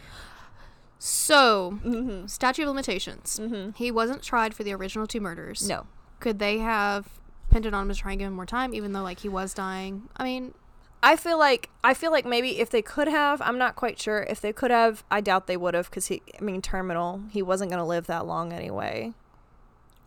So, 0.98 1.78
Mm-hmm. 1.84 2.26
statute 2.26 2.62
of 2.62 2.68
limitations. 2.68 3.38
Mhm. 3.42 3.74
He 3.76 3.90
wasn't 3.90 4.22
tried 4.22 4.54
for 4.54 4.64
the 4.64 4.72
original 4.74 5.06
two 5.06 5.20
murders. 5.20 5.66
No. 5.68 5.86
Could 6.20 6.38
they 6.38 6.58
have 6.58 7.19
it 7.66 7.74
on 7.74 7.82
him 7.82 7.88
to 7.88 7.94
try 7.94 8.12
and 8.12 8.18
give 8.18 8.28
him 8.28 8.34
more 8.34 8.46
time, 8.46 8.74
even 8.74 8.92
though 8.92 9.02
like 9.02 9.20
he 9.20 9.28
was 9.28 9.52
dying? 9.54 10.08
I 10.16 10.24
mean, 10.24 10.54
I 11.02 11.16
feel 11.16 11.38
like 11.38 11.70
I 11.82 11.94
feel 11.94 12.10
like 12.10 12.26
maybe 12.26 12.58
if 12.58 12.70
they 12.70 12.82
could 12.82 13.08
have, 13.08 13.40
I'm 13.42 13.58
not 13.58 13.76
quite 13.76 13.98
sure. 13.98 14.26
If 14.28 14.40
they 14.40 14.52
could 14.52 14.70
have, 14.70 15.02
I 15.10 15.20
doubt 15.20 15.46
they 15.46 15.56
would 15.56 15.74
have 15.74 15.88
because 15.90 16.06
he, 16.08 16.22
I 16.38 16.42
mean, 16.42 16.60
terminal. 16.62 17.22
He 17.30 17.42
wasn't 17.42 17.70
gonna 17.70 17.86
live 17.86 18.06
that 18.06 18.26
long 18.26 18.52
anyway. 18.52 19.14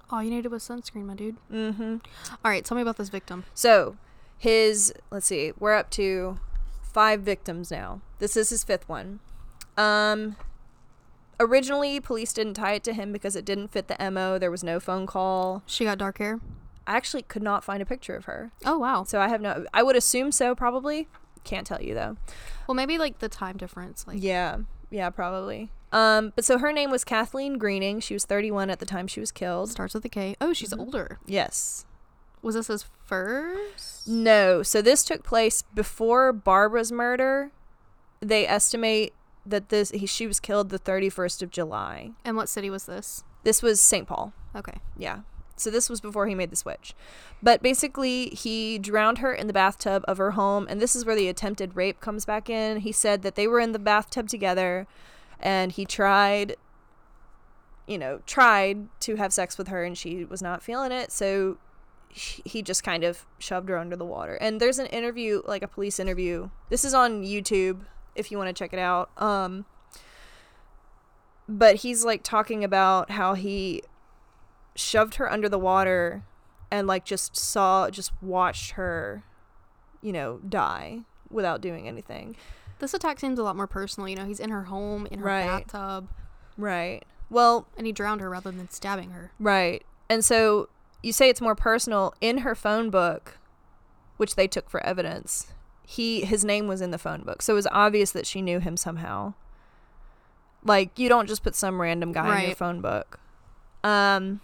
all 0.09 0.21
you 0.23 0.29
needed 0.29 0.51
was 0.51 0.63
sunscreen, 0.63 1.05
my 1.05 1.15
dude. 1.15 1.37
Mm-hmm. 1.51 1.97
All 2.45 2.51
right, 2.51 2.63
tell 2.63 2.75
me 2.75 2.81
about 2.81 2.97
this 2.97 3.09
victim. 3.09 3.45
So, 3.55 3.97
his 4.37 4.93
let's 5.09 5.25
see, 5.25 5.53
we're 5.59 5.73
up 5.73 5.89
to 5.91 6.39
five 6.81 7.21
victims 7.21 7.71
now. 7.71 8.01
This 8.19 8.37
is 8.37 8.49
his 8.49 8.63
fifth 8.63 8.87
one. 8.87 9.19
Um, 9.75 10.35
originally, 11.39 11.99
police 11.99 12.31
didn't 12.33 12.53
tie 12.53 12.73
it 12.73 12.83
to 12.83 12.93
him 12.93 13.11
because 13.11 13.35
it 13.35 13.45
didn't 13.45 13.69
fit 13.69 13.87
the 13.87 14.11
mo. 14.11 14.37
There 14.37 14.51
was 14.51 14.63
no 14.63 14.79
phone 14.79 15.07
call. 15.07 15.63
She 15.65 15.85
got 15.85 15.97
dark 15.97 16.19
hair. 16.19 16.39
I 16.87 16.95
actually 16.97 17.23
could 17.23 17.43
not 17.43 17.63
find 17.63 17.81
a 17.81 17.85
picture 17.85 18.15
of 18.15 18.25
her, 18.25 18.51
Oh 18.65 18.77
wow. 18.77 19.03
so 19.03 19.19
I 19.21 19.27
have 19.29 19.41
no. 19.41 19.65
I 19.73 19.83
would 19.83 19.95
assume 19.95 20.31
so, 20.31 20.53
probably. 20.55 21.07
Can't 21.43 21.65
tell 21.67 21.81
you 21.81 21.93
though. 21.93 22.17
Well, 22.67 22.75
maybe 22.75 22.97
like 22.97 23.19
the 23.19 23.29
time 23.29 23.57
difference. 23.57 24.05
Like, 24.07 24.17
Yeah, 24.21 24.59
yeah, 24.89 25.09
probably. 25.09 25.69
Um, 25.91 26.33
but 26.35 26.43
so 26.45 26.57
her 26.57 26.71
name 26.73 26.89
was 26.89 27.03
Kathleen 27.03 27.57
Greening. 27.57 27.99
She 27.99 28.13
was 28.15 28.25
31 28.25 28.69
at 28.69 28.79
the 28.79 28.85
time 28.85 29.05
she 29.07 29.19
was 29.19 29.31
killed. 29.31 29.69
starts 29.69 29.93
with 29.93 30.03
a 30.05 30.09
K. 30.09 30.35
Oh, 30.41 30.51
she's 30.53 30.73
older. 30.73 31.19
Yes. 31.25 31.85
Was 32.41 32.55
this 32.55 32.67
his 32.67 32.85
first? 33.05 34.07
No. 34.07 34.63
So 34.63 34.81
this 34.81 35.03
took 35.05 35.23
place 35.23 35.61
before 35.73 36.33
Barbara's 36.33 36.91
murder. 36.91 37.51
They 38.21 38.47
estimate 38.47 39.13
that 39.45 39.69
this 39.69 39.91
he, 39.91 40.05
she 40.05 40.25
was 40.27 40.39
killed 40.39 40.69
the 40.69 40.79
31st 40.79 41.41
of 41.43 41.51
July. 41.51 42.11
And 42.25 42.35
what 42.35 42.49
city 42.49 42.69
was 42.69 42.85
this? 42.85 43.23
This 43.43 43.61
was 43.61 43.79
St. 43.81 44.07
Paul. 44.07 44.33
Okay. 44.55 44.77
Yeah. 44.97 45.19
So 45.55 45.69
this 45.69 45.89
was 45.89 46.01
before 46.01 46.27
he 46.27 46.35
made 46.35 46.49
the 46.49 46.55
switch. 46.55 46.95
But 47.41 47.61
basically, 47.61 48.29
he 48.29 48.79
drowned 48.79 49.19
her 49.19 49.33
in 49.33 49.47
the 49.47 49.53
bathtub 49.53 50.03
of 50.07 50.17
her 50.17 50.31
home, 50.31 50.67
and 50.69 50.81
this 50.81 50.95
is 50.95 51.05
where 51.05 51.15
the 51.15 51.27
attempted 51.27 51.75
rape 51.75 51.99
comes 51.99 52.25
back 52.25 52.49
in. 52.49 52.77
He 52.77 52.91
said 52.91 53.21
that 53.21 53.35
they 53.35 53.47
were 53.47 53.59
in 53.59 53.71
the 53.71 53.79
bathtub 53.79 54.27
together, 54.27 54.87
and 55.39 55.71
he 55.71 55.85
tried, 55.85 56.55
you 57.87 57.97
know, 57.97 58.21
tried 58.25 58.87
to 59.01 59.15
have 59.15 59.31
sex 59.31 59.57
with 59.57 59.67
her, 59.67 59.83
and 59.83 59.97
she 59.97 60.25
was 60.25 60.41
not 60.41 60.63
feeling 60.63 60.91
it. 60.91 61.11
So 61.11 61.57
he 62.09 62.61
just 62.61 62.83
kind 62.83 63.03
of 63.03 63.25
shoved 63.39 63.69
her 63.69 63.77
under 63.77 63.95
the 63.95 64.05
water. 64.05 64.35
And 64.35 64.59
there's 64.59 64.79
an 64.79 64.87
interview, 64.87 65.41
like 65.45 65.63
a 65.63 65.67
police 65.67 65.99
interview. 65.99 66.49
This 66.69 66.85
is 66.85 66.93
on 66.93 67.23
YouTube 67.23 67.81
if 68.15 68.31
you 68.31 68.37
want 68.37 68.47
to 68.49 68.53
check 68.53 68.73
it 68.73 68.79
out. 68.79 69.09
Um, 69.17 69.65
but 71.47 71.77
he's 71.77 72.05
like 72.05 72.23
talking 72.23 72.63
about 72.63 73.11
how 73.11 73.33
he 73.33 73.81
shoved 74.75 75.15
her 75.15 75.31
under 75.31 75.47
the 75.49 75.59
water 75.59 76.23
and 76.71 76.87
like 76.87 77.05
just 77.05 77.35
saw 77.35 77.89
just 77.89 78.11
watched 78.21 78.71
her 78.71 79.23
you 80.01 80.11
know 80.11 80.39
die 80.49 81.01
without 81.29 81.61
doing 81.61 81.87
anything. 81.87 82.35
This 82.79 82.93
attack 82.93 83.19
seems 83.19 83.39
a 83.39 83.43
lot 83.43 83.55
more 83.55 83.67
personal. 83.67 84.09
You 84.09 84.15
know, 84.17 84.25
he's 84.25 84.39
in 84.39 84.49
her 84.49 84.63
home, 84.63 85.05
in 85.09 85.19
her 85.19 85.25
Right. 85.25 85.45
bathtub, 85.67 86.07
right. 86.57 87.03
Well 87.29 87.67
and 87.77 87.85
he 87.87 87.93
drowned 87.93 88.21
her 88.21 88.29
rather 88.29 88.51
than 88.51 88.69
stabbing 88.69 89.11
her. 89.11 89.31
right. 89.39 89.83
And 90.09 90.23
so 90.25 90.69
you 91.01 91.11
say 91.13 91.29
it's 91.29 91.41
more 91.41 91.55
personal. 91.55 92.13
In 92.21 92.39
her 92.39 92.55
phone 92.55 92.89
book 92.89 93.37
which 94.17 94.35
they 94.35 94.47
took 94.47 94.69
for 94.69 94.83
evidence 94.85 95.47
he 95.85 96.23
his 96.23 96.45
name 96.45 96.67
was 96.67 96.81
in 96.81 96.91
the 96.91 96.97
phone 96.97 97.23
book. 97.23 97.41
So 97.41 97.53
it 97.53 97.55
was 97.55 97.67
obvious 97.71 98.11
that 98.11 98.25
she 98.25 98.41
knew 98.41 98.59
him 98.59 98.77
somehow. 98.77 99.33
Like 100.63 100.97
you 100.97 101.09
don't 101.09 101.27
just 101.27 101.43
put 101.43 101.55
some 101.55 101.81
random 101.81 102.11
guy 102.11 102.41
in 102.41 102.47
your 102.47 102.55
phone 102.55 102.81
book. 102.81 103.19
Um 103.83 104.39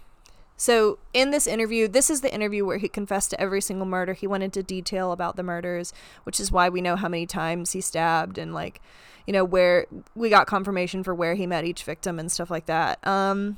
So, 0.60 0.98
in 1.14 1.30
this 1.30 1.46
interview, 1.46 1.88
this 1.88 2.10
is 2.10 2.20
the 2.20 2.30
interview 2.30 2.66
where 2.66 2.76
he 2.76 2.86
confessed 2.86 3.30
to 3.30 3.40
every 3.40 3.62
single 3.62 3.86
murder. 3.86 4.12
He 4.12 4.26
went 4.26 4.42
into 4.42 4.62
detail 4.62 5.10
about 5.10 5.36
the 5.36 5.42
murders, 5.42 5.94
which 6.24 6.38
is 6.38 6.52
why 6.52 6.68
we 6.68 6.82
know 6.82 6.96
how 6.96 7.08
many 7.08 7.24
times 7.24 7.72
he 7.72 7.80
stabbed 7.80 8.36
and, 8.36 8.52
like, 8.52 8.82
you 9.26 9.32
know, 9.32 9.42
where 9.42 9.86
we 10.14 10.28
got 10.28 10.46
confirmation 10.46 11.02
for 11.02 11.14
where 11.14 11.34
he 11.34 11.46
met 11.46 11.64
each 11.64 11.82
victim 11.82 12.18
and 12.18 12.30
stuff 12.30 12.50
like 12.50 12.66
that. 12.66 12.98
Um, 13.08 13.56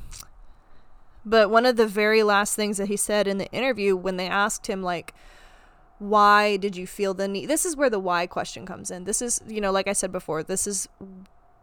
but 1.24 1.50
one 1.50 1.66
of 1.66 1.74
the 1.74 1.88
very 1.88 2.22
last 2.22 2.54
things 2.54 2.76
that 2.76 2.86
he 2.86 2.96
said 2.96 3.26
in 3.26 3.38
the 3.38 3.50
interview 3.50 3.96
when 3.96 4.16
they 4.16 4.28
asked 4.28 4.68
him, 4.68 4.80
like, 4.80 5.12
why 5.98 6.56
did 6.56 6.76
you 6.76 6.86
feel 6.86 7.14
the 7.14 7.26
need? 7.26 7.46
This 7.46 7.64
is 7.64 7.74
where 7.74 7.90
the 7.90 7.98
why 7.98 8.28
question 8.28 8.64
comes 8.64 8.92
in. 8.92 9.06
This 9.06 9.20
is, 9.20 9.40
you 9.48 9.60
know, 9.60 9.72
like 9.72 9.88
I 9.88 9.92
said 9.92 10.12
before, 10.12 10.44
this 10.44 10.68
is 10.68 10.88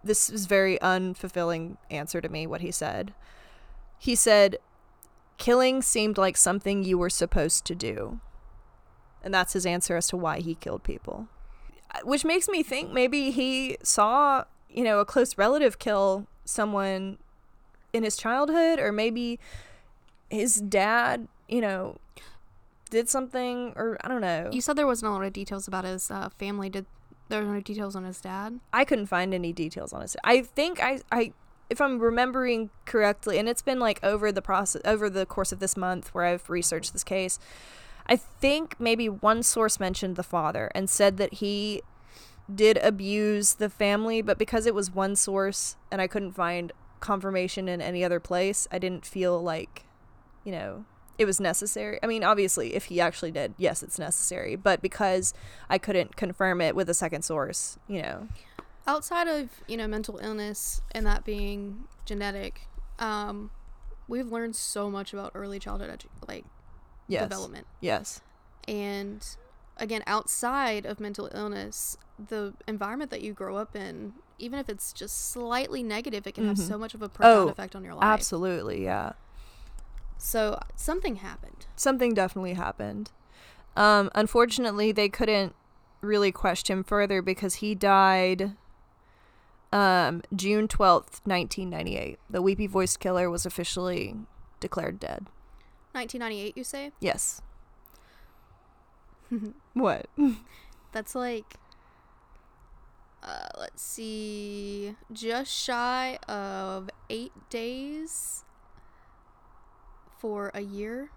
this 0.04 0.30
is 0.30 0.48
very 0.48 0.78
unfulfilling 0.80 1.78
answer 1.90 2.20
to 2.20 2.28
me 2.28 2.46
what 2.46 2.60
he 2.60 2.72
said. 2.72 3.14
He 3.98 4.16
said 4.16 4.58
killing 5.40 5.82
seemed 5.82 6.18
like 6.18 6.38
something 6.38 6.84
you 6.84 6.98
were 6.98 7.10
supposed 7.10 7.66
to 7.66 7.74
do. 7.74 8.20
And 9.24 9.34
that's 9.34 9.54
his 9.54 9.66
answer 9.66 9.98
as 9.98 10.08
to 10.10 10.18
why 10.18 10.40
he 10.40 10.54
killed 10.54 10.84
people. 10.84 11.28
Which 12.04 12.24
makes 12.24 12.48
me 12.48 12.62
think 12.62 12.92
maybe 12.94 13.32
he 13.32 13.78
saw, 13.82 14.44
you 14.70 14.84
know, 14.84 15.00
a 15.00 15.06
close 15.06 15.38
relative 15.38 15.80
kill 15.80 16.28
someone 16.46 17.18
in 17.92 18.04
his 18.04 18.16
childhood 18.16 18.80
or 18.80 18.92
maybe 18.92 19.40
his 20.30 20.56
dad, 20.58 21.28
you 21.48 21.62
know, 21.62 21.98
did 22.92 23.10
something 23.10 23.74
or 23.76 23.98
I 24.04 24.08
don't 24.08 24.22
know. 24.22 24.50
You 24.52 24.62
said 24.62 24.76
there 24.76 24.86
wasn't 24.86 25.10
a 25.10 25.14
lot 25.14 25.24
of 25.24 25.34
details 25.34 25.68
about 25.68 25.86
his 25.86 26.12
uh, 26.12 26.30
family. 26.30 26.70
Did 26.70 26.86
there 27.30 27.44
were 27.44 27.54
no 27.54 27.62
details 27.62 27.96
on 27.96 28.04
his 28.04 28.22
dad? 28.22 28.60
I 28.72 28.86
couldn't 28.86 29.08
find 29.08 29.34
any 29.34 29.54
details 29.54 29.94
on 29.94 30.02
his. 30.02 30.16
I 30.24 30.42
think 30.42 30.82
I 30.82 31.02
I 31.12 31.34
if 31.70 31.80
I'm 31.80 32.00
remembering 32.00 32.70
correctly, 32.86 33.38
and 33.38 33.48
it's 33.48 33.62
been 33.62 33.80
like 33.80 34.00
over 34.04 34.32
the 34.32 34.42
process 34.42 34.82
over 34.86 35.10
the 35.10 35.26
course 35.26 35.52
of 35.52 35.60
this 35.60 35.78
month 35.78 36.14
where 36.14 36.26
I've 36.26 36.50
researched 36.50 36.94
this 36.94 37.04
case, 37.04 37.40
I 38.08 38.16
think 38.16 38.76
maybe 38.80 39.08
one 39.08 39.44
source 39.44 39.80
mentioned 39.80 40.16
the 40.16 40.24
father 40.24 40.72
and 40.74 40.90
said 40.90 41.18
that 41.18 41.36
he 41.36 41.84
did 42.54 42.78
abuse 42.78 43.54
the 43.56 43.70
family, 43.70 44.22
but 44.22 44.40
because 44.40 44.66
it 44.66 44.74
was 44.74 44.92
one 44.92 45.16
source 45.16 45.76
and 45.92 46.02
I 46.02 46.08
couldn't 46.08 46.32
find 46.32 46.72
confirmation 47.00 47.70
in 47.70 47.82
any 47.82 48.04
other 48.04 48.20
place, 48.20 48.68
I 48.72 48.80
didn't 48.80 49.06
feel 49.06 49.42
like, 49.42 49.86
you 50.44 50.52
know, 50.52 50.86
it 51.20 51.26
was 51.26 51.40
necessary. 51.40 52.00
I 52.02 52.08
mean, 52.08 52.24
obviously, 52.24 52.76
if 52.76 52.86
he 52.86 53.02
actually 53.02 53.32
did, 53.32 53.54
yes, 53.58 53.84
it's 53.84 54.00
necessary. 54.00 54.56
But 54.56 54.82
because 54.82 55.34
I 55.70 55.78
couldn't 55.78 56.16
confirm 56.16 56.62
it 56.62 56.76
with 56.76 56.90
a 56.90 56.94
second 56.94 57.24
source, 57.24 57.78
you 57.88 58.02
know, 58.02 58.28
Outside 58.90 59.28
of 59.28 59.50
you 59.68 59.78
know 59.78 59.88
mental 59.88 60.18
illness 60.18 60.82
and 60.94 61.06
that 61.06 61.24
being 61.24 61.84
genetic, 62.06 62.62
um, 62.98 63.52
we've 64.08 64.32
learned 64.32 64.56
so 64.56 64.90
much 64.90 65.14
about 65.14 65.32
early 65.36 65.60
childhood 65.60 65.92
edu- 65.92 66.28
like 66.28 66.44
yes, 67.08 67.22
development. 67.22 67.68
yes, 67.82 68.22
And 68.68 69.24
again, 69.78 70.02
outside 70.08 70.88
of 70.88 71.00
mental 71.00 71.30
illness, 71.36 71.98
the 72.18 72.56
environment 72.68 73.12
that 73.12 73.22
you 73.22 73.32
grow 73.32 73.58
up 73.58 73.76
in, 73.76 74.14
even 74.40 74.58
if 74.58 74.68
it's 74.70 74.92
just 74.92 75.30
slightly 75.32 75.84
negative, 75.84 76.26
it 76.26 76.34
can 76.34 76.46
have 76.46 76.58
Mhm. 76.58 76.68
so 76.68 76.78
much 76.80 76.96
of 76.96 77.04
a 77.04 77.10
profound 77.10 77.48
Oh, 77.48 77.52
effect 77.52 77.76
on 77.76 77.84
your 77.84 77.94
life. 77.94 78.04
absolutely, 78.04 78.84
yeah. 78.84 79.14
So 80.18 80.60
something 80.76 81.18
happened. 81.18 81.68
something 81.76 82.16
definitely 82.16 82.54
happened. 82.54 83.12
Um, 83.78 84.10
unfortunately, 84.16 84.92
they 84.92 85.10
couldn't 85.10 85.54
really 86.02 86.32
question 86.32 86.80
him 86.80 86.84
further 86.84 87.22
because 87.22 87.56
he 87.56 87.76
died 87.76 88.56
um, 89.72 90.22
June 90.36 90.68
12th, 90.68 91.22
1998. 91.26 92.20
The 92.30 92.42
weepy 92.42 92.68
voiced 92.68 93.00
killer 93.00 93.30
was 93.30 93.46
officially 93.46 94.16
declared 94.60 95.00
dead. 95.00 95.28
1998, 95.94 96.58
you 96.58 96.64
say? 96.64 96.92
Yes. 97.00 97.42
what? 99.74 100.08
That's 100.92 101.14
like, 101.16 101.56
uh, 103.24 103.48
let's 103.58 103.82
see, 103.82 104.96
just 105.12 105.52
shy 105.52 106.18
of 106.28 106.90
eight 107.10 107.32
days 107.50 108.44
for 110.18 110.52
a 110.54 110.62
year 110.62 111.10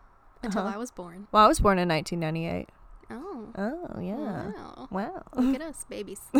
until 0.42 0.62
Uh-huh. 0.62 0.74
I 0.74 0.78
was 0.78 0.90
born. 0.90 1.26
Well, 1.32 1.44
I 1.44 1.48
was 1.48 1.60
born 1.60 1.78
in 1.78 1.88
1998. 1.88 2.68
Oh, 3.10 3.48
Oh, 3.56 4.00
yeah. 4.00 4.52
wow. 4.52 4.88
Wow. 4.90 5.22
Look 5.36 5.54
at 5.56 5.62
us, 5.68 5.84
babies. 5.88 6.20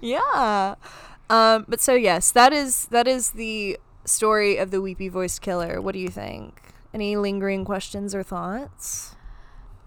yeah. 0.00 0.74
Um, 1.30 1.64
but 1.68 1.80
so 1.80 1.94
yes, 1.94 2.30
that 2.32 2.52
is 2.52 2.86
that 2.86 3.08
is 3.08 3.30
the 3.30 3.78
story 4.04 4.56
of 4.56 4.70
the 4.70 4.80
weepy 4.80 5.08
voiced 5.08 5.40
killer. 5.40 5.80
What 5.80 5.92
do 5.92 5.98
you 5.98 6.08
think? 6.08 6.60
Any 6.92 7.16
lingering 7.16 7.64
questions 7.64 8.14
or 8.14 8.22
thoughts? 8.22 9.16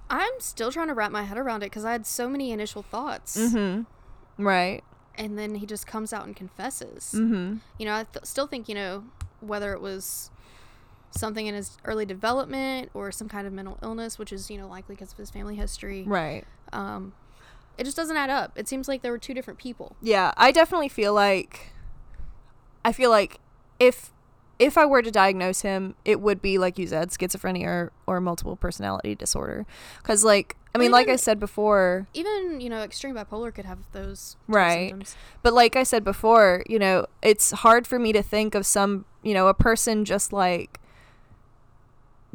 I'm 0.09 0.39
still 0.39 0.71
trying 0.71 0.87
to 0.87 0.93
wrap 0.93 1.11
my 1.11 1.23
head 1.23 1.37
around 1.37 1.63
it 1.63 1.67
because 1.67 1.85
I 1.85 1.91
had 1.91 2.05
so 2.05 2.29
many 2.29 2.51
initial 2.51 2.81
thoughts. 2.81 3.37
Mm-hmm. 3.37 4.43
Right. 4.43 4.83
And 5.15 5.37
then 5.37 5.55
he 5.55 5.65
just 5.65 5.87
comes 5.87 6.13
out 6.13 6.25
and 6.25 6.35
confesses. 6.35 7.13
Mm-hmm. 7.15 7.57
You 7.77 7.85
know, 7.85 7.93
I 7.93 8.03
th- 8.03 8.25
still 8.25 8.47
think, 8.47 8.69
you 8.69 8.75
know, 8.75 9.03
whether 9.41 9.73
it 9.73 9.81
was 9.81 10.31
something 11.11 11.47
in 11.47 11.55
his 11.55 11.77
early 11.85 12.05
development 12.05 12.91
or 12.93 13.11
some 13.11 13.27
kind 13.27 13.47
of 13.47 13.53
mental 13.53 13.79
illness, 13.81 14.19
which 14.19 14.31
is, 14.31 14.49
you 14.49 14.57
know, 14.57 14.67
likely 14.67 14.95
because 14.95 15.11
of 15.11 15.17
his 15.17 15.31
family 15.31 15.55
history. 15.55 16.03
Right. 16.03 16.45
Um, 16.71 17.13
it 17.77 17.83
just 17.83 17.95
doesn't 17.97 18.17
add 18.17 18.29
up. 18.29 18.53
It 18.55 18.67
seems 18.67 18.87
like 18.87 19.01
there 19.01 19.11
were 19.11 19.17
two 19.17 19.33
different 19.33 19.59
people. 19.59 19.95
Yeah, 20.01 20.33
I 20.37 20.51
definitely 20.51 20.89
feel 20.89 21.13
like 21.13 21.71
I 22.83 22.91
feel 22.91 23.09
like 23.09 23.39
if 23.79 24.11
if 24.59 24.77
I 24.77 24.85
were 24.85 25.03
to 25.03 25.11
diagnose 25.11 25.61
him, 25.61 25.95
it 26.03 26.19
would 26.19 26.41
be 26.41 26.57
like 26.57 26.79
you 26.79 26.87
said, 26.87 27.09
schizophrenia 27.09 27.65
or, 27.67 27.91
or 28.07 28.19
multiple 28.21 28.55
personality 28.55 29.13
disorder. 29.13 29.65
Cuz 30.03 30.23
like 30.23 30.55
I 30.73 30.79
mean, 30.79 30.91
like 30.91 31.07
I 31.09 31.15
said 31.15 31.39
before, 31.39 32.07
Even, 32.13 32.61
you 32.61 32.69
know, 32.69 32.81
extreme 32.83 33.15
bipolar 33.15 33.53
could 33.53 33.65
have 33.65 33.79
those 33.93 34.35
Right. 34.47 34.89
symptoms. 34.89 35.15
But 35.41 35.53
like 35.53 35.75
I 35.75 35.81
said 35.83 36.03
before, 36.03 36.63
you 36.67 36.77
know, 36.77 37.07
it's 37.23 37.49
hard 37.51 37.87
for 37.87 37.97
me 37.97 38.13
to 38.13 38.21
think 38.21 38.53
of 38.53 38.63
some, 38.65 39.05
you 39.23 39.33
know, 39.33 39.47
a 39.47 39.55
person 39.55 40.05
just 40.05 40.31
like 40.31 40.79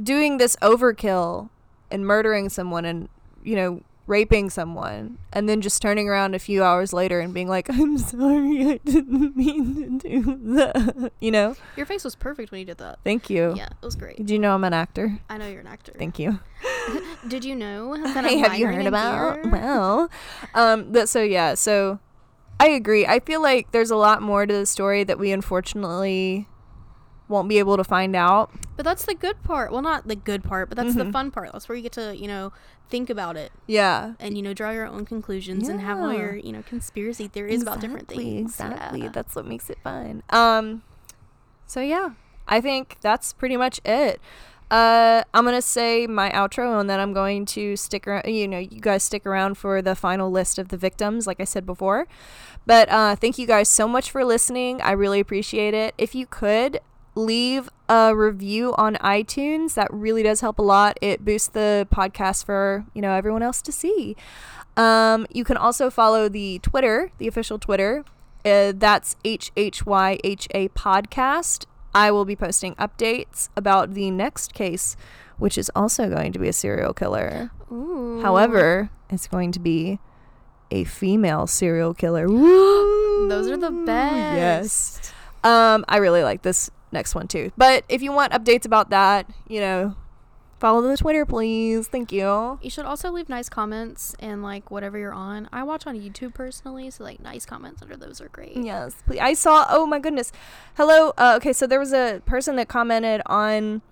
doing 0.02 0.39
this 0.39 0.56
overkill 0.56 1.51
and 1.90 2.05
murdering 2.05 2.48
someone 2.48 2.85
and, 2.85 3.09
you 3.44 3.55
know, 3.55 3.82
raping 4.07 4.51
someone 4.51 5.19
and 5.33 5.49
then 5.49 5.61
just 5.61 5.81
turning 5.81 6.09
around 6.09 6.35
a 6.35 6.39
few 6.39 6.62
hours 6.62 6.93
later 6.93 7.20
and 7.20 7.33
being 7.33 7.49
like, 7.49 7.69
I'm 7.70 7.99
sorry, 7.99 8.66
I 8.66 8.81
didn't 8.85 9.37
mean 9.37 9.99
to 10.01 10.09
do 10.09 10.39
that. 10.55 11.12
You 11.20 11.31
know? 11.31 11.57
Your 11.77 11.87
face 11.87 12.05
was 12.05 12.15
perfect 12.15 12.51
when 12.51 12.61
you 12.61 12.66
did 12.66 12.79
that. 12.79 12.99
Thank 13.05 13.31
you. 13.31 13.55
Yeah, 13.57 13.66
it 13.66 13.85
was 13.85 13.97
great. 13.97 14.16
Did 14.16 14.31
you 14.31 14.39
know 14.39 14.55
I'm 14.55 14.65
an 14.65 14.73
actor? 14.74 15.19
I 15.31 15.39
know 15.39 15.49
you're 15.49 15.61
an 15.61 15.66
actor. 15.66 15.93
Thank 15.97 16.19
you. 16.19 16.41
Did 17.29 17.45
you 17.45 17.55
know 17.55 17.97
that 18.15 18.24
Hey, 18.24 18.39
have 18.39 18.59
you 18.59 18.66
heard 18.66 18.87
about? 18.87 19.35
theater? 19.35 19.51
Well, 19.51 20.11
um, 20.55 20.93
that 20.93 21.09
so 21.09 21.23
yeah, 21.23 21.55
so 21.55 22.01
I 22.59 22.69
agree. 22.69 23.07
I 23.07 23.20
feel 23.20 23.43
like 23.43 23.73
there's 23.73 23.91
a 23.91 23.97
lot 23.97 24.23
more 24.23 24.47
to 24.47 24.53
the 24.53 24.66
story 24.66 25.05
that 25.05 25.19
we 25.19 25.33
unfortunately 25.33 26.49
won't 27.32 27.48
be 27.48 27.59
able 27.59 27.76
to 27.76 27.82
find 27.84 28.14
out. 28.14 28.50
But 28.76 28.84
that's 28.84 29.04
the 29.04 29.14
good 29.14 29.42
part. 29.42 29.72
Well, 29.72 29.82
not 29.82 30.06
the 30.06 30.14
good 30.16 30.44
part, 30.44 30.68
but 30.68 30.76
that's 30.76 30.94
the 30.94 31.04
Mhm. 31.04 31.12
fun 31.12 31.30
part. 31.32 31.50
That's 31.52 31.68
where 31.68 31.74
you 31.76 31.82
get 31.82 31.92
to, 31.92 32.16
you 32.16 32.28
know, 32.28 32.52
think 32.88 33.10
about 33.10 33.36
it 33.36 33.50
Yeah. 33.66 34.12
and, 34.20 34.36
you 34.36 34.42
know, 34.42 34.52
draw 34.54 34.70
your 34.70 34.86
own 34.86 35.04
conclusions 35.04 35.68
and 35.68 35.80
have 35.80 35.98
all 35.98 36.12
your, 36.12 36.36
you 36.36 36.52
know, 36.52 36.62
conspiracy 36.62 37.26
theories 37.26 37.62
about 37.62 37.80
different 37.80 38.06
things. 38.09 38.50
Exactly. 38.60 39.02
Yeah. 39.02 39.09
That's 39.09 39.34
what 39.34 39.46
makes 39.46 39.68
it 39.70 39.78
fun. 39.82 40.22
Um 40.30 40.82
so 41.66 41.80
yeah, 41.80 42.10
I 42.46 42.60
think 42.60 42.98
that's 43.00 43.32
pretty 43.32 43.56
much 43.56 43.80
it. 43.84 44.20
Uh, 44.70 45.22
I'm 45.34 45.44
gonna 45.44 45.60
say 45.60 46.06
my 46.06 46.30
outro, 46.30 46.80
and 46.80 46.88
then 46.88 46.98
I'm 46.98 47.12
going 47.12 47.44
to 47.46 47.76
stick 47.76 48.06
around. 48.09 48.24
You 48.26 48.48
know, 48.48 48.59
you 48.59 48.80
guys 48.80 49.02
stick 49.02 49.26
around 49.26 49.59
for 49.59 49.82
the 49.82 49.94
final 49.94 50.30
list 50.30 50.59
of 50.59 50.68
the 50.68 50.78
victims, 50.78 51.26
like 51.26 51.40
I 51.40 51.44
said 51.44 51.66
before. 51.66 52.06
But 52.64 52.88
uh, 52.88 53.16
thank 53.16 53.36
you 53.36 53.46
guys 53.46 53.68
so 53.68 53.86
much 53.86 54.10
for 54.10 54.24
listening. 54.24 54.80
I 54.80 54.92
really 54.92 55.20
appreciate 55.20 55.74
it. 55.74 55.94
If 55.98 56.14
you 56.14 56.24
could 56.26 56.80
leave 57.14 57.68
a 57.89 58.14
review 58.16 58.74
on 58.76 58.94
iTunes, 58.97 59.74
that 59.74 59.93
really 59.93 60.22
does 60.22 60.40
help 60.40 60.59
a 60.59 60.62
lot. 60.62 60.98
It 61.01 61.24
boosts 61.24 61.48
the 61.48 61.86
podcast 61.93 62.44
for 62.44 62.84
you 62.94 63.02
know 63.02 63.12
everyone 63.12 63.43
else 63.43 63.60
to 63.62 63.72
see. 63.72 64.16
Um, 64.76 65.26
you 65.30 65.44
can 65.44 65.56
also 65.56 65.90
follow 65.90 66.28
the 66.28 66.59
Twitter, 66.60 67.10
the 67.18 67.28
official 67.28 67.59
Twitter. 67.59 68.05
Uh, 68.44 68.72
that's 68.74 69.16
HHYHA 69.24 70.70
podcast. 70.70 71.66
I 71.94 72.10
will 72.10 72.24
be 72.24 72.34
posting 72.34 72.74
updates 72.76 73.51
about 73.56 73.93
the 73.94 74.10
next 74.10 74.55
case, 74.55 74.97
which 75.36 75.59
is 75.59 75.70
also 75.76 76.09
going 76.09 76.32
to 76.32 76.39
be 76.39 76.48
a 76.48 76.52
serial 76.52 76.94
killer. 76.94 77.51
Ooh. 77.70 78.20
However, 78.22 78.89
it's 79.10 79.28
going 79.28 79.52
to 79.52 79.60
be 79.60 79.98
a 80.70 80.84
female 80.84 81.47
serial 81.47 81.93
killer. 81.93 82.26
Those 82.28 83.48
are 83.51 83.59
the 83.59 83.70
Yes. 83.86 84.98
best. 84.98 85.14
Um, 85.44 85.84
I 85.86 85.98
really 85.98 86.22
like 86.22 86.40
this 86.43 86.70
next 86.93 87.14
one 87.14 87.28
too. 87.28 87.51
But 87.56 87.85
if 87.89 88.02
you 88.02 88.12
want 88.12 88.32
updates 88.32 88.64
about 88.64 88.90
that, 88.90 89.28
you 89.48 89.60
know, 89.60 89.97
Follow 90.62 90.81
the 90.82 90.97
Twitter, 90.97 91.27
please. 91.27 91.89
Thank 91.89 92.12
you. 92.12 92.60
You 92.62 92.70
should 92.70 92.85
also 92.85 93.10
leave 93.10 93.28
nice 93.28 93.48
comments 93.48 94.14
and 94.20 94.44
like 94.44 94.70
whatever 94.70 94.97
you're 94.97 95.12
on. 95.12 95.48
I 95.52 95.64
watch 95.64 95.89
on 95.89 95.98
YouTube 95.98 96.35
personally, 96.35 96.89
so 96.89 97.02
like 97.02 97.19
nice 97.19 97.44
comments 97.44 97.82
under 97.82 97.97
those 97.97 98.20
are 98.20 98.28
great. 98.28 98.56
Yes, 98.56 98.94
please. 99.05 99.19
I 99.19 99.35
saw. 99.35 99.66
Oh 99.69 99.86
my 99.86 99.98
goodness. 99.98 100.31
Hello. 100.77 101.14
Uh, 101.19 101.35
okay, 101.39 101.52
so 101.52 101.66
there 101.66 101.81
was 101.81 101.93
a 101.93 102.23
person 102.27 102.55
that 102.55 102.69
commented 102.69 103.23
on, 103.27 103.82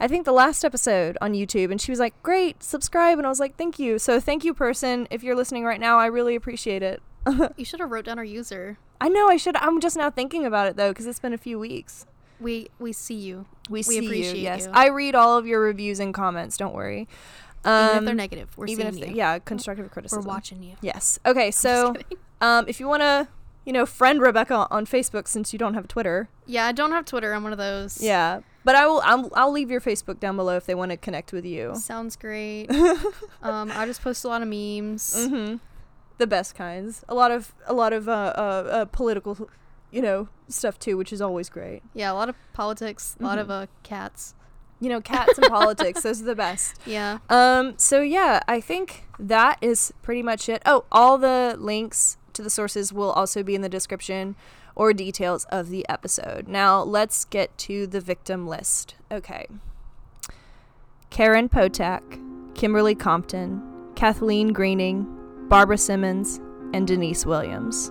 I 0.00 0.08
think 0.08 0.24
the 0.24 0.32
last 0.32 0.64
episode 0.64 1.16
on 1.20 1.32
YouTube, 1.32 1.70
and 1.70 1.80
she 1.80 1.92
was 1.92 2.00
like, 2.00 2.20
"Great, 2.24 2.60
subscribe," 2.60 3.18
and 3.18 3.24
I 3.24 3.30
was 3.30 3.38
like, 3.38 3.56
"Thank 3.56 3.78
you." 3.78 3.96
So 4.00 4.18
thank 4.18 4.44
you, 4.44 4.52
person. 4.52 5.06
If 5.12 5.22
you're 5.22 5.36
listening 5.36 5.64
right 5.64 5.78
now, 5.78 5.96
I 5.96 6.06
really 6.06 6.34
appreciate 6.34 6.82
it. 6.82 7.00
You 7.56 7.64
should 7.64 7.78
have 7.78 7.92
wrote 7.92 8.06
down 8.06 8.18
our 8.18 8.24
user. 8.24 8.78
I 9.00 9.08
know 9.08 9.28
I 9.28 9.36
should. 9.36 9.54
I'm 9.58 9.80
just 9.80 9.96
now 9.96 10.10
thinking 10.10 10.44
about 10.44 10.66
it 10.66 10.76
though, 10.76 10.90
because 10.90 11.06
it's 11.06 11.20
been 11.20 11.32
a 11.32 11.38
few 11.38 11.56
weeks. 11.56 12.04
We 12.40 12.68
we 12.78 12.92
see 12.92 13.14
you. 13.14 13.46
We, 13.68 13.78
We 13.78 13.82
see 13.82 13.98
appreciate 13.98 14.36
you. 14.36 14.42
Yes, 14.42 14.66
you. 14.66 14.72
I 14.72 14.88
read 14.88 15.14
all 15.14 15.36
of 15.36 15.46
your 15.46 15.60
reviews 15.60 16.00
and 16.00 16.12
comments. 16.12 16.56
Don't 16.56 16.74
worry. 16.74 17.08
Um, 17.64 17.86
even 17.86 17.98
if 17.98 18.04
they're 18.04 18.14
negative, 18.14 18.56
we're 18.56 18.66
even 18.66 18.86
if 18.86 19.00
they- 19.00 19.08
you. 19.08 19.16
yeah, 19.16 19.38
constructive 19.40 19.90
criticism. 19.90 20.24
We're 20.24 20.28
watching 20.28 20.62
you. 20.62 20.76
Yes. 20.80 21.18
Okay. 21.26 21.50
So, 21.66 21.96
um, 22.40 22.66
if 22.68 22.78
you 22.78 22.86
want 22.86 23.02
to, 23.02 23.28
you 23.64 23.72
know, 23.72 23.86
friend 23.86 24.20
Rebecca 24.20 24.68
on 24.70 24.86
Facebook 24.86 25.26
since 25.26 25.52
you 25.52 25.58
don't 25.58 25.74
have 25.74 25.88
Twitter. 25.88 26.28
Yeah, 26.46 26.66
I 26.66 26.72
don't 26.72 26.92
have 26.92 27.04
Twitter. 27.04 27.32
I'm 27.32 27.42
one 27.42 27.52
of 27.52 27.58
those. 27.58 28.00
Yeah. 28.00 28.40
But 28.62 28.74
I 28.76 28.86
will. 28.86 29.00
I'll, 29.04 29.30
I'll 29.34 29.52
leave 29.52 29.70
your 29.70 29.80
Facebook 29.80 30.20
down 30.20 30.36
below 30.36 30.56
if 30.56 30.66
they 30.66 30.74
want 30.74 30.90
to 30.90 30.96
connect 30.96 31.32
with 31.32 31.44
you. 31.44 31.74
Sounds 31.76 32.14
great. 32.16 32.70
um, 33.42 33.72
I 33.72 33.86
just 33.86 34.02
post 34.02 34.24
a 34.24 34.28
lot 34.28 34.42
of 34.42 34.48
memes. 34.48 35.14
Mm-hmm. 35.16 35.56
The 36.18 36.26
best 36.26 36.54
kinds. 36.54 37.04
A 37.08 37.14
lot 37.14 37.30
of 37.30 37.52
a 37.66 37.72
lot 37.74 37.92
of 37.92 38.08
uh, 38.08 38.12
uh, 38.36 38.68
uh 38.70 38.84
political, 38.86 39.48
you 39.96 40.02
know, 40.02 40.28
stuff 40.48 40.78
too, 40.78 40.96
which 40.98 41.10
is 41.12 41.20
always 41.22 41.48
great. 41.48 41.82
Yeah, 41.94 42.12
a 42.12 42.14
lot 42.20 42.28
of 42.28 42.36
politics, 42.52 43.16
a 43.18 43.22
lot 43.24 43.38
of 43.38 43.46
Mhm. 43.48 43.62
uh 43.62 43.66
cats. 43.82 44.34
You 44.78 44.90
know, 44.90 45.00
cats 45.00 45.38
and 45.38 45.46
politics. 45.48 46.02
Those 46.02 46.20
are 46.20 46.26
the 46.26 46.34
best. 46.36 46.78
Yeah. 46.86 47.18
Um, 47.30 47.74
so 47.78 48.02
yeah, 48.02 48.40
I 48.46 48.60
think 48.60 49.04
that 49.18 49.56
is 49.62 49.94
pretty 50.02 50.22
much 50.22 50.48
it. 50.50 50.60
Oh, 50.66 50.84
all 50.92 51.16
the 51.16 51.56
links 51.58 52.18
to 52.34 52.42
the 52.42 52.50
sources 52.50 52.92
will 52.92 53.10
also 53.12 53.42
be 53.42 53.54
in 53.54 53.62
the 53.62 53.70
description 53.70 54.36
or 54.74 54.92
details 54.92 55.46
of 55.46 55.70
the 55.70 55.86
episode. 55.88 56.46
Now, 56.46 56.82
let's 56.82 57.24
get 57.24 57.56
to 57.66 57.86
the 57.86 58.02
victim 58.02 58.46
list. 58.46 58.96
Okay. 59.10 59.46
Karen 61.08 61.48
Potack, 61.48 62.02
Kimberly 62.54 62.94
Compton, 62.94 63.62
Kathleen 63.94 64.52
Greening, 64.52 65.06
Barbara 65.48 65.78
Simmons, 65.78 66.38
and 66.74 66.86
Denise 66.86 67.24
Williams. 67.24 67.90